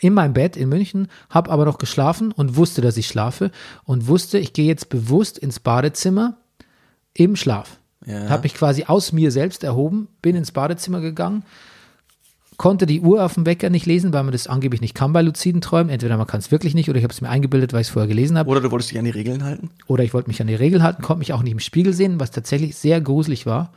in 0.01 0.15
meinem 0.15 0.33
Bett 0.33 0.57
in 0.57 0.69
München, 0.69 1.09
habe 1.29 1.51
aber 1.51 1.65
noch 1.65 1.79
geschlafen 1.79 2.33
und 2.33 2.57
wusste, 2.57 2.81
dass 2.81 2.97
ich 2.97 3.09
schlafe 3.09 3.51
und 3.85 4.07
wusste, 4.07 4.39
ich 4.39 4.53
gehe 4.53 4.67
jetzt 4.67 4.89
bewusst 4.89 5.39
ins 5.39 5.61
Badezimmer 5.61 6.39
im 7.15 7.37
Schlaf. 7.37 7.79
Ja. 8.05 8.29
Habe 8.29 8.45
mich 8.45 8.55
quasi 8.55 8.85
aus 8.85 9.13
mir 9.13 9.31
selbst 9.31 9.65
erhoben, 9.65 10.09
bin 10.23 10.37
ins 10.37 10.53
Badezimmer 10.53 11.01
gegangen, 11.01 11.45
konnte 12.57 12.87
die 12.87 13.01
Uhr 13.01 13.25
auf 13.25 13.35
dem 13.35 13.47
Wecker 13.47 13.71
nicht 13.71 13.87
lesen, 13.87 14.13
weil 14.13 14.23
man 14.23 14.33
das 14.33 14.47
angeblich 14.47 14.81
nicht 14.81 14.95
kann 14.95 15.13
bei 15.13 15.23
luziden 15.23 15.61
Träumen. 15.61 15.91
Entweder 15.91 16.17
man 16.17 16.27
kann 16.27 16.41
es 16.41 16.51
wirklich 16.51 16.75
nicht 16.75 16.89
oder 16.89 16.99
ich 16.99 17.05
habe 17.05 17.13
es 17.13 17.21
mir 17.21 17.29
eingebildet, 17.29 17.73
weil 17.73 17.81
ich 17.83 17.89
es 17.89 17.93
vorher 17.93 18.09
gelesen 18.09 18.39
habe 18.39 18.49
Oder 18.49 18.61
du 18.61 18.71
wolltest 18.71 18.91
dich 18.91 18.99
an 18.99 19.05
die 19.05 19.11
Regeln 19.11 19.45
halten? 19.45 19.71
oder 19.87 20.05
ich 20.05 20.15
wollte 20.15 20.29
mich 20.29 20.41
an 20.41 20.47
die 20.47 20.55
Regeln 20.55 20.83
halten, 20.83 21.03
konnte 21.03 21.19
mich 21.19 21.33
auch 21.33 21.43
nicht 21.43 21.53
im 21.53 21.61
Spiegel 21.61 21.93
sehen, 21.93 22.21
was 22.21 22.31
tatsächlich 22.31 22.77
sehr 22.77 23.01
gruselig 23.01 23.47
war. 23.47 23.73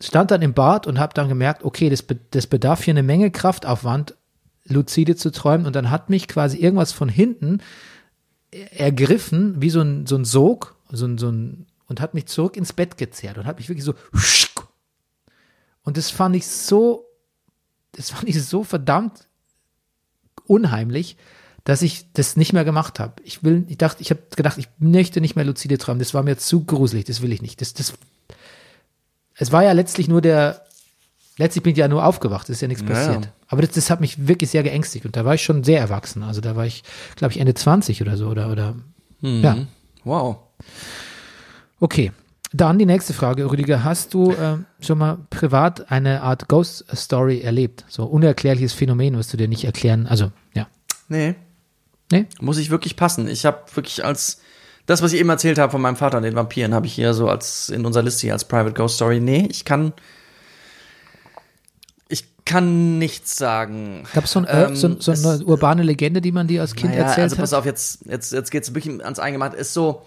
Stand 0.00 0.30
dann 0.30 0.42
im 0.42 0.54
Bad 0.54 0.86
und 0.86 0.98
habe 0.98 1.12
dann 1.14 1.28
gemerkt, 1.28 1.64
okay, 1.64 1.90
das, 1.90 2.04
das 2.30 2.46
bedarf 2.46 2.82
hier 2.84 2.92
eine 2.92 3.02
Menge 3.02 3.30
Kraftaufwand, 3.30 4.14
luzide 4.64 5.16
zu 5.16 5.30
träumen. 5.30 5.66
Und 5.66 5.76
dann 5.76 5.90
hat 5.90 6.08
mich 6.08 6.28
quasi 6.28 6.58
irgendwas 6.58 6.92
von 6.92 7.08
hinten 7.08 7.58
ergriffen, 8.50 9.60
wie 9.60 9.70
so 9.70 9.80
ein, 9.80 10.06
so 10.06 10.16
ein 10.16 10.24
Sog, 10.24 10.76
so 10.90 11.06
ein, 11.06 11.18
so 11.18 11.30
ein, 11.30 11.66
und 11.86 12.00
hat 12.00 12.14
mich 12.14 12.26
zurück 12.26 12.56
ins 12.56 12.72
Bett 12.72 12.96
gezerrt 12.96 13.38
und 13.38 13.46
hat 13.46 13.58
mich 13.58 13.68
wirklich 13.68 13.84
so. 13.84 13.94
Und 15.82 15.96
das 15.96 16.10
fand 16.10 16.36
ich 16.36 16.46
so, 16.46 17.04
das 17.92 18.10
fand 18.10 18.28
ich 18.28 18.42
so 18.42 18.64
verdammt 18.64 19.26
unheimlich, 20.46 21.16
dass 21.64 21.82
ich 21.82 22.06
das 22.14 22.36
nicht 22.36 22.52
mehr 22.52 22.64
gemacht 22.64 22.98
habe. 22.98 23.14
Ich 23.24 23.44
will, 23.44 23.64
ich 23.68 23.78
dachte, 23.78 24.02
ich 24.02 24.10
habe 24.10 24.22
gedacht, 24.34 24.58
ich 24.58 24.68
möchte 24.78 25.20
nicht 25.20 25.36
mehr 25.36 25.44
luzide 25.44 25.78
träumen. 25.78 25.98
Das 25.98 26.14
war 26.14 26.22
mir 26.22 26.38
zu 26.38 26.64
gruselig, 26.64 27.04
das 27.04 27.20
will 27.22 27.32
ich 27.32 27.42
nicht. 27.42 27.60
Das, 27.60 27.74
das, 27.74 27.94
es 29.34 29.52
war 29.52 29.62
ja 29.62 29.72
letztlich 29.72 30.08
nur 30.08 30.20
der, 30.22 30.64
letztlich 31.36 31.62
bin 31.62 31.72
ich 31.72 31.78
ja 31.78 31.88
nur 31.88 32.04
aufgewacht, 32.04 32.48
es 32.48 32.56
ist 32.56 32.62
ja 32.62 32.68
nichts 32.68 32.82
Ja, 32.82 32.88
ja. 32.88 32.94
passiert. 32.94 33.32
Aber 33.48 33.62
das, 33.62 33.72
das 33.72 33.90
hat 33.90 34.00
mich 34.00 34.26
wirklich 34.26 34.50
sehr 34.50 34.62
geängstigt 34.62 35.04
und 35.04 35.16
da 35.16 35.24
war 35.24 35.34
ich 35.34 35.42
schon 35.42 35.62
sehr 35.64 35.80
erwachsen. 35.80 36.22
Also 36.22 36.40
da 36.40 36.56
war 36.56 36.66
ich, 36.66 36.82
glaube 37.16 37.32
ich, 37.32 37.40
Ende 37.40 37.54
20 37.54 38.00
oder 38.02 38.16
so 38.16 38.28
oder, 38.28 38.50
oder, 38.50 38.74
ja. 39.20 39.66
Wow. 40.04 40.38
Okay. 41.78 42.12
Dann 42.52 42.78
die 42.78 42.86
nächste 42.86 43.12
Frage, 43.12 43.48
Rüdiger. 43.50 43.84
Hast 43.84 44.12
du 44.12 44.34
ähm, 44.34 44.64
schon 44.80 44.98
mal 44.98 45.18
privat 45.30 45.90
eine 45.92 46.22
Art 46.22 46.48
Ghost 46.48 46.84
Story 46.94 47.40
erlebt? 47.42 47.84
So 47.88 48.04
unerklärliches 48.04 48.72
Phänomen, 48.72 49.16
was 49.16 49.28
du 49.28 49.36
dir 49.36 49.46
nicht 49.46 49.64
erklären, 49.64 50.06
also, 50.08 50.32
ja. 50.54 50.66
Nee, 51.08 51.36
Nee? 52.12 52.26
muss 52.40 52.58
ich 52.58 52.70
wirklich 52.70 52.96
passen. 52.96 53.28
Ich 53.28 53.46
habe 53.46 53.58
wirklich 53.74 54.04
als 54.04 54.40
das, 54.86 55.00
was 55.00 55.12
ich 55.12 55.20
eben 55.20 55.28
erzählt 55.28 55.58
habe 55.60 55.70
von 55.70 55.80
meinem 55.80 55.94
Vater 55.94 56.16
und 56.16 56.24
den 56.24 56.34
Vampiren, 56.34 56.74
habe 56.74 56.86
ich 56.86 56.92
hier 56.92 57.14
so 57.14 57.28
als 57.28 57.68
in 57.68 57.86
unserer 57.86 58.02
Liste 58.02 58.22
hier 58.22 58.32
als 58.32 58.44
Private 58.44 58.72
Ghost 58.74 58.96
Story. 58.96 59.20
Nee, 59.20 59.46
ich 59.48 59.64
kann 59.64 59.92
ich 62.08 62.24
kann 62.44 62.98
nichts 62.98 63.36
sagen. 63.36 64.02
Gab 64.12 64.24
es 64.24 64.32
so, 64.32 64.40
ein, 64.40 64.46
äh, 64.46 64.64
Ähm, 64.64 64.74
so, 64.76 65.00
so 65.00 65.12
es- 65.12 65.24
eine 65.24 65.44
urbane 65.44 65.84
Legende, 65.84 66.20
die 66.20 66.32
man 66.32 66.48
dir 66.48 66.62
als 66.62 66.74
Kind 66.74 66.92
Naja, 66.92 67.04
erzählt 67.04 67.24
also 67.24 67.36
pass 67.36 67.52
hat? 67.52 67.60
auf, 67.60 67.64
jetzt, 67.66 68.04
jetzt, 68.06 68.32
jetzt 68.32 68.50
geht's 68.50 68.74
wirklich 68.74 69.04
ans 69.04 69.20
Eingemachte. 69.20 69.56
Ist 69.56 69.72
so, 69.72 70.02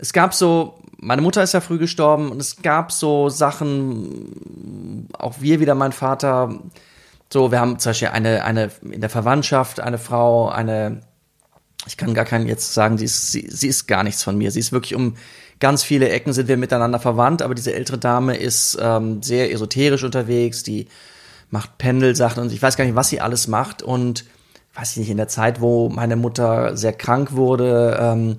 es 0.00 0.12
gab 0.12 0.34
so, 0.34 0.78
meine 0.98 1.22
Mutter 1.22 1.42
ist 1.42 1.54
ja 1.54 1.60
früh 1.60 1.78
gestorben 1.78 2.30
und 2.30 2.40
es 2.40 2.62
gab 2.62 2.90
so 2.90 3.28
Sachen, 3.28 5.08
auch 5.18 5.40
wir 5.40 5.60
wieder, 5.60 5.74
mein 5.74 5.92
Vater, 5.92 6.58
so, 7.32 7.52
wir 7.52 7.60
haben 7.60 7.78
zum 7.78 7.90
Beispiel 7.90 8.08
eine, 8.08 8.44
eine 8.44 8.70
in 8.82 9.00
der 9.00 9.10
Verwandtschaft, 9.10 9.80
eine 9.80 9.98
Frau, 9.98 10.48
eine, 10.48 11.02
ich 11.86 11.96
kann 11.96 12.14
gar 12.14 12.24
keinen 12.24 12.46
jetzt 12.46 12.74
sagen, 12.74 12.98
sie 12.98 13.04
ist, 13.04 13.30
sie, 13.30 13.46
sie 13.48 13.68
ist 13.68 13.86
gar 13.86 14.02
nichts 14.02 14.22
von 14.22 14.36
mir. 14.36 14.50
Sie 14.50 14.60
ist 14.60 14.72
wirklich 14.72 14.94
um 14.94 15.16
ganz 15.60 15.82
viele 15.82 16.08
Ecken 16.08 16.32
sind 16.32 16.48
wir 16.48 16.56
miteinander 16.56 16.98
verwandt, 16.98 17.42
aber 17.42 17.54
diese 17.54 17.74
ältere 17.74 17.98
Dame 17.98 18.36
ist 18.36 18.78
ähm, 18.80 19.22
sehr 19.22 19.52
esoterisch 19.52 20.02
unterwegs, 20.02 20.62
die 20.62 20.88
macht 21.50 21.78
Pendelsachen 21.78 22.42
und 22.42 22.52
ich 22.52 22.62
weiß 22.62 22.76
gar 22.76 22.84
nicht, 22.84 22.96
was 22.96 23.10
sie 23.10 23.20
alles 23.20 23.46
macht 23.46 23.82
und 23.82 24.24
weiß 24.74 24.92
ich 24.92 24.96
nicht, 24.98 25.10
in 25.10 25.16
der 25.16 25.28
Zeit, 25.28 25.60
wo 25.60 25.88
meine 25.88 26.16
Mutter 26.16 26.76
sehr 26.76 26.92
krank 26.92 27.32
wurde, 27.32 27.98
ähm, 28.00 28.38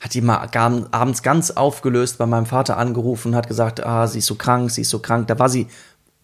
hat 0.00 0.14
die 0.14 0.22
mal 0.22 0.48
abends 0.90 1.22
ganz 1.22 1.50
aufgelöst 1.50 2.18
bei 2.18 2.26
meinem 2.26 2.46
Vater 2.46 2.78
angerufen 2.78 3.28
und 3.28 3.36
hat 3.36 3.48
gesagt, 3.48 3.84
ah, 3.84 4.06
sie 4.06 4.18
ist 4.20 4.26
so 4.26 4.34
krank, 4.34 4.70
sie 4.70 4.80
ist 4.80 4.90
so 4.90 4.98
krank. 4.98 5.28
Da 5.28 5.38
war 5.38 5.48
sie 5.50 5.68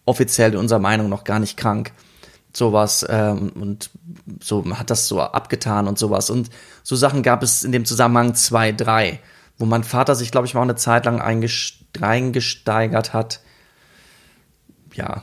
offiziell 0.05 0.53
in 0.53 0.57
unserer 0.57 0.79
Meinung 0.79 1.09
noch 1.09 1.23
gar 1.23 1.39
nicht 1.39 1.57
krank. 1.57 1.91
Sowas 2.53 3.05
ähm, 3.07 3.51
und 3.53 3.91
so 4.41 4.65
hat 4.77 4.89
das 4.89 5.07
so 5.07 5.21
abgetan 5.21 5.87
und 5.87 5.99
sowas. 5.99 6.31
Und 6.31 6.49
so 6.81 6.95
Sachen 6.95 7.21
gab 7.21 7.43
es 7.43 7.63
in 7.63 7.71
dem 7.71 7.85
Zusammenhang 7.85 8.33
zwei, 8.33 8.71
drei, 8.71 9.19
wo 9.59 9.65
mein 9.65 9.83
Vater 9.83 10.15
sich, 10.15 10.31
glaube 10.31 10.47
ich, 10.47 10.55
mal 10.55 10.63
eine 10.63 10.75
Zeit 10.75 11.05
lang 11.05 11.21
einges- 11.21 11.73
reingesteigert 11.99 13.13
hat. 13.13 13.41
Ja. 14.93 15.21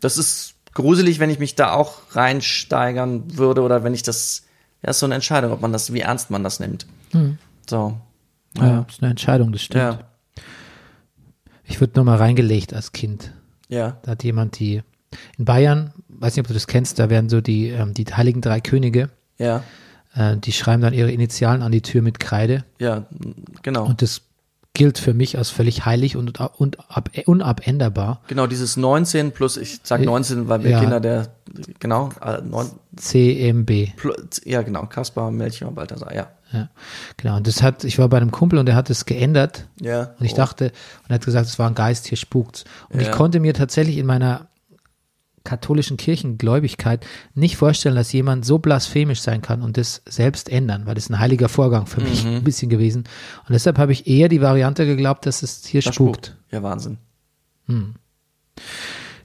Das 0.00 0.18
ist 0.18 0.54
gruselig, 0.74 1.20
wenn 1.20 1.30
ich 1.30 1.38
mich 1.38 1.54
da 1.54 1.72
auch 1.72 1.98
reinsteigern 2.12 3.36
würde 3.36 3.62
oder 3.62 3.84
wenn 3.84 3.94
ich 3.94 4.02
das, 4.02 4.44
ja, 4.82 4.90
ist 4.90 4.98
so 5.00 5.06
eine 5.06 5.14
Entscheidung, 5.16 5.52
ob 5.52 5.60
man 5.60 5.72
das, 5.72 5.92
wie 5.92 6.00
ernst 6.00 6.30
man 6.30 6.42
das 6.44 6.60
nimmt. 6.60 6.86
So. 7.68 7.96
ja, 8.56 8.82
das 8.82 8.94
ist 8.96 9.02
eine 9.02 9.10
Entscheidung, 9.10 9.52
das 9.52 9.62
stimmt. 9.62 9.82
Ja. 9.82 9.98
Ich 11.64 11.80
wurde 11.80 11.92
nur 11.96 12.04
mal 12.04 12.16
reingelegt 12.16 12.74
als 12.74 12.92
Kind. 12.92 13.32
Ja. 13.68 13.98
Da 14.02 14.12
hat 14.12 14.24
jemand 14.24 14.58
die, 14.58 14.82
in 15.38 15.44
Bayern, 15.44 15.92
weiß 16.08 16.34
nicht, 16.34 16.40
ob 16.44 16.48
du 16.48 16.54
das 16.54 16.66
kennst, 16.66 16.98
da 16.98 17.10
werden 17.10 17.28
so 17.28 17.40
die, 17.40 17.68
ähm, 17.68 17.94
die 17.94 18.04
heiligen 18.06 18.40
drei 18.40 18.60
Könige, 18.60 19.10
Ja. 19.38 19.62
äh, 20.14 20.36
die 20.36 20.52
schreiben 20.52 20.82
dann 20.82 20.94
ihre 20.94 21.12
Initialen 21.12 21.62
an 21.62 21.70
die 21.72 21.82
Tür 21.82 22.02
mit 22.02 22.18
Kreide 22.18 22.64
Ja. 22.78 23.06
Genau. 23.62 23.86
und 23.86 24.02
das 24.02 24.22
gilt 24.74 24.98
für 24.98 25.14
mich 25.14 25.36
als 25.36 25.50
völlig 25.50 25.84
heilig 25.84 26.16
und, 26.16 26.38
und 26.40 26.78
ab, 26.88 27.10
unabänderbar. 27.26 28.20
Genau, 28.28 28.46
dieses 28.46 28.76
19 28.76 29.32
plus, 29.32 29.56
ich 29.56 29.80
sag 29.82 30.00
19, 30.02 30.48
weil 30.48 30.62
wir 30.62 30.70
Ja. 30.70 30.80
Kinder 30.80 31.00
der, 31.00 31.28
genau, 31.80 32.10
äh, 32.24 32.40
neun, 32.42 32.70
CMB. 32.96 33.96
plus, 33.96 34.16
ja 34.44 34.62
genau, 34.62 34.86
Kaspar, 34.86 35.30
Melchior, 35.30 35.72
Balthasar, 35.72 36.14
ja. 36.14 36.28
Ja, 36.52 36.68
genau. 37.16 37.36
Und 37.36 37.46
das 37.46 37.62
hat, 37.62 37.84
ich 37.84 37.98
war 38.00 38.08
bei 38.08 38.16
einem 38.16 38.32
Kumpel 38.32 38.58
und 38.58 38.66
der 38.66 38.74
hat 38.74 38.90
es 38.90 39.06
geändert. 39.06 39.66
Ja. 39.80 40.14
Und 40.18 40.26
ich 40.26 40.32
Oh. 40.32 40.36
dachte, 40.36 40.64
und 41.04 41.10
er 41.10 41.14
hat 41.14 41.24
gesagt, 41.24 41.46
es 41.46 41.60
war 41.60 41.68
ein 41.68 41.76
Geist, 41.76 42.08
hier 42.08 42.18
spukt's. 42.18 42.64
Und 42.88 43.00
ich 43.00 43.06
Ja. 43.06 43.12
konnte 43.14 43.38
mir 43.38 43.54
tatsächlich 43.54 43.98
in 43.98 44.06
meiner 44.06 44.48
katholischen 45.44 45.96
Kirchengläubigkeit 45.96 47.06
nicht 47.34 47.56
vorstellen, 47.56 47.94
dass 47.96 48.12
jemand 48.12 48.44
so 48.44 48.58
blasphemisch 48.58 49.20
sein 49.22 49.40
kann 49.42 49.62
und 49.62 49.76
das 49.76 50.02
selbst 50.06 50.48
ändern, 50.50 50.84
weil 50.86 50.94
das 50.94 51.04
ist 51.04 51.10
ein 51.10 51.18
heiliger 51.18 51.48
Vorgang 51.48 51.86
für 51.86 52.00
mich 52.02 52.24
Mhm. 52.24 52.36
ein 52.36 52.44
bisschen 52.44 52.68
gewesen. 52.68 53.04
Und 53.46 53.52
deshalb 53.52 53.78
habe 53.78 53.92
ich 53.92 54.06
eher 54.06 54.28
die 54.28 54.40
Variante 54.42 54.84
geglaubt, 54.86 55.24
dass 55.26 55.42
es 55.42 55.64
hier 55.64 55.80
Das 55.82 55.94
spukt. 55.94 56.26
spukt. 56.26 56.36
Ja, 56.50 56.62
Wahnsinn. 56.62 56.98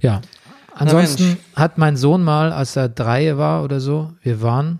Ja. 0.01 0.21
Ansonsten 0.73 1.37
hat 1.55 1.77
mein 1.77 1.95
Sohn 1.97 2.23
mal, 2.23 2.51
als 2.51 2.75
er 2.75 2.89
drei 2.89 3.37
war 3.37 3.63
oder 3.63 3.79
so, 3.79 4.11
wir 4.21 4.41
waren 4.41 4.79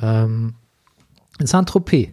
ähm, 0.00 0.54
in 1.38 1.46
Saint-Tropez. 1.46 2.10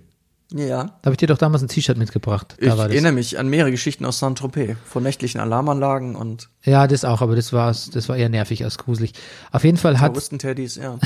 Ja. 0.54 0.84
Da 0.86 1.06
habe 1.06 1.12
ich 1.12 1.18
dir 1.18 1.28
doch 1.28 1.38
damals 1.38 1.62
ein 1.62 1.68
T-Shirt 1.68 1.98
mitgebracht. 1.98 2.56
Da 2.60 2.74
Ich 2.74 2.80
erinnere 2.80 3.12
mich 3.12 3.38
an 3.38 3.50
mehrere 3.50 3.72
Geschichten 3.72 4.06
aus 4.06 4.20
Saint-Tropez, 4.20 4.78
von 4.86 5.04
nächtlichen 5.04 5.42
Alarmanlagen 5.42 6.16
und 6.16 6.50
Ja, 6.64 6.88
das 6.88 7.04
auch, 7.04 7.22
aber 7.22 7.36
das 7.36 7.52
war, 7.52 7.68
das 7.68 8.10
war 8.10 8.16
eher 8.16 8.30
nervig 8.30 8.64
als 8.64 8.78
gruselig. 8.78 9.14
Auf 9.52 9.64
jeden 9.66 9.78
Fall 9.78 10.00
hat, 10.00 10.08
Terroristen-Teddys, 10.14 10.76
ja. 10.78 10.98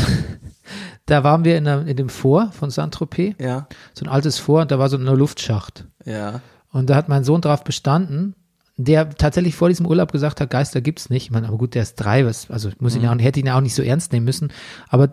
da 1.08 1.24
waren 1.24 1.44
wir 1.44 1.58
in, 1.58 1.64
der, 1.64 1.88
in 1.88 1.98
dem 1.98 2.10
Fort 2.10 2.54
von 2.54 2.70
Saint-Tropez, 2.70 3.36
Ja, 3.40 3.68
so 3.94 4.06
ein 4.06 4.10
altes 4.10 4.38
Fort, 4.38 4.64
und 4.64 4.72
da 4.72 4.80
war 4.80 4.90
so 4.90 4.98
ein 4.98 5.04
Luftschacht. 5.06 5.86
ja. 6.06 6.42
Und 6.74 6.90
da 6.90 6.96
hat 6.96 7.10
mein 7.10 7.26
Sohn 7.26 7.42
drauf 7.42 7.66
bestanden, 7.66 8.34
der 8.78 9.10
tatsächlich 9.10 9.56
vor 9.56 9.68
diesem 9.68 9.86
Urlaub 9.86 10.14
gesagt 10.14 10.40
hat, 10.40 10.50
Geister 10.50 10.80
gibt's 10.80 11.10
nicht. 11.10 11.26
Ich 11.26 11.32
meine, 11.32 11.50
aber 11.50 11.58
gut, 11.58 11.76
der 11.76 11.82
ist 11.82 11.96
drei, 11.96 12.26
was, 12.26 12.50
also 12.50 12.70
ich 12.70 12.80
muss 12.80 12.96
ihn 12.96 13.02
ja 13.02 13.14
auch, 13.14 13.20
hätte 13.20 13.42
ihn 13.42 13.48
ja 13.48 13.58
auch 13.58 13.62
nicht 13.62 13.76
so 13.76 13.84
ernst 13.84 14.14
nehmen 14.14 14.26
müssen, 14.26 14.54
aber 14.88 15.12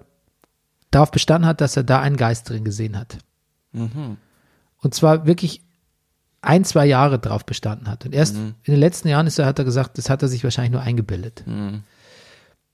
darauf 0.93 1.11
bestanden 1.11 1.49
hat, 1.49 1.61
dass 1.61 1.77
er 1.77 1.83
da 1.83 2.01
einen 2.01 2.17
Geist 2.17 2.49
drin 2.49 2.63
gesehen 2.63 2.97
hat. 2.97 3.19
Und 3.73 4.95
zwar 4.95 5.27
wirklich 5.27 5.63
ein, 6.41 6.65
zwei 6.65 6.87
Jahre 6.87 7.19
drauf 7.19 7.45
bestanden 7.45 7.89
hat. 7.89 8.05
Und 8.07 8.15
erst 8.15 8.37
in 8.37 8.55
den 8.67 8.79
letzten 8.79 9.09
Jahren 9.09 9.27
ist 9.27 9.39
er, 9.39 9.47
hat 9.47 9.59
er 9.59 9.65
gesagt, 9.65 9.99
das 9.99 10.09
hat 10.09 10.23
er 10.23 10.29
sich 10.29 10.45
wahrscheinlich 10.45 10.73
nur 10.73 10.83
eingebildet. 10.83 11.45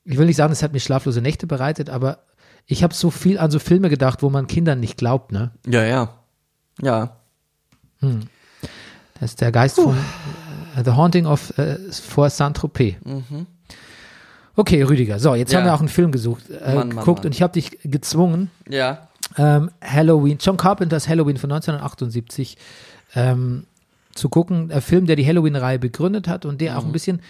Ich 0.04 0.18
will 0.18 0.26
nicht 0.26 0.36
sagen, 0.36 0.50
das 0.50 0.62
hat 0.62 0.72
mir 0.72 0.80
schlaflose 0.80 1.20
Nächte 1.22 1.46
bereitet, 1.46 1.88
aber 1.90 2.18
ich 2.66 2.82
habe 2.82 2.94
so 2.94 3.10
viel 3.10 3.38
an 3.38 3.50
so 3.50 3.58
Filme 3.58 3.88
gedacht, 3.88 4.22
wo 4.22 4.30
man 4.30 4.46
Kindern 4.46 4.80
nicht 4.80 4.96
glaubt, 4.98 5.32
ne? 5.32 5.50
Ja, 5.66 5.82
ja. 5.84 6.14
Ja. 6.80 7.16
Das 8.00 9.30
ist 9.30 9.40
der 9.40 9.52
Geist 9.52 9.76
von 9.76 9.96
äh, 10.76 10.84
The 10.84 10.90
Haunting 10.92 11.24
of 11.26 11.56
äh, 11.58 11.78
for 11.90 12.28
Saint-Tropez. 12.28 12.96
Okay, 14.56 14.82
Rüdiger. 14.82 15.18
So, 15.18 15.34
jetzt 15.34 15.52
Ja. 15.52 15.58
haben 15.58 15.66
wir 15.66 15.74
auch 15.74 15.80
einen 15.80 15.88
Film 15.88 16.12
gesucht, 16.12 16.48
äh, 16.50 16.74
Mann, 16.74 16.74
Mann, 16.74 16.90
geguckt 16.90 17.20
Mann. 17.20 17.26
und 17.26 17.34
ich 17.34 17.42
habe 17.42 17.52
dich 17.54 17.78
gezwungen, 17.82 18.50
Ja. 18.68 19.08
Ähm, 19.36 19.70
Halloween, 19.82 20.38
John 20.40 20.56
Carpenters 20.56 21.08
Halloween 21.08 21.36
von 21.38 21.50
1978 21.52 22.56
ähm, 23.14 23.64
zu 24.14 24.28
gucken. 24.28 24.70
Ein 24.72 24.80
Film, 24.82 25.06
der 25.06 25.16
die 25.16 25.26
Halloween-Reihe 25.26 25.78
begründet 25.78 26.28
hat 26.28 26.44
und 26.44 26.60
der 26.60 26.72
Mhm. 26.72 26.78
auch 26.78 26.84
ein 26.84 26.92
bisschen 26.92 27.20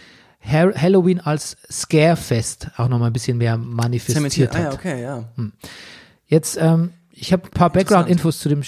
Ha- 0.47 0.75
Halloween 0.75 1.21
als 1.21 1.57
Scarefest 1.71 2.69
auch 2.77 2.89
nochmal 2.89 3.09
ein 3.11 3.13
bisschen 3.15 3.39
mehr 3.39 3.57
manifestiert 3.57 4.17
Zementiert. 4.17 4.55
Ah, 4.55 4.59
hat. 4.65 4.75
okay, 4.75 5.03
ja. 5.03 5.25
Jetzt, 6.27 6.59
ähm, 6.61 6.91
ich 7.13 7.33
habe 7.33 7.45
ein 7.45 7.51
paar 7.51 7.71
Background-Infos 7.71 8.41
zu 8.41 8.49
dem 8.51 8.63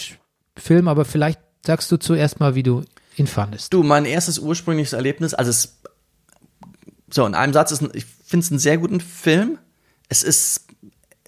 Film, 0.57 0.89
aber 0.89 1.05
vielleicht 1.05 1.41
sagst 1.67 1.91
du 1.93 1.99
zuerst 1.99 2.41
mal, 2.41 2.55
wie 2.55 2.63
du 2.63 2.83
ihn 3.17 3.27
fandest. 3.27 3.73
Du, 3.75 3.83
mein 3.83 4.05
erstes 4.07 4.39
ursprüngliches 4.39 4.93
Erlebnis, 4.95 5.35
also 5.35 5.51
es, 5.51 5.79
so 7.11 7.27
in 7.27 7.35
einem 7.35 7.53
Satz 7.53 7.73
ist, 7.73 7.83
ich 7.95 8.05
finde 8.05 8.45
es 8.45 8.51
einen 8.51 8.59
sehr 8.59 8.79
guten 8.79 9.01
Film. 9.01 9.59
Es 10.09 10.23
ist 10.23 10.66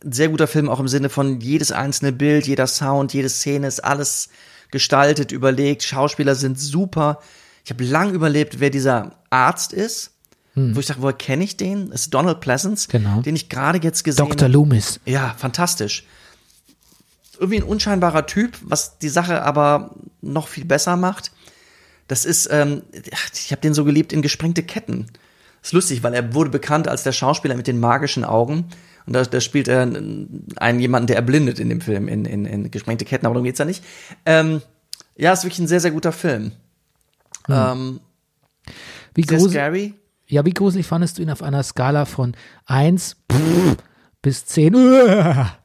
sehr 0.02 0.28
guter 0.28 0.46
Film 0.46 0.68
auch 0.68 0.80
im 0.80 0.88
Sinne 0.88 1.08
von 1.08 1.40
jedes 1.40 1.72
einzelne 1.72 2.12
Bild, 2.12 2.46
jeder 2.46 2.66
Sound, 2.66 3.12
jede 3.12 3.28
Szene 3.28 3.66
ist 3.66 3.84
alles 3.84 4.28
gestaltet, 4.70 5.32
überlegt. 5.32 5.82
Schauspieler 5.82 6.34
sind 6.34 6.58
super. 6.58 7.20
Ich 7.64 7.70
habe 7.70 7.84
lang 7.84 8.12
überlebt, 8.12 8.60
wer 8.60 8.70
dieser 8.70 9.12
Arzt 9.30 9.72
ist. 9.72 10.12
Wo 10.54 10.80
ich 10.80 10.86
dachte, 10.86 11.02
woher 11.02 11.12
kenne 11.12 11.44
ich 11.44 11.56
den? 11.56 11.90
Das 11.90 12.00
ist 12.02 12.14
Donald 12.14 12.40
Pleasance, 12.40 12.88
Genau. 12.88 13.20
den 13.22 13.36
ich 13.36 13.48
gerade 13.48 13.78
jetzt 13.80 14.02
gesehen 14.02 14.26
Dr. 14.26 14.42
habe. 14.42 14.52
Loomis. 14.52 14.98
Ja, 15.04 15.36
fantastisch. 15.38 16.04
Irgendwie 17.38 17.58
ein 17.60 17.62
unscheinbarer 17.68 18.26
Typ, 18.26 18.58
was 18.62 18.98
die 18.98 19.08
Sache 19.08 19.42
aber 19.42 19.94
noch 20.20 20.48
viel 20.48 20.64
besser 20.64 20.96
macht. 20.96 21.30
Das 22.08 22.24
ist, 22.24 22.48
ähm, 22.50 22.82
ich 23.34 23.52
habe 23.52 23.60
den 23.60 23.72
so 23.72 23.84
geliebt 23.84 24.12
in 24.12 24.20
gesprengte 24.20 24.64
Ketten. 24.64 25.06
ist 25.62 25.72
lustig, 25.72 26.02
weil 26.02 26.14
er 26.14 26.34
wurde 26.34 26.50
bekannt 26.50 26.88
als 26.88 27.04
der 27.04 27.12
Schauspieler 27.12 27.54
mit 27.54 27.68
den 27.68 27.78
magischen 27.78 28.24
Augen. 28.24 28.64
Und 29.08 29.14
da, 29.14 29.22
da 29.22 29.40
spielt 29.40 29.68
er 29.68 29.80
einen 29.80 30.80
jemanden, 30.80 31.06
der 31.06 31.16
erblindet 31.16 31.58
in 31.58 31.70
dem 31.70 31.80
Film, 31.80 32.08
in, 32.08 32.26
in, 32.26 32.44
in 32.44 32.70
gesprengte 32.70 33.06
Ketten, 33.06 33.24
aber 33.24 33.36
darum 33.36 33.46
geht's 33.46 33.58
ja 33.58 33.64
nicht. 33.64 33.82
Ähm, 34.26 34.60
ja, 35.16 35.32
ist 35.32 35.44
wirklich 35.44 35.60
ein 35.60 35.66
sehr, 35.66 35.80
sehr 35.80 35.92
guter 35.92 36.12
Film. 36.12 36.52
Ähm, 37.48 38.00
Wie 39.14 39.22
sehr 39.22 39.38
gruselig, 39.38 39.54
scary. 39.54 39.94
ja, 40.26 40.44
wie 40.44 40.52
gruselig 40.52 40.86
fandest 40.86 41.16
du 41.16 41.22
ihn 41.22 41.30
auf 41.30 41.42
einer 41.42 41.62
Skala 41.62 42.04
von 42.04 42.36
1 42.66 43.16
bis 44.20 44.44
10? 44.44 44.74
Uah. 44.74 45.56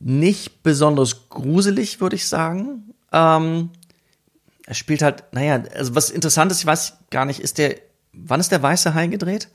nicht 0.00 0.64
besonders 0.64 1.28
gruselig, 1.28 2.00
würde 2.00 2.16
ich 2.16 2.26
sagen. 2.26 2.94
Ähm, 3.12 3.70
er 4.66 4.74
spielt 4.74 5.02
halt, 5.02 5.22
naja, 5.30 5.62
also 5.72 5.94
was 5.94 6.10
interessant 6.10 6.50
ist, 6.50 6.58
ich 6.58 6.66
weiß 6.66 6.94
gar 7.10 7.26
nicht, 7.26 7.38
ist 7.38 7.58
der, 7.58 7.76
wann 8.12 8.40
ist 8.40 8.50
der 8.50 8.60
Weiße 8.60 8.92
Hai 8.92 9.06
gedreht? 9.06 9.48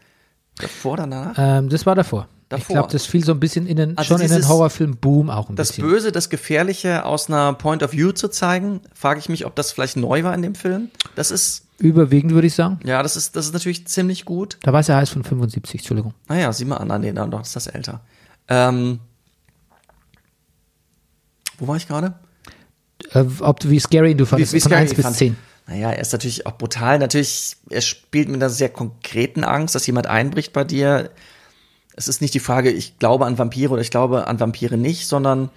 Davor 0.59 0.93
oder 0.93 1.07
danach? 1.07 1.35
Ähm, 1.37 1.69
das 1.69 1.85
war 1.85 1.95
davor. 1.95 2.27
Ich 2.43 2.49
Davor. 2.49 2.73
glaube, 2.75 2.91
das 2.93 3.05
fiel 3.05 3.23
so 3.25 3.33
ein 3.33 3.39
bisschen 3.41 3.67
in 3.67 3.75
den, 3.75 3.97
Also 3.97 4.07
schon 4.09 4.21
in 4.21 4.27
den 4.29 4.37
dieses- 4.37 4.49
Horrorfilm-Boom 4.49 5.29
auch 5.29 5.49
ein 5.49 5.55
Das 5.57 5.67
bisschen. 5.69 5.87
Böse, 5.87 6.11
das 6.13 6.29
Gefährliche 6.29 7.03
aus 7.05 7.27
einer 7.29 7.51
Point 7.53 7.83
of 7.83 7.91
View 7.91 8.13
zu 8.13 8.29
zeigen, 8.29 8.79
frage 8.93 9.19
ich 9.19 9.27
mich, 9.27 9.45
ob 9.45 9.55
das 9.55 9.71
vielleicht 9.73 9.97
neu 9.97 10.23
war 10.23 10.33
in 10.33 10.41
dem 10.41 10.55
Film. 10.55 10.89
Das 11.15 11.29
ist, 11.29 11.65
Überwiegend 11.79 12.31
würde 12.33 12.47
ich 12.47 12.55
sagen. 12.55 12.79
ja, 12.85 13.03
das 13.03 13.17
ist, 13.17 13.35
das 13.35 13.45
ist 13.47 13.53
natürlich 13.53 13.85
ziemlich 13.87 14.23
gut. 14.25 14.57
Der 14.65 14.71
Weiße 14.73 14.95
Hai 14.95 15.03
ist 15.03 15.09
von 15.09 15.23
75, 15.25 15.81
Entschuldigung. 15.81 16.13
Naja, 16.29 16.51
sieh 16.53 16.63
mal 16.65 16.77
an, 16.77 16.89
ah, 16.89 16.97
nee, 16.97 17.11
dann 17.11 17.29
doch, 17.31 17.41
ist 17.41 17.55
das 17.55 17.67
älter. 17.67 17.99
Ähm, 18.47 18.99
wo 21.59 21.67
war 21.67 21.75
ich 21.75 21.87
gerade? 21.87 22.13
Äh, 23.11 23.25
ob 23.41 23.63
wie 23.69 23.79
scary 23.79 24.15
du 24.15 24.25
fandest, 24.25 24.51
von 24.53 24.59
scary 24.61 24.75
1 24.81 24.91
ich 24.91 24.95
bis 24.97 25.05
fand. 25.05 25.17
10. 25.17 25.37
Naja, 25.67 25.91
er 25.91 25.99
ist 25.99 26.13
natürlich 26.13 26.45
auch 26.45 26.57
brutal. 26.57 26.97
Natürlich, 26.97 27.57
er 27.69 27.81
spielt 27.81 28.29
mit 28.29 28.37
einer 28.37 28.49
sehr 28.49 28.69
konkreten 28.69 29.43
Angst, 29.43 29.75
dass 29.75 29.85
jemand 29.85 30.07
einbricht 30.07 30.53
bei 30.53 30.63
dir. 30.63 31.11
Es 31.95 32.07
ist 32.07 32.21
nicht 32.21 32.33
die 32.33 32.39
Frage, 32.39 32.71
ich 32.71 32.99
glaube 32.99 33.25
an 33.25 33.37
Vampire 33.37 33.71
oder 33.73 33.81
ich 33.81 33.91
glaube 33.91 34.27
an 34.27 34.39
Vampire 34.39 34.77
nicht, 34.77 35.07
sondern 35.07 35.49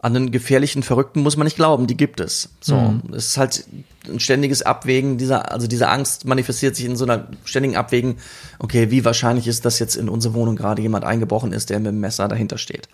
an 0.00 0.14
einen 0.14 0.30
gefährlichen 0.30 0.84
Verrückten 0.84 1.22
muss 1.22 1.36
man 1.36 1.46
nicht 1.46 1.56
glauben, 1.56 1.88
die 1.88 1.96
gibt 1.96 2.20
es. 2.20 2.50
So, 2.60 3.00
es 3.12 3.26
ist 3.30 3.36
halt 3.36 3.64
ein 4.06 4.20
ständiges 4.20 4.62
Abwägen 4.62 5.18
dieser, 5.18 5.50
also 5.50 5.66
diese 5.66 5.88
Angst 5.88 6.24
manifestiert 6.24 6.76
sich 6.76 6.84
in 6.84 6.96
so 6.96 7.04
einer 7.04 7.26
ständigen 7.44 7.76
Abwägen. 7.76 8.18
Okay, 8.60 8.92
wie 8.92 9.04
wahrscheinlich 9.04 9.48
ist, 9.48 9.64
dass 9.64 9.80
jetzt 9.80 9.96
in 9.96 10.08
unsere 10.08 10.34
Wohnung 10.34 10.54
gerade 10.54 10.82
jemand 10.82 11.04
eingebrochen 11.04 11.52
ist, 11.52 11.70
der 11.70 11.80
mit 11.80 11.88
dem 11.88 11.98
Messer 11.98 12.28
dahinter 12.28 12.58
steht. 12.58 12.88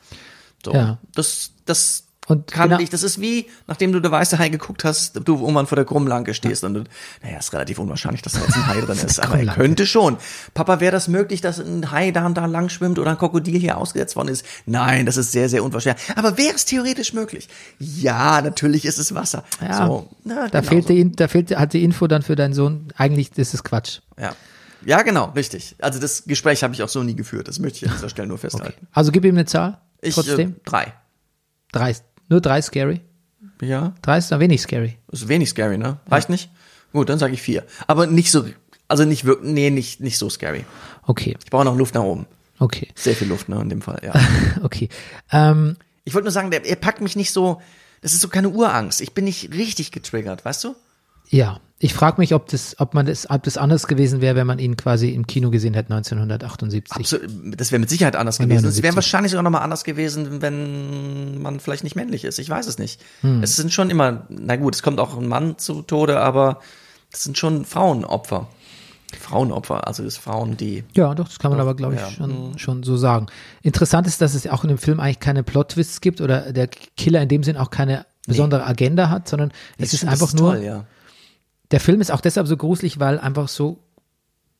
So, 0.64 0.72
Ja. 0.72 0.98
das, 1.14 1.50
das 1.66 2.03
Und 2.26 2.50
kann 2.50 2.70
genau- 2.70 2.80
ich. 2.80 2.88
Das 2.88 3.02
ist 3.02 3.20
wie, 3.20 3.46
nachdem 3.66 3.92
du 3.92 4.00
der 4.00 4.10
weiße 4.10 4.38
Hai 4.38 4.48
geguckt 4.48 4.82
hast, 4.84 5.16
du 5.28 5.34
irgendwann 5.40 5.66
vor 5.66 5.76
der 5.76 5.84
Krummlanke 5.84 6.32
stehst 6.32 6.64
und 6.64 6.74
du, 6.74 6.84
naja, 7.22 7.38
ist 7.38 7.52
relativ 7.52 7.78
unwahrscheinlich, 7.78 8.22
dass 8.22 8.32
da 8.32 8.40
jetzt 8.40 8.54
ein 8.56 8.66
Hai 8.66 8.80
drin 8.80 8.98
ist, 8.98 9.20
aber 9.22 9.38
er 9.38 9.52
könnte 9.52 9.84
schon. 9.86 10.16
Papa, 10.54 10.80
wäre 10.80 10.92
das 10.92 11.08
möglich, 11.08 11.42
dass 11.42 11.58
ein 11.60 11.90
Hai 11.90 12.12
da 12.12 12.24
und 12.24 12.34
da 12.38 12.46
lang 12.46 12.70
schwimmt 12.70 12.98
oder 12.98 13.10
ein 13.10 13.18
Krokodil 13.18 13.58
hier 13.58 13.76
ausgesetzt 13.76 14.16
worden 14.16 14.28
ist? 14.28 14.46
Nein, 14.64 15.04
das 15.04 15.16
ist 15.18 15.32
sehr, 15.32 15.48
sehr 15.50 15.62
unwahrscheinlich. 15.62 16.02
Aber 16.16 16.38
wäre 16.38 16.54
es 16.54 16.64
theoretisch 16.64 17.12
möglich? 17.12 17.48
Ja, 17.78 18.40
natürlich 18.40 18.86
ist 18.86 18.98
es 18.98 19.14
Wasser. 19.14 19.44
Ja, 19.60 19.86
so, 19.86 20.08
na, 20.24 20.48
da 20.48 20.60
genau 20.60 20.70
fehlte 20.70 20.96
so. 20.96 21.04
da 21.16 21.28
fehlte, 21.28 21.58
hat 21.58 21.72
die 21.74 21.84
Info 21.84 22.06
dann 22.06 22.22
für 22.22 22.36
deinen 22.36 22.54
Sohn, 22.54 22.88
eigentlich, 22.96 23.32
das 23.32 23.52
ist 23.52 23.64
Quatsch. 23.64 24.00
Ja. 24.18 24.34
ja, 24.86 25.02
genau, 25.02 25.26
richtig. 25.36 25.76
Also 25.78 26.00
das 26.00 26.24
Gespräch 26.24 26.62
habe 26.62 26.72
ich 26.72 26.82
auch 26.82 26.88
so 26.88 27.02
nie 27.02 27.14
geführt. 27.16 27.48
Das 27.48 27.58
möchte 27.58 27.84
ich 27.84 27.90
an 27.90 27.96
dieser 27.96 28.08
Stelle 28.08 28.28
nur 28.28 28.36
Okay. 28.38 28.48
festhalten. 28.50 28.86
Also 28.92 29.12
gib 29.12 29.24
ihm 29.26 29.34
eine 29.34 29.44
Zahl. 29.44 29.78
Ich, 30.00 30.14
Trotzdem. 30.14 30.50
Äh, 30.52 30.60
drei. 30.64 30.92
drei. 31.72 31.94
Nur 32.28 32.40
drei 32.40 32.60
scary. 32.62 33.00
Ja, 33.62 33.94
Drei 34.02 34.18
ist 34.18 34.30
noch 34.30 34.40
wenig 34.40 34.60
scary. 34.62 34.98
ist 35.12 35.28
wenig 35.28 35.48
scary, 35.50 35.78
ne? 35.78 35.98
Reicht 36.10 36.28
nicht? 36.28 36.50
Gut, 36.92 37.08
dann 37.08 37.18
sage 37.18 37.34
ich 37.34 37.42
vier. 37.42 37.64
Aber 37.86 38.06
nicht 38.06 38.30
so, 38.30 38.44
also 38.88 39.04
nicht 39.04 39.24
wirklich, 39.24 39.52
nee, 39.52 39.70
nicht, 39.70 40.00
nicht 40.00 40.18
so 40.18 40.28
scary. 40.28 40.64
Okay, 41.06 41.36
Ich 41.42 41.50
brauche 41.50 41.64
noch 41.64 41.76
Luft 41.76 41.94
nach 41.94 42.02
oben. 42.02 42.26
okay, 42.58 42.88
Sehr 42.94 43.14
viel 43.14 43.28
Luft, 43.28 43.48
ne, 43.48 43.60
in 43.60 43.68
dem 43.68 43.82
Fall, 43.82 44.00
ja. 44.02 44.12
okay. 44.62 44.88
Ähm, 45.32 45.76
Ich 46.04 46.14
wollte 46.14 46.24
nur 46.26 46.32
sagen, 46.32 46.50
der, 46.50 46.64
er 46.66 46.76
packt 46.76 47.00
mich 47.00 47.16
nicht 47.16 47.30
so, 47.32 47.60
das 48.00 48.12
ist 48.12 48.20
so 48.20 48.28
keine 48.28 48.48
Urangst. 48.50 49.00
Ich 49.00 49.12
bin 49.14 49.24
nicht 49.24 49.52
richtig 49.52 49.92
getriggert, 49.92 50.44
weißt 50.44 50.64
du? 50.64 50.74
Ja, 51.28 51.60
ich 51.78 51.92
frage 51.92 52.20
mich, 52.20 52.34
ob 52.34 52.46
das, 52.48 52.76
ob 52.78 52.94
man 52.94 53.06
das, 53.06 53.28
ob 53.28 53.42
das 53.42 53.58
anders 53.58 53.86
gewesen 53.86 54.20
wäre, 54.20 54.36
wenn 54.36 54.46
man 54.46 54.58
ihn 54.58 54.76
quasi 54.76 55.10
im 55.10 55.26
Kino 55.26 55.50
gesehen 55.50 55.74
hätte 55.74 55.92
1978. 55.92 56.96
Absolut, 56.96 57.60
das 57.60 57.72
wäre 57.72 57.80
mit 57.80 57.90
Sicherheit 57.90 58.16
anders 58.16 58.38
gewesen. 58.38 58.58
Es 58.58 58.62
79. 58.62 58.82
wäre 58.82 58.94
wahrscheinlich 58.94 59.32
sogar 59.32 59.42
nochmal 59.42 59.62
anders 59.62 59.84
gewesen, 59.84 60.40
wenn 60.40 61.42
man 61.42 61.60
vielleicht 61.60 61.84
nicht 61.84 61.96
männlich 61.96 62.24
ist. 62.24 62.38
Ich 62.38 62.48
weiß 62.48 62.68
es 62.68 62.78
nicht. 62.78 63.02
Hm. 63.20 63.42
Es 63.42 63.56
sind 63.56 63.72
schon 63.72 63.90
immer, 63.90 64.26
na 64.28 64.56
gut, 64.56 64.74
es 64.74 64.82
kommt 64.82 65.00
auch 65.00 65.18
ein 65.18 65.28
Mann 65.28 65.58
zu 65.58 65.82
Tode, 65.82 66.20
aber 66.20 66.60
es 67.12 67.24
sind 67.24 67.36
schon 67.36 67.64
Frauenopfer. 67.64 68.48
Frauenopfer, 69.20 69.86
also 69.86 70.04
es 70.04 70.16
Frauen, 70.16 70.56
die. 70.56 70.84
Ja, 70.94 71.14
doch, 71.14 71.28
das 71.28 71.38
kann 71.38 71.50
man 71.50 71.60
aber, 71.60 71.74
glaube 71.74 71.94
ich, 71.94 72.00
ja. 72.00 72.10
schon, 72.10 72.58
schon 72.58 72.82
so 72.82 72.96
sagen. 72.96 73.26
Interessant 73.62 74.06
ist, 74.06 74.20
dass 74.20 74.34
es 74.34 74.46
auch 74.46 74.64
in 74.64 74.68
dem 74.68 74.78
Film 74.78 75.00
eigentlich 75.00 75.20
keine 75.20 75.42
Plot-Twists 75.42 76.00
gibt 76.00 76.20
oder 76.20 76.52
der 76.52 76.68
Killer 76.68 77.20
in 77.22 77.28
dem 77.28 77.42
Sinn 77.42 77.56
auch 77.56 77.70
keine 77.70 78.06
besondere 78.26 78.64
Agenda 78.64 79.10
hat, 79.10 79.28
sondern 79.28 79.52
es 79.76 79.92
ist 79.92 80.02
das 80.02 80.10
einfach 80.10 80.32
nur, 80.32 80.54
toll, 80.54 80.62
ja. 80.64 80.84
Der 81.74 81.80
Film 81.80 82.00
ist 82.00 82.12
auch 82.12 82.20
deshalb 82.20 82.46
so 82.46 82.56
gruselig, 82.56 83.00
weil 83.00 83.18
einfach 83.18 83.48
so, 83.48 83.80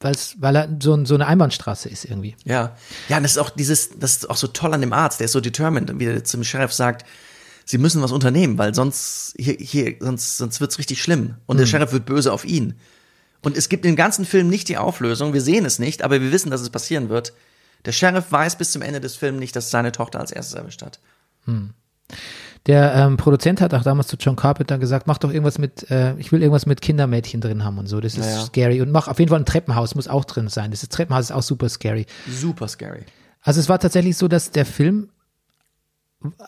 weil's, 0.00 0.34
weil 0.40 0.56
er 0.56 0.68
so, 0.82 0.94
ein- 0.94 1.06
so 1.06 1.14
eine 1.14 1.28
Einbahnstraße 1.28 1.88
ist 1.88 2.04
irgendwie. 2.04 2.34
Ja. 2.42 2.74
Ja, 3.08 3.18
und 3.18 3.22
das 3.22 3.32
ist 3.32 3.38
auch 3.38 3.50
dieses, 3.50 3.90
das 4.00 4.16
ist 4.16 4.30
auch 4.30 4.36
so 4.36 4.48
toll 4.48 4.74
an 4.74 4.80
dem 4.80 4.92
Arzt, 4.92 5.20
der 5.20 5.26
ist 5.26 5.32
so 5.32 5.40
determined, 5.40 5.92
wie 6.00 6.06
er 6.06 6.24
zum 6.24 6.42
Sheriff 6.42 6.72
sagt, 6.72 7.06
sie 7.64 7.78
müssen 7.78 8.02
was 8.02 8.10
unternehmen, 8.10 8.58
weil 8.58 8.74
sonst, 8.74 9.34
hier, 9.38 9.54
hier, 9.60 9.94
sonst, 10.00 10.38
sonst 10.38 10.60
wird's 10.60 10.76
richtig 10.80 11.00
schlimm. 11.00 11.36
Und 11.46 11.58
der 11.58 11.66
Sheriff 11.66 11.92
wird 11.92 12.04
böse 12.04 12.32
auf 12.32 12.44
ihn. 12.44 12.74
Und 13.42 13.56
es 13.56 13.68
gibt 13.68 13.86
im 13.86 13.94
ganzen 13.94 14.24
Film 14.24 14.48
nicht 14.48 14.68
die 14.68 14.76
Auflösung, 14.76 15.34
wir 15.34 15.40
sehen 15.40 15.64
es 15.64 15.78
nicht, 15.78 16.02
aber 16.02 16.20
wir 16.20 16.32
wissen, 16.32 16.50
dass 16.50 16.62
es 16.62 16.70
passieren 16.70 17.10
wird. 17.10 17.32
Der 17.84 17.92
Sheriff 17.92 18.32
weiß 18.32 18.58
bis 18.58 18.72
zum 18.72 18.82
Ende 18.82 19.00
des 19.00 19.14
Films 19.14 19.38
nicht, 19.38 19.54
dass 19.54 19.70
seine 19.70 19.92
Tochter 19.92 20.18
als 20.18 20.32
erstes 20.32 20.54
erwischt 20.56 20.82
hat. 20.82 20.98
Der 22.66 22.94
ähm, 22.94 23.18
Produzent 23.18 23.60
hat 23.60 23.74
auch 23.74 23.82
damals 23.82 24.08
zu 24.08 24.16
John 24.16 24.36
Carpenter 24.36 24.78
gesagt, 24.78 25.06
mach 25.06 25.18
doch 25.18 25.30
irgendwas 25.30 25.58
mit, 25.58 25.90
äh, 25.90 26.14
ich 26.16 26.32
will 26.32 26.40
irgendwas 26.40 26.64
mit 26.64 26.80
Kindermädchen 26.80 27.42
drin 27.42 27.62
haben 27.62 27.76
und 27.78 27.86
so. 27.88 28.00
Das 28.00 28.16
ist 28.16 28.24
Ja, 28.24 28.36
ja. 28.36 28.40
scary. 28.44 28.80
Und 28.80 28.90
mach 28.90 29.08
auf 29.08 29.18
jeden 29.18 29.28
Fall 29.28 29.40
ein 29.40 29.44
Treppenhaus, 29.44 29.94
muss 29.94 30.08
auch 30.08 30.24
drin 30.24 30.48
sein. 30.48 30.70
Das 30.70 30.80
Treppenhaus 30.88 31.26
ist 31.26 31.32
auch 31.32 31.42
super 31.42 31.68
scary. 31.68 32.06
Super 32.26 32.66
scary. 32.68 33.04
Also 33.42 33.60
es 33.60 33.68
war 33.68 33.78
tatsächlich 33.78 34.16
so, 34.16 34.28
dass 34.28 34.50
der 34.50 34.64
Film 34.64 35.10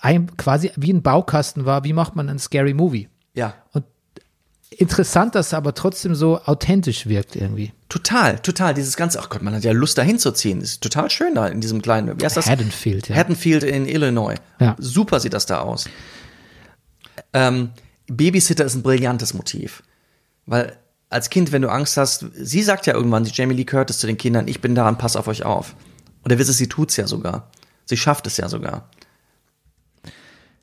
ein, 0.01 0.35
quasi 0.39 0.71
wie 0.77 0.93
ein 0.93 1.03
Baukasten 1.03 1.67
war, 1.67 1.85
wie 1.85 1.93
macht 1.93 2.17
man 2.17 2.31
einen 2.31 2.39
scary 2.39 2.73
Movie. 2.73 3.11
Ja. 3.35 3.55
Interessant, 4.71 5.35
dass 5.35 5.53
er 5.53 5.59
aber 5.59 5.75
trotzdem 5.75 6.14
so 6.14 6.41
authentisch 6.41 7.07
wirkt 7.07 7.37
irgendwie. 7.37 7.73
Total, 7.89 8.39
total. 8.41 8.75
Dieses 8.75 8.97
ganze, 8.97 9.21
ach 9.21 9.29
Gott, 9.29 9.43
man 9.43 9.55
hat 9.55 9.64
ja 9.64 9.73
Lust 9.73 9.97
dahin 9.97 10.19
zu 10.19 10.33
ziehen. 10.33 10.61
Ist 10.61 10.83
total 10.83 11.09
schön 11.09 11.35
da 11.37 11.47
in 11.47 11.61
diesem 11.61 11.83
kleinen, 11.83 12.19
wie 12.21 12.25
heißt 12.25 12.37
das? 12.37 12.47
Haddonfield, 12.47 13.09
ja. 13.09 13.17
Haddonfield 13.17 13.62
in 13.62 13.87
Illinois. 13.87 14.35
Ja. 14.59 14.75
Super 14.79 15.21
sieht 15.21 15.35
das 15.35 15.47
da 15.47 15.61
aus. 15.61 15.89
Ähm, 17.33 17.71
Babysitter 18.09 18.64
ist 18.64 18.75
ein 18.75 18.83
brillantes 18.83 19.35
Motiv. 19.35 19.83
Weil 20.47 20.77
als 21.11 21.31
Kind, 21.31 21.53
wenn 21.53 21.62
du 21.62 21.71
Angst 21.71 21.97
hast, 21.97 22.27
sie 22.35 22.62
sagt 22.62 22.87
ja 22.87 22.95
irgendwann, 22.95 23.25
die 23.25 23.31
Jamie 23.33 23.55
Lee 23.55 23.64
Curtis 23.64 23.99
zu 23.99 24.07
den 24.07 24.19
Kindern, 24.19 24.49
ich 24.49 24.61
bin 24.61 24.75
da 24.75 24.89
und 24.89 24.99
pass 24.99 25.17
auf 25.17 25.29
euch 25.29 25.45
auf. 25.45 25.77
Und 26.23 26.31
der 26.31 26.39
Witz 26.39 26.49
ist, 26.49 26.59
sie 26.59 26.69
tut's 26.69 26.97
ja 26.97 27.07
sogar. 27.07 27.51
Sie 27.85 27.97
schafft 27.97 28.27
es 28.27 28.37
ja 28.37 28.49
sogar. 28.49 28.91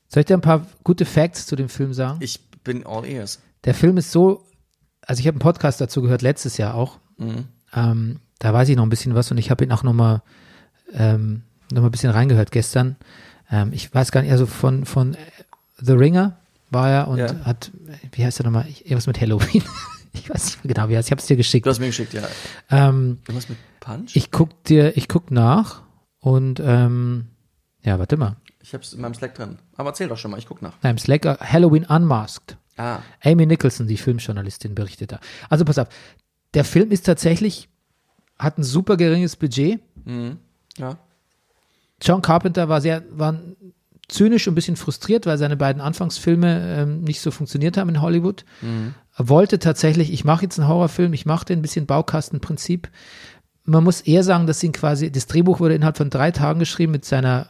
Soll 0.09 0.21
ich 0.21 0.25
dir 0.25 0.35
ein 0.35 0.41
paar 0.41 0.67
gute 0.83 1.05
Facts 1.05 1.45
zu 1.45 1.55
dem 1.55 1.69
Film 1.69 1.93
sagen? 1.93 2.19
Ich 2.21 2.39
bin 2.63 2.85
all 2.85 3.05
ears. 3.05 3.39
Der 3.65 3.73
Film 3.73 3.97
ist 3.97 4.11
so, 4.11 4.45
also 5.01 5.19
ich 5.19 5.27
habe 5.27 5.35
einen 5.35 5.39
Podcast 5.41 5.79
dazu 5.81 6.01
gehört, 6.01 6.21
letztes 6.21 6.57
Jahr 6.57 6.75
auch. 6.75 6.99
Ähm, 7.73 8.19
da 8.39 8.53
weiß 8.53 8.69
ich 8.69 8.75
noch 8.75 8.83
ein 8.83 8.89
bisschen 8.89 9.15
was 9.15 9.31
und 9.31 9.37
ich 9.37 9.49
habe 9.51 9.63
ihn 9.63 9.71
auch 9.71 9.83
noch 9.83 9.93
mal, 9.93 10.21
ähm, 10.93 11.43
noch 11.71 11.81
mal 11.81 11.87
ein 11.87 11.91
bisschen 11.91 12.11
reingehört 12.11 12.51
gestern. 12.51 12.97
Ähm, 13.49 13.71
ich 13.73 13.93
weiß 13.93 14.11
gar 14.11 14.21
nicht, 14.21 14.31
also 14.31 14.45
von, 14.45 14.85
von 14.85 15.15
The 15.77 15.93
Ringer 15.93 16.37
war 16.69 16.89
er 16.89 17.07
und 17.07 17.19
Ja. 17.19 17.45
hat, 17.45 17.71
wie 18.11 18.25
heißt 18.25 18.39
er 18.39 18.45
nochmal, 18.45 18.65
irgendwas 18.83 19.07
mit 19.07 19.21
Halloween. 19.21 19.63
ich 20.13 20.29
weiß 20.29 20.45
nicht 20.45 20.65
mehr 20.65 20.73
genau, 20.73 20.89
wie 20.89 20.93
er 20.93 20.97
heißt. 20.97 21.07
Ich 21.07 21.11
habe 21.11 21.21
es 21.21 21.27
dir 21.27 21.37
geschickt. 21.37 21.65
Du 21.65 21.69
hast 21.69 21.79
mir 21.79 21.87
geschickt, 21.87 22.13
ja. 22.13 22.23
Ähm, 22.69 23.19
Irgendwas 23.27 23.47
mit 23.49 23.57
Punch? 23.79 24.15
ich 24.15 24.31
guck 24.31 24.63
dir, 24.65 24.97
ich 24.97 25.07
guck 25.07 25.31
nach 25.31 25.83
und 26.19 26.59
ähm, 26.63 27.27
ja, 27.83 27.99
warte 27.99 28.17
mal. 28.17 28.37
Ich 28.61 28.73
hab's 28.73 28.93
in 28.93 29.01
meinem 29.01 29.13
Slack 29.13 29.35
drin. 29.35 29.59
Aber 29.75 29.89
erzähl 29.89 30.07
doch 30.07 30.17
schon 30.17 30.31
mal, 30.31 30.37
ich 30.37 30.47
guck 30.47 30.61
nach. 30.61 30.73
Nein, 30.81 30.91
im 30.91 30.97
Slack, 30.97 31.25
äh, 31.25 31.35
Halloween 31.39 31.85
Unmasked. 31.85 32.57
Ah, 32.77 32.99
Amy 33.23 33.45
Nicholson, 33.45 33.87
die 33.87 33.97
Filmjournalistin, 33.97 34.75
berichtet 34.75 35.11
da. 35.11 35.19
Also 35.49 35.65
pass 35.65 35.77
auf, 35.77 35.87
der 36.53 36.63
Film 36.63 36.91
ist 36.91 37.05
tatsächlich, 37.05 37.69
hat 38.39 38.57
ein 38.57 38.63
super 38.63 38.97
geringes 38.97 39.35
Budget. 39.35 39.79
ja. 40.77 40.97
John 42.01 42.21
Carpenter 42.21 42.67
war 42.67 42.81
sehr, 42.81 43.03
war 43.11 43.39
zynisch 44.09 44.47
und 44.47 44.53
ein 44.53 44.55
bisschen 44.55 44.75
frustriert, 44.75 45.25
weil 45.25 45.37
seine 45.37 45.55
beiden 45.55 45.81
Anfangsfilme 45.81 46.77
ähm, 46.81 47.01
nicht 47.01 47.21
so 47.21 47.31
funktioniert 47.31 47.77
haben 47.77 47.89
in 47.89 48.01
Hollywood. 48.01 48.43
Er 49.17 49.29
wollte 49.29 49.59
tatsächlich, 49.59 50.11
ich 50.11 50.25
mache 50.25 50.43
jetzt 50.43 50.59
einen 50.59 50.67
Horrorfilm, 50.67 51.13
ich 51.13 51.25
mache 51.25 51.45
den 51.45 51.59
ein 51.59 51.61
bisschen 51.61 51.85
Baukastenprinzip. 51.85 52.89
Man 53.63 53.83
muss 53.83 54.01
eher 54.01 54.23
sagen, 54.23 54.47
dass 54.47 54.61
ihn 54.63 54.73
quasi, 54.73 55.11
das 55.11 55.27
Drehbuch 55.27 55.59
wurde 55.59 55.75
innerhalb 55.75 55.97
von 55.97 56.09
drei 56.09 56.31
Tagen 56.31 56.59
geschrieben 56.59 56.91
mit 56.91 57.05
seiner 57.05 57.49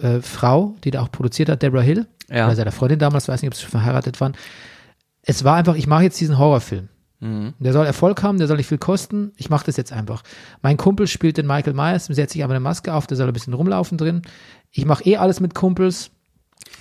äh, 0.00 0.20
Frau, 0.20 0.74
die 0.84 0.90
da 0.90 1.00
auch 1.02 1.10
produziert 1.10 1.48
hat, 1.48 1.62
Deborah 1.62 1.80
Hill, 1.80 2.06
Ja. 2.30 2.46
oder 2.46 2.56
seiner 2.56 2.72
Freundin 2.72 2.98
damals, 2.98 3.28
weiß 3.28 3.42
nicht, 3.42 3.48
ob 3.50 3.54
sie 3.54 3.62
schon 3.62 3.70
verheiratet 3.70 4.20
waren. 4.20 4.34
Es 5.22 5.44
war 5.44 5.56
einfach, 5.56 5.74
ich 5.74 5.86
mache 5.86 6.04
jetzt 6.04 6.20
diesen 6.20 6.38
Horrorfilm. 6.38 6.88
Der 7.58 7.72
soll 7.72 7.86
Erfolg 7.86 8.22
haben, 8.22 8.36
der 8.36 8.46
soll 8.48 8.58
nicht 8.58 8.66
viel 8.66 8.76
kosten. 8.76 9.32
Ich 9.36 9.48
mache 9.48 9.64
das 9.64 9.78
jetzt 9.78 9.92
einfach. 9.94 10.22
Mein 10.60 10.76
Kumpel 10.76 11.06
spielt 11.06 11.38
den 11.38 11.46
Michael 11.46 11.72
Myers, 11.72 12.04
dem 12.06 12.14
setze 12.14 12.36
ich 12.36 12.44
aber 12.44 12.52
eine 12.52 12.60
Maske 12.60 12.92
auf, 12.92 13.06
der 13.06 13.16
soll 13.16 13.28
ein 13.28 13.32
bisschen 13.32 13.54
rumlaufen 13.54 13.96
drin. 13.96 14.20
Ich 14.70 14.84
mache 14.84 15.04
eh 15.04 15.16
alles 15.16 15.40
mit 15.40 15.54
Kumpels. 15.54 16.10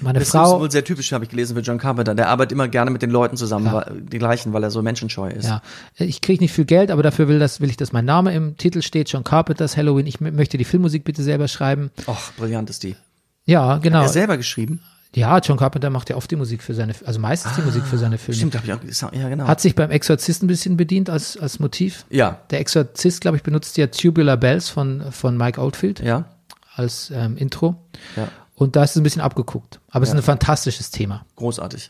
Meine 0.02 0.20
Das 0.20 0.28
ist 0.28 0.32
Frau. 0.34 0.60
wohl 0.60 0.70
sehr 0.70 0.84
typisch, 0.84 1.14
habe 1.14 1.24
ich 1.24 1.30
gelesen, 1.30 1.56
für 1.56 1.62
John 1.62 1.78
Carpenter. 1.78 2.14
Der 2.14 2.28
arbeitet 2.28 2.52
immer 2.52 2.68
gerne 2.68 2.92
mit 2.92 3.02
den 3.02 3.10
Leuten 3.10 3.38
zusammen, 3.38 3.68
Ja. 3.68 3.86
die 3.90 4.18
gleichen, 4.20 4.52
weil 4.52 4.64
er 4.64 4.72
so 4.72 4.82
menschenscheu 4.82 5.30
ist. 5.30 5.46
Ja, 5.46 5.62
ich 5.96 6.20
kriege 6.20 6.44
nicht 6.44 6.52
viel 6.52 6.66
Geld, 6.66 6.92
aber 6.92 7.04
dafür 7.04 7.30
will, 7.30 7.40
das, 7.40 7.62
will 7.62 7.70
ich, 7.70 7.78
dass 7.78 7.94
mein 7.94 8.04
Name 8.04 8.34
im 8.34 8.58
Titel 8.58 8.82
steht, 8.82 9.10
John 9.10 9.24
Carpenters 9.24 9.78
Halloween. 9.78 10.08
Ich 10.08 10.20
möchte 10.20 10.58
die 10.58 10.66
Filmmusik 10.66 11.06
bitte 11.06 11.24
selber 11.24 11.48
schreiben. 11.48 11.90
Och, 12.06 12.34
brillant 12.38 12.70
ist 12.70 12.84
die. 12.84 12.98
Ja, 13.46 13.78
genau. 13.78 14.02
Er 14.02 14.10
selber 14.10 14.36
geschrieben. 14.36 14.82
Ja, 15.16 15.38
John 15.40 15.58
Carpenter 15.58 15.90
macht 15.90 16.10
ja 16.10 16.16
oft 16.16 16.30
die 16.32 16.36
Musik 16.36 16.64
für 16.64 16.74
seine, 16.74 16.94
also 17.06 17.20
meistens 17.20 17.56
die 17.56 17.62
Musik 17.62 17.84
für 17.84 17.98
seine 17.98 18.18
Filme. 18.18 18.38
Stimmt, 18.38 18.56
habe 18.56 18.66
ich 18.66 18.74
auch 18.74 18.82
gesagt. 18.82 19.16
Ja, 19.16 19.30
genau. 19.30 19.48
Hat 19.48 19.62
sich 19.62 19.76
beim 19.76 19.92
Exorzist 19.92 20.42
ein 20.42 20.48
bisschen 20.48 20.76
bedient 20.76 21.10
als, 21.10 21.38
als 21.38 21.60
Motiv. 21.60 22.06
ja, 22.10 22.40
Der 22.50 22.60
Exorzist, 22.60 23.22
glaube 23.22 23.38
ich, 23.38 23.44
benutzt 23.44 23.78
ja 23.78 23.88
Tubular 23.88 24.38
Bells 24.38 24.70
von, 24.70 25.12
von 25.12 25.38
Mike 25.38 25.62
Oldfield 25.62 26.00
ja, 26.00 26.26
als 26.76 27.12
ähm, 27.14 27.38
Intro. 27.38 27.76
ja. 28.16 28.28
Und 28.56 28.76
da 28.76 28.84
ist 28.84 28.92
es 28.92 28.98
ein 28.98 29.04
bisschen 29.04 29.22
abgeguckt. 29.22 29.80
Aber 29.90 30.04
es 30.04 30.10
ist 30.10 30.16
ein 30.16 30.22
fantastisches 30.22 30.92
Thema. 30.92 31.26
Großartig. 31.36 31.90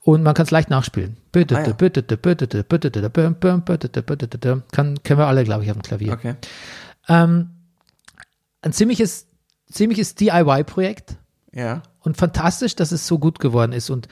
Und 0.00 0.22
man 0.22 0.34
kann 0.34 0.44
es 0.44 0.50
leicht 0.50 0.70
nachspielen. 0.70 1.16
Ah, 1.34 1.60
ja. 1.60 1.72
Kann, 4.72 5.02
können 5.02 5.20
wir 5.20 5.26
alle, 5.26 5.44
glaube 5.44 5.64
ich, 5.64 5.70
auf 5.70 5.76
dem 5.76 5.82
Klavier. 5.82 6.12
Okay. 6.12 6.34
Ähm, 7.08 7.50
ein 8.62 8.72
ziemliches, 8.72 9.26
ziemliches 9.70 10.14
DIY-Projekt 10.14 11.16
Ja. 11.56 11.82
und 12.00 12.16
fantastisch, 12.16 12.76
dass 12.76 12.92
es 12.92 13.06
so 13.06 13.18
gut 13.18 13.38
geworden 13.40 13.72
ist. 13.72 13.88
Und 13.90 14.08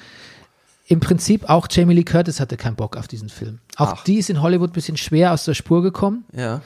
im 0.86 1.01
Prinzip 1.01 1.49
auch 1.49 1.66
Jamie 1.70 1.95
Lee 1.95 2.03
Curtis 2.05 2.40
hatte 2.40 2.57
keinen 2.57 2.76
Bock 2.76 2.97
auf 2.97 3.07
diesen 3.07 3.28
Film. 3.28 3.61
Auch 3.76 3.95
Ach. 3.99 4.05
die 4.05 4.16
ist 4.16 4.30
in 4.30 4.40
Hollywood 4.42 4.70
ein 4.70 4.72
bisschen 4.72 4.97
schwer 4.97 5.32
aus 5.32 5.45
der 5.45 5.55
Spur 5.55 5.82
gekommen, 5.82 6.24
Ja. 6.32 6.61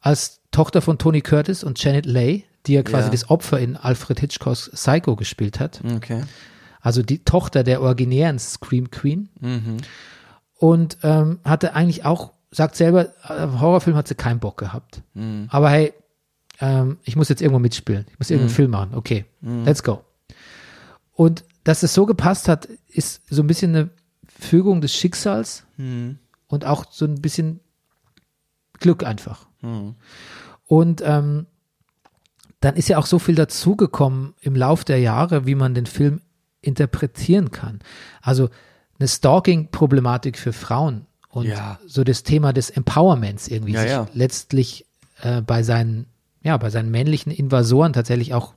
als 0.00 0.40
Tochter 0.50 0.80
von 0.82 0.98
Tony 0.98 1.20
Curtis 1.20 1.62
und 1.64 1.82
Janet 1.82 2.06
Leigh, 2.06 2.44
die 2.66 2.72
ja 2.74 2.82
quasi 2.82 3.06
Ja. 3.06 3.10
das 3.12 3.28
Opfer 3.30 3.58
in 3.58 3.76
Alfred 3.76 4.20
Hitchcocks 4.20 4.70
Psycho 4.74 5.16
gespielt 5.16 5.60
hat. 5.60 5.80
Okay. 5.96 6.22
Also 6.80 7.02
die 7.02 7.24
Tochter 7.24 7.62
der 7.64 7.80
originären 7.82 8.38
Scream 8.38 8.90
Queen. 8.90 9.28
Mhm. 9.40 9.78
Und 10.58 10.98
ähm, 11.02 11.40
hatte 11.44 11.74
eigentlich 11.74 12.04
auch, 12.04 12.32
sagt 12.50 12.76
selber, 12.76 13.06
äh, 13.28 13.48
Horrorfilm 13.60 13.96
hat 13.96 14.08
sie 14.08 14.14
keinen 14.14 14.38
Bock 14.40 14.56
gehabt. 14.58 15.02
Mhm. 15.14 15.48
Aber 15.50 15.70
hey, 15.70 15.92
ähm, 16.60 16.98
ich 17.02 17.16
muss 17.16 17.28
jetzt 17.28 17.42
irgendwo 17.42 17.58
mitspielen. 17.58 18.06
Ich 18.10 18.18
muss 18.18 18.30
irgendeinen 18.30 18.52
Mhm. 18.52 18.56
Film 18.56 18.70
machen. 18.70 18.90
Okay, 18.94 19.24
let's 19.42 19.82
go. 19.82 20.02
Und 21.14 21.44
dass 21.64 21.82
es 21.82 21.94
so 21.94 22.06
gepasst 22.06 22.48
hat, 22.48 22.66
ist 22.88 23.22
so 23.30 23.42
ein 23.42 23.46
bisschen 23.46 23.74
eine 23.74 23.90
Fügung 24.38 24.80
des 24.80 24.94
Schicksals 24.94 25.64
Mhm. 25.76 26.18
und 26.48 26.64
auch 26.66 26.84
so 26.90 27.04
ein 27.06 27.20
bisschen 27.22 27.60
Glück 28.80 29.04
einfach. 29.04 29.46
Und 30.66 31.02
ähm, 31.04 31.46
dann 32.60 32.76
ist 32.76 32.88
ja 32.88 32.98
auch 32.98 33.06
so 33.06 33.18
viel 33.18 33.34
dazugekommen 33.34 34.34
im 34.40 34.54
Lauf 34.56 34.84
der 34.84 34.98
Jahre, 34.98 35.46
wie 35.46 35.54
man 35.54 35.74
den 35.74 35.86
Film 35.86 36.20
interpretieren 36.60 37.50
kann. 37.50 37.80
Also 38.22 38.50
eine 38.98 39.08
Stalking-Problematik 39.08 40.38
für 40.38 40.52
Frauen 40.52 41.06
und 41.28 41.46
Ja. 41.46 41.78
so 41.86 42.04
das 42.04 42.22
Thema 42.22 42.52
des 42.52 42.70
Empowerments 42.70 43.48
irgendwie 43.48 43.72
Ja, 43.72 43.80
sich 43.82 43.90
ja. 43.90 44.08
letztlich 44.14 44.86
äh, 45.22 45.40
bei 45.42 45.62
seinen 45.62 46.06
ja 46.42 46.56
bei 46.58 46.68
seinen 46.70 46.90
männlichen 46.90 47.32
Invasoren 47.32 47.92
tatsächlich 47.94 48.34
auch 48.34 48.54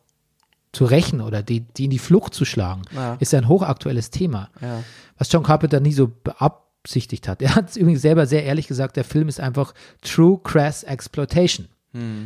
zu 0.78 0.86
rächen 0.86 1.22
oder 1.22 1.42
die, 1.44 1.62
die 1.62 1.86
in 1.86 1.90
die 1.90 2.00
Flucht 2.00 2.34
zu 2.34 2.46
schlagen, 2.46 2.84
Ja. 2.94 3.16
ist 3.20 3.34
ja 3.34 3.40
ein 3.40 3.48
hochaktuelles 3.48 4.10
Thema 4.12 4.50
Ja. 4.62 4.84
was 5.18 5.32
John 5.32 5.44
Carpenter 5.44 5.80
nie 5.80 5.94
so 5.94 6.08
beabsichtigt 6.24 7.28
hat. 7.28 7.42
Er 7.42 7.56
hat 7.56 7.70
es 7.70 7.78
übrigens 7.78 8.02
selber 8.02 8.26
sehr 8.28 8.44
ehrlich 8.44 8.68
gesagt, 8.68 8.96
der 8.96 9.04
Film 9.04 9.28
ist 9.28 9.40
einfach 9.40 9.74
True 10.02 10.40
Crass 10.44 10.84
Exploitation. 10.84 11.68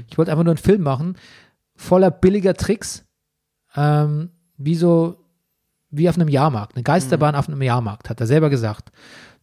Ich 0.10 0.18
wollte 0.18 0.32
einfach 0.32 0.44
nur 0.44 0.52
einen 0.52 0.58
Film 0.64 0.82
machen, 0.82 1.16
voller 1.76 2.12
billiger 2.12 2.54
Tricks, 2.56 3.06
ähm, 3.76 4.32
wie 4.58 4.76
so 4.76 5.16
wie 5.92 6.10
auf 6.10 6.16
einem 6.16 6.28
Jahrmarkt, 6.28 6.76
eine 6.76 6.84
Geisterbahn 6.84 7.36
auf 7.36 7.48
einem 7.48 7.62
Jahrmarkt, 7.62 8.10
hat 8.10 8.20
er 8.20 8.28
selber 8.28 8.50
gesagt. 8.50 8.92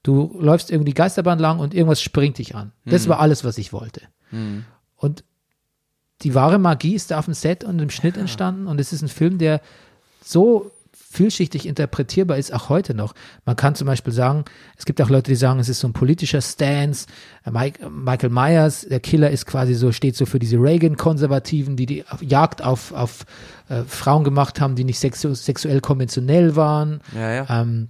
Du 0.02 0.36
läufst 0.40 0.70
irgendwie 0.70 0.90
die 0.93 0.94
Geisterbahn 0.94 1.39
lang 1.39 1.59
und 1.60 1.72
irgendwas 1.74 2.01
springt 2.02 2.36
dich 2.39 2.55
an. 2.55 2.72
Das 2.85 3.09
war 3.09 3.20
alles, 3.20 3.43
was 3.44 3.56
ich 3.59 3.72
wollte. 3.72 4.02
Und 4.97 5.24
die 6.23 6.35
wahre 6.35 6.59
Magie 6.59 6.95
ist 6.95 7.11
da 7.11 7.19
auf 7.19 7.27
dem 7.27 7.35
Set 7.35 7.65
und 7.65 7.78
im 7.78 7.90
Schnitt 7.90 8.16
entstanden 8.16 8.66
und 8.66 8.81
es 8.81 8.93
ist 8.93 9.03
ein 9.03 9.09
Film, 9.09 9.39
der 9.39 9.61
so 10.23 10.70
vielschichtig 11.11 11.66
interpretierbar 11.66 12.36
ist, 12.36 12.53
auch 12.53 12.69
heute 12.69 12.93
noch. 12.93 13.15
Man 13.47 13.57
kann 13.57 13.74
zum 13.74 13.86
Beispiel 13.86 14.12
sagen, 14.12 14.45
es 14.77 14.85
gibt 14.85 15.01
auch 15.01 15.09
Leute, 15.09 15.31
die 15.31 15.36
sagen, 15.36 15.59
es 15.59 15.69
ist 15.69 15.81
so 15.81 15.89
ein 15.89 15.95
politischer 15.95 16.43
Stance. 16.43 17.07
Äh, 17.47 17.51
Mike, 17.51 17.89
Michael 17.89 18.31
Myers, 18.31 18.86
der 18.89 19.01
Killer, 19.01 19.31
ist 19.31 19.47
quasi 19.47 19.74
so, 19.74 19.90
steht 19.90 20.16
so 20.16 20.27
für 20.27 20.39
diese 20.39 20.59
Reagan-Konservativen, 20.59 21.77
die 21.77 21.86
die 21.86 22.05
Jagd 22.20 22.62
auf, 22.62 22.93
auf 22.93 23.24
äh, 23.69 23.85
Frauen 23.85 24.23
gemacht 24.23 24.61
haben, 24.61 24.74
die 24.74 24.85
nicht 24.85 24.99
sexu 24.99 25.35
sexuell 25.35 25.81
konventionell 25.81 26.57
waren. 26.57 27.01
Ja, 27.15 27.32
ja. 27.32 27.62
Ähm, 27.62 27.89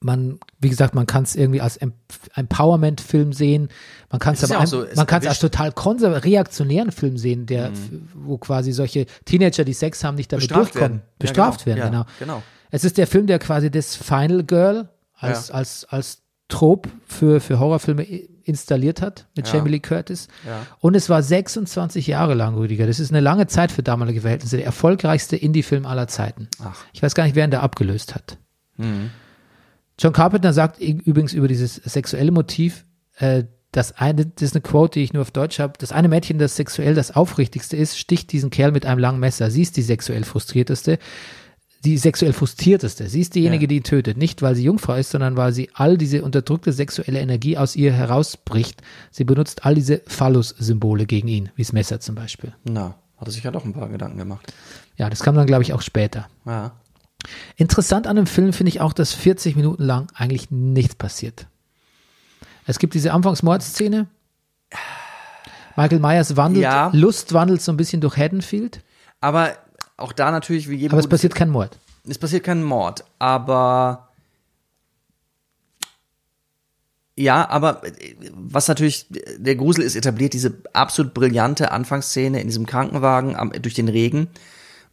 man, 0.00 0.38
wie 0.60 0.68
gesagt, 0.68 0.94
man 0.94 1.06
kann 1.06 1.22
es 1.22 1.34
irgendwie 1.34 1.60
als 1.62 1.76
Em- 1.78 1.94
Empowerment-Film 2.34 3.32
sehen. 3.32 3.68
Man 4.10 4.18
kann 4.18 4.34
es 4.34 4.44
aber 4.44 4.54
ja 4.54 4.60
auch 4.60 4.66
so, 4.66 4.84
man 4.96 5.06
kann 5.06 5.22
es 5.22 5.28
als 5.28 5.38
total 5.38 5.70
reaktionären 5.70 6.92
Film 6.92 7.16
sehen, 7.16 7.46
der, 7.46 7.66
f- 7.70 7.78
wo 8.14 8.36
quasi 8.38 8.72
solche 8.72 9.06
Teenager, 9.24 9.64
die 9.64 9.72
Sex 9.72 10.04
haben, 10.04 10.16
nicht 10.16 10.30
damit 10.32 10.48
Bestraft 10.48 10.74
durchkommen. 10.74 10.98
werden. 10.98 11.02
Ja, 11.08 11.16
Bestraft 11.18 11.64
genau. 11.64 11.76
werden, 11.76 11.92
Ja, 11.94 12.02
genau. 12.02 12.06
genau. 12.18 12.42
Es 12.70 12.84
ist 12.84 12.98
der 12.98 13.06
Film, 13.06 13.26
der 13.26 13.38
quasi 13.38 13.70
das 13.70 13.96
Final 13.96 14.44
Girl 14.44 14.88
als, 15.14 15.48
Ja. 15.48 15.54
als, 15.54 15.84
als 15.86 16.20
Trop 16.48 16.88
für, 17.06 17.40
für 17.40 17.58
Horrorfilme 17.58 18.02
installiert 18.42 19.00
hat 19.00 19.26
mit 19.34 19.48
Ja. 19.48 19.54
Jamie 19.54 19.70
Lee 19.70 19.80
Curtis. 19.80 20.28
Ja. 20.46 20.66
Und 20.80 20.94
es 20.94 21.08
war 21.08 21.22
26 21.22 22.06
Jahre 22.06 22.34
lang, 22.34 22.54
Rüdiger. 22.56 22.86
Das 22.86 23.00
ist 23.00 23.10
eine 23.10 23.20
lange 23.20 23.46
Zeit 23.46 23.72
für 23.72 23.82
damalige 23.82 24.20
Verhältnisse. 24.20 24.58
Der 24.58 24.66
erfolgreichste 24.66 25.36
Indie-Film 25.36 25.86
aller 25.86 26.06
Zeiten. 26.08 26.48
Ach. 26.62 26.84
Ich 26.92 27.02
weiß 27.02 27.14
gar 27.14 27.24
nicht, 27.24 27.34
wer 27.34 27.44
ihn 27.46 27.50
da 27.50 27.60
abgelöst 27.60 28.14
hat. 28.14 28.36
John 29.98 30.12
Carpenter 30.12 30.52
sagt 30.52 30.80
übrigens 30.80 31.32
über 31.32 31.48
dieses 31.48 31.76
sexuelle 31.76 32.32
Motiv, 32.32 32.84
äh, 33.18 33.44
das 33.72 33.92
eine, 33.98 34.26
das 34.26 34.42
ist 34.42 34.54
eine 34.54 34.62
Quote, 34.62 34.98
die 34.98 35.04
ich 35.04 35.12
nur 35.12 35.22
auf 35.22 35.30
Deutsch 35.32 35.58
habe. 35.58 35.74
Das 35.78 35.90
eine 35.92 36.08
Mädchen, 36.08 36.38
das 36.38 36.54
sexuell 36.56 36.94
das 36.94 37.14
aufrichtigste 37.16 37.76
ist, 37.76 37.98
sticht 37.98 38.30
diesen 38.32 38.50
Kerl 38.50 38.70
mit 38.72 38.86
einem 38.86 38.98
langen 39.00 39.18
Messer. 39.20 39.50
Sie 39.50 39.62
ist 39.62 39.76
die 39.76 39.82
sexuell 39.82 40.22
frustrierteste, 40.24 40.98
die 41.84 41.98
sexuell 41.98 42.32
frustrierteste. 42.32 43.08
Sie 43.08 43.20
ist 43.20 43.34
diejenige, 43.34 43.64
Ja. 43.64 43.68
die 43.68 43.76
ihn 43.78 43.82
tötet. 43.82 44.16
Nicht, 44.16 44.42
weil 44.42 44.54
sie 44.54 44.62
Jungfrau 44.64 44.94
ist, 44.94 45.10
sondern 45.10 45.36
weil 45.36 45.52
sie 45.52 45.70
all 45.74 45.98
diese 45.98 46.22
unterdrückte 46.22 46.72
sexuelle 46.72 47.18
Energie 47.20 47.58
aus 47.58 47.74
ihr 47.76 47.92
herausbricht. 47.92 48.80
Sie 49.10 49.24
benutzt 49.24 49.64
all 49.66 49.74
diese 49.74 50.02
Phallus-Symbole 50.06 51.04
gegen 51.06 51.28
ihn, 51.28 51.50
wie 51.56 51.62
das 51.62 51.72
Messer 51.72 51.98
zum 52.00 52.14
Beispiel. 52.14 52.52
Na, 52.64 52.94
hat 53.16 53.28
er 53.28 53.32
sich 53.32 53.42
ja 53.42 53.50
doch 53.50 53.64
ein 53.64 53.72
paar 53.74 53.88
Gedanken 53.88 54.18
gemacht. 54.18 54.52
Ja, 54.96 55.10
das 55.10 55.20
kam 55.24 55.34
dann, 55.34 55.46
glaube 55.46 55.64
ich, 55.64 55.72
auch 55.72 55.82
später. 55.82 56.28
Ja. 56.46 56.72
Interessant 57.56 58.06
an 58.06 58.16
dem 58.16 58.26
Film 58.26 58.52
finde 58.52 58.68
ich 58.68 58.80
auch, 58.80 58.92
dass 58.92 59.12
40 59.12 59.56
Minuten 59.56 59.82
lang 59.82 60.08
eigentlich 60.14 60.50
nichts 60.50 60.94
passiert. 60.94 61.46
Es 62.66 62.78
gibt 62.78 62.94
diese 62.94 63.12
Anfangsmordszene. 63.12 64.06
Michael 65.76 66.00
Myers 66.00 66.36
wandelt, 66.36 66.62
Ja. 66.62 66.90
Lust 66.92 67.32
wandelt 67.32 67.60
so 67.60 67.72
ein 67.72 67.76
bisschen 67.76 68.00
durch 68.00 68.16
Haddonfield, 68.16 68.80
Aber 69.20 69.52
auch 69.96 70.12
da 70.12 70.30
natürlich 70.30 70.68
wie 70.68 70.76
jedem 70.76 70.92
aber 70.92 71.00
es 71.00 71.08
passiert 71.08 71.34
kein 71.34 71.50
Mord. 71.50 71.78
es 72.08 72.18
passiert 72.18 72.44
kein 72.44 72.62
Mord, 72.62 73.04
aber 73.18 74.08
ja, 77.16 77.48
aber 77.48 77.82
was 78.32 78.66
natürlich 78.66 79.06
der 79.36 79.54
Grusel 79.54 79.84
ist 79.84 79.94
etabliert, 79.94 80.32
diese 80.32 80.54
absolut 80.72 81.14
brillante 81.14 81.70
Anfangsszene 81.70 82.40
in 82.40 82.48
diesem 82.48 82.66
Krankenwagen 82.66 83.36
am, 83.36 83.52
durch 83.52 83.74
den 83.74 83.88
Regen, 83.88 84.28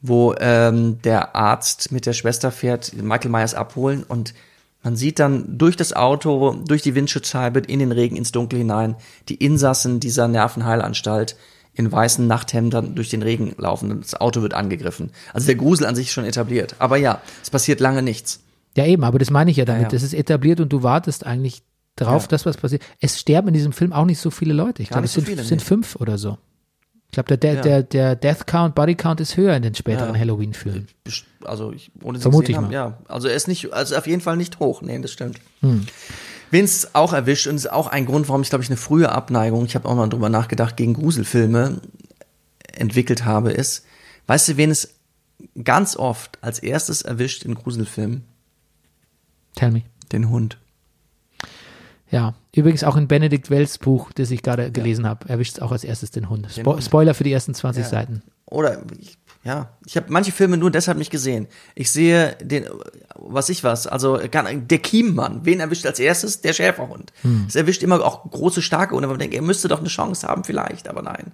wo 0.01 0.33
ähm, 0.39 1.01
der 1.03 1.35
Arzt 1.35 1.91
mit 1.91 2.05
der 2.05 2.13
Schwester 2.13 2.51
fährt, 2.51 2.93
Michael 2.93 3.29
Myers 3.31 3.53
abholen 3.53 4.03
und 4.03 4.33
man 4.83 4.95
sieht 4.95 5.19
dann 5.19 5.59
durch 5.59 5.75
das 5.77 5.93
Auto, 5.93 6.55
durch 6.67 6.81
die 6.81 6.95
Windschutzscheibe 6.95 7.59
in 7.59 7.77
den 7.79 7.91
Regen 7.91 8.15
ins 8.15 8.31
Dunkel 8.31 8.57
hinein 8.59 8.95
die 9.29 9.35
Insassen 9.35 9.99
dieser 9.99 10.27
Nervenheilanstalt 10.27 11.35
in 11.73 11.91
weißen 11.91 12.25
Nachthemdern 12.27 12.95
durch 12.95 13.09
den 13.09 13.21
Regen 13.21 13.53
laufen 13.57 13.91
und 13.91 14.03
das 14.03 14.19
Auto 14.19 14.41
wird 14.41 14.53
angegriffen. 14.53 15.11
Also 15.33 15.45
der 15.45 15.55
Grusel 15.55 15.85
an 15.85 15.95
sich 15.95 16.07
ist 16.07 16.13
schon 16.13 16.25
etabliert. 16.25 16.75
Aber 16.79 16.97
ja, 16.97 17.21
es 17.41 17.49
passiert 17.49 17.79
lange 17.79 18.01
nichts. 18.01 18.41
Ja, 18.75 18.85
eben, 18.85 19.03
aber 19.03 19.19
das 19.19 19.29
meine 19.29 19.51
ich 19.51 19.57
ja 19.57 19.65
damit. 19.65 19.83
Ja, 19.83 19.87
ja. 19.87 19.91
Das 19.91 20.03
ist 20.03 20.13
etabliert 20.13 20.59
und 20.59 20.73
du 20.73 20.83
wartest 20.83 21.25
eigentlich 21.25 21.61
drauf, 21.95 22.23
Ja. 22.23 22.27
dass 22.29 22.45
was 22.45 22.57
passiert. 22.57 22.81
Es 22.99 23.19
sterben 23.19 23.49
in 23.49 23.53
diesem 23.53 23.73
Film 23.73 23.93
auch 23.93 24.05
nicht 24.05 24.19
so 24.19 24.31
viele 24.31 24.53
Leute. 24.53 24.81
Ich 24.81 24.89
Gar 24.89 24.95
glaube, 24.95 25.05
es 25.05 25.13
so 25.13 25.21
sind, 25.21 25.27
viele, 25.29 25.43
sind 25.43 25.61
fünf 25.61 25.95
oder 25.97 26.17
so. 26.17 26.37
Ich 27.11 27.13
glaube, 27.13 27.37
der, 27.37 27.53
Ja. 27.55 27.61
der, 27.61 27.83
der 27.83 28.15
Death 28.15 28.47
Count, 28.47 28.73
Body 28.73 28.95
Count 28.95 29.19
ist 29.19 29.35
höher 29.35 29.53
in 29.53 29.63
den 29.63 29.75
späteren 29.75 30.13
Ja. 30.15 30.21
Halloween-Filmen. 30.21 30.87
Also 31.43 31.73
ich, 31.73 31.91
ohne 32.01 32.17
sie 32.17 32.21
Vermute 32.21 32.51
ich 32.51 32.57
haben, 32.57 32.67
mal. 32.67 32.73
ja. 32.73 32.97
Also 33.09 33.27
er 33.27 33.35
ist 33.35 33.49
nicht, 33.49 33.73
also 33.73 33.97
auf 33.97 34.07
jeden 34.07 34.21
Fall 34.21 34.37
nicht 34.37 34.59
hoch. 34.59 34.81
Nee, 34.81 34.97
das 34.99 35.11
stimmt. 35.11 35.37
Hm. 35.59 35.85
Wen 36.51 36.63
es 36.63 36.95
auch 36.95 37.11
erwischt 37.11 37.47
und 37.47 37.55
ist 37.55 37.69
auch 37.69 37.87
ein 37.87 38.05
Grund, 38.05 38.29
warum 38.29 38.41
ich 38.43 38.49
glaube 38.49 38.63
ich 38.63 38.69
eine 38.69 38.77
frühe 38.77 39.11
Abneigung, 39.11 39.65
ich 39.65 39.75
habe 39.75 39.89
auch 39.89 39.95
mal 39.95 40.07
drüber 40.07 40.29
nachgedacht, 40.29 40.77
gegen 40.77 40.93
Gruselfilme 40.93 41.81
entwickelt 42.73 43.25
habe, 43.25 43.51
ist, 43.51 43.85
weißt 44.27 44.47
du, 44.49 44.57
wen 44.57 44.71
es 44.71 44.95
ganz 45.65 45.97
oft 45.97 46.37
als 46.41 46.59
erstes 46.59 47.01
erwischt 47.01 47.43
in 47.43 47.55
Gruselfilmen? 47.55 48.23
Tell 49.55 49.71
me. 49.71 49.81
Den 50.13 50.29
Hund. 50.29 50.57
Ja, 52.11 52.35
übrigens 52.53 52.83
auch 52.83 52.97
in 52.97 53.07
Benedikt 53.07 53.49
Wells 53.49 53.77
Buch, 53.77 54.11
das 54.11 54.31
ich 54.31 54.43
gerade 54.43 54.69
gelesen 54.71 55.07
habe, 55.07 55.29
erwischt 55.29 55.53
es 55.53 55.59
auch 55.61 55.71
als 55.71 55.85
erstes 55.85 56.11
den 56.11 56.29
Hund. 56.29 56.47
Spo 56.51 56.73
Hund. 56.73 56.83
Spoiler 56.83 57.13
für 57.13 57.23
die 57.23 57.31
ersten 57.31 57.53
20 57.53 57.85
Seiten. 57.85 58.21
Oder 58.45 58.81
ich, 58.99 59.17
ja, 59.45 59.69
ich 59.85 59.95
habe 59.95 60.07
manche 60.09 60.33
Filme 60.33 60.57
nur 60.57 60.71
deshalb 60.71 60.97
nicht 60.97 61.09
gesehen. 61.09 61.47
Ich 61.73 61.89
sehe 61.89 62.35
den, 62.41 62.65
was 63.15 63.47
ich 63.47 63.63
was, 63.63 63.87
also 63.87 64.17
der 64.17 64.79
Kiemmann, 64.79 65.45
wen 65.45 65.61
erwischt 65.61 65.85
als 65.85 65.99
erstes? 65.99 66.41
Der 66.41 66.51
Schäferhund. 66.51 67.13
Es 67.47 67.55
erwischt 67.55 67.81
immer 67.81 68.03
auch 68.05 68.29
große, 68.29 68.61
starke 68.61 68.93
Hunde, 68.93 69.07
wo 69.07 69.13
man 69.13 69.19
denkt, 69.19 69.33
er 69.33 69.41
müsste 69.41 69.69
doch 69.69 69.79
eine 69.79 69.87
Chance 69.87 70.27
haben 70.27 70.43
vielleicht, 70.43 70.89
aber 70.89 71.01
nein. 71.01 71.31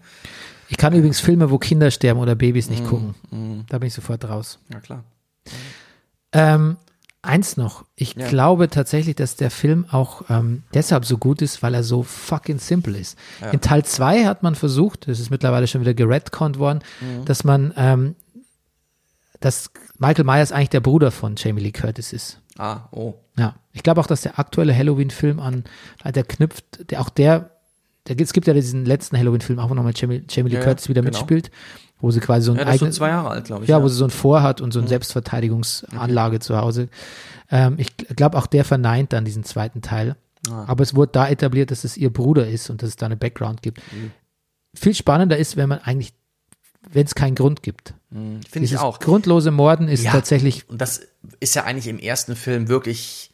Ich 0.69 0.77
kann 0.77 0.93
übrigens 0.93 1.19
Filme, 1.19 1.49
wo 1.49 1.57
Kinder 1.57 1.89
sterben 1.89 2.19
oder 2.19 2.35
Babys 2.35 2.69
nicht 2.69 2.85
gucken. 2.85 3.15
Da 3.67 3.79
bin 3.79 3.87
ich 3.87 3.93
sofort 3.93 4.23
raus. 4.29 4.59
Ja 4.71 4.79
klar. 4.79 5.03
Ähm, 6.33 6.77
eins 7.27 7.57
noch. 7.57 7.85
Ich 7.95 8.15
Ja. 8.15 8.27
glaube 8.27 8.69
tatsächlich, 8.69 9.15
dass 9.15 9.35
der 9.35 9.51
Film 9.51 9.85
auch 9.91 10.23
ähm, 10.29 10.63
deshalb 10.73 11.05
so 11.05 11.17
gut 11.17 11.41
ist, 11.41 11.61
weil 11.61 11.73
er 11.73 11.83
so 11.83 12.01
fucking 12.03 12.59
simple 12.59 12.97
ist. 12.97 13.17
In 13.51 13.61
Teil 13.61 13.83
2 13.85 14.25
hat 14.25 14.41
man 14.43 14.55
versucht, 14.55 15.07
das 15.07 15.19
ist 15.19 15.29
mittlerweile 15.29 15.67
schon 15.67 15.81
wieder 15.81 15.93
geredconnt 15.93 16.57
worden, 16.59 16.79
Mhm. 17.01 17.25
dass 17.25 17.43
man, 17.43 17.73
ähm, 17.77 18.15
dass 19.39 19.69
Michael 19.99 20.25
Myers 20.25 20.51
eigentlich 20.51 20.69
der 20.69 20.79
Bruder 20.79 21.11
von 21.11 21.35
Jamie 21.37 21.61
Lee 21.61 21.71
Curtis 21.71 22.13
ist. 22.13 22.41
Ah, 22.57 22.87
oh. 22.91 23.15
Ja, 23.37 23.55
ich 23.71 23.83
glaube 23.83 24.01
auch, 24.01 24.07
dass 24.07 24.21
der 24.21 24.39
aktuelle 24.39 24.75
Halloween-Film 24.75 25.39
an, 25.39 25.63
der 26.03 26.23
knüpft, 26.23 26.89
der 26.89 27.01
auch 27.01 27.09
der, 27.09 27.51
der 28.07 28.19
es 28.19 28.33
gibt 28.33 28.47
ja 28.47 28.53
diesen 28.53 28.85
letzten 28.85 29.15
Halloween-Film, 29.17 29.59
auch 29.59 29.69
wo 29.69 29.75
nochmal 29.75 29.93
Jamie, 29.95 30.23
Jamie 30.27 30.49
Lee 30.49 30.55
Ja, 30.55 30.61
ja, 30.61 30.65
Curtis 30.65 30.89
wieder 30.89 31.01
genau. 31.01 31.11
mitspielt, 31.19 31.51
wo 31.99 32.11
sie 32.11 32.19
quasi 32.19 32.45
so 32.45 32.51
ein 32.53 32.57
Ja, 32.59 32.65
so 32.65 32.69
eigenes, 32.71 32.95
zwei 32.95 33.09
Jahre 33.09 33.29
alt, 33.29 33.45
glaube 33.45 33.63
ich. 33.63 33.69
ja, 33.69 33.81
wo 33.81 33.87
sie 33.87 33.95
so 33.95 34.03
ein 34.05 34.09
Vor 34.11 34.41
hat 34.43 34.61
und 34.61 34.71
so 34.71 34.79
eine 34.79 34.87
Selbstverteidigungsanlage 34.87 36.39
zu 36.39 36.57
Hause. 36.57 36.89
Ähm, 37.49 37.75
ich 37.77 37.95
glaube, 37.97 38.37
auch 38.37 38.47
der 38.47 38.65
verneint 38.65 39.13
dann 39.13 39.25
diesen 39.25 39.43
zweiten 39.43 39.81
Teil. 39.81 40.15
Ah. 40.49 40.65
Aber 40.67 40.83
es 40.83 40.95
wurde 40.95 41.11
da 41.13 41.27
etabliert, 41.27 41.71
dass 41.71 41.83
es 41.83 41.97
ihr 41.97 42.11
Bruder 42.11 42.47
ist 42.47 42.69
und 42.69 42.81
dass 42.81 42.89
es 42.89 42.95
da 42.95 43.05
eine 43.05 43.17
Background 43.17 43.61
gibt. 43.61 43.81
Mhm. 43.91 44.11
Viel 44.75 44.93
spannender 44.93 45.37
ist, 45.37 45.57
wenn 45.57 45.69
man 45.69 45.79
eigentlich, 45.79 46.13
wenn 46.91 47.05
es 47.05 47.15
keinen 47.15 47.35
Grund 47.35 47.63
gibt. 47.63 47.93
Finde 48.11 48.41
ich 48.61 48.77
auch. 48.77 48.99
grundlose 48.99 49.51
Morden 49.51 49.87
ist 49.89 50.03
Ja. 50.03 50.11
tatsächlich 50.11 50.69
Und 50.69 50.79
das 50.79 51.01
ist 51.39 51.55
ja 51.55 51.63
eigentlich 51.63 51.87
im 51.87 51.99
ersten 51.99 52.35
Film 52.35 52.67
wirklich, 52.69 53.31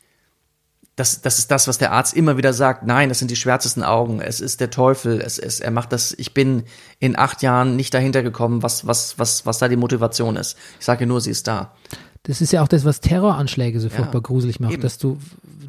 das, 0.96 1.22
das 1.22 1.40
ist 1.40 1.50
das, 1.50 1.68
was 1.68 1.80
der 1.80 1.92
Arzt 1.92 2.16
immer 2.16 2.38
wieder 2.38 2.54
sagt. 2.54 2.86
Nein, 2.86 3.10
das 3.10 3.20
sind 3.20 3.32
die 3.32 3.36
schwärzesten 3.36 3.84
Augen. 3.84 4.22
Es 4.22 4.40
ist 4.40 4.60
der 4.62 4.70
Teufel. 4.70 5.22
Es 5.22 5.40
ist, 5.40 5.60
er 5.60 5.72
macht 5.72 5.92
das. 5.92 6.14
Ich 6.18 6.34
bin 6.34 6.64
in 7.00 7.18
acht 7.18 7.42
Jahren 7.42 7.76
nicht 7.76 7.94
dahinter 7.94 8.22
gekommen, 8.22 8.62
was, 8.62 8.86
was, 8.86 9.18
was, 9.18 9.46
was 9.46 9.58
da 9.58 9.68
die 9.68 9.76
Motivation 9.76 10.36
ist. 10.36 10.56
Ich 10.80 10.86
sage 10.86 11.08
nur, 11.08 11.20
sie 11.20 11.32
ist 11.32 11.48
da. 11.48 11.74
Das 12.24 12.42
ist 12.42 12.54
ja 12.54 12.62
auch 12.62 12.68
das, 12.68 12.86
was 12.86 13.02
Terroranschläge 13.02 13.80
so 13.80 13.88
Ja, 13.88 13.96
furchtbar 13.96 14.22
gruselig 14.22 14.60
macht, 14.60 14.74
eben. 14.74 14.82
dass 14.82 14.98
du, 14.98 15.18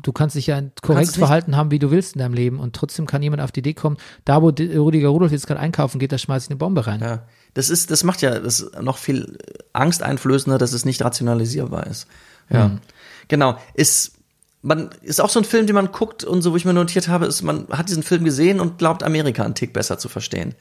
du 0.02 0.12
kannst 0.12 0.36
dich 0.36 0.46
ja 0.46 0.62
korrekt 0.82 1.10
verhalten 1.16 1.56
haben, 1.56 1.72
wie 1.72 1.80
du 1.80 1.90
willst 1.90 2.14
in 2.14 2.20
deinem 2.20 2.34
Leben 2.34 2.60
und 2.60 2.76
trotzdem 2.76 3.06
kann 3.06 3.22
jemand 3.22 3.42
auf 3.42 3.50
die 3.50 3.58
Idee 3.58 3.74
kommen, 3.74 3.96
da 4.24 4.40
wo 4.40 4.48
Rüdiger 4.50 5.08
Rudolf 5.08 5.32
jetzt 5.32 5.48
gerade 5.48 5.58
einkaufen 5.58 5.98
geht, 5.98 6.12
da 6.12 6.18
schmeiß 6.18 6.44
ich 6.44 6.50
eine 6.50 6.56
Bombe 6.56 6.86
rein. 6.86 7.00
Ja. 7.00 7.22
Das 7.54 7.70
ist, 7.70 7.90
das 7.90 8.04
macht 8.04 8.22
ja 8.22 8.38
das 8.38 8.70
noch 8.80 8.98
viel 8.98 9.36
angsteinflößender, 9.72 10.58
dass 10.58 10.72
es 10.74 10.84
nicht 10.84 11.02
rationalisierbar 11.02 11.88
ist. 11.88 12.06
Ja. 12.50 12.78
Genau. 13.26 13.56
Ist, 13.74 14.12
man, 14.64 14.90
ist 15.02 15.20
auch 15.20 15.28
so 15.28 15.38
ein 15.38 15.44
Film, 15.44 15.66
den 15.66 15.74
man 15.74 15.92
guckt 15.92 16.24
und 16.24 16.40
so, 16.40 16.52
wo 16.52 16.56
ich 16.56 16.64
mir 16.64 16.72
notiert 16.72 17.08
habe, 17.08 17.26
ist, 17.26 17.42
man 17.42 17.68
hat 17.68 17.90
diesen 17.90 18.02
Film 18.02 18.24
gesehen 18.24 18.60
und 18.60 18.78
glaubt, 18.78 19.02
Amerika 19.02 19.44
einen 19.44 19.54
Tick 19.54 19.74
besser 19.74 19.98
zu 19.98 20.08
verstehen. 20.08 20.54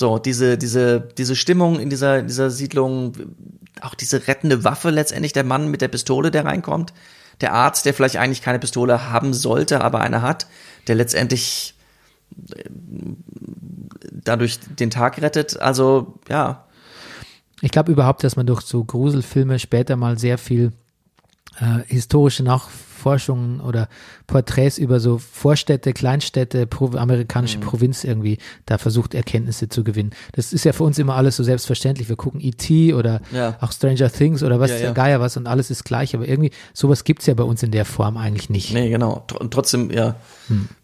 So, 0.00 0.18
diese, 0.18 0.58
diese, 0.58 1.00
diese 1.16 1.36
Stimmung 1.36 1.78
in 1.78 1.88
dieser, 1.88 2.22
dieser 2.22 2.50
Siedlung, 2.50 3.12
auch 3.80 3.94
diese 3.94 4.26
rettende 4.26 4.64
Waffe 4.64 4.90
letztendlich, 4.90 5.32
der 5.32 5.44
Mann 5.44 5.70
mit 5.70 5.80
der 5.80 5.88
Pistole, 5.88 6.32
der 6.32 6.44
reinkommt, 6.44 6.92
der 7.40 7.52
Arzt, 7.52 7.86
der 7.86 7.94
vielleicht 7.94 8.16
eigentlich 8.16 8.42
keine 8.42 8.58
Pistole 8.58 9.10
haben 9.10 9.32
sollte, 9.32 9.80
aber 9.80 10.00
eine 10.00 10.20
hat, 10.20 10.48
der 10.88 10.96
letztendlich 10.96 11.76
äh, 12.56 12.64
dadurch 14.10 14.58
den 14.58 14.90
Tag 14.90 15.22
rettet. 15.22 15.60
Also, 15.60 16.18
ja, 16.28 16.66
Ich 17.60 17.70
glaube 17.70 17.92
überhaupt, 17.92 18.24
dass 18.24 18.34
man 18.34 18.46
durch 18.46 18.62
so 18.62 18.82
Gruselfilme 18.82 19.60
später 19.60 19.94
mal 19.94 20.18
sehr 20.18 20.38
viel 20.38 20.72
äh, 21.60 21.84
historische 21.86 22.42
Nachforschungen 23.04 23.60
oder 23.60 23.88
Porträts 24.26 24.78
über 24.78 24.98
so 25.00 25.18
Vorstädte, 25.18 25.92
Kleinstädte, 25.92 26.66
Pro 26.66 26.86
amerikanische 26.96 27.58
Provinz 27.58 28.02
irgendwie 28.04 28.38
da 28.66 28.78
versucht, 28.78 29.14
Erkenntnisse 29.14 29.68
zu 29.68 29.84
gewinnen. 29.84 30.10
Das 30.32 30.52
ist 30.52 30.64
ja 30.64 30.72
für 30.72 30.84
uns 30.84 30.98
immer 30.98 31.14
alles 31.14 31.36
so 31.36 31.44
selbstverständlich. 31.44 32.08
Wir 32.08 32.16
gucken 32.16 32.40
E.T. 32.40 32.94
oder 32.94 33.20
Ja. 33.32 33.56
auch 33.60 33.72
Stranger 33.72 34.10
Things 34.10 34.42
oder 34.42 34.58
was 34.60 34.70
Ja, 34.70 34.78
ja. 34.78 34.92
Geier 34.92 35.20
was 35.20 35.36
und 35.36 35.46
alles 35.46 35.70
ist 35.70 35.84
gleich. 35.84 36.14
Aber 36.14 36.26
irgendwie, 36.26 36.50
sowas 36.72 37.04
gibt's 37.04 37.26
ja 37.26 37.34
bei 37.34 37.44
uns 37.44 37.62
in 37.62 37.70
der 37.70 37.84
Form 37.84 38.16
eigentlich 38.16 38.48
nicht. 38.50 38.72
Nee, 38.72 38.88
genau. 38.88 39.24
Und 39.38 39.52
trotzdem, 39.52 39.90
ja, 39.90 40.16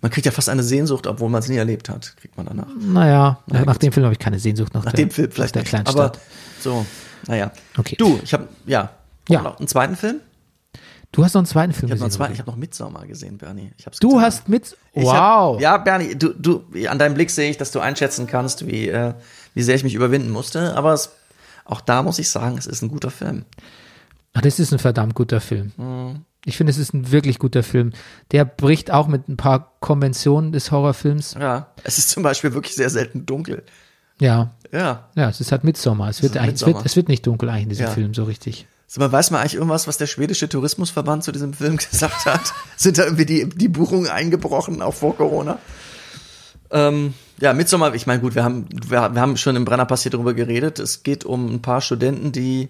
man 0.00 0.10
kriegt 0.10 0.26
ja 0.26 0.32
fast 0.32 0.48
eine 0.48 0.62
Sehnsucht, 0.62 1.06
obwohl 1.06 1.30
man 1.30 1.40
es 1.40 1.48
nie 1.48 1.56
erlebt 1.56 1.88
hat, 1.88 2.14
kriegt 2.16 2.36
man 2.36 2.46
danach. 2.46 2.66
Naja, 2.78 3.38
nach, 3.46 3.66
gut. 3.66 3.82
dem 3.82 3.92
Film 3.92 4.04
habe 4.04 4.12
ich 4.12 4.18
keine 4.18 4.38
Sehnsucht 4.38 4.74
nach, 4.74 4.84
Nach 4.84 4.92
der, 4.92 5.06
dem 5.06 5.10
Film 5.10 5.30
vielleicht 5.30 5.54
nach 5.54 5.62
der. 5.62 5.68
Kleinstadt. 5.68 5.96
Aber 6.16 6.18
so, 6.60 6.84
naja. 7.26 7.50
Okay. 7.78 7.96
Du, 7.98 8.18
ich 8.22 8.32
habe 8.34 8.48
ja, 8.66 8.90
Ja. 9.28 9.42
noch 9.42 9.58
einen 9.58 9.68
zweiten 9.68 9.96
Film. 9.96 10.20
Du 11.12 11.24
hast 11.24 11.34
noch 11.34 11.40
einen 11.40 11.46
zweiten 11.46 11.72
Film 11.72 11.86
Ich 11.88 11.92
habe 11.92 12.00
noch, 12.00 12.06
gesehen. 12.06 12.16
zweiten- 12.18 12.30
oder? 12.30 12.34
ich 12.34 12.40
hab 12.40 12.46
noch 12.46 12.56
Midsommar 12.56 13.06
gesehen, 13.06 13.38
Bernie. 13.38 13.72
Ich 13.78 13.86
hab's 13.86 13.98
du 13.98 14.08
getan. 14.10 14.22
hast 14.24 14.48
mit, 14.48 14.76
wow. 14.94 15.54
Hab, 15.56 15.60
ja, 15.60 15.76
Bernie, 15.78 16.14
du, 16.16 16.32
du, 16.34 16.64
an 16.88 16.98
deinem 16.98 17.14
Blick 17.14 17.30
sehe 17.30 17.50
ich, 17.50 17.56
dass 17.56 17.70
du 17.72 17.80
einschätzen 17.80 18.26
kannst, 18.26 18.66
wie, 18.66 18.88
äh, 18.88 19.14
wie 19.54 19.62
sehr 19.62 19.74
ich 19.74 19.84
mich 19.84 19.94
überwinden 19.94 20.30
musste. 20.30 20.76
Aber 20.76 20.92
es, 20.92 21.10
auch 21.64 21.80
da 21.80 22.02
muss 22.02 22.18
ich 22.18 22.28
sagen, 22.30 22.56
es 22.58 22.66
ist 22.66 22.82
ein 22.82 22.88
guter 22.88 23.10
Film. 23.10 23.44
Ach, 24.34 24.40
das 24.42 24.58
ist 24.60 24.72
ein 24.72 24.78
verdammt 24.78 25.14
guter 25.14 25.40
Film. 25.40 25.72
Mhm. 25.76 26.24
Ich 26.46 26.56
finde, 26.56 26.70
es 26.70 26.78
ist 26.78 26.94
ein 26.94 27.10
wirklich 27.12 27.38
guter 27.38 27.62
Film. 27.62 27.92
Der 28.30 28.44
bricht 28.46 28.90
auch 28.90 29.08
mit 29.08 29.28
ein 29.28 29.36
paar 29.36 29.72
Konventionen 29.80 30.52
des 30.52 30.70
Horrorfilms. 30.70 31.34
Ja, 31.38 31.66
es 31.84 31.98
ist 31.98 32.08
zum 32.10 32.22
Beispiel 32.22 32.54
wirklich 32.54 32.74
sehr 32.76 32.88
selten 32.88 33.26
dunkel. 33.26 33.62
Ja, 34.20 34.52
Ja. 34.72 35.08
ja, 35.16 35.28
es 35.28 35.40
ist 35.40 35.50
halt 35.52 35.64
Midsommar. 35.64 36.08
Es 36.08 36.22
wird 36.22 36.36
ist 36.36 36.40
eigentlich, 36.40 36.54
es 36.62 36.66
wird, 36.66 36.86
es 36.86 36.96
wird 36.96 37.08
nicht 37.08 37.26
dunkel 37.26 37.48
eigentlich 37.50 37.64
in 37.64 37.68
diesem 37.70 37.86
Ja. 37.86 37.92
Film 37.92 38.14
so 38.14 38.24
richtig. 38.24 38.66
Sag 38.92 38.98
mal, 38.98 39.12
weiß 39.12 39.30
man 39.30 39.40
eigentlich 39.40 39.54
irgendwas, 39.54 39.86
was 39.86 39.98
der 39.98 40.08
schwedische 40.08 40.48
Tourismusverband 40.48 41.22
zu 41.22 41.30
diesem 41.30 41.52
Film 41.52 41.76
gesagt 41.90 42.26
hat? 42.26 42.52
Sind 42.76 42.98
da 42.98 43.04
irgendwie 43.04 43.24
die, 43.24 43.48
die 43.48 43.68
Buchungen 43.68 44.08
eingebrochen, 44.10 44.82
auch 44.82 44.94
vor 44.94 45.16
Corona? 45.16 45.60
Ähm, 46.72 47.14
ja, 47.38 47.52
Midsommar, 47.52 47.94
ich 47.94 48.08
meine, 48.08 48.20
gut, 48.20 48.34
wir 48.34 48.42
haben, 48.42 48.66
wir, 48.72 49.14
wir 49.14 49.20
haben 49.20 49.36
schon 49.36 49.54
im 49.54 49.64
Brennerpass 49.64 50.02
hier 50.02 50.10
drüber 50.10 50.34
geredet. 50.34 50.80
Es 50.80 51.04
geht 51.04 51.24
um 51.24 51.54
ein 51.54 51.62
paar 51.62 51.82
Studenten, 51.82 52.32
die 52.32 52.68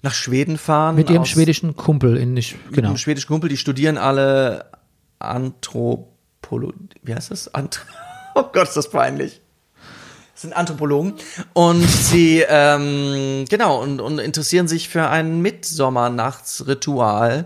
nach 0.00 0.14
Schweden 0.14 0.56
fahren. 0.56 0.96
Mit 0.96 1.10
ihrem 1.10 1.20
aus- 1.20 1.28
schwedischen 1.28 1.76
Kumpel 1.76 2.16
in, 2.16 2.32
mit 2.32 2.56
genau. 2.72 2.88
einem 2.88 2.96
schwedischen 2.96 3.28
Kumpel, 3.28 3.50
die 3.50 3.58
studieren 3.58 3.98
alle 3.98 4.70
Anthropologie. 5.18 6.88
Wie 7.02 7.14
heißt 7.14 7.30
das? 7.30 7.54
Ant 7.54 7.84
oh 8.36 8.44
Gott, 8.44 8.68
ist 8.68 8.76
das 8.78 8.88
peinlich. 8.88 9.42
Das 10.40 10.48
sind 10.48 10.54
Anthropologen. 10.54 11.12
Und 11.52 11.86
sie, 11.86 12.42
ähm, 12.48 13.44
genau, 13.50 13.82
und, 13.82 14.00
und 14.00 14.18
interessieren 14.18 14.68
sich 14.68 14.88
für 14.88 15.06
ein 15.06 15.42
Mitsommernachtsritual 15.42 17.44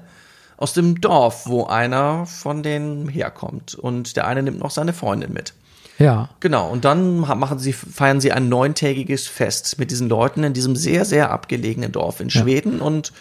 aus 0.56 0.74
dem 0.74 1.00
Dorf, 1.00 1.48
wo 1.48 1.64
einer 1.64 2.24
von 2.26 2.62
denen 2.62 3.08
herkommt. 3.08 3.74
Und 3.74 4.14
der 4.14 4.28
eine 4.28 4.44
nimmt 4.44 4.60
noch 4.60 4.70
seine 4.70 4.92
Freundin 4.92 5.32
mit. 5.32 5.54
Ja. 5.98 6.28
Genau, 6.38 6.70
und 6.70 6.84
dann 6.84 7.18
machen 7.18 7.58
sie, 7.58 7.72
feiern 7.72 8.20
sie 8.20 8.30
ein 8.30 8.48
neuntägiges 8.48 9.26
Fest 9.26 9.76
mit 9.80 9.90
diesen 9.90 10.08
Leuten 10.08 10.44
in 10.44 10.52
diesem 10.52 10.76
sehr, 10.76 11.04
sehr 11.04 11.32
abgelegenen 11.32 11.90
Dorf 11.90 12.20
in 12.20 12.30
Schweden 12.30 12.80
und 12.80 13.12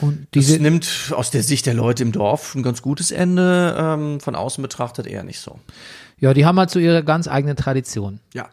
Und 0.00 0.26
das 0.32 0.48
nimmt 0.58 1.12
aus 1.14 1.30
der 1.30 1.44
Sicht 1.44 1.66
der 1.66 1.74
Leute 1.74 2.02
im 2.02 2.10
Dorf 2.10 2.56
ein 2.56 2.64
ganz 2.64 2.82
gutes 2.82 3.12
Ende, 3.12 3.76
ähm, 3.78 4.18
von 4.18 4.34
außen 4.34 4.62
betrachtet 4.62 5.06
eher 5.06 5.22
nicht 5.22 5.38
so. 5.38 5.60
Ja, 6.20 6.34
die 6.34 6.44
haben 6.46 6.58
halt 6.58 6.70
so 6.70 6.78
ihre 6.78 7.04
ganz 7.04 7.28
eigene 7.28 7.54
Tradition. 7.54 8.20
Ja. 8.34 8.48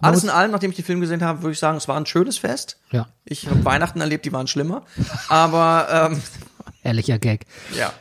Alles 0.00 0.24
in 0.24 0.30
allem, 0.30 0.50
nachdem 0.50 0.70
ich 0.70 0.76
den 0.76 0.84
Film 0.84 1.00
gesehen 1.00 1.22
habe, 1.22 1.42
würde 1.42 1.52
ich 1.52 1.60
sagen, 1.60 1.76
es 1.76 1.86
war 1.86 1.96
ein 1.96 2.06
schönes 2.06 2.38
Fest. 2.38 2.78
Ja. 2.90 3.06
Ich 3.24 3.46
habe 3.48 3.64
Weihnachten 3.64 4.00
erlebt, 4.00 4.24
die 4.24 4.32
waren 4.32 4.48
schlimmer. 4.48 4.82
Aber 5.28 6.10
ähm, 6.12 6.20
Ehrlicher 6.82 7.18
Gag. 7.18 7.46
ja. 7.76 7.92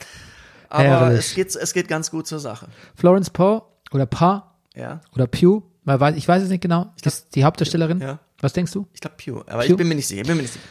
Aber 0.70 0.84
Herrlich. 0.84 1.20
es 1.20 1.36
geht, 1.36 1.56
es 1.56 1.74
geht 1.74 1.88
ganz 1.90 2.10
gut 2.12 2.28
zur 2.28 2.40
Sache. 2.40 2.68
Florence 2.96 3.30
Poe 3.30 3.62
oder 3.92 4.06
Pa 4.06 4.56
Ja. 4.74 5.02
oder 5.14 5.28
Pugh, 5.28 5.64
man 5.84 6.00
weiß, 6.00 6.16
ich 6.16 6.28
weiß 6.28 6.42
es 6.44 6.50
nicht 6.50 6.62
genau. 6.62 6.94
ist 7.04 7.36
die 7.36 7.44
Hauptdarstellerin. 7.44 8.00
Ja. 8.00 8.20
Was 8.40 8.54
denkst 8.54 8.72
du? 8.72 8.88
Ich 8.94 9.02
glaube 9.02 9.18
Pew. 9.18 9.42
Aber 9.48 9.64
Pew? 9.64 9.72
ich 9.72 9.76
bin 9.78 9.88
mir 9.90 9.96
nicht 9.96 10.08
sicher. 10.08 10.22
Ich 10.22 10.28
bin 10.28 10.38
mir 10.38 10.44
nicht 10.44 10.54
sicher. 10.54 10.66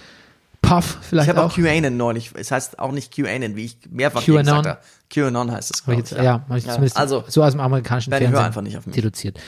Puff 0.63 0.99
vielleicht 1.03 1.29
Ich 1.31 1.37
habe 1.37 1.47
auch 1.47 1.53
auch. 1.53 1.55
QAnon 1.55 1.97
neulich. 1.97 2.33
Es 2.35 2.51
heißt 2.51 2.79
auch 2.79 2.93
nicht 2.93 3.15
QAnon, 3.15 3.57
wie 3.57 3.67
ich 3.67 3.79
mehrfach 3.91 4.25
QAnon? 4.25 4.45
gesagt 4.45 4.67
habe. 4.67 4.79
QAnon 5.11 5.51
heißt 5.51 5.75
es, 5.75 5.85
glaube 5.85 6.03
ich. 6.03 6.11
ja, 6.13 6.45
hab 6.49 6.57
ich 6.57 6.65
zumindest 6.65 6.97
Also, 6.97 7.25
so 7.29 7.43
aus 7.43 7.53
dem 7.53 7.61
amerikanischen 7.61 8.11
Bernie, 8.11 8.27
hör 8.27 8.33
Fernsehen 8.33 8.47
einfach 8.47 8.63
nicht 8.63 8.79
auf 8.79 8.87
mich. 8.87 8.95
deduziert. 8.95 9.39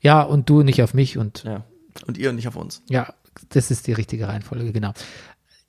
Ja, 0.00 0.22
und 0.22 0.50
du 0.50 0.62
nicht 0.62 0.82
auf 0.82 0.94
mich 0.94 1.16
und 1.18 1.44
ja. 1.44 1.64
Und 2.06 2.18
ihr 2.18 2.32
nicht 2.32 2.48
auf 2.48 2.56
uns. 2.56 2.82
Ja, 2.88 3.14
das 3.50 3.70
ist 3.70 3.86
die 3.86 3.92
richtige 3.92 4.26
Reihenfolge, 4.28 4.72
genau. 4.72 4.92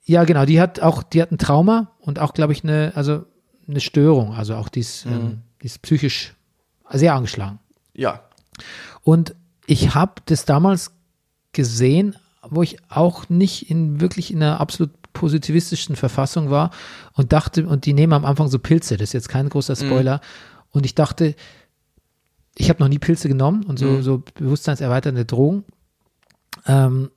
Ja, 0.04 0.24
genau, 0.24 0.44
die 0.44 0.60
hat 0.60 0.80
auch, 0.80 1.02
die 1.02 1.22
hat 1.22 1.30
ein 1.32 1.38
Trauma 1.38 1.92
und 1.98 2.18
auch, 2.18 2.34
glaube 2.34 2.52
ich, 2.52 2.62
eine, 2.64 2.92
also 2.94 3.24
eine 3.68 3.80
Störung, 3.80 4.34
also 4.34 4.54
auch 4.56 4.68
die 4.68 4.80
ist, 4.80 5.06
Mhm. 5.06 5.12
ähm, 5.12 5.42
die 5.62 5.66
ist 5.66 5.80
psychisch 5.82 6.34
sehr 6.92 7.14
angeschlagen. 7.14 7.58
Ja. 7.94 8.20
Und 9.02 9.34
ich 9.66 9.94
habe 9.94 10.14
das 10.26 10.44
damals 10.44 10.90
gesehen, 11.52 12.16
wo 12.42 12.62
ich 12.62 12.76
auch 12.90 13.28
nicht 13.30 13.70
in 13.70 14.00
wirklich 14.00 14.30
in 14.32 14.42
einer 14.42 14.60
absolut 14.60 14.90
positivistischen 15.14 15.96
Verfassung 15.96 16.50
war 16.50 16.70
und 17.14 17.32
dachte, 17.32 17.66
und 17.66 17.86
die 17.86 17.94
nehmen 17.94 18.12
am 18.12 18.26
Anfang 18.26 18.48
so 18.48 18.58
Pilze, 18.58 18.98
das 18.98 19.08
ist 19.10 19.12
jetzt 19.14 19.28
kein 19.30 19.48
großer 19.48 19.74
Spoiler. 19.76 20.20
Und 20.70 20.84
ich 20.84 20.94
dachte, 20.94 21.34
ich 22.56 22.68
habe 22.68 22.82
noch 22.82 22.88
nie 22.88 22.98
Pilze 22.98 23.28
genommen 23.28 23.64
und 23.64 23.78
so, 23.78 24.02
so 24.02 24.22
bewusstseinserweiternde 24.34 25.24
Drogen. 25.24 25.64
Ähm, 26.66 27.10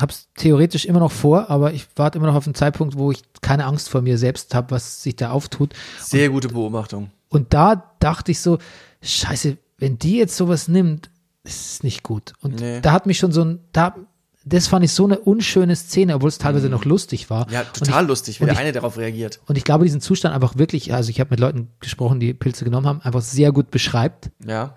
habe 0.00 0.12
es 0.12 0.28
theoretisch 0.36 0.86
immer 0.86 1.00
noch 1.00 1.12
vor, 1.12 1.50
aber 1.50 1.72
ich 1.74 1.86
warte 1.96 2.18
immer 2.18 2.26
noch 2.26 2.34
auf 2.34 2.46
einen 2.46 2.54
Zeitpunkt, 2.54 2.96
wo 2.96 3.12
ich 3.12 3.22
keine 3.42 3.66
Angst 3.66 3.90
vor 3.90 4.00
mir 4.00 4.16
selbst 4.18 4.54
habe, 4.54 4.70
was 4.70 5.02
sich 5.02 5.16
da 5.16 5.30
auftut. 5.30 5.74
Sehr 5.98 6.30
gute 6.30 6.48
Beobachtung. 6.48 7.10
Und 7.28 7.52
da 7.54 7.94
dachte 8.00 8.32
ich 8.32 8.40
so, 8.40 8.58
scheiße, 9.02 9.58
wenn 9.78 9.98
die 9.98 10.16
jetzt 10.16 10.36
sowas 10.36 10.68
nimmt, 10.68 11.10
ist 11.44 11.72
es 11.74 11.82
nicht 11.82 12.02
gut. 12.02 12.32
Und 12.40 12.60
Nee. 12.60 12.80
da 12.80 12.92
hat 12.92 13.06
mich 13.06 13.18
schon 13.18 13.32
so 13.32 13.44
ein, 13.44 13.58
da, 13.72 13.94
das 14.44 14.66
fand 14.66 14.84
ich 14.84 14.92
so 14.92 15.04
eine 15.04 15.18
unschöne 15.18 15.76
Szene, 15.76 16.14
obwohl 16.16 16.28
es 16.28 16.38
teilweise 16.38 16.68
noch 16.68 16.84
lustig 16.84 17.30
war. 17.30 17.46
Mhm. 17.46 17.52
Ja, 17.52 17.64
total 17.64 18.02
ich, 18.02 18.08
lustig, 18.08 18.40
wie 18.40 18.44
und 18.44 18.46
der 18.48 18.54
ich- 18.54 18.60
eine 18.60 18.72
darauf 18.72 18.98
reagiert. 18.98 19.40
Und 19.46 19.56
ich 19.56 19.64
glaube, 19.64 19.84
diesen 19.84 20.00
Zustand 20.00 20.34
einfach 20.34 20.58
wirklich, 20.58 20.92
also 20.94 21.10
ich 21.10 21.20
habe 21.20 21.30
mit 21.30 21.40
Leuten 21.40 21.68
gesprochen, 21.80 22.18
die 22.20 22.34
Pilze 22.34 22.64
genommen 22.64 22.86
haben, 22.86 23.00
einfach 23.02 23.22
sehr 23.22 23.52
gut 23.52 23.70
beschreibt. 23.70 24.30
Ja. 24.44 24.76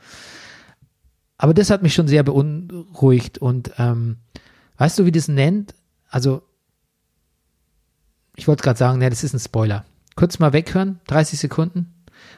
Aber 1.37 1.53
das 1.53 1.69
hat 1.69 1.83
mich 1.83 1.93
schon 1.93 2.07
sehr 2.07 2.23
beunruhigt. 2.23 3.37
Und 3.39 3.71
ähm, 3.77 4.17
weißt 4.77 4.99
du, 4.99 5.05
wie 5.05 5.11
das 5.11 5.27
nennt? 5.27 5.73
Also, 6.09 6.43
ich 8.35 8.47
wollte 8.47 8.63
gerade 8.63 8.77
sagen, 8.79 8.99
ne, 8.99 9.09
das 9.09 9.23
ist 9.23 9.33
ein 9.33 9.39
Spoiler. 9.39 9.85
Kurz 10.15 10.39
mal 10.39 10.53
weghören, 10.53 10.99
30 11.07 11.39
Sekunden. 11.39 11.93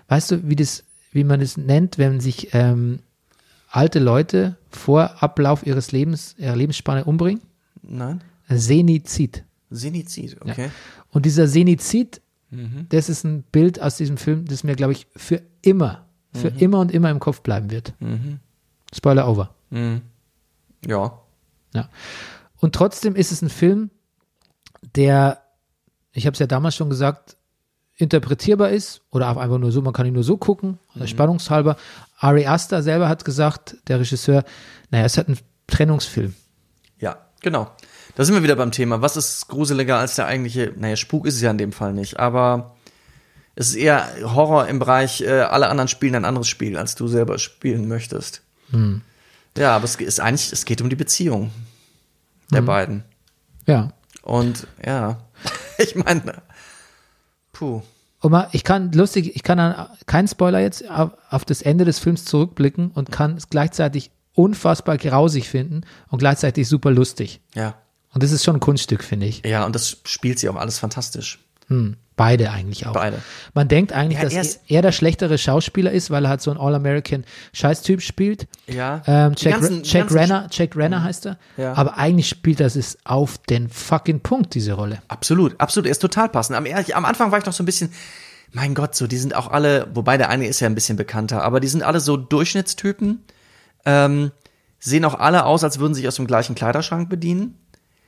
Weißt 0.08 0.32
du, 0.32 0.48
wie 0.48 0.56
das, 0.56 0.84
wie 1.12 1.24
man 1.24 1.40
das 1.40 1.58
nennt, 1.58 1.98
wenn 1.98 2.20
sich 2.20 2.54
ähm, 2.54 3.00
alte 3.68 4.00
Leute 4.00 4.58
vor 4.70 5.22
Ablauf 5.22 5.66
ihres 5.66 5.92
Lebens, 5.92 6.36
ihrer 6.38 6.56
Lebensspanne 6.56 7.06
umbringen? 7.06 7.42
Nein? 7.82 8.22
Senizid. 8.50 9.44
Senizid, 9.70 10.38
okay. 10.42 10.70
Und 11.10 11.26
dieser 11.26 11.48
Senizid, 11.48 12.22
das 12.90 13.10
ist 13.10 13.24
ein 13.26 13.44
Bild 13.44 13.82
aus 13.82 13.98
diesem 13.98 14.18
Film, 14.18 14.46
das 14.46 14.64
mir, 14.64 14.76
glaube 14.76 14.94
ich, 14.94 15.08
für 15.16 15.42
immer, 15.62 16.06
für 16.34 16.48
immer 16.50 16.80
und 16.80 16.92
immer 16.92 17.10
im 17.10 17.20
Kopf 17.20 17.42
bleiben 17.42 17.70
wird. 17.72 17.94
Spoiler 18.94 19.28
over. 19.28 19.54
Ja. 20.86 21.22
Ja. 21.74 21.90
Und 22.60 22.74
trotzdem 22.74 23.16
ist 23.16 23.32
es 23.32 23.42
ein 23.42 23.50
Film, 23.50 23.90
der, 24.96 25.42
ich 26.14 26.26
habe 26.26 26.34
es 26.34 26.40
ja 26.40 26.48
damals 26.48 26.76
schon 26.76 26.90
gesagt, 26.90 27.37
interpretierbar 27.98 28.70
ist 28.70 29.02
oder 29.12 29.30
auch 29.30 29.38
einfach 29.38 29.58
nur 29.58 29.72
so, 29.72 29.82
man 29.82 29.94
kann 29.94 30.06
ihn 30.06 30.14
nur 30.14 30.24
so 30.24 30.38
gucken, 30.38 30.80
spannungshalber. 31.04 31.78
Ari 32.20 32.46
Aster 32.46 32.84
selber 32.84 33.10
hat 33.10 33.26
gesagt, 33.26 33.78
der 33.88 34.00
Regisseur, 34.00 34.44
naja, 34.92 35.06
es 35.06 35.18
hat 35.18 35.28
einen 35.28 35.40
Trennungsfilm. 35.66 36.36
Ja, 37.00 37.18
genau. 37.42 37.72
Da 38.16 38.24
sind 38.24 38.36
wir 38.36 38.44
wieder 38.44 38.56
beim 38.56 38.72
Thema. 38.72 39.02
Was 39.02 39.18
ist 39.18 39.48
gruseliger 39.48 39.98
als 39.98 40.16
der 40.16 40.28
eigentliche, 40.28 40.74
naja, 40.78 40.96
Spuk 40.96 41.26
ist 41.26 41.36
es 41.36 41.42
ja 41.42 41.52
in 41.52 41.58
dem 41.58 41.72
Fall 41.72 41.94
nicht, 41.94 42.20
aber 42.20 42.76
es 43.56 43.70
ist 43.70 43.76
eher 43.76 44.08
Horror 44.24 44.68
im 44.68 44.78
Bereich, 44.78 45.22
äh, 45.22 45.42
alle 45.42 45.68
anderen 45.70 45.88
spielen 45.88 46.16
ein 46.16 46.26
anderes 46.26 46.48
Spiel, 46.48 46.78
als 46.78 46.94
du 46.96 47.08
selber 47.08 47.40
spielen 47.40 47.88
möchtest. 47.88 48.44
Ja, 49.58 49.76
aber 49.76 49.86
es 49.86 49.96
ist 49.96 50.20
eigentlich, 50.20 50.54
es 50.54 50.66
geht 50.66 50.82
um 50.82 50.90
die 50.90 50.96
Beziehung 50.96 51.52
der 52.52 52.62
beiden. 52.62 53.04
Ja. 53.66 53.92
Und 54.22 54.68
ja, 54.86 55.18
ich 55.78 55.96
meine, 55.96 56.42
puh. 57.58 57.82
Und 58.20 58.32
mal, 58.32 58.50
ich 58.52 58.64
kann, 58.64 58.92
lustig, 58.92 59.36
ich 59.36 59.44
kann 59.44 59.58
dann, 59.58 59.88
kein 60.06 60.28
Spoiler 60.28 60.60
jetzt, 60.60 60.90
auf, 60.90 61.12
auf 61.30 61.46
das 61.46 61.62
Ende 61.62 61.86
des 61.86 62.00
Films 62.00 62.26
zurückblicken 62.26 62.92
und 62.92 63.12
kann 63.12 63.38
es 63.38 63.50
gleichzeitig 63.50 64.12
unfassbar 64.34 64.98
grausig 64.98 65.50
finden 65.50 65.82
und 66.10 66.20
gleichzeitig 66.20 66.68
super 66.68 66.92
lustig. 66.92 67.42
Ja. 67.56 67.76
Und 68.14 68.24
das 68.24 68.32
ist 68.32 68.44
schon 68.44 68.58
ein 68.58 68.60
Kunststück, 68.60 69.04
finde 69.04 69.28
ich. 69.28 69.46
Ja, 69.46 69.66
und 69.66 69.76
das 69.76 69.98
spielt 70.06 70.40
sie 70.40 70.50
auch 70.50 70.56
alles 70.56 70.80
fantastisch. 70.80 71.40
Beide 72.18 72.50
eigentlich 72.52 72.86
auch. 72.88 72.94
Beide. 72.94 73.22
Man 73.54 73.68
denkt 73.70 73.94
eigentlich, 73.94 74.18
Ja, 74.18 74.24
dass 74.26 74.34
er 74.34 74.40
er, 74.40 74.42
ist- 74.44 74.60
er 74.68 74.82
der 74.82 74.92
schlechtere 74.92 75.38
Schauspieler 75.38 75.92
ist, 75.92 76.12
weil 76.12 76.26
er 76.26 76.30
halt 76.32 76.42
so 76.42 76.52
ein 76.52 76.58
All-American 76.58 77.24
Scheißtyp 77.54 78.02
spielt. 78.02 78.48
Ja. 78.68 79.02
Ähm, 79.08 79.34
Jack, 79.38 79.54
ganzen- 79.62 79.84
Jack 79.84 80.12
Renner, 80.12 80.48
Jack 80.52 80.76
Renner 80.76 81.04
heißt 81.04 81.28
er. 81.28 81.38
Ja. 81.58 81.74
Aber 81.76 81.98
eigentlich 81.98 82.28
spielt 82.28 82.60
das 82.60 82.76
es 82.76 82.98
auf 83.06 83.38
den 83.38 83.70
fucking 83.70 84.20
Punkt, 84.22 84.56
diese 84.56 84.74
Rolle. 84.74 84.98
Absolut, 85.08 85.56
absolut. 85.62 85.86
Er 85.86 85.92
ist 85.92 86.00
total 86.02 86.28
passend. 86.28 86.58
Am, 86.58 86.66
ehrlich, 86.66 86.96
am 86.96 87.06
Anfang 87.06 87.32
war 87.32 87.38
ich 87.40 87.46
noch 87.46 87.54
so 87.54 87.62
ein 87.62 87.68
bisschen, 87.68 87.92
mein 88.52 88.74
Gott, 88.74 88.96
so, 88.96 89.06
die 89.06 89.18
sind 89.18 89.36
auch 89.36 89.52
alle, 89.52 89.88
wobei 89.94 90.18
der 90.18 90.30
eine 90.30 90.48
ist 90.48 90.60
ja 90.60 90.68
ein 90.68 90.76
bisschen 90.76 90.98
bekannter, 90.98 91.44
aber 91.44 91.60
die 91.60 91.68
sind 91.68 91.84
alle 91.84 92.00
so 92.00 92.18
Durchschnittstypen, 92.18 93.24
ähm, 93.86 94.32
sehen 94.80 95.06
auch 95.06 95.20
alle 95.20 95.46
aus, 95.46 95.64
als 95.64 95.80
würden 95.80 95.94
sie 95.94 96.00
sich 96.02 96.08
aus 96.08 96.16
dem 96.16 96.26
gleichen 96.28 96.56
Kleiderschrank 96.56 97.10
bedienen. 97.10 97.60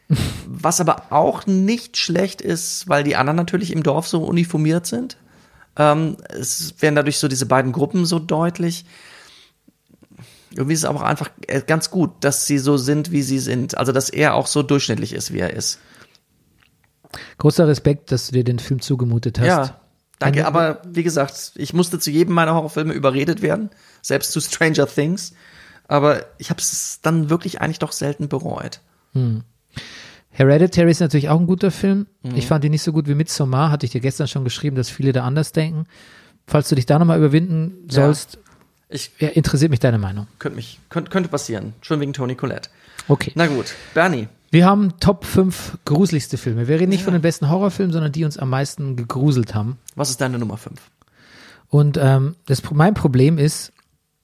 Was 0.47 0.81
aber 0.81 1.11
auch 1.11 1.45
nicht 1.45 1.97
schlecht 1.97 2.41
ist, 2.41 2.87
weil 2.89 3.03
die 3.03 3.15
anderen 3.15 3.37
natürlich 3.37 3.71
im 3.71 3.83
Dorf 3.83 4.07
so 4.07 4.23
uniformiert 4.23 4.85
sind. 4.87 5.17
Ähm, 5.77 6.17
es 6.29 6.73
werden 6.81 6.95
dadurch 6.95 7.19
so 7.19 7.27
diese 7.27 7.45
beiden 7.45 7.71
Gruppen 7.71 8.05
so 8.05 8.19
deutlich. 8.19 8.85
Irgendwie 10.51 10.73
ist 10.73 10.79
es 10.79 10.85
aber 10.85 10.99
auch 11.01 11.03
einfach 11.05 11.29
äh, 11.47 11.61
ganz 11.61 11.91
gut, 11.91 12.11
dass 12.21 12.45
sie 12.47 12.57
so 12.57 12.75
sind, 12.77 13.11
wie 13.11 13.21
sie 13.21 13.37
sind. 13.39 13.77
Also, 13.77 13.91
dass 13.91 14.09
er 14.09 14.33
auch 14.33 14.47
so 14.47 14.63
durchschnittlich 14.63 15.13
ist, 15.13 15.31
wie 15.31 15.39
er 15.39 15.53
ist. 15.53 15.79
Großer 17.37 17.67
Respekt, 17.67 18.11
dass 18.11 18.27
du 18.27 18.33
dir 18.33 18.43
den 18.43 18.59
Film 18.59 18.81
zugemutet 18.81 19.39
hast. 19.39 19.47
Ja, 19.47 19.79
danke. 20.17 20.39
Eine- 20.39 20.47
Aber 20.47 20.81
wie 20.87 21.03
gesagt, 21.03 21.51
ich 21.55 21.73
musste 21.73 21.99
zu 21.99 22.09
jedem 22.11 22.33
meiner 22.33 22.55
Horrorfilme 22.55 22.93
überredet 22.93 23.41
werden, 23.43 23.69
selbst 24.01 24.31
zu 24.31 24.41
Stranger 24.41 24.87
Things. 24.87 25.33
Aber 25.87 26.25
ich 26.39 26.49
habe 26.49 26.59
es 26.59 26.99
dann 27.01 27.29
wirklich 27.29 27.61
eigentlich 27.61 27.79
doch 27.79 27.91
selten 27.91 28.27
bereut. 28.27 28.81
Hereditary 30.31 30.91
ist 30.91 30.99
natürlich 31.01 31.29
auch 31.29 31.39
ein 31.39 31.47
guter 31.47 31.71
Film. 31.71 32.07
Mhm. 32.23 32.35
Ich 32.35 32.47
fand 32.47 32.63
ihn 32.63 32.71
nicht 32.71 32.83
so 32.83 32.93
gut 32.93 33.07
wie 33.07 33.15
Midsommar. 33.15 33.71
Hatte 33.71 33.85
ich 33.85 33.91
dir 33.91 34.01
gestern 34.01 34.27
schon 34.27 34.43
geschrieben, 34.43 34.75
dass 34.75 34.89
viele 34.89 35.11
da 35.11 35.23
anders 35.23 35.51
denken. 35.51 35.85
Falls 36.47 36.69
du 36.69 36.75
dich 36.75 36.85
da 36.85 36.97
nochmal 36.99 37.17
überwinden 37.17 37.87
sollst, 37.89 38.39
Ich 38.89 39.11
ja, 39.19 39.27
interessiert 39.29 39.69
mich 39.71 39.79
deine 39.79 39.97
Meinung. 39.99 40.27
könnte 40.39 40.55
mich, 40.55 40.79
könnte, 40.89 41.11
könnte 41.11 41.29
passieren. 41.29 41.73
Schon 41.81 41.99
wegen 41.99 42.13
Tony 42.13 42.35
Collette. 42.35 42.69
Okay. 43.07 43.31
Na 43.35 43.47
gut, 43.47 43.75
Bernie. 43.93 44.27
Wir 44.51 44.65
haben 44.65 44.99
Top 44.99 45.25
5 45.25 45.77
gruseligste 45.85 46.37
Filme. 46.37 46.67
Wir 46.67 46.79
reden 46.79 46.89
nicht 46.89 47.03
von 47.03 47.13
den 47.13 47.21
besten 47.21 47.49
Horrorfilmen, 47.49 47.93
sondern 47.93 48.11
die 48.11 48.25
uns 48.25 48.37
am 48.37 48.49
meisten 48.49 48.95
gegruselt 48.95 49.53
haben. 49.53 49.77
Was 49.95 50.09
ist 50.09 50.21
deine 50.21 50.39
Nummer 50.39 50.57
5? 50.57 50.79
Und 51.69 51.97
ähm, 52.01 52.35
das, 52.47 52.63
mein 52.71 52.95
Problem 52.95 53.37
ist, 53.37 53.71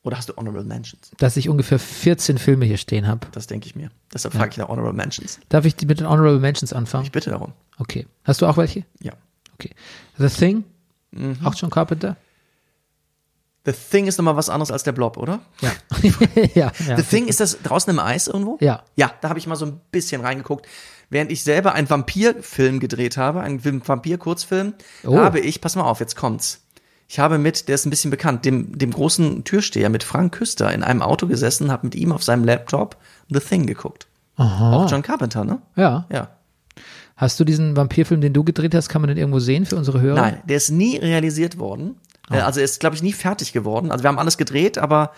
Oder 0.05 0.17
hast 0.17 0.29
du 0.29 0.33
Honorable 0.37 0.63
Mentions? 0.63 1.11
dass 1.17 1.35
ich 1.35 1.49
ungefähr 1.49 1.79
14 1.79 2.37
Filme 2.37 2.65
hier 2.65 2.77
stehen 2.77 3.07
habe. 3.07 3.27
Das 3.33 3.47
denke 3.47 3.67
ich 3.67 3.75
mir. 3.75 3.89
Deshalb 4.13 4.33
frage 4.35 4.51
ich 4.51 4.57
nach 4.57 4.69
Honorable 4.69 4.93
Mentions. 4.93 5.39
Darf 5.49 5.65
ich 5.65 5.75
mit 5.85 5.99
den 5.99 6.07
Honorable 6.07 6.39
Mentions 6.39 6.71
anfangen? 6.71 7.03
Ich 7.05 7.11
bitte 7.11 7.31
darum. 7.31 7.51
Okay. 7.79 8.07
Hast 8.23 8.41
du 8.41 8.45
auch 8.45 8.55
welche? 8.57 8.85
Ja. 9.01 9.11
Okay. 9.55 9.71
The 10.17 10.29
Thing, 10.29 10.63
Mhm. 11.11 11.37
auch 11.43 11.55
John 11.55 11.69
Carpenter? 11.69 12.15
The 13.65 13.71
Thing 13.73 14.05
ist 14.05 14.17
nochmal 14.19 14.35
was 14.35 14.49
anderes 14.49 14.69
als 14.69 14.83
der 14.83 14.91
Blob, 14.91 15.17
oder? 15.17 15.39
Ja. 15.61 15.71
ja, 16.53 16.71
ja. 16.87 16.97
The 16.97 17.03
Thing, 17.03 17.27
ist 17.27 17.39
das 17.39 17.57
draußen 17.63 17.89
im 17.91 17.97
Eis 17.99 18.27
irgendwo? 18.27 18.57
Ja. 18.61 18.83
Ja, 18.95 19.11
da 19.21 19.29
habe 19.29 19.39
ich 19.39 19.47
mal 19.47 19.55
so 19.55 19.65
ein 19.65 19.81
bisschen 19.91 20.21
reingeguckt. 20.21 20.67
Während 21.09 21.31
ich 21.31 21.43
selber 21.43 21.73
einen 21.73 21.89
Vampirfilm 21.89 22.79
gedreht 22.79 23.17
habe, 23.17 23.41
einen 23.41 23.59
Film- 23.59 23.81
Vampir-Kurzfilm, 23.87 24.73
Oh. 25.05 25.17
habe 25.17 25.39
ich, 25.39 25.61
pass 25.61 25.75
mal 25.75 25.83
auf, 25.83 25.99
jetzt 25.99 26.15
kommt's. 26.15 26.61
Ich 27.07 27.19
habe 27.19 27.37
mit, 27.37 27.67
der 27.67 27.75
ist 27.75 27.85
ein 27.85 27.91
bisschen 27.91 28.11
bekannt, 28.11 28.45
dem, 28.45 28.77
dem 28.77 28.91
großen 28.91 29.43
Türsteher 29.43 29.89
mit 29.89 30.03
Frank 30.03 30.33
Küster 30.33 30.73
in 30.73 30.83
einem 30.83 31.01
Auto 31.01 31.27
gesessen, 31.27 31.71
habe 31.71 31.85
mit 31.87 31.95
ihm 31.95 32.11
auf 32.11 32.23
seinem 32.23 32.43
Laptop 32.43 32.97
The 33.29 33.39
Thing 33.39 33.65
geguckt. 33.67 34.07
Auch 34.37 34.89
John 34.89 35.01
Carpenter, 35.01 35.45
ne? 35.45 35.59
Ja. 35.75 36.05
Ja. 36.11 36.29
Hast 37.15 37.39
du 37.39 37.45
diesen 37.45 37.77
Vampirfilm, 37.77 38.19
den 38.19 38.33
du 38.33 38.43
gedreht 38.43 38.75
hast, 38.75 38.89
kann 38.89 39.01
man 39.01 39.07
den 39.07 39.17
irgendwo 39.17 39.39
sehen 39.39 39.65
für 39.65 39.77
unsere 39.77 40.01
Hörer? 40.01 40.15
Nein, 40.19 40.41
der 40.45 40.57
ist 40.57 40.69
nie 40.71 40.97
realisiert 40.97 41.57
worden. 41.57 41.95
Äh, 42.29 42.39
Also 42.39 42.59
er 42.59 42.65
ist, 42.65 42.79
glaube 42.81 42.95
ich, 42.95 43.03
nie 43.03 43.13
fertig 43.13 43.53
geworden. 43.53 43.91
Also 43.91 44.03
wir 44.03 44.09
haben 44.09 44.19
alles 44.19 44.37
gedreht, 44.37 44.77
aber 44.77 45.11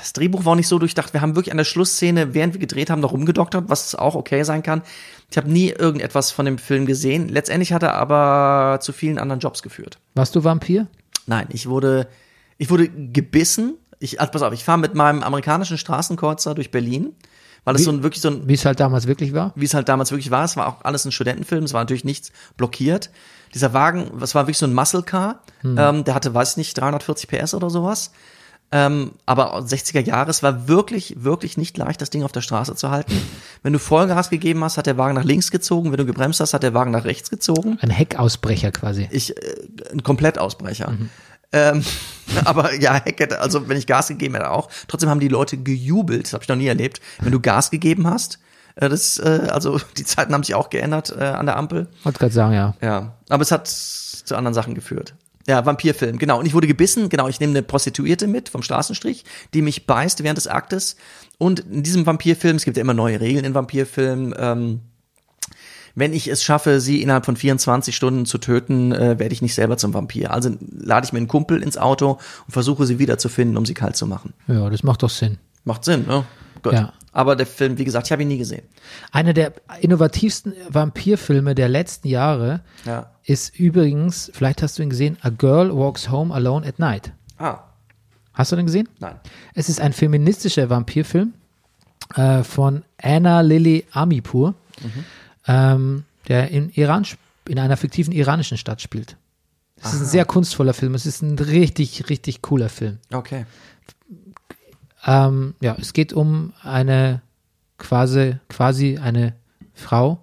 das 0.00 0.12
Drehbuch 0.14 0.44
war 0.44 0.52
auch 0.52 0.56
nicht 0.56 0.66
so 0.68 0.78
durchdacht. 0.78 1.12
Wir 1.12 1.20
haben 1.20 1.36
wirklich 1.36 1.52
an 1.52 1.58
der 1.58 1.64
Schlussszene, 1.64 2.34
während 2.34 2.54
wir 2.54 2.60
gedreht 2.60 2.90
haben, 2.90 3.00
noch 3.00 3.12
rumgedoktert, 3.12 3.68
was 3.68 3.94
auch 3.94 4.14
okay 4.16 4.42
sein 4.42 4.62
kann. 4.62 4.82
Ich 5.30 5.36
habe 5.36 5.50
nie 5.50 5.70
irgendetwas 5.70 6.30
von 6.30 6.46
dem 6.46 6.58
Film 6.58 6.86
gesehen. 6.86 7.28
Letztendlich 7.28 7.72
hat 7.72 7.82
er 7.82 7.94
aber 7.94 8.78
zu 8.80 8.92
vielen 8.92 9.18
anderen 9.18 9.40
Jobs 9.40 9.62
geführt. 9.62 9.98
Warst 10.14 10.34
du 10.36 10.44
Vampir? 10.44 10.86
Nein, 11.26 11.46
ich 11.50 11.68
wurde, 11.68 12.06
ich 12.58 12.70
wurde 12.70 12.88
gebissen. 12.88 13.74
Ich, 13.98 14.20
also 14.20 14.30
pass 14.30 14.42
auf, 14.42 14.52
ich 14.52 14.64
fahre 14.64 14.78
mit 14.78 14.94
meinem 14.94 15.22
amerikanischen 15.22 15.78
Straßenkreuzer 15.78 16.54
durch 16.54 16.70
Berlin, 16.70 17.14
weil 17.64 17.74
es 17.74 17.84
so 17.84 17.90
ein 17.90 18.02
wirklich 18.02 18.20
so 18.20 18.28
ein 18.28 18.46
Wie 18.46 18.54
es 18.54 18.64
halt 18.64 18.78
damals 18.78 19.06
wirklich 19.08 19.32
war? 19.32 19.52
wie 19.56 19.64
es 19.64 19.74
halt 19.74 19.88
damals 19.88 20.10
wirklich 20.12 20.30
war. 20.30 20.44
Es 20.44 20.56
war 20.56 20.68
auch 20.68 20.84
alles 20.84 21.04
ein 21.04 21.12
Studentenfilm, 21.12 21.64
es 21.64 21.72
war 21.72 21.80
natürlich 21.80 22.04
nichts 22.04 22.30
blockiert. 22.56 23.10
Dieser 23.54 23.72
Wagen, 23.72 24.12
das 24.20 24.34
war 24.34 24.44
wirklich 24.44 24.58
so 24.58 24.66
ein 24.66 24.74
Muscle 24.74 25.02
Car, 25.02 25.42
ähm, 25.64 26.04
der 26.04 26.14
hatte, 26.14 26.34
weiß 26.34 26.52
ich 26.52 26.56
nicht, 26.58 26.78
340 26.78 27.28
PS 27.28 27.54
oder 27.54 27.70
sowas. 27.70 28.12
Ähm, 28.72 29.12
aber 29.26 29.56
60er 29.58 30.00
Jahre, 30.00 30.30
es 30.30 30.42
war 30.42 30.66
wirklich, 30.66 31.22
wirklich 31.22 31.56
nicht 31.56 31.76
leicht, 31.76 32.00
das 32.00 32.10
Ding 32.10 32.24
auf 32.24 32.32
der 32.32 32.40
Straße 32.40 32.74
zu 32.74 32.90
halten. 32.90 33.12
Wenn 33.62 33.72
du 33.72 33.78
Vollgas 33.78 34.28
gegeben 34.28 34.64
hast, 34.64 34.76
hat 34.76 34.86
der 34.86 34.98
Wagen 34.98 35.14
nach 35.14 35.24
links 35.24 35.50
gezogen. 35.52 35.92
Wenn 35.92 35.98
du 35.98 36.06
gebremst 36.06 36.40
hast, 36.40 36.52
hat 36.52 36.64
der 36.64 36.74
Wagen 36.74 36.90
nach 36.90 37.04
rechts 37.04 37.30
gezogen. 37.30 37.78
Ein 37.80 37.90
Heckausbrecher 37.90 38.72
quasi. 38.72 39.08
Ich, 39.12 39.36
äh, 39.36 39.56
ein 39.92 40.02
Komplettausbrecher. 40.02 40.92
Ähm, 41.52 41.84
aber 42.44 42.74
ja, 42.74 42.94
Heck 42.94 43.20
hätte, 43.20 43.40
also 43.40 43.68
wenn 43.68 43.76
ich 43.76 43.86
Gas 43.86 44.08
gegeben 44.08 44.34
hätte 44.34 44.50
auch. 44.50 44.68
Trotzdem 44.88 45.10
haben 45.10 45.20
die 45.20 45.28
Leute 45.28 45.56
gejubelt, 45.56 46.24
das 46.24 46.32
habe 46.32 46.42
ich 46.42 46.48
noch 46.48 46.56
nie 46.56 46.66
erlebt. 46.66 47.00
Wenn 47.20 47.32
du 47.32 47.40
Gas 47.40 47.70
gegeben 47.70 48.08
hast, 48.08 48.40
äh, 48.74 48.88
das, 48.88 49.18
äh, 49.18 49.48
also 49.50 49.78
die 49.96 50.04
Zeiten 50.04 50.34
haben 50.34 50.42
sich 50.42 50.54
auch 50.54 50.70
geändert 50.70 51.14
äh, 51.16 51.24
an 51.24 51.46
der 51.46 51.56
Ampel. 51.56 51.88
Wollte 52.02 52.18
gerade 52.18 52.34
sagen, 52.34 52.54
ja. 52.54 52.74
Ja, 52.80 53.14
aber 53.28 53.42
es 53.42 53.50
hat 53.50 53.68
zu 53.68 54.34
anderen 54.34 54.54
Sachen 54.54 54.74
geführt. 54.74 55.14
Ja, 55.48 55.64
Vampirfilm, 55.64 56.18
genau. 56.18 56.40
Und 56.40 56.46
ich 56.46 56.54
wurde 56.54 56.66
gebissen, 56.66 57.08
genau. 57.08 57.28
Ich 57.28 57.38
nehme 57.38 57.52
eine 57.52 57.62
Prostituierte 57.62 58.26
mit 58.26 58.48
vom 58.48 58.62
Straßenstrich, 58.62 59.24
die 59.54 59.62
mich 59.62 59.86
beißt 59.86 60.22
während 60.22 60.38
des 60.38 60.48
Aktes. 60.48 60.96
Und 61.38 61.60
in 61.60 61.82
diesem 61.82 62.04
Vampirfilm, 62.04 62.56
es 62.56 62.64
gibt 62.64 62.76
ja 62.76 62.80
immer 62.80 62.94
neue 62.94 63.20
Regeln 63.20 63.44
in 63.44 63.54
Vampirfilmen, 63.54 64.34
ähm, 64.36 64.80
wenn 65.96 66.12
ich 66.12 66.28
es 66.28 66.44
schaffe, 66.44 66.80
sie 66.80 67.00
innerhalb 67.00 67.24
von 67.24 67.36
24 67.36 67.96
Stunden 67.96 68.26
zu 68.26 68.36
töten, 68.36 68.92
äh, 68.92 69.18
werde 69.18 69.32
ich 69.32 69.40
nicht 69.40 69.54
selber 69.54 69.78
zum 69.78 69.94
Vampir. 69.94 70.30
Also 70.30 70.50
lade 70.60 71.06
ich 71.06 71.12
mir 71.12 71.18
einen 71.18 71.26
Kumpel 71.26 71.62
ins 71.62 71.78
Auto 71.78 72.18
und 72.46 72.52
versuche 72.52 72.84
sie 72.84 72.98
wiederzufinden, 72.98 73.56
um 73.56 73.64
sie 73.64 73.72
kalt 73.72 73.96
zu 73.96 74.06
machen. 74.06 74.34
Ja, 74.46 74.68
das 74.68 74.82
macht 74.82 75.02
doch 75.02 75.10
Sinn. 75.10 75.38
Macht 75.64 75.84
Sinn, 75.84 76.06
ne? 76.06 76.24
Gut. 76.70 76.78
Ja. 76.78 76.92
Aber 77.12 77.34
der 77.36 77.46
Film, 77.46 77.78
wie 77.78 77.84
gesagt, 77.84 78.06
ich 78.08 78.12
habe 78.12 78.22
ihn 78.22 78.28
nie 78.28 78.36
gesehen. 78.38 78.62
Einer 79.10 79.32
der 79.32 79.52
innovativsten 79.80 80.52
Vampirfilme 80.68 81.54
der 81.54 81.68
letzten 81.68 82.08
Jahre 82.08 82.60
Ja. 82.84 83.10
ist 83.24 83.58
übrigens, 83.58 84.30
vielleicht 84.34 84.62
hast 84.62 84.78
du 84.78 84.82
ihn 84.82 84.90
gesehen, 84.90 85.16
A 85.22 85.30
Girl 85.30 85.74
Walks 85.74 86.10
Home 86.10 86.34
Alone 86.34 86.66
at 86.66 86.78
Night. 86.78 87.12
Ah, 87.38 87.60
Hast 88.34 88.52
du 88.52 88.56
den 88.56 88.66
gesehen? 88.66 88.88
nein. 88.98 89.16
Es 89.54 89.70
ist 89.70 89.80
ein 89.80 89.94
feministischer 89.94 90.68
Vampirfilm 90.68 91.32
äh, 92.16 92.42
von 92.42 92.82
Anna 93.00 93.40
Lily 93.40 93.86
Amipur, 93.92 94.54
ähm, 95.46 96.04
der 96.28 96.50
in 96.50 96.70
Iran 96.70 97.06
in 97.48 97.58
einer 97.58 97.76
fiktiven 97.76 98.12
iranischen 98.12 98.58
Stadt 98.58 98.82
spielt. 98.82 99.16
Es 99.82 99.92
ist 99.94 100.00
ein 100.00 100.06
sehr 100.06 100.24
kunstvoller 100.24 100.74
Film. 100.74 100.94
Es 100.94 101.06
ist 101.06 101.22
ein 101.22 101.38
richtig, 101.38 102.08
richtig 102.10 102.42
cooler 102.42 102.68
Film. 102.68 102.98
Okay. 103.12 103.44
Ähm, 105.06 105.54
ja, 105.60 105.76
es 105.80 105.92
geht 105.92 106.12
um 106.12 106.52
eine 106.62 107.22
quasi, 107.78 108.36
quasi 108.48 108.98
eine 108.98 109.34
Frau. 109.74 110.20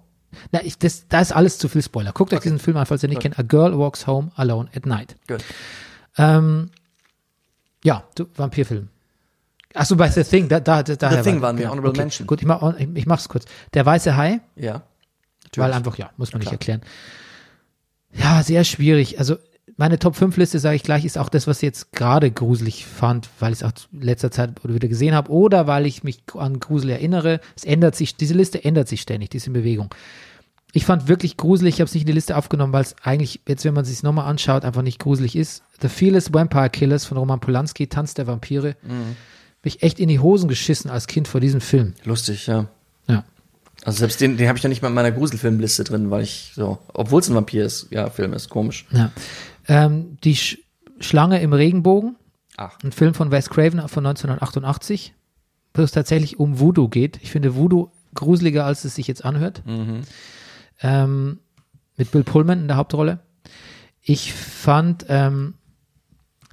Na, 0.52 0.62
ich, 0.62 0.78
das, 0.78 1.06
da 1.08 1.20
ist 1.20 1.32
alles 1.32 1.58
zu 1.58 1.68
viel 1.68 1.82
Spoiler. 1.82 2.12
Guckt 2.12 2.32
euch 2.32 2.40
diesen 2.40 2.58
Film 2.58 2.76
an, 2.76 2.86
falls 2.86 3.02
ihr 3.02 3.08
nicht 3.08 3.20
kennt. 3.20 3.38
A 3.38 3.42
Girl 3.42 3.78
Walks 3.78 4.06
Home 4.06 4.32
Alone 4.34 4.68
at 4.74 4.84
Night. 4.84 5.16
Gut. 5.28 5.44
Ähm, 6.18 6.70
ja, 7.84 8.04
du, 8.14 8.26
Vampirfilm. 8.34 8.88
Achso, 9.74 9.96
bei 9.96 10.08
The 10.08 10.22
Thing, 10.22 10.48
da, 10.48 10.60
da, 10.60 10.82
da 10.82 10.94
daher 10.94 11.22
Thing 11.22 11.40
waren 11.40 11.58
wir, 11.58 11.70
Honorable 11.70 11.90
okay. 11.90 12.00
Mention. 12.00 12.26
Gut, 12.26 12.40
ich, 12.40 12.46
mach, 12.46 12.76
ich, 12.78 12.88
ich 12.94 13.06
mach's 13.06 13.28
kurz. 13.28 13.44
Der 13.74 13.84
weiße 13.84 14.16
Hai, 14.16 14.40
Ja. 14.56 14.82
weil 15.56 15.72
einfach, 15.72 15.98
ja, 15.98 16.10
muss 16.16 16.32
man 16.32 16.40
nicht 16.40 16.52
erklären. 16.52 16.82
Ja, 18.12 18.42
sehr 18.42 18.64
schwierig. 18.64 19.18
Also, 19.18 19.36
meine 19.76 19.98
Top 19.98 20.16
5 20.16 20.36
Liste, 20.36 20.58
sage 20.58 20.76
ich 20.76 20.82
gleich, 20.82 21.04
ist 21.04 21.18
auch 21.18 21.28
das, 21.28 21.46
was 21.46 21.58
ich 21.58 21.62
jetzt 21.62 21.92
gerade 21.92 22.30
gruselig 22.30 22.86
fand, 22.86 23.28
weil 23.40 23.52
ich 23.52 23.60
es 23.60 23.64
auch 23.64 23.72
in 23.92 24.02
letzter 24.02 24.30
Zeit 24.30 24.52
wieder 24.62 24.88
gesehen 24.88 25.14
habe 25.14 25.30
oder 25.30 25.66
weil 25.66 25.86
ich 25.86 26.04
mich 26.04 26.22
an 26.38 26.60
Grusel 26.60 26.90
erinnere. 26.90 27.40
Es 27.56 27.64
ändert 27.64 27.96
sich, 27.96 28.16
diese 28.16 28.34
Liste 28.34 28.64
ändert 28.64 28.88
sich 28.88 29.00
ständig, 29.00 29.30
die 29.30 29.38
ist 29.38 29.46
in 29.46 29.52
Bewegung. 29.52 29.92
Ich 30.72 30.84
fand 30.86 31.08
wirklich 31.08 31.36
gruselig, 31.36 31.74
ich 31.74 31.80
habe 31.80 31.88
es 31.88 31.94
nicht 31.94 32.02
in 32.02 32.08
die 32.08 32.12
Liste 32.12 32.36
aufgenommen, 32.36 32.72
weil 32.72 32.82
es 32.82 32.96
eigentlich, 33.02 33.40
jetzt 33.46 33.64
wenn 33.64 33.74
man 33.74 33.84
sich 33.84 34.02
nochmal 34.02 34.26
anschaut, 34.26 34.64
einfach 34.64 34.82
nicht 34.82 34.98
gruselig 34.98 35.36
ist. 35.36 35.62
The 35.80 35.88
Fearless 35.88 36.32
Vampire 36.32 36.70
Killers 36.70 37.04
von 37.04 37.16
Roman 37.16 37.40
Polanski, 37.40 37.86
Tanz 37.86 38.14
der 38.14 38.26
Vampire. 38.26 38.76
Mhm. 38.82 39.16
Bin 39.62 39.72
ich 39.72 39.82
echt 39.82 40.00
in 40.00 40.08
die 40.08 40.18
Hosen 40.18 40.48
geschissen 40.48 40.90
als 40.90 41.06
Kind 41.06 41.28
vor 41.28 41.40
diesem 41.40 41.60
Film. 41.60 41.94
Lustig, 42.04 42.48
ja. 42.48 42.66
Ja. 43.08 43.24
Also 43.84 43.98
selbst 43.98 44.20
den, 44.20 44.36
den 44.36 44.48
habe 44.48 44.58
ich 44.58 44.64
ja 44.64 44.68
nicht 44.68 44.82
mal 44.82 44.88
in 44.88 44.94
meiner 44.94 45.12
Gruselfilmliste 45.12 45.84
drin, 45.84 46.10
weil 46.10 46.22
ich 46.22 46.52
so, 46.54 46.78
obwohl 46.92 47.20
es 47.20 47.28
ein 47.28 47.34
Vampir 47.34 47.64
ist, 47.64 47.88
ja, 47.90 48.10
Film 48.10 48.32
ist 48.32 48.48
komisch. 48.50 48.86
ja. 48.90 49.10
Ähm, 49.68 50.18
die 50.24 50.36
Sch 50.36 50.58
Schlange 51.00 51.40
im 51.42 51.52
Regenbogen, 51.52 52.16
Ach. 52.56 52.78
ein 52.82 52.92
Film 52.92 53.14
von 53.14 53.30
Wes 53.30 53.50
Craven 53.50 53.88
von 53.88 54.06
1988, 54.06 55.12
wo 55.74 55.82
es 55.82 55.90
tatsächlich 55.90 56.38
um 56.38 56.60
Voodoo 56.60 56.88
geht. 56.88 57.18
Ich 57.22 57.32
finde 57.32 57.56
Voodoo 57.56 57.90
gruseliger, 58.14 58.64
als 58.64 58.84
es 58.84 58.94
sich 58.94 59.08
jetzt 59.08 59.24
anhört. 59.24 59.62
Mhm. 59.66 60.02
Ähm, 60.80 61.38
mit 61.96 62.10
Bill 62.10 62.24
Pullman 62.24 62.60
in 62.60 62.68
der 62.68 62.76
Hauptrolle. 62.76 63.20
Ich 64.02 64.32
fand, 64.32 65.06
ähm, 65.08 65.54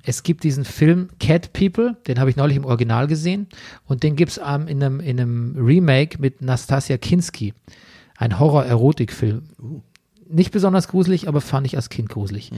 es 0.04 0.24
gibt 0.24 0.44
diesen 0.44 0.66
Film 0.66 1.10
Cat 1.20 1.54
People, 1.54 1.98
den 2.08 2.20
habe 2.20 2.30
ich 2.30 2.36
neulich 2.36 2.58
im 2.58 2.66
Original 2.66 3.08
gesehen 3.08 3.48
und 3.86 4.04
den 4.04 4.16
gibt 4.16 4.32
es 4.32 4.42
ähm, 4.44 4.68
in, 4.68 4.84
einem, 4.84 5.00
in 5.00 5.20
einem 5.20 5.56
Remake 5.58 6.20
mit 6.20 6.42
Nastasia 6.42 6.98
Kinski. 6.98 7.54
Ein 8.18 8.40
Horror-Erotik-Film. 8.40 9.44
Nicht 10.28 10.52
besonders 10.52 10.88
gruselig, 10.88 11.28
aber 11.28 11.42
fand 11.42 11.68
ich 11.68 11.76
als 11.76 11.90
Kind 11.90 12.10
gruselig. 12.10 12.52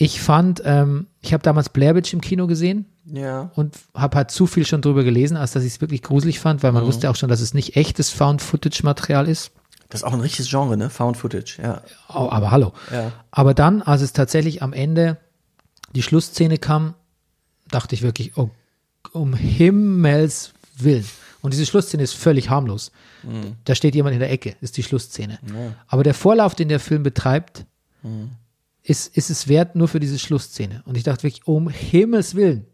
Ich 0.00 0.20
fand, 0.20 0.62
ähm, 0.64 1.08
ich 1.20 1.32
habe 1.32 1.42
damals 1.42 1.70
Blair 1.70 1.96
Witch 1.96 2.12
im 2.12 2.20
Kino 2.20 2.46
gesehen 2.46 2.86
Ja. 3.04 3.50
und 3.56 3.76
habe 3.94 4.16
halt 4.16 4.30
zu 4.30 4.46
viel 4.46 4.64
schon 4.64 4.80
drüber 4.80 5.02
gelesen, 5.02 5.36
als 5.36 5.50
dass 5.52 5.64
ich 5.64 5.72
es 5.74 5.80
wirklich 5.80 6.02
gruselig 6.02 6.38
fand, 6.38 6.62
weil 6.62 6.70
man 6.70 6.86
wusste 6.86 7.10
auch 7.10 7.16
schon, 7.16 7.28
dass 7.28 7.40
es 7.40 7.52
nicht 7.52 7.74
echtes 7.74 8.10
Found-Footage-Material 8.10 9.26
ist. 9.28 9.50
Das 9.88 10.02
ist 10.02 10.04
auch 10.04 10.12
ein 10.12 10.20
richtiges 10.20 10.48
Genre, 10.50 10.76
ne? 10.76 10.88
Found 10.88 11.16
Footage, 11.16 11.58
ja. 11.60 11.82
Oh, 12.10 12.28
aber 12.30 12.52
hallo. 12.52 12.72
Ja. 12.92 13.10
Aber 13.32 13.54
dann, 13.54 13.82
als 13.82 14.02
es 14.02 14.12
tatsächlich 14.12 14.62
am 14.62 14.72
Ende 14.72 15.16
die 15.96 16.02
Schlussszene 16.02 16.58
kam, 16.58 16.94
dachte 17.68 17.96
ich 17.96 18.02
wirklich, 18.02 18.36
oh, 18.36 18.50
um 19.12 19.34
Himmels 19.34 20.52
Willen. 20.76 21.06
Und 21.42 21.54
diese 21.54 21.66
Schlussszene 21.66 22.04
ist 22.04 22.12
völlig 22.14 22.50
harmlos. 22.50 22.92
Da 23.64 23.74
steht 23.74 23.96
jemand 23.96 24.12
in 24.14 24.20
der 24.20 24.30
Ecke, 24.30 24.54
ist 24.60 24.76
die 24.76 24.82
Schlussszene. 24.84 25.40
Aber 25.88 26.04
der 26.04 26.14
Vorlauf, 26.14 26.54
den 26.54 26.68
der 26.68 26.78
Film 26.78 27.02
betreibt, 27.02 27.64
ist, 28.82 29.16
ist 29.16 29.30
es 29.30 29.48
wert 29.48 29.76
nur 29.76 29.88
für 29.88 30.00
diese 30.00 30.18
Schlussszene. 30.18 30.82
Und 30.86 30.96
ich 30.96 31.02
dachte 31.02 31.24
wirklich, 31.24 31.46
um 31.46 31.68
Himmels 31.68 32.34
Willen. 32.34 32.66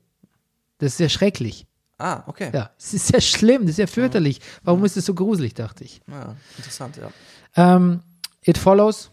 Das 0.78 0.92
ist 0.92 1.00
ja 1.00 1.08
schrecklich. 1.08 1.66
Ah, 1.98 2.24
okay. 2.26 2.50
Ja, 2.52 2.70
es 2.78 2.92
ist 2.94 3.06
sehr 3.08 3.20
schlimm, 3.20 3.62
das 3.62 3.72
ist 3.72 3.78
ja 3.78 3.86
fürchterlich. 3.86 4.40
Warum 4.62 4.84
ist 4.84 4.96
es 4.96 5.06
so 5.06 5.14
gruselig, 5.14 5.54
dachte 5.54 5.84
ich. 5.84 6.00
Ja, 6.08 6.34
interessant, 6.56 6.96
ja. 6.96 7.10
Ähm, 7.56 8.00
It 8.42 8.58
Follows 8.58 9.10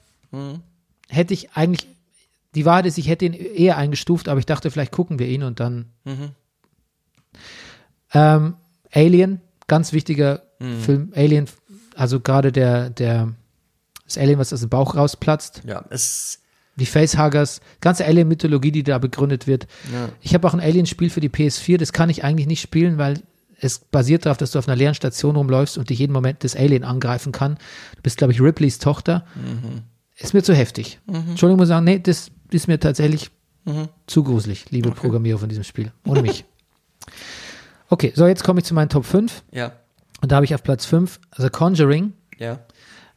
hätte 1.10 1.34
ich 1.34 1.52
eigentlich, 1.52 1.88
die 2.56 2.66
Wahrheit 2.66 2.86
ist, 2.86 2.98
ich 2.98 3.08
hätte 3.08 3.26
ihn 3.26 3.34
eher 3.34 3.78
eingestuft, 3.78 4.28
aber 4.28 4.40
ich 4.40 4.46
dachte, 4.46 4.72
vielleicht 4.72 4.92
gucken 4.92 5.20
wir 5.20 5.28
ihn 5.28 5.44
und 5.44 5.60
dann. 5.60 5.92
Ähm, 8.14 8.56
Alien, 8.92 9.42
ganz 9.68 9.94
wichtiger 9.94 10.44
Film. 10.60 11.14
Alien, 11.16 11.48
also 11.96 12.20
gerade 12.20 12.52
der, 12.52 12.90
der, 12.90 13.34
das 14.06 14.18
Alien, 14.18 14.40
was 14.40 14.54
aus 14.54 14.62
dem 14.62 14.70
Bauch 14.70 14.96
rausplatzt. 14.96 15.62
Ja, 15.66 15.86
es, 15.90 16.41
Die 16.78 16.86
Facehuggers, 16.86 17.62
ganze 17.82 18.06
Alien-Mythologie, 18.06 18.72
die 18.72 18.84
da 18.84 18.98
begründet 18.98 19.46
wird. 19.46 19.68
Ja. 19.92 20.10
Ich 20.22 20.34
habe 20.34 20.48
auch 20.48 20.54
ein 20.54 20.60
Alien-Spiel 20.62 21.10
für 21.10 21.20
die 21.20 21.30
PS4, 21.30 21.78
das 21.78 21.94
kann 21.94 22.10
ich 22.10 22.24
eigentlich 22.24 22.48
nicht 22.48 22.62
spielen, 22.62 22.98
weil 22.98 23.22
es 23.60 23.80
basiert 23.80 24.26
darauf, 24.26 24.38
dass 24.38 24.52
du 24.52 24.60
auf 24.60 24.68
einer 24.68 24.76
leeren 24.78 24.96
Station 24.96 25.36
rumläufst 25.36 25.78
und 25.78 25.90
dich 25.90 26.00
jeden 26.00 26.14
Moment 26.14 26.44
das 26.44 26.56
Alien 26.56 26.84
angreifen 26.84 27.32
kann. 27.32 27.56
Du 27.96 28.02
bist, 28.02 28.18
glaube 28.18 28.34
ich, 28.34 28.42
Ripleys 28.42 28.80
Tochter. 28.80 29.26
Ist 30.18 30.34
mir 30.34 30.42
zu 30.42 30.56
heftig. 30.56 31.00
Entschuldigung, 31.08 31.60
muss 31.60 31.68
sagen, 31.68 31.86
nee, 31.86 32.00
das 32.00 32.32
ist 32.50 32.68
mir 32.68 32.80
tatsächlich 32.80 33.30
zu 34.08 34.24
gruselig, 34.24 34.72
liebe 34.72 34.92
Programmierer 34.92 35.38
von 35.38 35.50
diesem 35.50 35.64
Spiel. 35.64 35.92
Ohne 36.06 36.22
mich. 36.22 36.46
Okay, 37.90 38.14
so 38.16 38.26
jetzt 38.26 38.46
komme 38.46 38.62
ich 38.62 38.66
zu 38.66 38.74
meinen 38.74 38.88
Top 38.88 39.04
5. 39.04 39.44
ja, 39.52 39.74
Und 40.22 40.32
da 40.32 40.38
habe 40.38 40.46
ich 40.46 40.56
auf 40.56 40.64
Platz 40.64 40.86
5 40.86 41.20
The 41.38 41.50
Conjuring, 41.50 42.14
ja. 42.38 42.60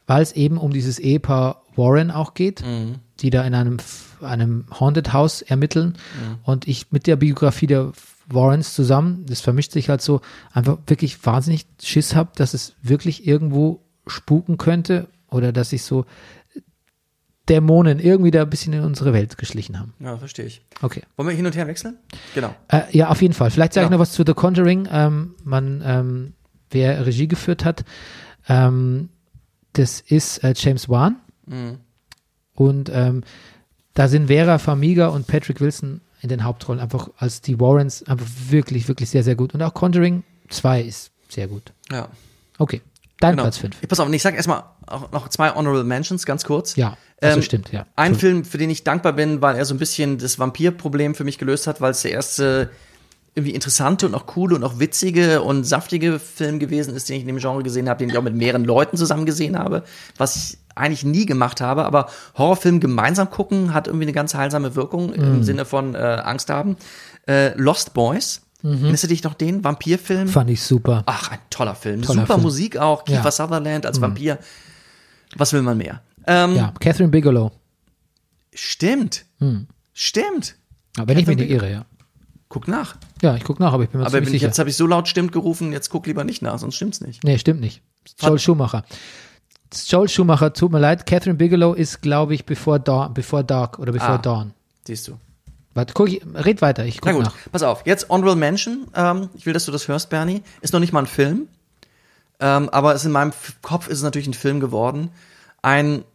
weil 0.05 0.21
es 0.21 0.33
eben 0.33 0.57
um 0.57 0.73
dieses 0.73 0.99
Ehepaar 0.99 1.63
Warren 1.77 2.11
auch 2.11 2.33
geht, 2.33 2.63
Mhm. 2.65 2.95
die 3.19 3.29
da 3.29 3.43
in 3.43 3.53
einem, 3.55 3.77
einem 4.21 4.65
Haunted 4.79 5.13
House 5.13 5.41
ermitteln. 5.41 5.89
Mhm. 6.19 6.37
Und 6.43 6.67
ich 6.67 6.91
mit 6.91 7.07
der 7.07 7.15
Biografie 7.15 7.67
der 7.67 7.91
Warrens 8.27 8.73
zusammen, 8.73 9.25
das 9.27 9.41
vermischt 9.41 9.71
sich 9.71 9.89
halt 9.89 10.01
so, 10.01 10.21
einfach 10.53 10.77
wirklich 10.87 11.23
wahnsinnig 11.25 11.65
Schiss 11.81 12.15
habe, 12.15 12.31
dass 12.35 12.53
es 12.53 12.73
wirklich 12.81 13.27
irgendwo 13.27 13.81
spuken 14.07 14.57
könnte 14.57 15.07
oder 15.29 15.51
dass 15.51 15.69
sich 15.71 15.83
so 15.83 16.05
Dämonen 17.47 17.99
irgendwie 17.99 18.31
da 18.31 18.41
ein 18.41 18.49
bisschen 18.49 18.73
in 18.73 18.81
unsere 18.83 19.13
Welt 19.13 19.37
geschlichen 19.37 19.77
haben. 19.79 19.93
Ja, 19.99 20.17
verstehe 20.17 20.45
ich. 20.45 20.61
Okay. 20.81 21.03
Wollen 21.15 21.29
wir 21.29 21.35
hin 21.35 21.45
und 21.45 21.55
her 21.55 21.67
wechseln? 21.67 21.97
Genau. 22.33 22.55
Äh, 22.69 22.81
ja, 22.91 23.09
auf 23.09 23.21
jeden 23.21 23.35
Fall. 23.35 23.51
Vielleicht 23.51 23.73
sage 23.73 23.85
ich 23.85 23.91
Ja. 23.91 23.97
noch 23.97 24.01
was 24.01 24.13
zu 24.13 24.23
The 24.25 24.33
Conjuring. 24.33 24.87
Ähm, 24.91 25.35
man, 25.43 25.83
ähm, 25.85 26.33
wer 26.71 27.05
Regie 27.05 27.27
geführt 27.27 27.63
hat, 27.63 27.85
ähm, 28.49 29.09
das 29.73 30.01
ist 30.01 30.39
äh, 30.43 30.53
James 30.57 30.89
Wan. 30.89 31.17
Mhm. 31.47 31.77
Und 32.53 32.89
ähm, 32.93 33.23
da 33.93 34.07
sind 34.07 34.27
Vera 34.27 34.57
Farmiga 34.59 35.07
und 35.07 35.27
Patrick 35.27 35.61
Wilson 35.61 36.01
in 36.21 36.29
den 36.29 36.43
Hauptrollen 36.43 36.81
einfach 36.81 37.09
als 37.17 37.41
die 37.41 37.59
Warrens 37.59 38.03
einfach 38.03 38.27
wirklich, 38.49 38.87
wirklich 38.87 39.09
sehr, 39.09 39.23
sehr 39.23 39.35
gut. 39.35 39.53
Und 39.53 39.61
auch 39.61 39.73
Conjuring 39.73 40.23
2 40.49 40.81
ist 40.81 41.11
sehr 41.29 41.47
gut. 41.47 41.73
Ja. 41.91 42.09
Okay, 42.57 42.81
dein 43.19 43.31
Genau. 43.31 43.43
Platz 43.43 43.57
5. 43.57 43.77
Ich, 43.81 43.89
pass 43.89 43.99
auf, 43.99 44.11
ich 44.11 44.21
sage 44.21 44.37
erstmal 44.37 44.63
auch 44.87 45.11
noch 45.11 45.27
zwei 45.29 45.51
Honorable 45.53 45.83
Mentions, 45.83 46.25
ganz 46.25 46.45
kurz. 46.45 46.75
Ja, 46.75 46.97
also 47.21 47.37
Ähm, 47.37 47.43
stimmt, 47.43 47.71
ja. 47.71 47.85
Ein 47.95 48.15
Film, 48.15 48.45
für 48.45 48.57
den 48.57 48.69
ich 48.69 48.83
dankbar 48.83 49.13
bin, 49.13 49.41
weil 49.41 49.55
er 49.55 49.65
so 49.65 49.73
ein 49.75 49.77
bisschen 49.77 50.17
das 50.17 50.39
Vampirproblem 50.39 51.15
für 51.15 51.23
mich 51.23 51.37
gelöst 51.37 51.67
hat, 51.67 51.81
weil 51.81 51.91
es 51.91 52.01
der 52.01 52.11
erste 52.11 52.69
irgendwie 53.35 53.53
interessante 53.53 54.05
und 54.05 54.15
auch 54.15 54.25
coole 54.27 54.55
und 54.55 54.63
auch 54.63 54.79
witzige 54.79 55.41
und 55.41 55.65
saftige 55.65 56.19
Film 56.19 56.57
gewesen 56.57 56.95
ist, 56.95 57.09
den 57.09 57.17
ich 57.17 57.21
in 57.21 57.27
dem 57.27 57.37
Genre 57.37 57.63
gesehen 57.63 57.89
habe, 57.89 57.99
den 57.99 58.09
ich 58.09 58.17
auch 58.17 58.23
mit 58.23 58.33
mehreren 58.35 58.63
Leuten 58.63 58.95
zusammen 58.95 59.25
gesehen 59.25 59.59
habe, 59.59 59.83
was 60.17 60.35
ich 60.37 60.57
eigentlich 60.73 61.03
nie 61.03 61.25
gemacht 61.25 61.59
habe, 61.61 61.85
aber 61.85 62.07
Horrorfilm 62.37 62.79
gemeinsam 62.79 63.29
gucken 63.29 63.73
hat 63.73 63.87
irgendwie 63.87 64.05
eine 64.05 64.13
ganz 64.13 64.33
heilsame 64.35 64.75
Wirkung 64.75 65.13
im 65.13 65.43
Sinne 65.43 65.65
von 65.65 65.95
äh, 65.95 65.97
Angst 65.97 66.49
haben. 66.49 66.77
Äh, 67.27 67.53
Lost 67.57 67.93
Boys, 67.93 68.41
erinnerst 68.63 69.03
du 69.03 69.07
dich 69.07 69.23
noch 69.23 69.33
den 69.35 69.63
Vampirfilm? 69.63 70.27
Fand 70.27 70.49
ich 70.49 70.63
super. 70.63 71.03
Ach, 71.05 71.31
ein 71.31 71.39
toller 71.49 71.75
Film. 71.75 72.01
Toller 72.01 72.21
Super 72.21 72.33
Film. 72.35 72.43
Musik 72.43 72.77
auch. 72.77 73.03
Kiefer 73.05 73.23
Ja. 73.25 73.31
Sutherland 73.31 73.85
als 73.85 73.99
Vampir. 74.01 74.37
Was 75.37 75.53
will 75.53 75.61
man 75.61 75.77
mehr? 75.77 76.01
Ähm, 76.27 76.55
Ja, 76.55 76.73
Catherine 76.79 77.09
Bigelow. 77.09 77.51
Stimmt. 78.53 79.25
Stimmt. 79.93 80.55
Aber 80.97 81.07
wenn 81.09 81.17
ich 81.17 81.27
mich 81.27 81.37
Catherine 81.37 81.53
nicht 81.53 81.63
irre, 81.63 81.71
ja. 81.71 81.85
Guck 82.55 82.69
nach. 82.69 82.95
Ja, 83.21 83.35
ich 83.35 83.43
gucke 83.43 83.61
nach, 83.61 83.73
aber 83.73 83.83
ich 83.83 83.89
bin 83.89 83.99
mir 83.99 84.05
Aber 84.05 84.13
ziemlich 84.15 84.29
sicher. 84.31 84.45
jetzt 84.47 84.59
habe 84.59 84.69
ich 84.69 84.77
so 84.77 84.87
laut 84.87 85.09
stimmt 85.09 85.33
gerufen, 85.33 85.73
jetzt 85.73 85.89
guck 85.89 86.07
lieber 86.07 86.23
nicht 86.23 86.41
nach, 86.41 86.57
sonst 86.57 86.75
stimmt's 86.75 87.01
nicht. 87.01 87.21
Nee, 87.25 87.37
stimmt 87.37 87.59
nicht. 87.59 87.81
Joel 88.21 88.39
Schumacher. 88.39 88.85
Joel 89.87 90.07
Schumacher, 90.07 90.53
tut 90.53 90.71
mir 90.71 90.79
leid. 90.79 91.05
Catherine 91.05 91.35
Bigelow 91.35 91.73
ist, 91.73 92.01
glaube 92.01 92.33
ich, 92.33 92.45
bevor 92.45 92.79
Dawn, 92.79 93.13
bevor 93.13 93.43
Dark 93.43 93.77
oder 93.77 93.91
bevor 93.91 94.07
Ah. 94.11 94.17
Dawn. 94.19 94.53
Siehst 94.87 95.09
du. 95.09 95.17
Warte, 95.73 95.93
guck 95.93 96.07
ich, 96.07 96.21
red 96.33 96.61
weiter, 96.61 96.85
ich 96.85 97.01
Na 97.03 97.11
guck 97.11 97.23
gut, 97.23 97.25
nach. 97.25 97.51
pass 97.51 97.61
auf. 97.61 97.85
Jetzt 97.85 98.09
Honorable 98.09 98.37
Mention. 98.37 98.87
Ähm, 98.95 99.27
ich 99.33 99.45
will, 99.45 99.51
dass 99.51 99.65
du 99.65 99.73
das 99.73 99.89
hörst, 99.89 100.09
Bernie. 100.09 100.41
Ist 100.61 100.71
noch 100.71 100.79
nicht 100.79 100.93
mal 100.93 101.01
ein 101.01 101.07
Film. 101.07 101.49
Ähm, 102.39 102.69
aber 102.69 102.95
es 102.95 103.03
in 103.03 103.11
meinem 103.11 103.33
Kopf 103.61 103.89
ist 103.89 103.97
es 103.97 104.03
natürlich 104.03 104.27
ein 104.29 104.33
Film 104.33 104.61
geworden. 104.61 105.09
Ein 105.61 106.05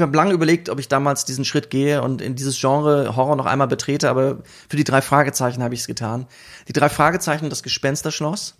habe 0.00 0.16
lange 0.16 0.32
überlegt, 0.32 0.68
ob 0.68 0.78
ich 0.78 0.88
damals 0.88 1.24
diesen 1.24 1.44
Schritt 1.44 1.70
gehe 1.70 2.02
und 2.02 2.22
in 2.22 2.34
dieses 2.34 2.58
Genre 2.58 3.14
Horror 3.16 3.36
noch 3.36 3.46
einmal 3.46 3.68
betrete, 3.68 4.08
aber 4.08 4.38
für 4.68 4.76
die 4.76 4.84
drei 4.84 5.02
Fragezeichen 5.02 5.62
habe 5.62 5.74
ich 5.74 5.80
es 5.80 5.86
getan. 5.86 6.26
Die 6.68 6.72
drei 6.72 6.88
Fragezeichen 6.88 7.44
und 7.44 7.50
das 7.50 7.62
Gespensterschloss, 7.62 8.56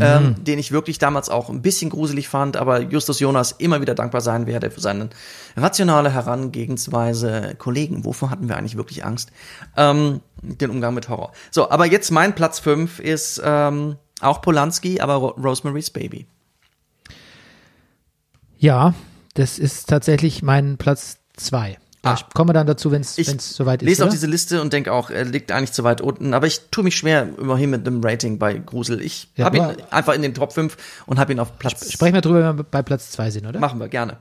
ähm, 0.00 0.42
den 0.42 0.58
ich 0.58 0.72
wirklich 0.72 0.98
damals 0.98 1.28
auch 1.28 1.50
ein 1.50 1.60
bisschen 1.60 1.90
gruselig 1.90 2.28
fand, 2.28 2.56
aber 2.56 2.80
Justus 2.80 3.20
Jonas 3.20 3.52
immer 3.52 3.82
wieder 3.82 3.94
dankbar 3.94 4.22
sein 4.22 4.46
werde 4.46 4.70
für 4.70 4.80
seine 4.80 5.10
rationale 5.56 6.10
Herangehensweise. 6.10 7.54
Kollegen, 7.58 8.04
wovor 8.04 8.30
hatten 8.30 8.48
wir 8.48 8.56
eigentlich 8.56 8.76
wirklich 8.76 9.04
Angst? 9.04 9.32
Ähm, 9.76 10.20
den 10.40 10.70
Umgang 10.70 10.94
mit 10.94 11.08
Horror. 11.10 11.32
So, 11.50 11.70
aber 11.70 11.86
jetzt 11.86 12.10
mein 12.10 12.34
Platz 12.34 12.58
fünf 12.58 13.00
ist 13.00 13.40
ähm, 13.44 13.96
auch 14.20 14.40
Polanski, 14.40 15.00
aber 15.00 15.14
Ro 15.14 15.28
Rosemary's 15.36 15.90
Baby. 15.90 16.26
Ja, 18.58 18.94
das 19.36 19.58
ist 19.58 19.88
tatsächlich 19.88 20.42
mein 20.42 20.76
Platz 20.76 21.18
zwei. 21.36 21.78
Ah. 22.02 22.16
kommen 22.34 22.50
wir 22.50 22.52
dann 22.54 22.68
dazu, 22.68 22.92
wenn 22.92 23.00
es 23.00 23.18
Ich 23.18 23.28
soweit 23.40 23.82
ist. 23.82 23.86
lese 23.88 24.02
auf 24.04 24.06
oder? 24.08 24.14
diese 24.14 24.28
Liste 24.28 24.62
und 24.62 24.72
denke 24.72 24.92
auch, 24.92 25.10
er 25.10 25.24
liegt 25.24 25.50
eigentlich 25.50 25.72
zu 25.72 25.82
weit 25.82 26.00
unten. 26.00 26.34
Aber 26.34 26.46
ich 26.46 26.60
tue 26.70 26.84
mich 26.84 26.94
schwer 26.96 27.28
immerhin 27.36 27.70
mit 27.70 27.84
einem 27.84 28.00
Rating 28.04 28.38
bei 28.38 28.54
Grusel. 28.58 29.00
Ich 29.00 29.28
Ja, 29.34 29.46
habe 29.46 29.56
ihn 29.56 29.64
einfach 29.90 30.14
in 30.14 30.22
den 30.22 30.32
Top 30.32 30.52
5 30.52 30.76
und 31.06 31.18
habe 31.18 31.32
ihn 31.32 31.40
auf 31.40 31.58
Platz. 31.58 31.90
Sprechen 31.90 32.14
wir 32.14 32.20
drüber, 32.20 32.48
wenn 32.48 32.58
wir 32.58 32.62
bei 32.64 32.82
Platz 32.82 33.10
zwei 33.10 33.30
sind, 33.30 33.44
oder? 33.44 33.58
Machen 33.58 33.80
wir 33.80 33.88
gerne. 33.88 34.18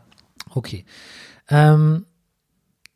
Okay. 0.50 0.84
Ähm, 1.48 2.06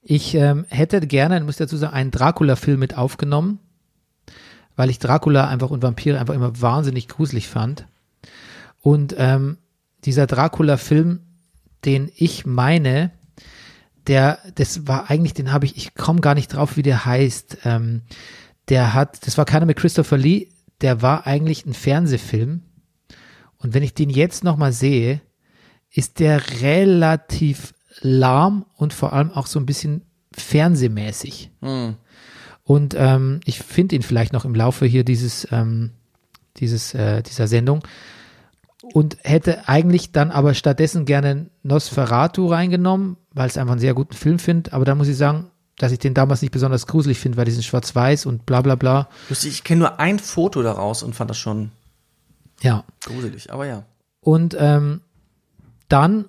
ich 0.01 0.33
ähm, 0.33 0.65
hätte 0.69 0.99
gerne, 1.01 1.39
muss 1.41 1.55
ich 1.55 1.59
dazu 1.59 1.77
sagen, 1.77 1.93
einen 1.93 2.09
Dracula-Film 2.09 2.79
mit 2.79 2.97
aufgenommen, 2.97 3.59
weil 4.75 4.89
ich 4.89 4.97
Dracula 4.97 5.47
einfach 5.47 5.69
und 5.69 5.83
Vampire 5.83 6.19
einfach 6.19 6.33
immer 6.33 6.59
wahnsinnig 6.61 7.07
gruselig 7.07 7.47
fand. 7.47 7.85
Und 8.81 9.13
ähm, 9.19 9.57
dieser 10.03 10.25
Dracula-Film, 10.25 11.19
den 11.85 12.11
ich 12.15 12.45
meine, 12.45 13.11
der, 14.07 14.39
das 14.55 14.87
war 14.87 15.09
eigentlich, 15.09 15.33
den 15.33 15.51
habe 15.51 15.65
ich, 15.65 15.77
ich 15.77 15.93
komme 15.93 16.21
gar 16.21 16.35
nicht 16.35 16.47
drauf, 16.47 16.77
wie 16.77 16.81
der 16.81 17.05
heißt. 17.05 17.59
Ähm, 17.65 18.01
der 18.69 18.93
hat, 18.93 19.25
das 19.25 19.37
war 19.37 19.45
keiner 19.45 19.65
mit 19.65 19.77
Christopher 19.77 20.17
Lee, 20.17 20.47
der 20.81 21.01
war 21.01 21.27
eigentlich 21.27 21.65
ein 21.65 21.73
Fernsehfilm. 21.73 22.61
Und 23.57 23.73
wenn 23.73 23.83
ich 23.83 23.93
den 23.93 24.09
jetzt 24.09 24.43
nochmal 24.43 24.71
sehe, 24.71 25.21
ist 25.91 26.19
der 26.19 26.61
relativ 26.61 27.73
lahm 28.01 28.65
und 28.75 28.93
vor 28.93 29.13
allem 29.13 29.31
auch 29.31 29.47
so 29.47 29.59
ein 29.59 29.65
bisschen 29.65 30.03
fernsehmäßig. 30.31 31.51
Und 32.63 32.95
ähm, 32.97 33.41
ich 33.45 33.59
finde 33.59 33.95
ihn 33.95 34.03
vielleicht 34.03 34.31
noch 34.31 34.45
im 34.45 34.55
Laufe 34.55 34.85
hier 34.85 35.03
dieses, 35.03 35.47
ähm, 35.51 35.91
dieses, 36.57 36.93
äh, 36.93 37.23
dieser 37.23 37.47
Sendung. 37.47 37.83
Und 38.81 39.17
hätte 39.23 39.67
eigentlich 39.67 40.11
dann 40.11 40.31
aber 40.31 40.53
stattdessen 40.53 41.05
gerne 41.05 41.49
Nosferatu 41.63 42.47
reingenommen, 42.47 43.17
weil 43.33 43.47
es 43.47 43.57
einfach 43.57 43.73
einen 43.73 43.81
sehr 43.81 43.93
guten 43.93 44.15
Film 44.15 44.39
finde. 44.39 44.71
Aber 44.73 44.85
da 44.85 44.95
muss 44.95 45.07
ich 45.07 45.17
sagen, 45.17 45.51
dass 45.77 45.91
ich 45.91 45.99
den 45.99 46.13
damals 46.13 46.41
nicht 46.41 46.51
besonders 46.51 46.87
gruselig 46.87 47.19
finde, 47.19 47.37
weil 47.37 47.45
diesen 47.45 47.63
Schwarz-Weiß 47.63 48.25
und 48.25 48.45
bla 48.45 48.61
bla 48.61 48.75
bla. 48.75 49.09
Lustig, 49.29 49.51
ich 49.51 49.63
kenne 49.63 49.79
nur 49.79 49.99
ein 49.99 50.19
Foto 50.19 50.61
daraus 50.61 51.03
und 51.03 51.13
fand 51.15 51.29
das 51.29 51.37
schon 51.37 51.71
Ja. 52.61 52.83
gruselig, 53.05 53.51
aber 53.51 53.65
ja. 53.65 53.83
Und 54.21 54.55
ähm, 54.59 55.01
dann 55.87 56.25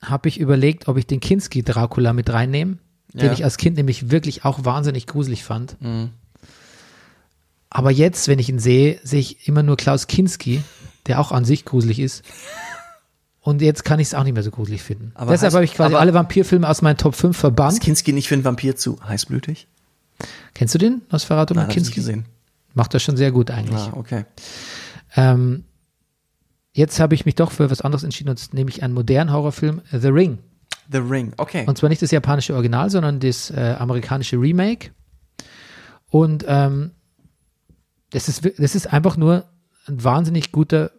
habe 0.00 0.28
ich 0.28 0.38
überlegt, 0.38 0.86
ob 0.88 0.96
ich 0.96 1.06
den 1.06 1.18
Kinski 1.20 1.62
Dracula 1.64 2.12
mit 2.12 2.30
reinnehme, 2.32 2.78
den 3.12 3.26
Ja. 3.26 3.32
ich 3.32 3.42
als 3.42 3.56
Kind 3.56 3.76
nämlich 3.76 4.10
wirklich 4.10 4.44
auch 4.44 4.64
wahnsinnig 4.64 5.06
gruselig 5.08 5.42
fand. 5.44 5.76
Aber 7.70 7.90
jetzt, 7.90 8.28
wenn 8.28 8.38
ich 8.38 8.48
ihn 8.48 8.58
sehe, 8.60 8.98
sehe 9.02 9.20
ich 9.20 9.48
immer 9.48 9.62
nur 9.62 9.76
Klaus 9.76 10.06
Kinski, 10.06 10.62
der 11.08 11.20
auch 11.20 11.32
an 11.32 11.44
sich 11.44 11.64
gruselig 11.64 11.98
ist. 11.98 12.24
Und 13.40 13.62
jetzt 13.62 13.84
kann 13.84 13.98
ich 13.98 14.08
es 14.08 14.14
auch 14.14 14.24
nicht 14.24 14.34
mehr 14.34 14.42
so 14.42 14.50
gruselig 14.50 14.82
finden. 14.82 15.12
Aber 15.14 15.30
Deshalb 15.30 15.54
habe 15.54 15.64
ich 15.64 15.72
quasi 15.74 15.94
alle 15.94 16.12
Vampirfilme 16.12 16.68
aus 16.68 16.82
meinen 16.82 16.98
Top 16.98 17.14
5 17.14 17.34
Ist 17.34 17.40
verbannt. 17.40 17.80
Kinski 17.80 18.12
nicht 18.12 18.28
für 18.28 18.34
einen 18.34 18.44
Vampir 18.44 18.76
zu 18.76 18.98
heißblütig? 19.02 19.68
Kennst 20.54 20.74
du 20.74 20.78
den, 20.78 21.02
Nosferatu 21.10 21.54
Nein, 21.54 21.62
mit 21.62 21.70
hab 21.70 21.70
ich 21.70 21.74
Kinski? 21.84 21.94
gesehen. 21.94 22.24
Macht 22.74 22.92
das 22.94 23.02
schon 23.02 23.16
sehr 23.16 23.32
gut 23.32 23.50
eigentlich. 23.50 23.80
Ah, 23.80 23.92
okay. 23.94 24.24
Ähm, 25.16 25.64
jetzt 26.72 27.00
habe 27.00 27.14
ich 27.14 27.24
mich 27.24 27.36
doch 27.36 27.50
für 27.50 27.70
was 27.70 27.80
anderes 27.80 28.04
entschieden, 28.04 28.30
und 28.30 28.54
nämlich 28.54 28.82
einen 28.82 28.92
modernen 28.92 29.32
Horrorfilm, 29.32 29.80
The 29.92 30.08
Ring. 30.08 30.38
The 30.90 30.98
Ring, 30.98 31.32
okay. 31.36 31.64
Und 31.66 31.78
zwar 31.78 31.88
nicht 31.88 32.02
das 32.02 32.10
japanische 32.10 32.54
Original, 32.54 32.90
sondern 32.90 33.20
das 33.20 33.50
äh, 33.50 33.76
amerikanische 33.78 34.36
Remake. 34.36 34.90
Und 36.10 36.44
ähm, 36.48 36.92
das, 38.10 38.28
ist, 38.28 38.44
das 38.58 38.74
ist 38.74 38.92
einfach 38.92 39.16
nur 39.16 39.44
ein 39.86 40.02
wahnsinnig 40.02 40.52
guter 40.52 40.90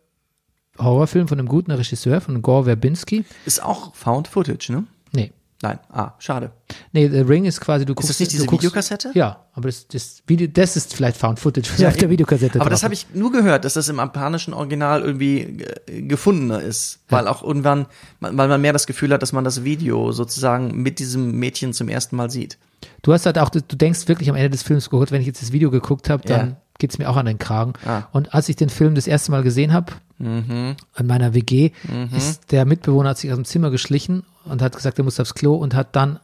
Horrorfilm 0.80 1.28
von 1.28 1.40
einem 1.40 1.48
guten 1.48 1.72
Regisseur, 1.72 2.22
von 2.22 2.42
Gore 2.42 2.66
Verbinski. 2.66 3.26
Ist 3.46 3.64
auch 3.64 3.94
Found 3.96 4.28
Footage, 4.28 4.72
ne? 4.72 4.86
Nee. 5.12 5.32
Nein, 5.62 5.78
ah, 5.92 6.14
schade. 6.20 6.52
Nee, 6.94 7.10
The 7.10 7.20
Ring 7.20 7.44
ist 7.44 7.60
quasi, 7.60 7.84
du 7.84 7.94
guckst. 7.94 8.10
das 8.10 8.20
nicht 8.22 8.32
diese 8.32 8.46
guckst, 8.46 8.64
Videokassette? 8.64 9.12
Ja, 9.14 9.44
aber 9.54 9.68
das, 9.68 9.90
das, 9.90 10.24
Video, 10.26 10.48
das 10.48 10.78
ist 10.78 10.94
vielleicht 10.94 11.18
Found 11.18 11.38
Footage, 11.38 11.70
was 11.74 11.84
auf 11.84 11.98
der. 11.98 12.10
Videokassette 12.10 12.62
Aber 12.62 12.70
das 12.70 12.84
habe 12.84 12.94
ist. 12.94 13.08
ich 13.10 13.16
nur 13.16 13.30
gehört, 13.34 13.66
dass 13.66 13.74
das 13.74 13.90
im 13.90 13.98
japanischen 13.98 14.54
Original 14.54 15.02
irgendwie 15.02 15.66
gefundener 15.86 16.62
ist, 16.62 17.00
weil 17.10 17.28
auch 17.28 17.44
irgendwann, 17.44 17.88
weil 18.22 18.48
man 18.48 18.62
mehr 18.62 18.72
das 18.72 18.88
Gefühl 18.88 19.12
hat, 19.12 19.22
dass 19.22 19.34
man 19.34 19.44
das 19.44 19.66
Video 19.66 20.14
sozusagen 20.14 20.82
mit 20.82 21.00
diesem 21.00 21.32
Mädchen 21.38 21.74
zum 21.74 21.90
ersten 21.90 22.16
Mal 22.16 22.30
sieht. 22.30 22.58
Du 23.02 23.12
hast 23.12 23.26
halt 23.26 23.38
auch, 23.38 23.50
du 23.50 23.62
denkst 23.62 24.08
wirklich 24.08 24.30
am 24.30 24.38
Ende 24.38 24.52
des 24.52 24.64
Films, 24.64 24.88
oh 24.88 24.98
Gott, 25.00 25.12
wenn 25.12 25.20
ich 25.20 25.28
jetzt 25.28 25.42
das 25.42 25.52
Video 25.52 25.70
geguckt 25.72 26.10
habe, 26.10 26.26
dann 26.26 26.50
Ja. 26.52 26.58
Geht's 26.80 26.98
mir 26.98 27.10
auch 27.10 27.16
an 27.18 27.28
den 27.28 27.38
Kragen. 27.38 27.74
Ah. 27.86 28.04
Und 28.12 28.34
als 28.34 28.50
ich 28.50 28.56
den 28.56 28.70
Film 28.70 28.96
das 28.96 29.06
erste 29.08 29.32
Mal 29.32 29.44
gesehen 29.44 29.72
habe, 29.74 29.94
Mhm. 30.18 30.76
in 30.98 31.08
meiner 31.08 31.34
WG, 31.34 31.72
ist 32.18 32.52
der 32.52 32.66
Mitbewohner 32.66 33.12
hat 33.12 33.18
sich 33.20 33.32
aus 33.32 33.38
dem 33.38 33.46
Zimmer 33.46 33.70
geschlichen 33.70 34.24
und 34.44 34.62
hat 34.62 34.76
gesagt, 34.76 34.98
er 34.98 35.06
muss 35.06 35.18
aufs 35.20 35.34
Klo 35.34 35.56
und 35.56 35.74
hat 35.76 35.96
dann, 35.96 36.20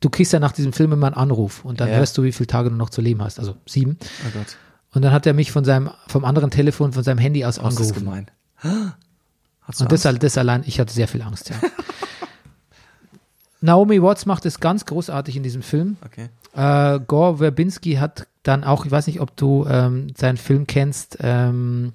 du 0.00 0.10
kriegst 0.10 0.32
ja 0.32 0.40
nach 0.40 0.50
diesem 0.50 0.72
Film 0.72 0.90
immer 0.92 1.06
einen 1.06 1.14
Anruf 1.14 1.64
und 1.64 1.80
dann 1.80 1.88
Ja. 1.90 1.96
hörst 1.98 2.18
du, 2.18 2.24
wie 2.24 2.32
viele 2.32 2.48
Tage 2.48 2.70
du 2.70 2.76
noch 2.76 2.90
zu 2.90 3.00
leben 3.00 3.22
hast, 3.22 3.38
also 3.38 3.54
sieben. 3.66 3.98
Oh 4.34 4.38
Und 4.94 5.02
dann 5.02 5.12
hat 5.12 5.26
er 5.26 5.32
mich 5.34 5.52
von 5.52 5.64
seinem, 5.64 5.90
vom 6.08 6.24
anderen 6.24 6.50
Telefon, 6.50 6.92
von 6.92 7.04
seinem 7.04 7.18
Handy 7.18 7.44
aus 7.44 7.62
was 7.62 7.74
ist 7.74 7.78
das 7.80 7.96
angerufen. 7.98 8.26
gemein? 8.62 8.94
Hast 9.62 9.78
du 9.80 9.84
Und 9.84 9.92
das, 9.92 10.02
das 10.02 10.36
allein, 10.38 10.64
ich 10.66 10.80
hatte 10.80 10.92
sehr 10.92 11.06
viel 11.06 11.22
Angst, 11.22 11.50
ja. 11.50 11.56
Naomi 13.60 14.00
Watts 14.02 14.24
macht 14.26 14.46
es 14.46 14.60
ganz 14.60 14.86
großartig 14.86 15.36
in 15.36 15.42
diesem 15.42 15.62
Film. 15.62 15.96
Okay. 16.04 16.28
Äh, 16.58 16.98
Gore 17.06 17.38
Verbinski 17.38 17.94
hat 17.94 18.26
dann 18.42 18.64
auch, 18.64 18.84
ich 18.84 18.90
weiß 18.90 19.06
nicht, 19.06 19.20
ob 19.20 19.36
du 19.36 19.64
ähm, 19.68 20.08
seinen 20.16 20.36
Film 20.36 20.66
kennst, 20.66 21.18
ähm, 21.20 21.92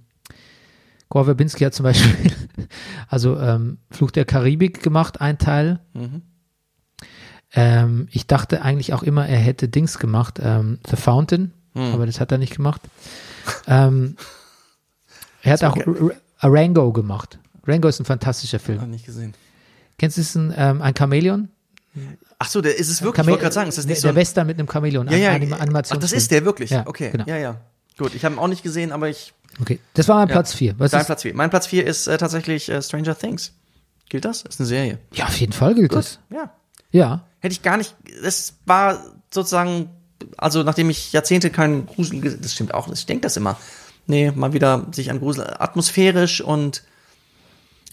Gore 1.10 1.26
Verbinski 1.26 1.66
hat 1.66 1.74
zum 1.74 1.84
Beispiel, 1.84 2.32
also 3.10 3.38
ähm, 3.38 3.80
Fluch 3.92 4.12
der 4.12 4.24
Karibik 4.24 4.82
gemacht, 4.82 5.20
ein 5.20 5.38
Teil. 5.38 5.80
Ähm, 7.54 8.08
ich 8.12 8.26
dachte 8.26 8.62
eigentlich 8.62 8.94
auch 8.94 9.04
immer, 9.04 9.28
er 9.28 9.38
hätte 9.38 9.68
Dings 9.68 10.00
gemacht, 10.00 10.40
ähm, 10.42 10.80
The 10.90 10.96
Fountain, 10.96 11.52
aber 11.76 12.06
das 12.06 12.22
hat 12.22 12.32
er 12.32 12.38
nicht 12.38 12.56
gemacht. 12.56 12.82
ähm, 13.68 14.16
er 15.42 15.54
hat 15.54 15.64
auch 15.66 15.76
okay. 15.76 16.16
Rango 16.40 16.94
gemacht. 16.94 17.38
Rango 17.66 17.90
ist 17.90 18.00
ein 18.00 18.06
fantastischer 18.06 18.60
Film. 18.60 18.80
Hab 18.80 18.88
nicht 18.88 19.06
gesehen. 19.06 19.34
Kennst 19.98 20.16
du 20.18 20.22
diesen, 20.22 20.54
ähm, 20.56 20.82
ein 20.82 20.96
Chamäleon? 20.98 21.50
Ach 22.46 22.50
so, 22.50 22.62
der 22.62 22.78
ist 22.78 22.90
es 22.90 23.02
wirklich, 23.02 23.20
Chame- 23.22 23.24
ich 23.24 23.32
wollte 23.32 23.42
gerade 23.44 23.54
sagen, 23.56 23.70
ist 23.70 23.78
das 23.78 23.86
nicht 23.86 23.96
der, 23.98 24.02
so 24.02 24.08
der 24.08 24.14
ein, 24.14 24.16
Western 24.18 24.48
mit 24.48 24.60
einem 24.60 24.68
Chamäleon, 24.70 25.08
ja, 25.10 25.18
ja, 25.18 25.30
ein 25.32 25.54
Anima 25.54 25.82
Ach, 25.90 25.98
das 25.98 26.12
ist 26.12 26.30
der 26.32 26.44
wirklich, 26.44 26.72
Ja, 26.72 26.84
okay, 26.86 27.10
genau. 27.12 27.24
ja, 27.28 27.38
ja. 27.38 27.62
Gut, 27.98 28.14
ich 28.16 28.26
habe 28.26 28.36
ihn 28.36 28.40
auch 28.40 28.48
nicht 28.48 28.64
gesehen, 28.64 28.92
aber 28.92 29.08
ich, 29.10 29.34
Okay, 29.62 29.80
das 29.94 30.08
war 30.08 30.18
mein 30.18 30.28
Ja. 30.30 30.34
Platz 30.34 30.54
4. 30.54 30.76
Was 30.80 30.92
dein 30.92 31.02
ist, 31.02 31.06
Platz 31.06 31.22
4. 31.22 31.36
Mein 31.36 31.50
Platz 31.50 31.68
4 31.68 31.86
ist 31.86 32.08
äh, 32.08 32.18
tatsächlich 32.18 32.70
äh, 32.70 32.82
Stranger 32.82 33.18
Things. 33.18 33.54
Gilt 34.10 34.26
das? 34.26 34.42
Ist 34.42 34.60
eine 34.60 34.68
Serie. 34.68 35.00
Ja, 35.14 35.26
auf 35.26 35.36
jeden 35.38 35.54
Fall 35.54 35.76
gilt 35.76 35.94
das. 35.94 36.20
Ja. 36.32 36.52
Ja. 36.92 37.26
Hätte 37.40 37.54
ich 37.54 37.62
gar 37.62 37.78
nicht, 37.78 37.96
das 38.24 38.56
war 38.66 39.04
sozusagen, 39.32 39.90
also 40.38 40.64
nachdem 40.64 40.90
ich 40.90 41.14
Jahrzehnte 41.14 41.50
keinen 41.52 41.86
Grusel, 41.86 42.20
das 42.42 42.54
stimmt 42.54 42.74
auch, 42.74 42.92
ich 42.92 43.06
denke 43.06 43.22
das 43.22 43.38
immer. 43.38 43.58
Nee, 44.08 44.32
mal 44.32 44.54
wieder 44.54 44.88
sich 44.92 45.10
an 45.12 45.20
Grusel, 45.20 45.46
atmosphärisch 45.60 46.42
und 46.42 46.84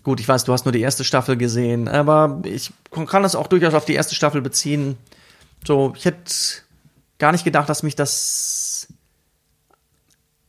gut, 0.02 0.20
ich 0.20 0.28
weiß, 0.28 0.44
du 0.44 0.52
hast 0.52 0.64
nur 0.64 0.72
die 0.72 0.81
erste 0.81 1.05
Staffel 1.05 1.36
gesehen, 1.36 1.89
aber 1.89 2.40
ich 2.44 2.72
kann 2.90 3.22
das 3.22 3.35
auch 3.35 3.47
durchaus 3.47 3.74
auf 3.74 3.85
die 3.85 3.94
erste 3.94 4.14
Staffel 4.14 4.43
beziehen. 4.43 4.97
So, 5.66 5.93
ich 5.97 6.05
hätte 6.05 6.32
gar 7.18 7.32
nicht 7.32 7.44
gedacht, 7.44 7.68
dass 7.68 7.82
mich 7.82 7.97
das, 7.97 8.89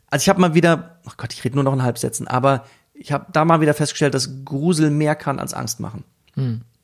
also 0.09 0.23
ich 0.23 0.29
habe 0.29 0.41
mal 0.41 0.53
wieder, 0.53 0.99
oh 1.05 1.11
Gott, 1.17 1.33
ich 1.33 1.43
rede 1.43 1.55
nur 1.55 1.63
noch 1.63 1.73
in 1.73 1.83
Halbsätzen, 1.83 2.27
aber 2.27 2.65
ich 2.93 3.11
habe 3.11 3.25
da 3.31 3.45
mal 3.45 3.61
wieder 3.61 3.73
festgestellt, 3.73 4.13
dass 4.13 4.29
Grusel 4.45 4.89
mehr 4.91 5.15
kann 5.15 5.39
als 5.39 5.53
Angst 5.53 5.79
machen. 5.79 6.03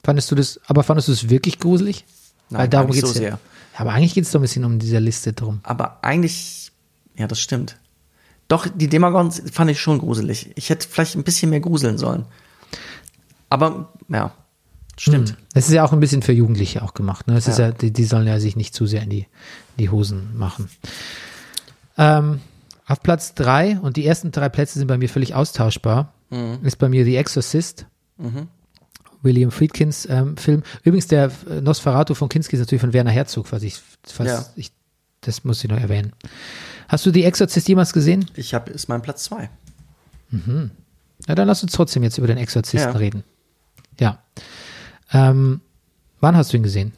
Fandest 0.04 0.32
du 0.32 0.36
das, 0.36 0.60
aber 0.68 0.84
fandest 0.84 1.08
du 1.08 1.12
es 1.12 1.30
wirklich 1.30 1.60
gruselig? 1.60 2.06
Nein, 2.50 2.62
Weil 2.62 2.68
darum 2.70 2.92
geht's 2.92 3.10
so 3.10 3.14
ja. 3.16 3.20
sehr. 3.20 3.40
Aber 3.78 3.92
eigentlich 3.94 4.16
geht 4.16 4.24
es 4.24 4.32
doch 4.32 4.40
ein 4.40 4.42
bisschen 4.42 4.66
um 4.66 4.80
diese 4.80 5.00
Liste 5.00 5.34
drum. 5.34 5.60
Aber 5.64 6.04
eigentlich, 6.04 6.72
ja, 7.16 7.28
das 7.28 7.40
stimmt. 7.40 7.78
Doch, 8.48 8.68
die 8.74 8.88
Demagons 8.88 9.44
fand 9.52 9.70
ich 9.70 9.80
schon 9.80 10.00
gruselig. 10.00 10.52
Ich 10.56 10.70
hätte 10.70 10.88
vielleicht 10.88 11.16
ein 11.16 11.24
bisschen 11.24 11.50
mehr 11.50 11.60
gruseln 11.60 11.98
sollen. 11.98 12.26
Aber, 13.50 13.94
ja, 14.10 14.32
stimmt. 14.98 15.38
Das 15.54 15.68
ist 15.68 15.74
ja 15.74 15.84
auch 15.86 15.94
ein 15.94 16.00
bisschen 16.00 16.22
für 16.22 16.34
Jugendliche 16.34 16.82
auch 16.82 16.94
gemacht. 16.94 17.28
Ne? 17.28 17.36
Es 17.38 17.48
ist 17.48 17.60
Ja. 17.60 17.68
ja, 17.68 17.72
die, 17.72 17.92
die 17.92 18.04
sollen 18.06 18.28
ja 18.28 18.40
sich 18.40 18.56
nicht 18.56 18.74
zu 18.74 18.86
sehr 18.86 19.02
in 19.04 19.10
die, 19.10 19.20
in 19.22 19.28
die 19.80 19.90
Hosen 19.90 20.38
machen. 20.38 20.70
Ähm, 21.98 22.42
auf 22.86 23.02
Platz 23.02 23.34
drei, 23.34 23.80
und 23.80 23.98
die 23.98 24.06
ersten 24.06 24.32
drei 24.32 24.50
Plätze 24.50 24.80
sind 24.80 24.88
bei 24.88 24.98
mir 24.98 25.10
völlig 25.10 25.36
austauschbar, 25.36 26.14
Mhm. 26.30 26.60
ist 26.64 26.78
bei 26.78 26.90
mir 26.90 27.06
The 27.06 27.16
Exorcist. 27.16 27.86
William 29.22 29.52
Friedkins 29.52 30.08
ähm, 30.10 30.38
Film. 30.38 30.64
Übrigens, 30.84 31.08
der 31.08 31.32
Nosferatu 31.62 32.14
von 32.14 32.30
Kinski 32.30 32.56
ist 32.56 32.60
natürlich 32.62 32.82
von 32.82 32.94
Werner 32.94 33.12
Herzog, 33.12 33.52
was 33.52 33.64
ich, 33.64 33.80
was 34.18 34.28
Ja. 34.28 34.46
ich, 34.56 34.72
das 35.22 35.44
muss 35.44 35.64
ich 35.64 35.70
noch 35.70 35.80
erwähnen. 35.80 36.14
Hast 36.88 37.06
du 37.06 37.12
The 37.12 37.24
Exorcist 37.24 37.68
jemals 37.68 37.94
gesehen? 37.94 38.30
Ich 38.36 38.54
habe, 38.54 38.72
ist 38.72 38.88
mein 38.90 39.02
Platz 39.02 39.24
zwei. 39.24 39.50
Ja, 41.28 41.36
dann 41.36 41.48
lass 41.48 41.64
uns 41.64 41.72
trotzdem 41.74 42.04
jetzt 42.04 42.18
über 42.18 42.28
den 42.28 42.38
Exorzisten 42.38 42.92
Ja. 42.94 42.98
reden. 42.98 43.24
Ja. 44.00 44.20
Ähm, 45.12 45.62
wann 46.20 46.36
hast 46.36 46.54
du 46.54 46.58
ihn 46.58 46.64
gesehen? 46.64 46.94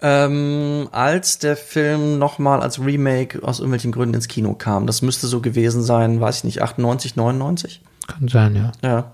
Ähm, 0.00 0.88
als 0.92 1.38
der 1.38 1.56
Film 1.56 2.18
nochmal 2.18 2.60
als 2.60 2.78
Remake 2.78 3.42
aus 3.42 3.58
irgendwelchen 3.60 3.92
Gründen 3.92 4.14
ins 4.16 4.28
Kino 4.28 4.54
kam. 4.54 4.86
Das 4.86 5.02
müsste 5.02 5.26
so 5.28 5.40
gewesen 5.40 5.82
sein, 5.82 6.20
weiß 6.20 6.38
ich 6.38 6.44
nicht, 6.44 6.62
98, 6.62 7.16
99? 7.16 7.80
Kann 8.06 8.28
sein, 8.28 8.54
ja. 8.54 8.72
Ja, 8.82 9.12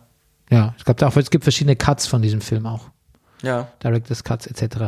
Ja, 0.50 0.74
es 0.78 0.84
gab 0.84 1.00
auch, 1.02 1.16
es 1.16 1.30
gibt 1.30 1.44
verschiedene 1.44 1.76
Cuts 1.76 2.06
von 2.06 2.22
diesem 2.22 2.40
Film 2.40 2.66
auch. 2.66 2.90
ja. 3.42 3.68
Director's 3.82 4.24
Cuts 4.24 4.46
etc. 4.48 4.86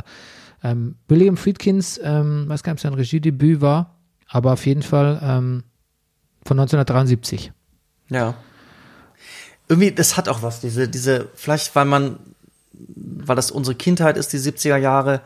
Ähm, 0.65 0.97
William 1.09 1.37
Friedkins, 1.37 2.01
ähm, 2.03 2.49
weiß 2.49 2.63
gar 2.63 2.73
nicht, 2.73 2.81
ob 2.85 2.91
sein 2.91 2.95
Regiedebüt 2.95 3.61
war, 3.61 3.97
aber 4.29 4.53
auf 4.55 4.67
jeden 4.67 4.83
Fall 4.83 5.21
ähm, 5.23 5.63
von 6.45 6.59
1973. 6.59 7.53
Ja. 8.11 8.35
Irgendwie, 9.69 9.93
das 9.93 10.17
hat 10.17 10.29
auch 10.29 10.43
was, 10.43 10.61
diese, 10.61 10.89
diese, 10.89 11.29
vielleicht 11.35 11.75
weil 11.75 11.85
man, 11.85 12.19
weil 12.73 13.37
das 13.37 13.51
unsere 13.51 13.75
Kindheit 13.75 14.17
ist, 14.17 14.33
die 14.33 14.39
70er 14.39 14.77
Jahre, 14.77 15.23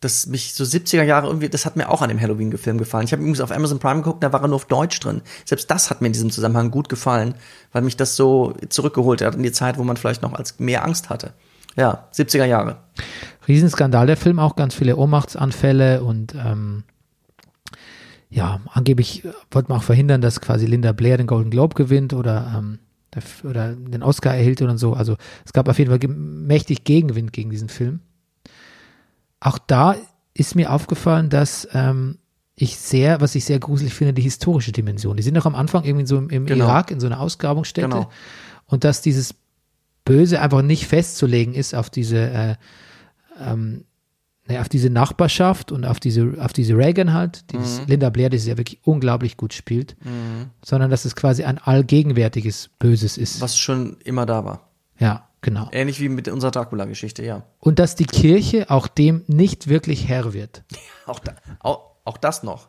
dass 0.00 0.26
mich 0.26 0.54
so 0.54 0.62
70er 0.62 1.02
Jahre 1.02 1.26
irgendwie, 1.26 1.48
das 1.48 1.64
hat 1.64 1.76
mir 1.76 1.88
auch 1.88 2.02
an 2.02 2.10
dem 2.10 2.20
Halloween-Film 2.20 2.78
gefallen. 2.78 3.04
Ich 3.06 3.12
habe 3.12 3.22
übrigens 3.22 3.40
auf 3.40 3.50
Amazon 3.50 3.78
Prime 3.78 4.02
geguckt, 4.02 4.22
da 4.22 4.32
war 4.32 4.42
er 4.42 4.48
nur 4.48 4.56
auf 4.56 4.66
Deutsch 4.66 5.00
drin. 5.00 5.22
Selbst 5.44 5.70
das 5.70 5.90
hat 5.90 6.00
mir 6.00 6.08
in 6.08 6.12
diesem 6.12 6.30
Zusammenhang 6.30 6.70
gut 6.70 6.88
gefallen, 6.88 7.34
weil 7.72 7.82
mich 7.82 7.96
das 7.96 8.14
so 8.14 8.54
zurückgeholt 8.68 9.22
hat 9.22 9.34
in 9.34 9.42
die 9.42 9.52
Zeit, 9.52 9.78
wo 9.78 9.84
man 9.84 9.96
vielleicht 9.96 10.22
noch 10.22 10.34
als 10.34 10.58
mehr 10.58 10.84
Angst 10.84 11.08
hatte. 11.08 11.32
Ja, 11.76 12.08
70er 12.14 12.44
Jahre. 12.44 12.78
Riesenskandal 13.48 14.06
der 14.06 14.16
Film, 14.16 14.38
auch 14.38 14.56
ganz 14.56 14.74
viele 14.74 14.96
Ohnmachtsanfälle 14.96 16.02
und 16.02 16.34
ähm, 16.34 16.84
ja, 18.28 18.60
angeblich 18.72 19.22
wollte 19.50 19.70
man 19.70 19.78
auch 19.78 19.84
verhindern, 19.84 20.20
dass 20.20 20.40
quasi 20.40 20.66
Linda 20.66 20.92
Blair 20.92 21.16
den 21.16 21.26
Golden 21.26 21.50
Globe 21.50 21.74
gewinnt 21.74 22.12
oder, 22.12 22.54
ähm, 22.58 22.78
oder 23.44 23.74
den 23.74 24.02
Oscar 24.02 24.34
erhält 24.34 24.62
oder 24.62 24.76
so. 24.76 24.94
Also 24.94 25.16
es 25.44 25.52
gab 25.52 25.68
auf 25.68 25.78
jeden 25.78 25.90
Fall 25.90 26.08
mächtig 26.08 26.84
Gegenwind 26.84 27.32
gegen 27.32 27.50
diesen 27.50 27.68
Film. 27.68 28.00
Auch 29.40 29.58
da 29.58 29.96
ist 30.34 30.54
mir 30.54 30.72
aufgefallen, 30.72 31.30
dass 31.30 31.68
ähm, 31.72 32.18
ich 32.56 32.78
sehr, 32.78 33.20
was 33.20 33.34
ich 33.34 33.44
sehr 33.44 33.58
gruselig 33.58 33.94
finde, 33.94 34.14
die 34.14 34.22
historische 34.22 34.72
Dimension. 34.72 35.16
Die 35.16 35.22
sind 35.22 35.36
doch 35.36 35.46
am 35.46 35.54
Anfang 35.54 35.84
irgendwie 35.84 36.06
so 36.06 36.18
im, 36.18 36.30
im 36.30 36.46
Genau. 36.46 36.66
Irak 36.66 36.90
in 36.90 37.00
so 37.00 37.06
einer 37.06 37.20
Ausgrabungsstätte. 37.20 37.88
Genau. 37.88 38.10
und 38.66 38.84
dass 38.84 39.02
dieses 39.02 39.34
Böse 40.04 40.40
einfach 40.40 40.62
nicht 40.62 40.86
festzulegen 40.86 41.54
ist 41.54 41.74
auf 41.74 41.90
diese, 41.90 42.18
äh, 42.18 42.54
ähm, 43.40 43.84
ne, 44.48 44.60
auf 44.60 44.68
diese 44.68 44.90
Nachbarschaft 44.90 45.72
und 45.72 45.84
auf 45.84 46.00
diese, 46.00 46.34
auf 46.38 46.52
diese 46.52 46.76
Reagan 46.76 47.12
halt, 47.12 47.50
dieses 47.52 47.82
Linda 47.86 48.10
Blair, 48.10 48.30
die 48.30 48.38
sie 48.38 48.50
ja 48.50 48.56
wirklich 48.58 48.80
unglaublich 48.84 49.36
gut 49.36 49.52
spielt, 49.52 49.96
sondern 50.62 50.90
dass 50.90 51.04
es 51.04 51.16
quasi 51.16 51.44
ein 51.44 51.58
allgegenwärtiges 51.58 52.70
Böses 52.78 53.18
ist. 53.18 53.40
Was 53.40 53.56
schon 53.58 53.96
immer 54.04 54.26
da 54.26 54.44
war. 54.44 54.68
Ja, 54.98 55.28
genau. 55.42 55.68
Ähnlich 55.72 56.00
wie 56.00 56.08
mit 56.08 56.28
unserer 56.28 56.50
Dracula-Geschichte, 56.50 57.24
ja. 57.24 57.44
Und 57.60 57.78
dass 57.78 57.94
die 57.96 58.06
Kirche 58.06 58.70
auch 58.70 58.86
dem 58.88 59.22
nicht 59.26 59.68
wirklich 59.68 60.08
Herr 60.08 60.32
wird. 60.32 60.62
Auch, 61.06 61.20
da, 61.20 61.34
auch, 61.60 61.92
auch 62.04 62.16
das 62.16 62.42
noch. 62.42 62.68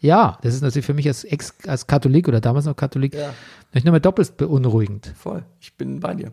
Ja, 0.00 0.38
das 0.42 0.54
ist 0.54 0.62
natürlich 0.62 0.84
für 0.86 0.92
mich 0.94 1.06
als 1.06 1.22
Ex, 1.22 1.54
als 1.68 1.86
Katholik 1.86 2.26
oder 2.26 2.40
damals 2.40 2.64
noch 2.64 2.74
Katholik, 2.74 3.14
Ja. 3.14 3.32
nicht 3.72 3.84
nochmal 3.86 4.00
doppelt 4.00 4.36
beunruhigend. 4.36 5.12
Voll. 5.16 5.44
Ich 5.60 5.76
bin 5.76 6.00
bei 6.00 6.14
dir. 6.14 6.32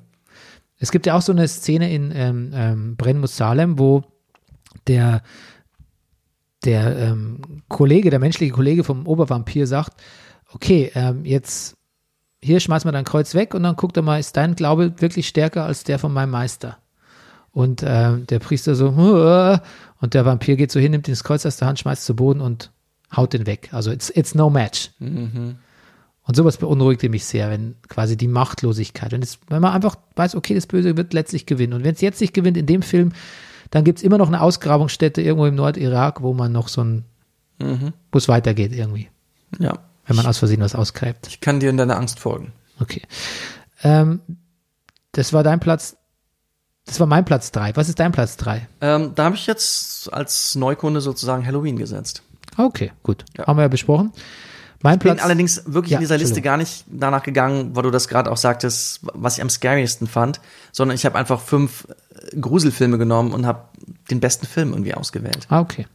Es 0.80 0.92
gibt 0.92 1.06
ja 1.06 1.16
auch 1.16 1.22
so 1.22 1.32
eine 1.32 1.48
Szene 1.48 1.94
in 1.94 2.12
ähm, 2.16 2.52
ähm, 2.56 2.96
Brennmus 2.98 3.38
Salem, 3.38 3.78
wo 3.78 4.04
der, 4.88 5.22
der 6.64 6.98
ähm, 6.98 7.62
Kollege, 7.68 8.10
der 8.10 8.20
menschliche 8.20 8.54
Kollege 8.54 8.84
vom 8.84 9.08
Obervampir 9.08 9.68
sagt, 9.68 10.02
okay, 10.54 10.92
ähm, 10.96 11.26
jetzt 11.26 11.78
hier 12.42 12.60
schmeiß 12.60 12.86
mal 12.86 12.92
dein 12.92 13.06
Kreuz 13.06 13.36
weg 13.36 13.54
und 13.54 13.64
dann 13.64 13.76
guck 13.76 13.94
doch 13.94 14.04
mal, 14.04 14.20
ist 14.20 14.38
dein 14.38 14.56
Glaube 14.56 14.94
wirklich 15.02 15.28
stärker 15.28 15.66
als 15.66 15.84
der 15.84 16.00
von 16.00 16.14
meinem 16.14 16.32
Meister? 16.32 16.78
Und 17.52 17.84
ähm, 17.86 18.26
der 18.28 18.40
Priester 18.40 18.76
so, 18.76 18.88
und 18.88 20.14
der 20.14 20.26
Vampir 20.26 20.56
geht 20.56 20.72
so 20.72 20.80
hin, 20.80 20.92
nimmt 20.92 21.08
ihn 21.08 21.14
das 21.14 21.24
Kreuz 21.24 21.46
aus 21.46 21.58
der 21.58 21.68
Hand, 21.68 21.80
schmeißt 21.80 22.02
es 22.02 22.06
zu 22.06 22.16
Boden 22.16 22.42
und 22.42 22.72
haut 23.16 23.34
den 23.34 23.46
weg. 23.46 23.70
Also 23.72 23.92
it's, 23.92 24.10
it's 24.10 24.34
no 24.34 24.50
match. 24.50 24.92
Und 26.26 26.36
sowas 26.36 26.58
beunruhigte 26.58 27.10
mich 27.10 27.26
sehr, 27.26 27.50
wenn 27.50 27.76
quasi 27.90 28.18
die 28.18 28.28
Machtlosigkeit, 28.28 29.12
wenn, 29.12 29.22
es, 29.22 29.40
wenn 29.50 29.62
man 29.62 29.74
einfach 29.74 29.98
weiß, 30.16 30.36
okay, 30.36 30.56
das 30.56 30.68
Böse 30.68 30.96
wird 30.98 31.14
letztlich 31.14 31.46
gewinnen. 31.46 31.74
Und 31.74 31.84
wenn 31.84 31.94
es 31.94 32.02
jetzt 32.02 32.22
nicht 32.22 32.34
gewinnt 32.34 32.58
in 32.58 32.66
dem 32.66 32.82
Film, 32.82 33.12
dann 33.74 33.84
gibt 33.84 33.98
es 33.98 34.04
immer 34.04 34.20
noch 34.20 34.28
eine 34.28 34.40
Ausgrabungsstätte 34.40 35.20
irgendwo 35.22 35.48
im 35.48 35.56
Nordirak, 35.56 36.22
wo 36.22 36.34
man 36.36 36.52
noch 36.52 36.68
so 36.68 36.84
ein, 36.84 37.06
wo 37.60 38.18
es 38.18 38.28
weitergeht 38.28 38.72
irgendwie, 38.72 39.10
Ja. 39.58 39.74
wenn 40.06 40.16
man 40.16 40.28
aus 40.28 40.38
Versehen 40.38 40.62
was 40.62 40.76
ausgräbt. 40.76 41.26
Ich 41.28 41.42
kann 41.42 41.60
dir 41.60 41.72
in 41.72 41.78
deiner 41.78 41.98
Angst 41.98 42.20
folgen. 42.20 42.52
Okay. 42.80 43.02
Ähm, 43.82 44.20
das 45.14 45.34
war 45.34 45.42
dein 45.42 45.60
Platz, 45.60 45.98
das 46.86 47.00
war 47.00 47.08
mein 47.08 47.26
Platz 47.26 47.52
drei. 47.52 47.76
Was 47.76 47.90
ist 47.90 48.00
dein 48.00 48.12
Platz 48.12 48.38
drei? 48.38 48.68
Ähm, 48.82 49.14
da 49.16 49.24
habe 49.26 49.36
ich 49.36 49.48
jetzt 49.48 50.14
als 50.14 50.54
Neukunde 50.54 51.02
sozusagen 51.02 51.44
Halloween 51.46 51.78
gesetzt. 51.78 52.22
Okay, 52.58 52.92
gut. 53.02 53.26
Ja. 53.38 53.48
Haben 53.48 53.58
wir 53.58 53.64
ja 53.64 53.68
besprochen. 53.70 54.12
Mein 54.84 55.00
bin 55.00 55.14
Platz, 55.14 55.24
allerdings 55.24 55.64
wirklich 55.66 55.92
Ja, 55.92 55.98
in 55.98 56.02
dieser 56.02 56.18
Liste 56.18 56.42
gar 56.42 56.58
nicht 56.58 56.84
danach 56.88 57.24
gegangen, 57.24 57.74
weil 57.76 57.84
du 57.84 57.90
das 57.90 58.10
gerade 58.10 58.30
auch 58.30 58.36
sagtest, 58.38 59.00
was 59.14 59.38
ich 59.38 59.42
am 59.42 59.50
scariest 59.50 60.06
fand, 60.10 60.42
sondern 60.74 60.94
ich 60.96 61.06
habe 61.06 61.18
einfach 61.18 61.40
fünf 61.40 61.88
Gruselfilme 62.40 62.98
genommen 62.98 63.34
und 63.34 63.46
habe 63.46 63.68
den 64.10 64.20
besten 64.20 64.46
Film 64.46 64.72
irgendwie 64.72 64.94
ausgewählt. 64.94 65.46
Ah, 65.50 65.60
okay. 65.60 65.88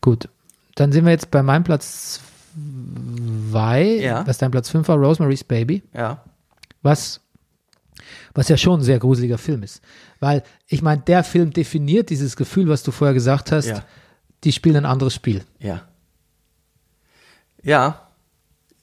Gut. 0.00 0.28
Dann 0.74 0.92
sind 0.92 1.04
wir 1.04 1.12
jetzt 1.12 1.30
bei 1.30 1.42
meinem 1.42 1.64
Platz 1.64 2.20
zwei. 3.50 3.82
Ja. 3.82 4.26
Was 4.26 4.38
dein 4.38 4.50
Platz 4.50 4.68
fünf 4.70 4.88
war, 4.88 4.96
Rosemary's 4.96 5.44
Baby. 5.44 5.82
Ja. 5.94 6.24
Was, 6.82 7.20
was 8.34 8.48
ja 8.48 8.56
schon 8.56 8.80
ein 8.80 8.84
sehr 8.84 8.98
gruseliger 8.98 9.38
Film 9.38 9.62
ist. 9.62 9.82
Weil, 10.20 10.42
ich 10.66 10.82
meine, 10.82 11.02
der 11.02 11.24
Film 11.24 11.52
definiert 11.52 12.10
dieses 12.10 12.36
Gefühl, 12.36 12.68
was 12.68 12.82
du 12.82 12.90
vorher 12.90 13.14
gesagt 13.14 13.52
hast. 13.52 13.66
Ja. 13.66 13.84
Die 14.44 14.52
spielen 14.52 14.76
ein 14.76 14.86
anderes 14.86 15.14
Spiel. 15.14 15.44
Ja. 15.58 15.82
Ja. 17.62 18.08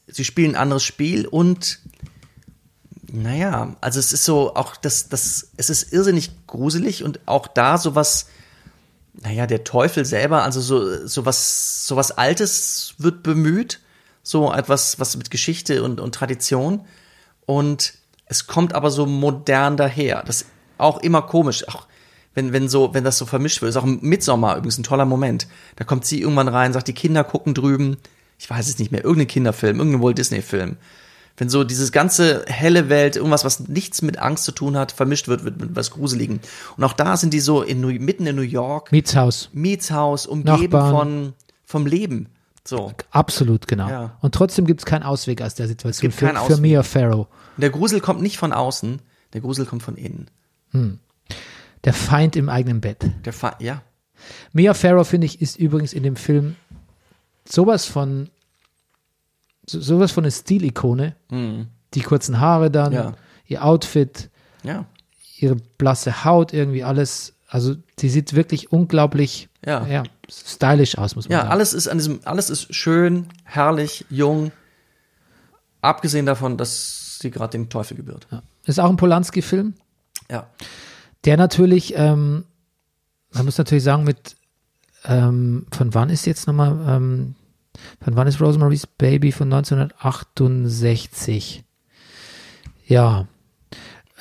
Sie 0.07 0.23
spielen 0.23 0.51
ein 0.51 0.61
anderes 0.61 0.83
Spiel 0.83 1.27
und 1.27 1.79
naja, 3.11 3.75
also 3.81 3.99
es 3.99 4.13
ist 4.13 4.25
so 4.25 4.55
auch 4.55 4.75
das, 4.75 5.09
das, 5.09 5.51
es 5.57 5.69
ist 5.69 5.93
irrsinnig 5.93 6.31
gruselig 6.47 7.03
und 7.03 7.19
auch 7.25 7.47
da 7.47 7.77
sowas, 7.77 8.27
naja, 9.13 9.47
der 9.47 9.63
Teufel 9.63 10.05
selber, 10.05 10.43
also 10.43 10.61
so, 10.61 11.07
so 11.07 11.25
was, 11.25 12.11
Altes 12.11 12.95
wird 12.97 13.23
bemüht, 13.23 13.79
so 14.23 14.51
etwas, 14.51 14.99
was 14.99 15.15
mit 15.15 15.31
Geschichte 15.31 15.83
und, 15.83 15.99
und 15.99 16.13
Tradition 16.13 16.85
und 17.45 17.93
es 18.25 18.45
kommt 18.45 18.75
aber 18.75 18.91
so 18.91 19.05
modern 19.05 19.77
daher. 19.77 20.21
Das 20.25 20.41
ist 20.41 20.47
auch 20.77 20.99
immer 20.99 21.21
komisch, 21.21 21.67
auch 21.67 21.87
wenn, 22.33 22.51
wenn 22.51 22.67
so, 22.67 22.93
wenn 22.93 23.05
das 23.05 23.17
so 23.17 23.25
vermischt 23.25 23.61
wird. 23.61 23.69
Ist 23.69 23.77
auch 23.77 23.85
im 23.85 23.99
Midsommer 24.01 24.57
übrigens 24.57 24.77
ein 24.77 24.83
toller 24.83 25.05
Moment. 25.05 25.47
Da 25.77 25.85
kommt 25.85 26.05
sie 26.05 26.21
irgendwann 26.21 26.49
rein, 26.49 26.73
sagt, 26.73 26.89
die 26.89 26.93
Kinder 26.93 27.23
gucken 27.23 27.53
drüben, 27.53 27.97
ich 28.37 28.49
weiß 28.49 28.67
es 28.67 28.77
nicht 28.77 28.91
mehr, 28.91 29.03
irgendein 29.03 29.27
Kinderfilm, 29.27 29.79
irgendein 29.79 30.03
Walt 30.03 30.17
Disney 30.17 30.41
Film. 30.41 30.77
Wenn 31.39 31.49
so 31.49 31.63
dieses 31.63 31.91
ganze 31.91 32.43
helle 32.47 32.89
Welt, 32.89 33.15
irgendwas, 33.15 33.45
was 33.45 33.59
nichts 33.67 34.01
mit 34.01 34.17
Angst 34.17 34.43
zu 34.43 34.51
tun 34.51 34.75
hat, 34.75 34.91
vermischt 34.91 35.27
wird, 35.27 35.43
wird 35.45 35.59
mit 35.61 35.75
was 35.75 35.91
Gruseligen. 35.91 36.39
Und 36.75 36.83
auch 36.83 36.93
da 36.93 37.15
sind 37.15 37.31
die 37.31 37.39
so 37.39 37.61
in, 37.61 37.79
New- 37.79 37.99
mitten 37.99 38.25
in 38.25 38.35
New 38.35 38.41
York, 38.41 38.91
Mietshaus. 38.91 39.49
Mietshaus, 39.53 40.25
umgeben 40.25 40.71
Nachbarn. 40.71 40.91
von, 40.91 41.33
vom 41.63 41.85
Leben. 41.85 42.29
So. 42.65 42.91
Absolut, 43.11 43.67
genau. 43.67 43.87
Ja. 43.87 44.17
Und 44.21 44.33
trotzdem 44.33 44.65
gibt 44.65 44.81
es 44.81 44.85
keinen 44.85 45.03
Ausweg 45.03 45.41
aus 45.41 45.53
der 45.55 45.67
Situation 45.67 46.11
für, 46.11 46.33
für. 46.35 46.57
Mia 46.57 46.81
Farrow. 46.83 47.27
Der 47.55 47.69
Grusel 47.69 48.01
kommt 48.01 48.21
nicht 48.21 48.37
von 48.37 48.51
außen, 48.51 48.99
der 49.33 49.41
Grusel 49.41 49.65
kommt 49.65 49.83
von 49.83 49.95
innen. 49.95 50.29
Der 51.83 51.93
Feind 51.93 52.35
im 52.35 52.49
eigenen 52.49 52.81
Bett. 52.81 53.05
Der 53.25 53.31
Fa 53.31 53.55
ja. 53.59 53.83
Mia 54.51 54.73
Farrow, 54.73 55.07
finde 55.07 55.25
ich, 55.27 55.39
ist 55.41 55.57
übrigens 55.57 55.93
in 55.93 56.03
dem 56.03 56.15
Film 56.15 56.55
sowas 57.47 57.85
von 57.85 58.29
so, 59.69 59.79
sowas 59.81 60.11
von 60.11 60.23
eine 60.23 60.31
Stilikone. 60.31 61.15
Die 61.93 62.01
kurzen 62.01 62.39
Haare 62.39 62.71
dann, 62.71 62.91
Mhm. 62.91 62.97
Ja. 62.97 63.13
ihr 63.47 63.63
Outfit, 63.65 64.29
Ja. 64.63 64.85
ihre 65.37 65.55
blasse 65.77 66.23
Haut, 66.25 66.53
irgendwie 66.53 66.83
alles. 66.83 67.33
Also 67.49 67.75
sie 67.99 68.09
sieht 68.09 68.33
wirklich 68.33 68.71
unglaublich 68.71 69.47
Ja. 69.65 70.03
stylisch 70.29 70.97
aus, 70.97 71.15
muss 71.15 71.27
man 71.29 71.31
Ja, 71.33 71.37
sagen. 71.43 71.51
alles 71.51 71.73
ist 71.73 71.87
an 71.87 71.97
diesem, 71.97 72.19
alles 72.25 72.49
ist 72.49 72.73
schön, 72.75 73.27
herrlich, 73.45 74.05
jung. 74.09 74.51
Abgesehen 75.81 76.25
davon, 76.25 76.57
dass 76.57 77.19
sie 77.21 77.31
gerade 77.31 77.51
dem 77.51 77.69
Teufel 77.69 77.95
gebührt. 77.95 78.27
Ist 78.65 78.79
auch 78.79 78.89
ein 78.89 78.97
Polanski-Film, 78.97 79.75
Ja. 80.29 80.47
der 81.25 81.37
natürlich, 81.37 81.93
ähm, 81.95 82.43
man 83.33 83.45
muss 83.45 83.57
natürlich 83.57 83.83
sagen, 83.83 84.03
mit 84.03 84.35
ähm, 85.05 85.67
von 85.71 85.93
wann 85.93 86.09
ist 86.09 86.25
jetzt 86.25 86.47
nochmal, 86.47 86.77
ähm, 86.97 87.35
von 88.03 88.15
wann 88.15 88.27
ist 88.27 88.41
Rosemary's 88.41 88.87
Baby 88.87 89.31
von 89.31 89.51
1968? 89.51 91.63
Ja. 92.85 93.27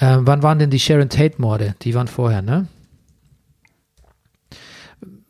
Ähm, 0.00 0.26
wann 0.26 0.42
waren 0.42 0.58
denn 0.58 0.70
die 0.70 0.80
Sharon 0.80 1.08
Tate-Morde? 1.08 1.74
Die 1.82 1.94
waren 1.94 2.08
vorher, 2.08 2.42
ne? 2.42 2.68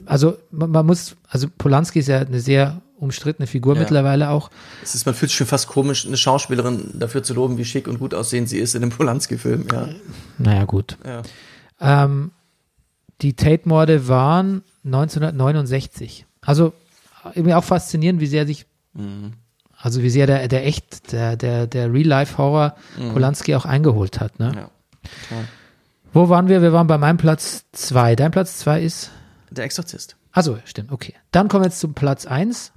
Also 0.07 0.39
man, 0.51 0.70
man 0.70 0.86
muss, 0.86 1.16
also 1.28 1.48
Polanski 1.57 2.01
ist 2.01 2.09
ja 2.09 2.19
eine 2.20 2.40
sehr 2.40 2.81
umstrittene 2.98 3.47
Figur 3.47 3.74
Ja. 3.74 3.81
mittlerweile 3.81 4.31
auch. 4.31 4.51
Es 4.82 4.94
ist, 4.94 5.05
man 5.07 5.15
fühlt 5.15 5.31
sich 5.31 5.36
schon 5.36 5.47
fast 5.47 5.69
komisch, 5.69 6.07
eine 6.07 6.16
Schauspielerin 6.16 6.93
dafür 6.94 7.23
zu 7.23 7.35
loben, 7.35 7.59
wie 7.59 7.65
schick 7.65 7.89
und 7.89 7.98
gut 7.98 8.15
aussehend 8.15 8.48
sie 8.48 8.59
ist 8.59 8.74
in 8.74 8.81
dem 8.81 8.90
Polanski-Film. 8.90 9.66
Ja. 9.70 9.89
Naja, 10.39 10.65
gut. 10.65 10.97
Ja. 11.05 11.23
Ähm, 11.81 12.31
die 13.20 13.35
Tate-Morde 13.35 14.09
waren 14.09 14.62
1969. 14.85 16.27
Also 16.40 16.73
irgendwie 17.35 17.55
auch 17.55 17.65
faszinierend, 17.65 18.20
wie 18.20 18.27
sehr 18.27 18.47
sich, 18.47 18.66
also 19.77 20.03
wie 20.03 20.11
sehr 20.11 20.27
der, 20.27 20.48
der 20.48 20.66
echt, 20.66 21.12
der, 21.12 21.36
der, 21.36 21.66
der 21.66 21.93
Real-Life-Horror 21.93 22.77
Polanski 23.12 23.55
auch 23.55 23.65
eingeholt 23.66 24.20
hat. 24.20 24.39
Ne? 24.39 24.53
ja. 24.57 24.70
Wo 26.12 26.28
waren 26.31 26.48
wir? 26.48 26.62
Wir 26.62 26.73
waren 26.73 26.86
bei 26.86 26.97
meinem 26.98 27.19
Platz 27.19 27.65
zwei. 27.73 28.16
Dein 28.16 28.31
Platz 28.31 28.57
zwei 28.59 28.81
ist, 28.82 29.11
Der 29.51 29.65
Exorzist. 29.65 30.16
also 30.32 30.59
stimmt, 30.65 30.90
okay. 30.90 31.15
Dann 31.31 31.48
kommen 31.48 31.65
wir 31.65 31.69
jetzt 31.69 31.81
zum 31.81 31.93
Platz 31.94 32.24
eins. 32.27 32.73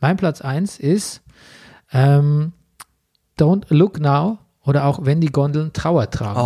Mein 0.00 0.16
Platz 0.16 0.40
eins 0.40 0.78
ist 0.80 1.22
ähm, 1.92 2.52
Don't 3.38 3.66
Look 3.68 4.00
Now 4.00 4.38
oder 4.64 4.84
auch 4.86 5.04
Wenn 5.04 5.20
die 5.20 5.30
Gondeln 5.30 5.72
Trauer 5.72 6.10
tragen. 6.10 6.40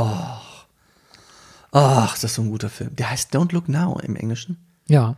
Ach, 1.72 2.12
das 2.12 2.24
ist 2.24 2.34
so 2.34 2.42
ein 2.42 2.50
guter 2.50 2.68
Film. 2.68 2.94
Der 2.96 3.10
heißt 3.10 3.34
Don't 3.34 3.52
Look 3.52 3.68
Now 3.68 3.98
im 4.02 4.16
Englischen. 4.16 4.56
Ja. 4.88 5.16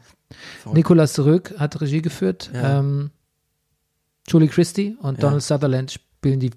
Nicolas 0.72 1.18
Rück 1.18 1.54
hat 1.58 1.80
Regie 1.80 2.02
geführt. 2.02 2.50
Ja. 2.52 2.80
Ähm, 2.80 3.10
Julie 4.28 4.48
Christie 4.48 4.96
und 5.00 5.16
Ja. 5.16 5.20
Donald 5.22 5.42
Sutherland 5.42 5.92
spielen 5.92 6.40
die, 6.40 6.50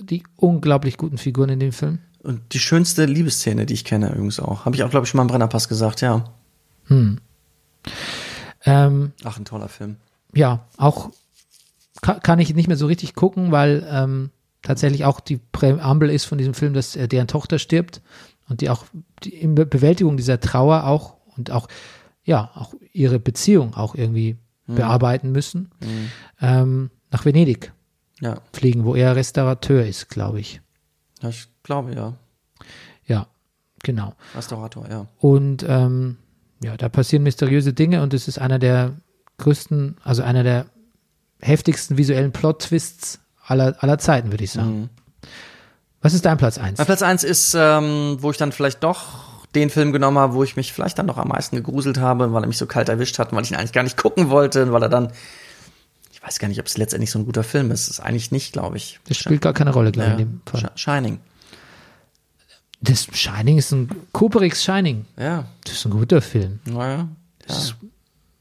die 0.00 0.22
unglaublich 0.36 0.96
guten 0.96 1.18
Figuren 1.18 1.50
in 1.50 1.60
dem 1.60 1.72
Film. 1.72 1.98
Und 2.22 2.52
die 2.52 2.58
schönste 2.58 3.04
Liebesszene, 3.04 3.66
die 3.66 3.74
ich 3.74 3.84
kenne, 3.84 4.10
übrigens 4.12 4.40
auch. 4.40 4.64
Habe 4.64 4.74
ich 4.76 4.82
auch, 4.82 4.90
glaube 4.90 5.04
ich, 5.04 5.10
schon 5.10 5.18
mal 5.18 5.22
im 5.22 5.28
Brennerpass 5.28 5.68
gesagt, 5.68 6.00
ja. 6.00 6.24
Ähm, 8.64 9.12
Ach, 9.24 9.38
ein 9.38 9.44
toller 9.44 9.68
Film. 9.68 9.96
ja, 10.34 10.66
auch 10.76 11.10
kann, 12.00 12.20
kann 12.20 12.38
ich 12.38 12.54
nicht 12.54 12.68
mehr 12.68 12.76
so 12.76 12.86
richtig 12.86 13.14
gucken, 13.14 13.50
weil 13.52 13.86
ähm, 13.90 14.30
tatsächlich 14.62 15.04
auch 15.04 15.20
die 15.20 15.38
Präambel 15.52 16.10
ist 16.10 16.24
von 16.24 16.38
diesem 16.38 16.54
Film, 16.54 16.74
dass 16.74 16.96
äh, 16.96 17.08
deren 17.08 17.28
Tochter 17.28 17.58
stirbt 17.58 18.00
und 18.48 18.60
die 18.60 18.70
auch 18.70 18.84
die 19.22 19.46
Bewältigung 19.46 20.16
dieser 20.16 20.40
Trauer 20.40 20.84
auch 20.84 21.14
und 21.36 21.50
auch 21.50 21.68
ja 22.24 22.50
auch 22.54 22.74
ihre 22.98 23.18
Beziehung 23.18 23.74
auch 23.74 23.94
irgendwie 23.94 24.36
bearbeiten 24.66 25.32
müssen 25.32 25.70
ähm, 26.42 26.90
nach 27.10 27.24
Venedig 27.24 27.72
Ja. 28.20 28.36
fliegen, 28.52 28.84
wo 28.84 28.94
er 28.94 29.16
Restaurateur 29.16 29.86
ist, 29.86 30.10
glaube 30.10 30.40
ich. 30.40 30.60
Ja, 31.22 31.30
ich 31.30 31.48
glaube, 31.62 31.94
ja. 31.94 32.14
Ja, 33.06 33.26
genau. 33.82 34.12
Restaurator, 34.36 34.86
ja. 34.90 35.06
Und 35.18 35.64
ähm, 35.66 36.18
ja, 36.62 36.76
da 36.76 36.90
passieren 36.90 37.22
mysteriöse 37.22 37.72
Dinge 37.72 38.02
und 38.02 38.12
es 38.12 38.28
ist 38.28 38.38
einer 38.38 38.58
der 38.58 38.92
größten, 39.38 39.96
also 40.04 40.22
einer 40.22 40.42
der 40.42 40.66
heftigsten 41.40 41.96
visuellen 41.96 42.32
Plot-Twists 42.32 43.20
aller, 43.46 43.74
aller 43.82 43.96
Zeiten, 43.98 44.30
würde 44.32 44.44
ich 44.44 44.52
sagen. 44.52 44.80
Mhm. 44.80 44.88
Was 46.02 46.12
ist 46.12 46.26
dein 46.26 46.36
Platz 46.36 46.58
1? 46.58 46.76
Mein 46.78 46.86
Platz 46.86 47.02
eins 47.02 47.24
ist, 47.24 47.54
ähm, 47.58 48.18
wo 48.20 48.30
ich 48.30 48.36
dann 48.36 48.52
vielleicht 48.52 48.84
doch 48.84 49.37
den 49.54 49.70
Film 49.70 49.92
genommen 49.92 50.18
habe, 50.18 50.34
wo 50.34 50.42
ich 50.44 50.56
mich 50.56 50.72
vielleicht 50.72 50.98
dann 50.98 51.06
noch 51.06 51.16
am 51.18 51.28
meisten 51.28 51.56
gegruselt 51.56 51.98
habe, 51.98 52.32
weil 52.32 52.44
er 52.44 52.46
mich 52.46 52.58
so 52.58 52.66
kalt 52.66 52.88
erwischt 52.88 53.18
hat 53.18 53.30
und 53.32 53.36
weil 53.36 53.44
ich 53.44 53.50
ihn 53.50 53.56
eigentlich 53.56 53.72
gar 53.72 53.82
nicht 53.82 53.96
gucken 53.96 54.28
wollte 54.30 54.62
und 54.64 54.72
weil 54.72 54.82
er 54.82 54.88
dann, 54.88 55.10
ich 56.12 56.22
weiß 56.22 56.38
gar 56.38 56.48
nicht, 56.48 56.60
ob 56.60 56.66
es 56.66 56.76
letztendlich 56.76 57.10
so 57.10 57.18
ein 57.18 57.24
guter 57.24 57.42
Film 57.44 57.70
ist. 57.70 57.88
Das 57.88 57.98
ist 57.98 58.00
eigentlich 58.04 58.30
nicht, 58.30 58.52
glaube 58.52 58.76
ich. 58.76 59.00
Das 59.08 59.16
spielt 59.16 59.40
gar 59.40 59.54
keine 59.54 59.72
Rolle, 59.72 59.90
glaube 59.92 60.08
ich, 60.10 60.14
Ja. 60.14 60.18
in 60.20 60.28
dem 60.28 60.40
Fall. 60.44 60.60
Sh- 60.60 60.78
Shining. 60.78 61.20
Das 62.80 63.08
Shining 63.12 63.58
ist 63.58 63.72
ein 63.72 63.88
Kubricks 64.12 64.62
Shining. 64.62 65.04
Ja, 65.18 65.46
Das 65.64 65.74
ist 65.74 65.84
ein 65.86 65.90
guter 65.90 66.20
Film. 66.22 66.60
naja. 66.64 67.08
Ja. 67.48 67.56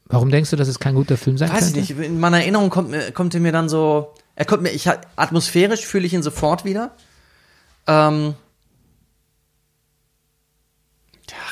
Warum 0.09 0.29
denkst 0.29 0.51
du, 0.51 0.55
dass 0.55 0.67
es 0.67 0.79
kein 0.79 0.95
guter 0.95 1.17
Film 1.17 1.37
sein 1.37 1.49
Weiß 1.51 1.69
ich 1.69 1.73
könnte? 1.87 1.93
nicht. 1.95 2.05
In 2.11 2.19
meiner 2.19 2.39
Erinnerung 2.39 2.69
kommt, 2.69 2.95
kommt 3.13 3.33
er 3.33 3.41
mir 3.41 3.51
dann 3.51 3.67
so, 3.67 4.13
er 4.35 4.45
kommt 4.45 4.63
mir, 4.63 4.69
ich 4.69 4.87
atmosphärisch 5.15 5.85
fühle 5.85 6.05
ich 6.05 6.13
ihn 6.13 6.23
sofort 6.23 6.63
wieder. 6.65 6.91
Ähm, 7.87 8.35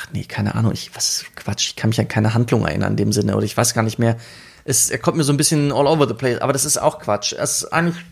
ach 0.06 0.12
nee, 0.12 0.24
keine 0.24 0.54
Ahnung. 0.54 0.72
Ich, 0.72 0.94
was 0.94 1.24
Quatsch. 1.34 1.68
Ich 1.68 1.76
kann 1.76 1.90
mich 1.90 2.00
an 2.00 2.08
keine 2.08 2.34
Handlung 2.34 2.64
erinnern 2.66 2.92
in 2.92 2.96
dem 2.96 3.12
Sinne 3.12 3.36
oder 3.36 3.44
ich 3.44 3.56
weiß 3.56 3.74
gar 3.74 3.82
nicht 3.82 3.98
mehr. 3.98 4.16
Es, 4.64 4.90
er 4.90 4.98
kommt 4.98 5.16
mir 5.16 5.24
so 5.24 5.32
ein 5.32 5.36
bisschen 5.36 5.72
all 5.72 5.86
over 5.86 6.08
the 6.08 6.14
place, 6.14 6.40
aber 6.40 6.52
das 6.52 6.64
ist 6.64 6.78
auch 6.78 6.98
Quatsch. 6.98 7.32
Es 7.32 7.62
ist 7.62 7.72
eigentlich, 7.72 8.04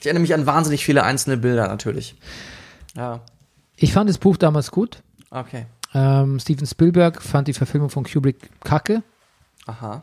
ich 0.00 0.06
erinnere 0.06 0.22
mich 0.22 0.34
an 0.34 0.46
wahnsinnig 0.46 0.84
viele 0.84 1.02
einzelne 1.04 1.36
Bilder 1.36 1.68
natürlich. 1.68 2.16
Ja, 2.96 3.20
Ich 3.76 3.92
fand 3.92 4.08
das 4.10 4.18
Buch 4.18 4.36
damals 4.36 4.70
gut. 4.70 5.02
okay. 5.30 5.66
Ähm, 5.94 6.40
Steven 6.40 6.66
Spielberg 6.66 7.22
fand 7.22 7.48
die 7.48 7.52
Verfilmung 7.54 7.88
von 7.88 8.04
Kubrick 8.04 8.50
kacke. 8.62 9.02
Aha. 9.66 10.02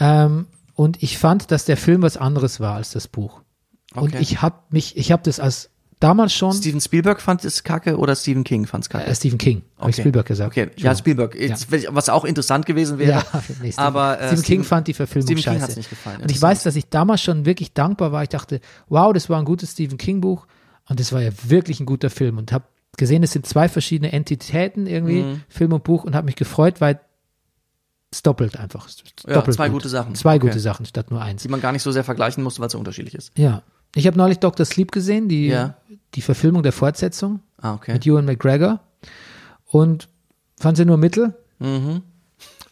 Ähm, 0.00 0.46
und 0.74 1.02
ich 1.02 1.18
fand, 1.18 1.50
dass 1.50 1.64
der 1.64 1.76
Film 1.76 2.02
was 2.02 2.16
anderes 2.16 2.58
war 2.58 2.74
als 2.76 2.90
das 2.92 3.06
Buch. 3.06 3.40
Und 3.94 4.14
Okay. 4.14 4.18
ich 4.22 4.40
habe 4.42 4.56
mich, 4.70 4.96
ich 4.96 5.12
habe 5.12 5.22
das 5.22 5.38
als 5.38 5.68
damals 6.02 6.32
schon 6.34 6.52
Steven 6.52 6.80
Spielberg 6.80 7.20
fand 7.20 7.44
es 7.44 7.62
kacke 7.64 7.96
oder 7.96 8.14
Stephen 8.16 8.44
King 8.44 8.66
fand 8.66 8.84
es 8.84 8.90
kacke? 8.90 9.06
äh, 9.06 9.14
Stephen 9.14 9.38
King, 9.38 9.62
habe 9.78 9.90
ich 9.90 9.96
Spielberg 9.96 10.26
gesagt. 10.26 10.50
Okay, 10.52 10.70
ja, 10.76 10.94
Spielberg. 10.94 11.34
Jetzt, 11.34 11.68
Was 11.94 12.08
auch 12.08 12.24
interessant 12.24 12.66
gewesen 12.66 12.98
wäre. 12.98 13.10
Ja, 13.10 13.24
nee, 13.62 13.72
Stephen, 13.72 13.78
aber 13.78 14.20
äh, 14.20 14.26
Stephen 14.28 14.42
King 14.42 14.64
fand 14.64 14.88
die 14.88 14.94
Verfilmung 14.94 15.26
Stephen 15.28 15.42
King 15.42 15.52
scheiße. 15.54 15.62
hat's 15.64 15.76
nicht 15.76 15.90
gefallen. 15.90 16.20
Und 16.22 16.30
ich 16.30 16.40
weiß, 16.40 16.62
dass 16.64 16.76
ich 16.76 16.88
damals 16.88 17.22
schon 17.22 17.44
wirklich 17.46 17.72
dankbar 17.72 18.12
war. 18.12 18.22
Ich 18.22 18.28
dachte, 18.30 18.60
wow, 18.88 19.12
das 19.12 19.28
war 19.30 19.38
ein 19.38 19.44
gutes 19.44 19.72
Stephen 19.72 19.98
King 19.98 20.20
Buch 20.20 20.46
und 20.88 20.98
das 21.00 21.12
war 21.12 21.22
ja 21.22 21.30
wirklich 21.44 21.80
ein 21.80 21.86
guter 21.86 22.10
Film 22.10 22.38
und 22.38 22.52
habe 22.52 22.64
gesehen, 22.96 23.22
es 23.22 23.32
sind 23.32 23.46
zwei 23.46 23.68
verschiedene 23.68 24.12
Entitäten 24.12 24.86
irgendwie, 24.86 25.22
Mhm. 25.22 25.40
Film 25.48 25.72
und 25.72 25.84
Buch 25.84 26.04
und 26.04 26.14
habe 26.14 26.26
mich 26.26 26.36
gefreut, 26.36 26.80
weil 26.80 27.00
es 28.10 28.22
doppelt 28.22 28.58
einfach. 28.58 28.86
Es 28.86 28.96
ist 28.96 29.24
Ja, 29.26 29.34
doppelt 29.34 29.56
zwei 29.56 29.68
gut. 29.68 29.76
gute 29.78 29.88
Sachen. 29.88 30.14
Zwei 30.14 30.36
Okay. 30.36 30.46
gute 30.48 30.60
Sachen 30.60 30.84
statt 30.84 31.10
nur 31.10 31.22
eins. 31.22 31.42
die 31.42 31.48
man 31.48 31.60
gar 31.62 31.72
nicht 31.72 31.82
so 31.82 31.90
sehr 31.92 32.04
vergleichen 32.04 32.42
muss, 32.44 32.58
weil 32.60 32.66
es 32.66 32.72
so 32.72 32.78
unterschiedlich 32.78 33.14
ist. 33.14 33.32
Ja. 33.38 33.62
Ich 33.94 34.06
habe 34.06 34.16
neulich 34.16 34.38
Dr. 34.38 34.64
Sleep 34.66 34.90
gesehen, 34.92 35.28
die, 35.28 35.48
Ja. 35.48 35.76
die 36.14 36.22
Verfilmung 36.22 36.62
der 36.62 36.72
Fortsetzung 36.72 37.40
Ah, 37.60 37.74
okay. 37.74 37.92
mit 37.92 38.06
Ewan 38.06 38.24
McGregor 38.24 38.80
und 39.66 40.08
fand 40.58 40.76
sie 40.76 40.84
nur 40.84 40.96
Mittel. 40.96 41.34
Mhm. 41.58 42.02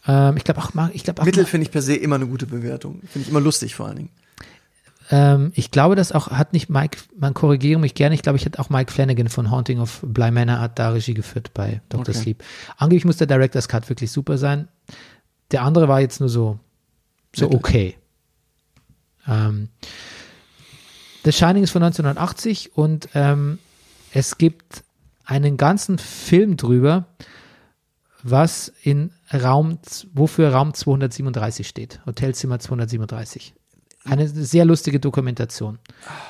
Ähm, 0.07 0.37
ich 0.37 0.43
glaube 0.43 0.61
auch, 0.61 0.71
ich 0.93 1.03
glaube 1.03 1.21
auch, 1.21 1.25
Mittel 1.25 1.45
finde 1.45 1.65
ich 1.65 1.71
per 1.71 1.81
se 1.83 1.95
immer 1.95 2.15
eine 2.15 2.25
gute 2.27 2.47
Bewertung. 2.47 3.01
Finde 3.07 3.19
ich 3.25 3.29
immer 3.29 3.39
lustig 3.41 3.75
vor 3.75 3.85
allen 3.87 3.97
Dingen. 3.97 4.09
ähm, 5.11 5.51
ich 5.55 5.69
glaube, 5.71 5.95
das 5.95 6.11
auch 6.11 6.29
hat 6.31 6.53
nicht 6.53 6.69
Mike, 6.69 6.97
man 7.17 7.33
korrigiere 7.35 7.79
mich 7.79 7.93
gerne, 7.93 8.15
ich 8.15 8.23
glaube, 8.23 8.37
ich 8.37 8.45
hat 8.45 8.57
auch 8.57 8.69
Mike 8.69 8.91
Flanagan 8.91 9.29
von 9.29 9.51
Haunting 9.51 9.79
of 9.79 9.99
Bly 10.03 10.31
Manor 10.31 10.59
hat 10.59 10.79
da 10.79 10.89
Regie 10.89 11.13
geführt 11.13 11.51
bei 11.53 11.81
Dr. 11.89 12.09
Okay. 12.09 12.13
Sleep. 12.17 12.43
Angeblich 12.77 13.05
muss 13.05 13.17
der 13.17 13.27
Director's 13.27 13.67
Cut 13.67 13.89
wirklich 13.89 14.11
super 14.11 14.37
sein. 14.39 14.67
Der 15.51 15.61
andere 15.63 15.87
war 15.87 15.99
jetzt 16.01 16.19
nur 16.19 16.29
so, 16.29 16.57
so 17.35 17.45
Mittel. 17.45 17.57
okay. 17.59 17.95
Ähm, 19.27 19.69
The 21.23 21.31
Shining 21.31 21.63
ist 21.63 21.71
von 21.71 21.83
1980 21.83 22.75
und 22.75 23.09
ähm, 23.13 23.59
es 24.13 24.37
gibt 24.37 24.83
einen 25.25 25.57
ganzen 25.57 25.97
Film 25.97 26.57
drüber, 26.57 27.05
was 28.23 28.71
in 28.83 29.11
Raum, 29.33 29.79
wofür 30.13 30.51
Raum 30.51 30.73
237 30.73 31.67
steht. 31.67 32.01
Hotelzimmer 32.05 32.59
237. 32.59 33.53
Eine 34.03 34.27
sehr 34.27 34.65
lustige 34.65 34.99
Dokumentation. 34.99 35.79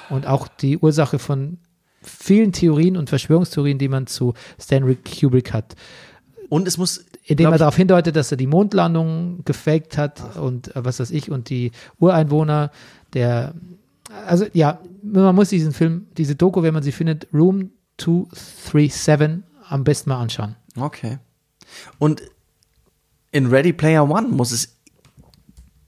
Und 0.10 0.28
auch 0.28 0.48
die 0.48 0.78
Ursache 0.78 1.20
von 1.20 1.58
vielen 2.02 2.52
Theorien 2.52 2.98
und 2.98 3.10
Verschwörungstheorien, 3.10 3.78
die 3.78 3.88
man 3.88 4.08
zu 4.08 4.34
Stanley 4.60 4.96
Kubrick 4.96 5.54
hat. 5.54 5.76
Und 6.50 6.68
es 6.68 6.78
muss, 6.78 7.06
Indem 7.24 7.52
er 7.52 7.58
darauf 7.58 7.78
hindeutet, 7.78 8.16
dass 8.16 8.32
er 8.32 8.38
die 8.38 8.48
Mondlandung 8.48 9.44
gefaked 9.46 9.98
hat 9.98 10.36
und 10.38 10.76
äh, 10.76 10.84
was 10.84 11.00
weiß 11.00 11.12
ich 11.12 11.32
und 11.32 11.50
die 11.50 11.72
Ureinwohner 12.00 12.72
der, 13.14 13.54
also 14.26 14.46
ja, 14.54 14.80
man 15.04 15.36
muss 15.36 15.50
diesen 15.50 15.74
Film, 15.74 16.08
diese 16.18 16.36
Doku, 16.36 16.64
wenn 16.64 16.74
man 16.74 16.84
sie 16.84 16.92
findet, 16.92 17.28
Room 17.34 17.72
237 17.98 19.44
am 19.70 19.84
besten 19.84 20.10
mal 20.10 20.20
anschauen. 20.22 20.56
okay. 20.78 21.18
Und 22.00 22.22
in 23.32 23.48
Ready 23.48 23.72
Player 23.72 24.10
One 24.10 24.28
muss 24.28 24.52
es 24.52 24.76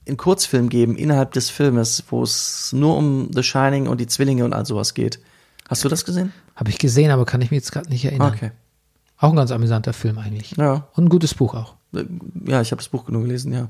einen 0.08 0.16
Kurzfilm 0.18 0.70
geben 0.70 0.96
innerhalb 0.96 1.34
des 1.34 1.50
Filmes, 1.50 2.04
wo 2.10 2.24
es 2.24 2.72
nur 2.72 2.96
um 2.96 3.30
The 3.34 3.44
Shining 3.44 3.88
und 3.88 4.00
die 4.00 4.08
Zwillinge 4.08 4.46
und 4.46 4.54
all 4.54 4.66
sowas 4.66 4.94
geht. 4.94 5.20
Hast 5.68 5.84
du 5.84 5.90
das 5.90 6.06
gesehen? 6.06 6.32
Habe 6.56 6.70
ich 6.70 6.78
gesehen, 6.78 7.12
aber 7.12 7.26
kann 7.26 7.42
ich 7.42 7.52
mich 7.52 7.58
jetzt 7.58 7.72
gerade 7.72 7.90
nicht 7.90 8.06
erinnern. 8.06 8.34
Okay. 8.34 8.52
Auch 9.18 9.30
ein 9.32 9.36
ganz 9.36 9.52
amüsanter 9.52 9.94
Film 9.94 10.18
eigentlich. 10.20 10.56
Ja. 10.58 10.88
Und 10.96 11.06
ein 11.06 11.10
gutes 11.10 11.34
Buch 11.34 11.54
auch. 11.54 11.76
Äh, 11.94 12.06
Ja, 12.46 12.62
ich 12.62 12.72
habe 12.72 12.82
das 12.82 12.90
Buch 12.90 13.06
genug 13.06 13.24
gelesen, 13.24 13.52
ja. 13.54 13.70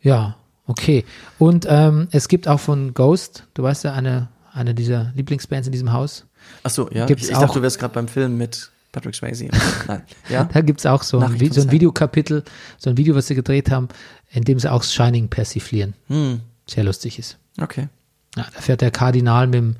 Ja, 0.00 0.36
okay. 0.66 1.04
Und 1.38 1.66
ähm, 1.68 2.08
es 2.10 2.28
gibt 2.28 2.48
auch 2.48 2.60
von 2.60 2.94
Ghost, 2.94 3.44
du 3.54 3.62
weißt 3.62 3.84
ja, 3.84 3.92
eine, 3.94 4.28
eine 4.52 4.74
dieser 4.74 5.12
Lieblingsbands 5.14 5.66
in 5.66 5.72
diesem 5.72 5.92
Haus. 5.92 6.26
Ach 6.62 6.70
so, 6.70 6.90
ja. 6.90 7.06
Gibt's 7.06 7.24
ich 7.24 7.30
ich 7.30 7.36
auch- 7.36 7.42
dachte, 7.42 7.54
du 7.58 7.62
wärst 7.62 7.78
gerade 7.78 7.94
beim 7.94 8.08
Film 8.08 8.36
mit 8.36 8.70
Patrick 8.92 9.14
Swayze. 9.14 9.48
Nein. 9.88 10.02
Ja? 10.28 10.44
Da 10.52 10.60
gibt 10.60 10.80
es 10.80 10.86
auch 10.86 11.02
so 11.02 11.18
ein, 11.18 11.38
so 11.52 11.60
ein. 11.62 11.70
Videokapitel, 11.70 12.44
so 12.78 12.90
ein 12.90 12.96
Video, 12.96 13.14
was 13.14 13.26
sie 13.26 13.34
gedreht 13.34 13.70
haben, 13.70 13.88
in 14.30 14.44
dem 14.44 14.58
sie 14.58 14.70
auch 14.70 14.82
Shining 14.82 15.28
persiflieren. 15.28 15.94
Hm. 16.08 16.40
Sehr 16.68 16.84
lustig 16.84 17.18
ist. 17.18 17.38
Okay. 17.60 17.88
Ja, 18.36 18.46
da 18.54 18.60
fährt 18.60 18.80
der 18.80 18.90
Kardinal 18.90 19.46
mit 19.46 19.54
dem 19.54 19.76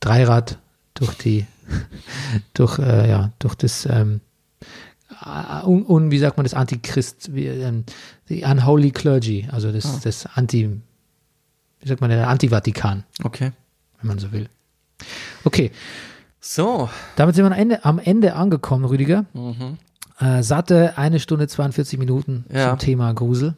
Dreirad 0.00 0.58
durch 0.94 1.14
die, 1.14 1.46
durch, 2.54 2.78
äh, 2.78 3.08
ja, 3.10 3.32
durch 3.38 3.54
das, 3.54 3.86
ähm, 3.86 4.16
äh, 4.16 4.20
un, 5.66 5.84
un, 5.86 6.10
wie 6.10 6.18
sagt 6.18 6.36
man 6.36 6.44
das, 6.44 6.54
Antichrist, 6.54 7.34
wie, 7.34 7.46
ähm, 7.46 7.84
die 8.28 8.42
Unholy 8.44 8.90
Clergy, 8.90 9.48
also 9.50 9.72
das, 9.72 9.84
Ah. 9.86 10.00
das 10.04 10.26
Anti, 10.34 10.80
wie 11.80 11.88
sagt 11.88 12.00
man, 12.00 12.10
der 12.10 12.28
Anti-Vatikan, 12.28 13.04
Okay. 13.24 13.52
wenn 14.00 14.08
man 14.08 14.18
so 14.18 14.30
will. 14.32 14.48
Okay, 15.44 15.70
So. 16.40 16.88
damit 17.16 17.34
sind 17.34 17.44
wir 17.44 17.50
am 17.52 17.58
Ende, 17.58 17.84
am 17.84 17.98
Ende 17.98 18.34
angekommen, 18.34 18.84
Rüdiger. 18.84 19.24
Mhm. 19.32 19.78
Äh, 20.18 20.42
satte 20.42 20.98
eine 20.98 21.18
Stunde 21.18 21.48
42 21.48 21.98
Minuten 21.98 22.44
Ja. 22.52 22.70
zum 22.70 22.78
Thema 22.78 23.12
Grusel. 23.14 23.54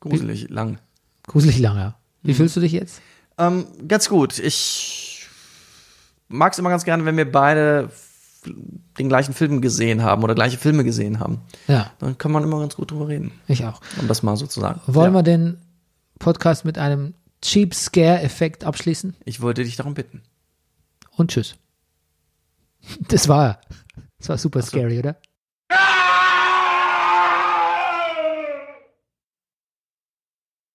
Gruselig 0.00 0.48
lang. 0.50 0.78
Gruselig 1.26 1.58
lange. 1.58 1.94
Wie 2.22 2.32
Mhm. 2.32 2.36
fühlst 2.36 2.56
du 2.56 2.60
dich 2.60 2.72
jetzt? 2.72 3.00
Ähm, 3.38 3.66
ganz 3.88 4.08
gut. 4.08 4.38
Ich 4.38 5.26
mag 6.28 6.52
es 6.52 6.58
immer 6.58 6.70
ganz 6.70 6.84
gerne, 6.84 7.04
wenn 7.04 7.16
wir 7.16 7.30
beide 7.30 7.90
den 8.46 9.08
gleichen 9.08 9.34
Film 9.34 9.60
gesehen 9.60 10.02
haben 10.02 10.22
oder 10.22 10.34
gleiche 10.34 10.58
Filme 10.58 10.84
gesehen 10.84 11.20
haben. 11.20 11.40
Ja, 11.68 11.90
Dann 11.98 12.18
kann 12.18 12.32
man 12.32 12.42
immer 12.42 12.60
ganz 12.60 12.76
gut 12.76 12.90
drüber 12.90 13.08
reden. 13.08 13.32
ich 13.48 13.64
auch. 13.64 13.80
Um 14.00 14.08
das 14.08 14.22
mal 14.22 14.36
so 14.36 14.46
zu 14.46 14.60
sagen. 14.60 14.80
Wollen 14.86 15.12
ja. 15.12 15.18
wir 15.18 15.22
den 15.22 15.58
Podcast 16.18 16.64
mit 16.64 16.78
einem 16.78 17.14
Cheap 17.42 17.74
Scare-Effekt 17.74 18.64
abschließen? 18.64 19.14
Ich 19.24 19.40
wollte 19.40 19.64
dich 19.64 19.76
darum 19.76 19.94
bitten. 19.94 20.22
Und 21.10 21.30
tschüss. 21.30 21.56
Das 23.08 23.28
war. 23.28 23.60
Das 24.18 24.28
war 24.28 24.38
super 24.38 24.62
scary, 24.62 24.98
oder? 24.98 25.16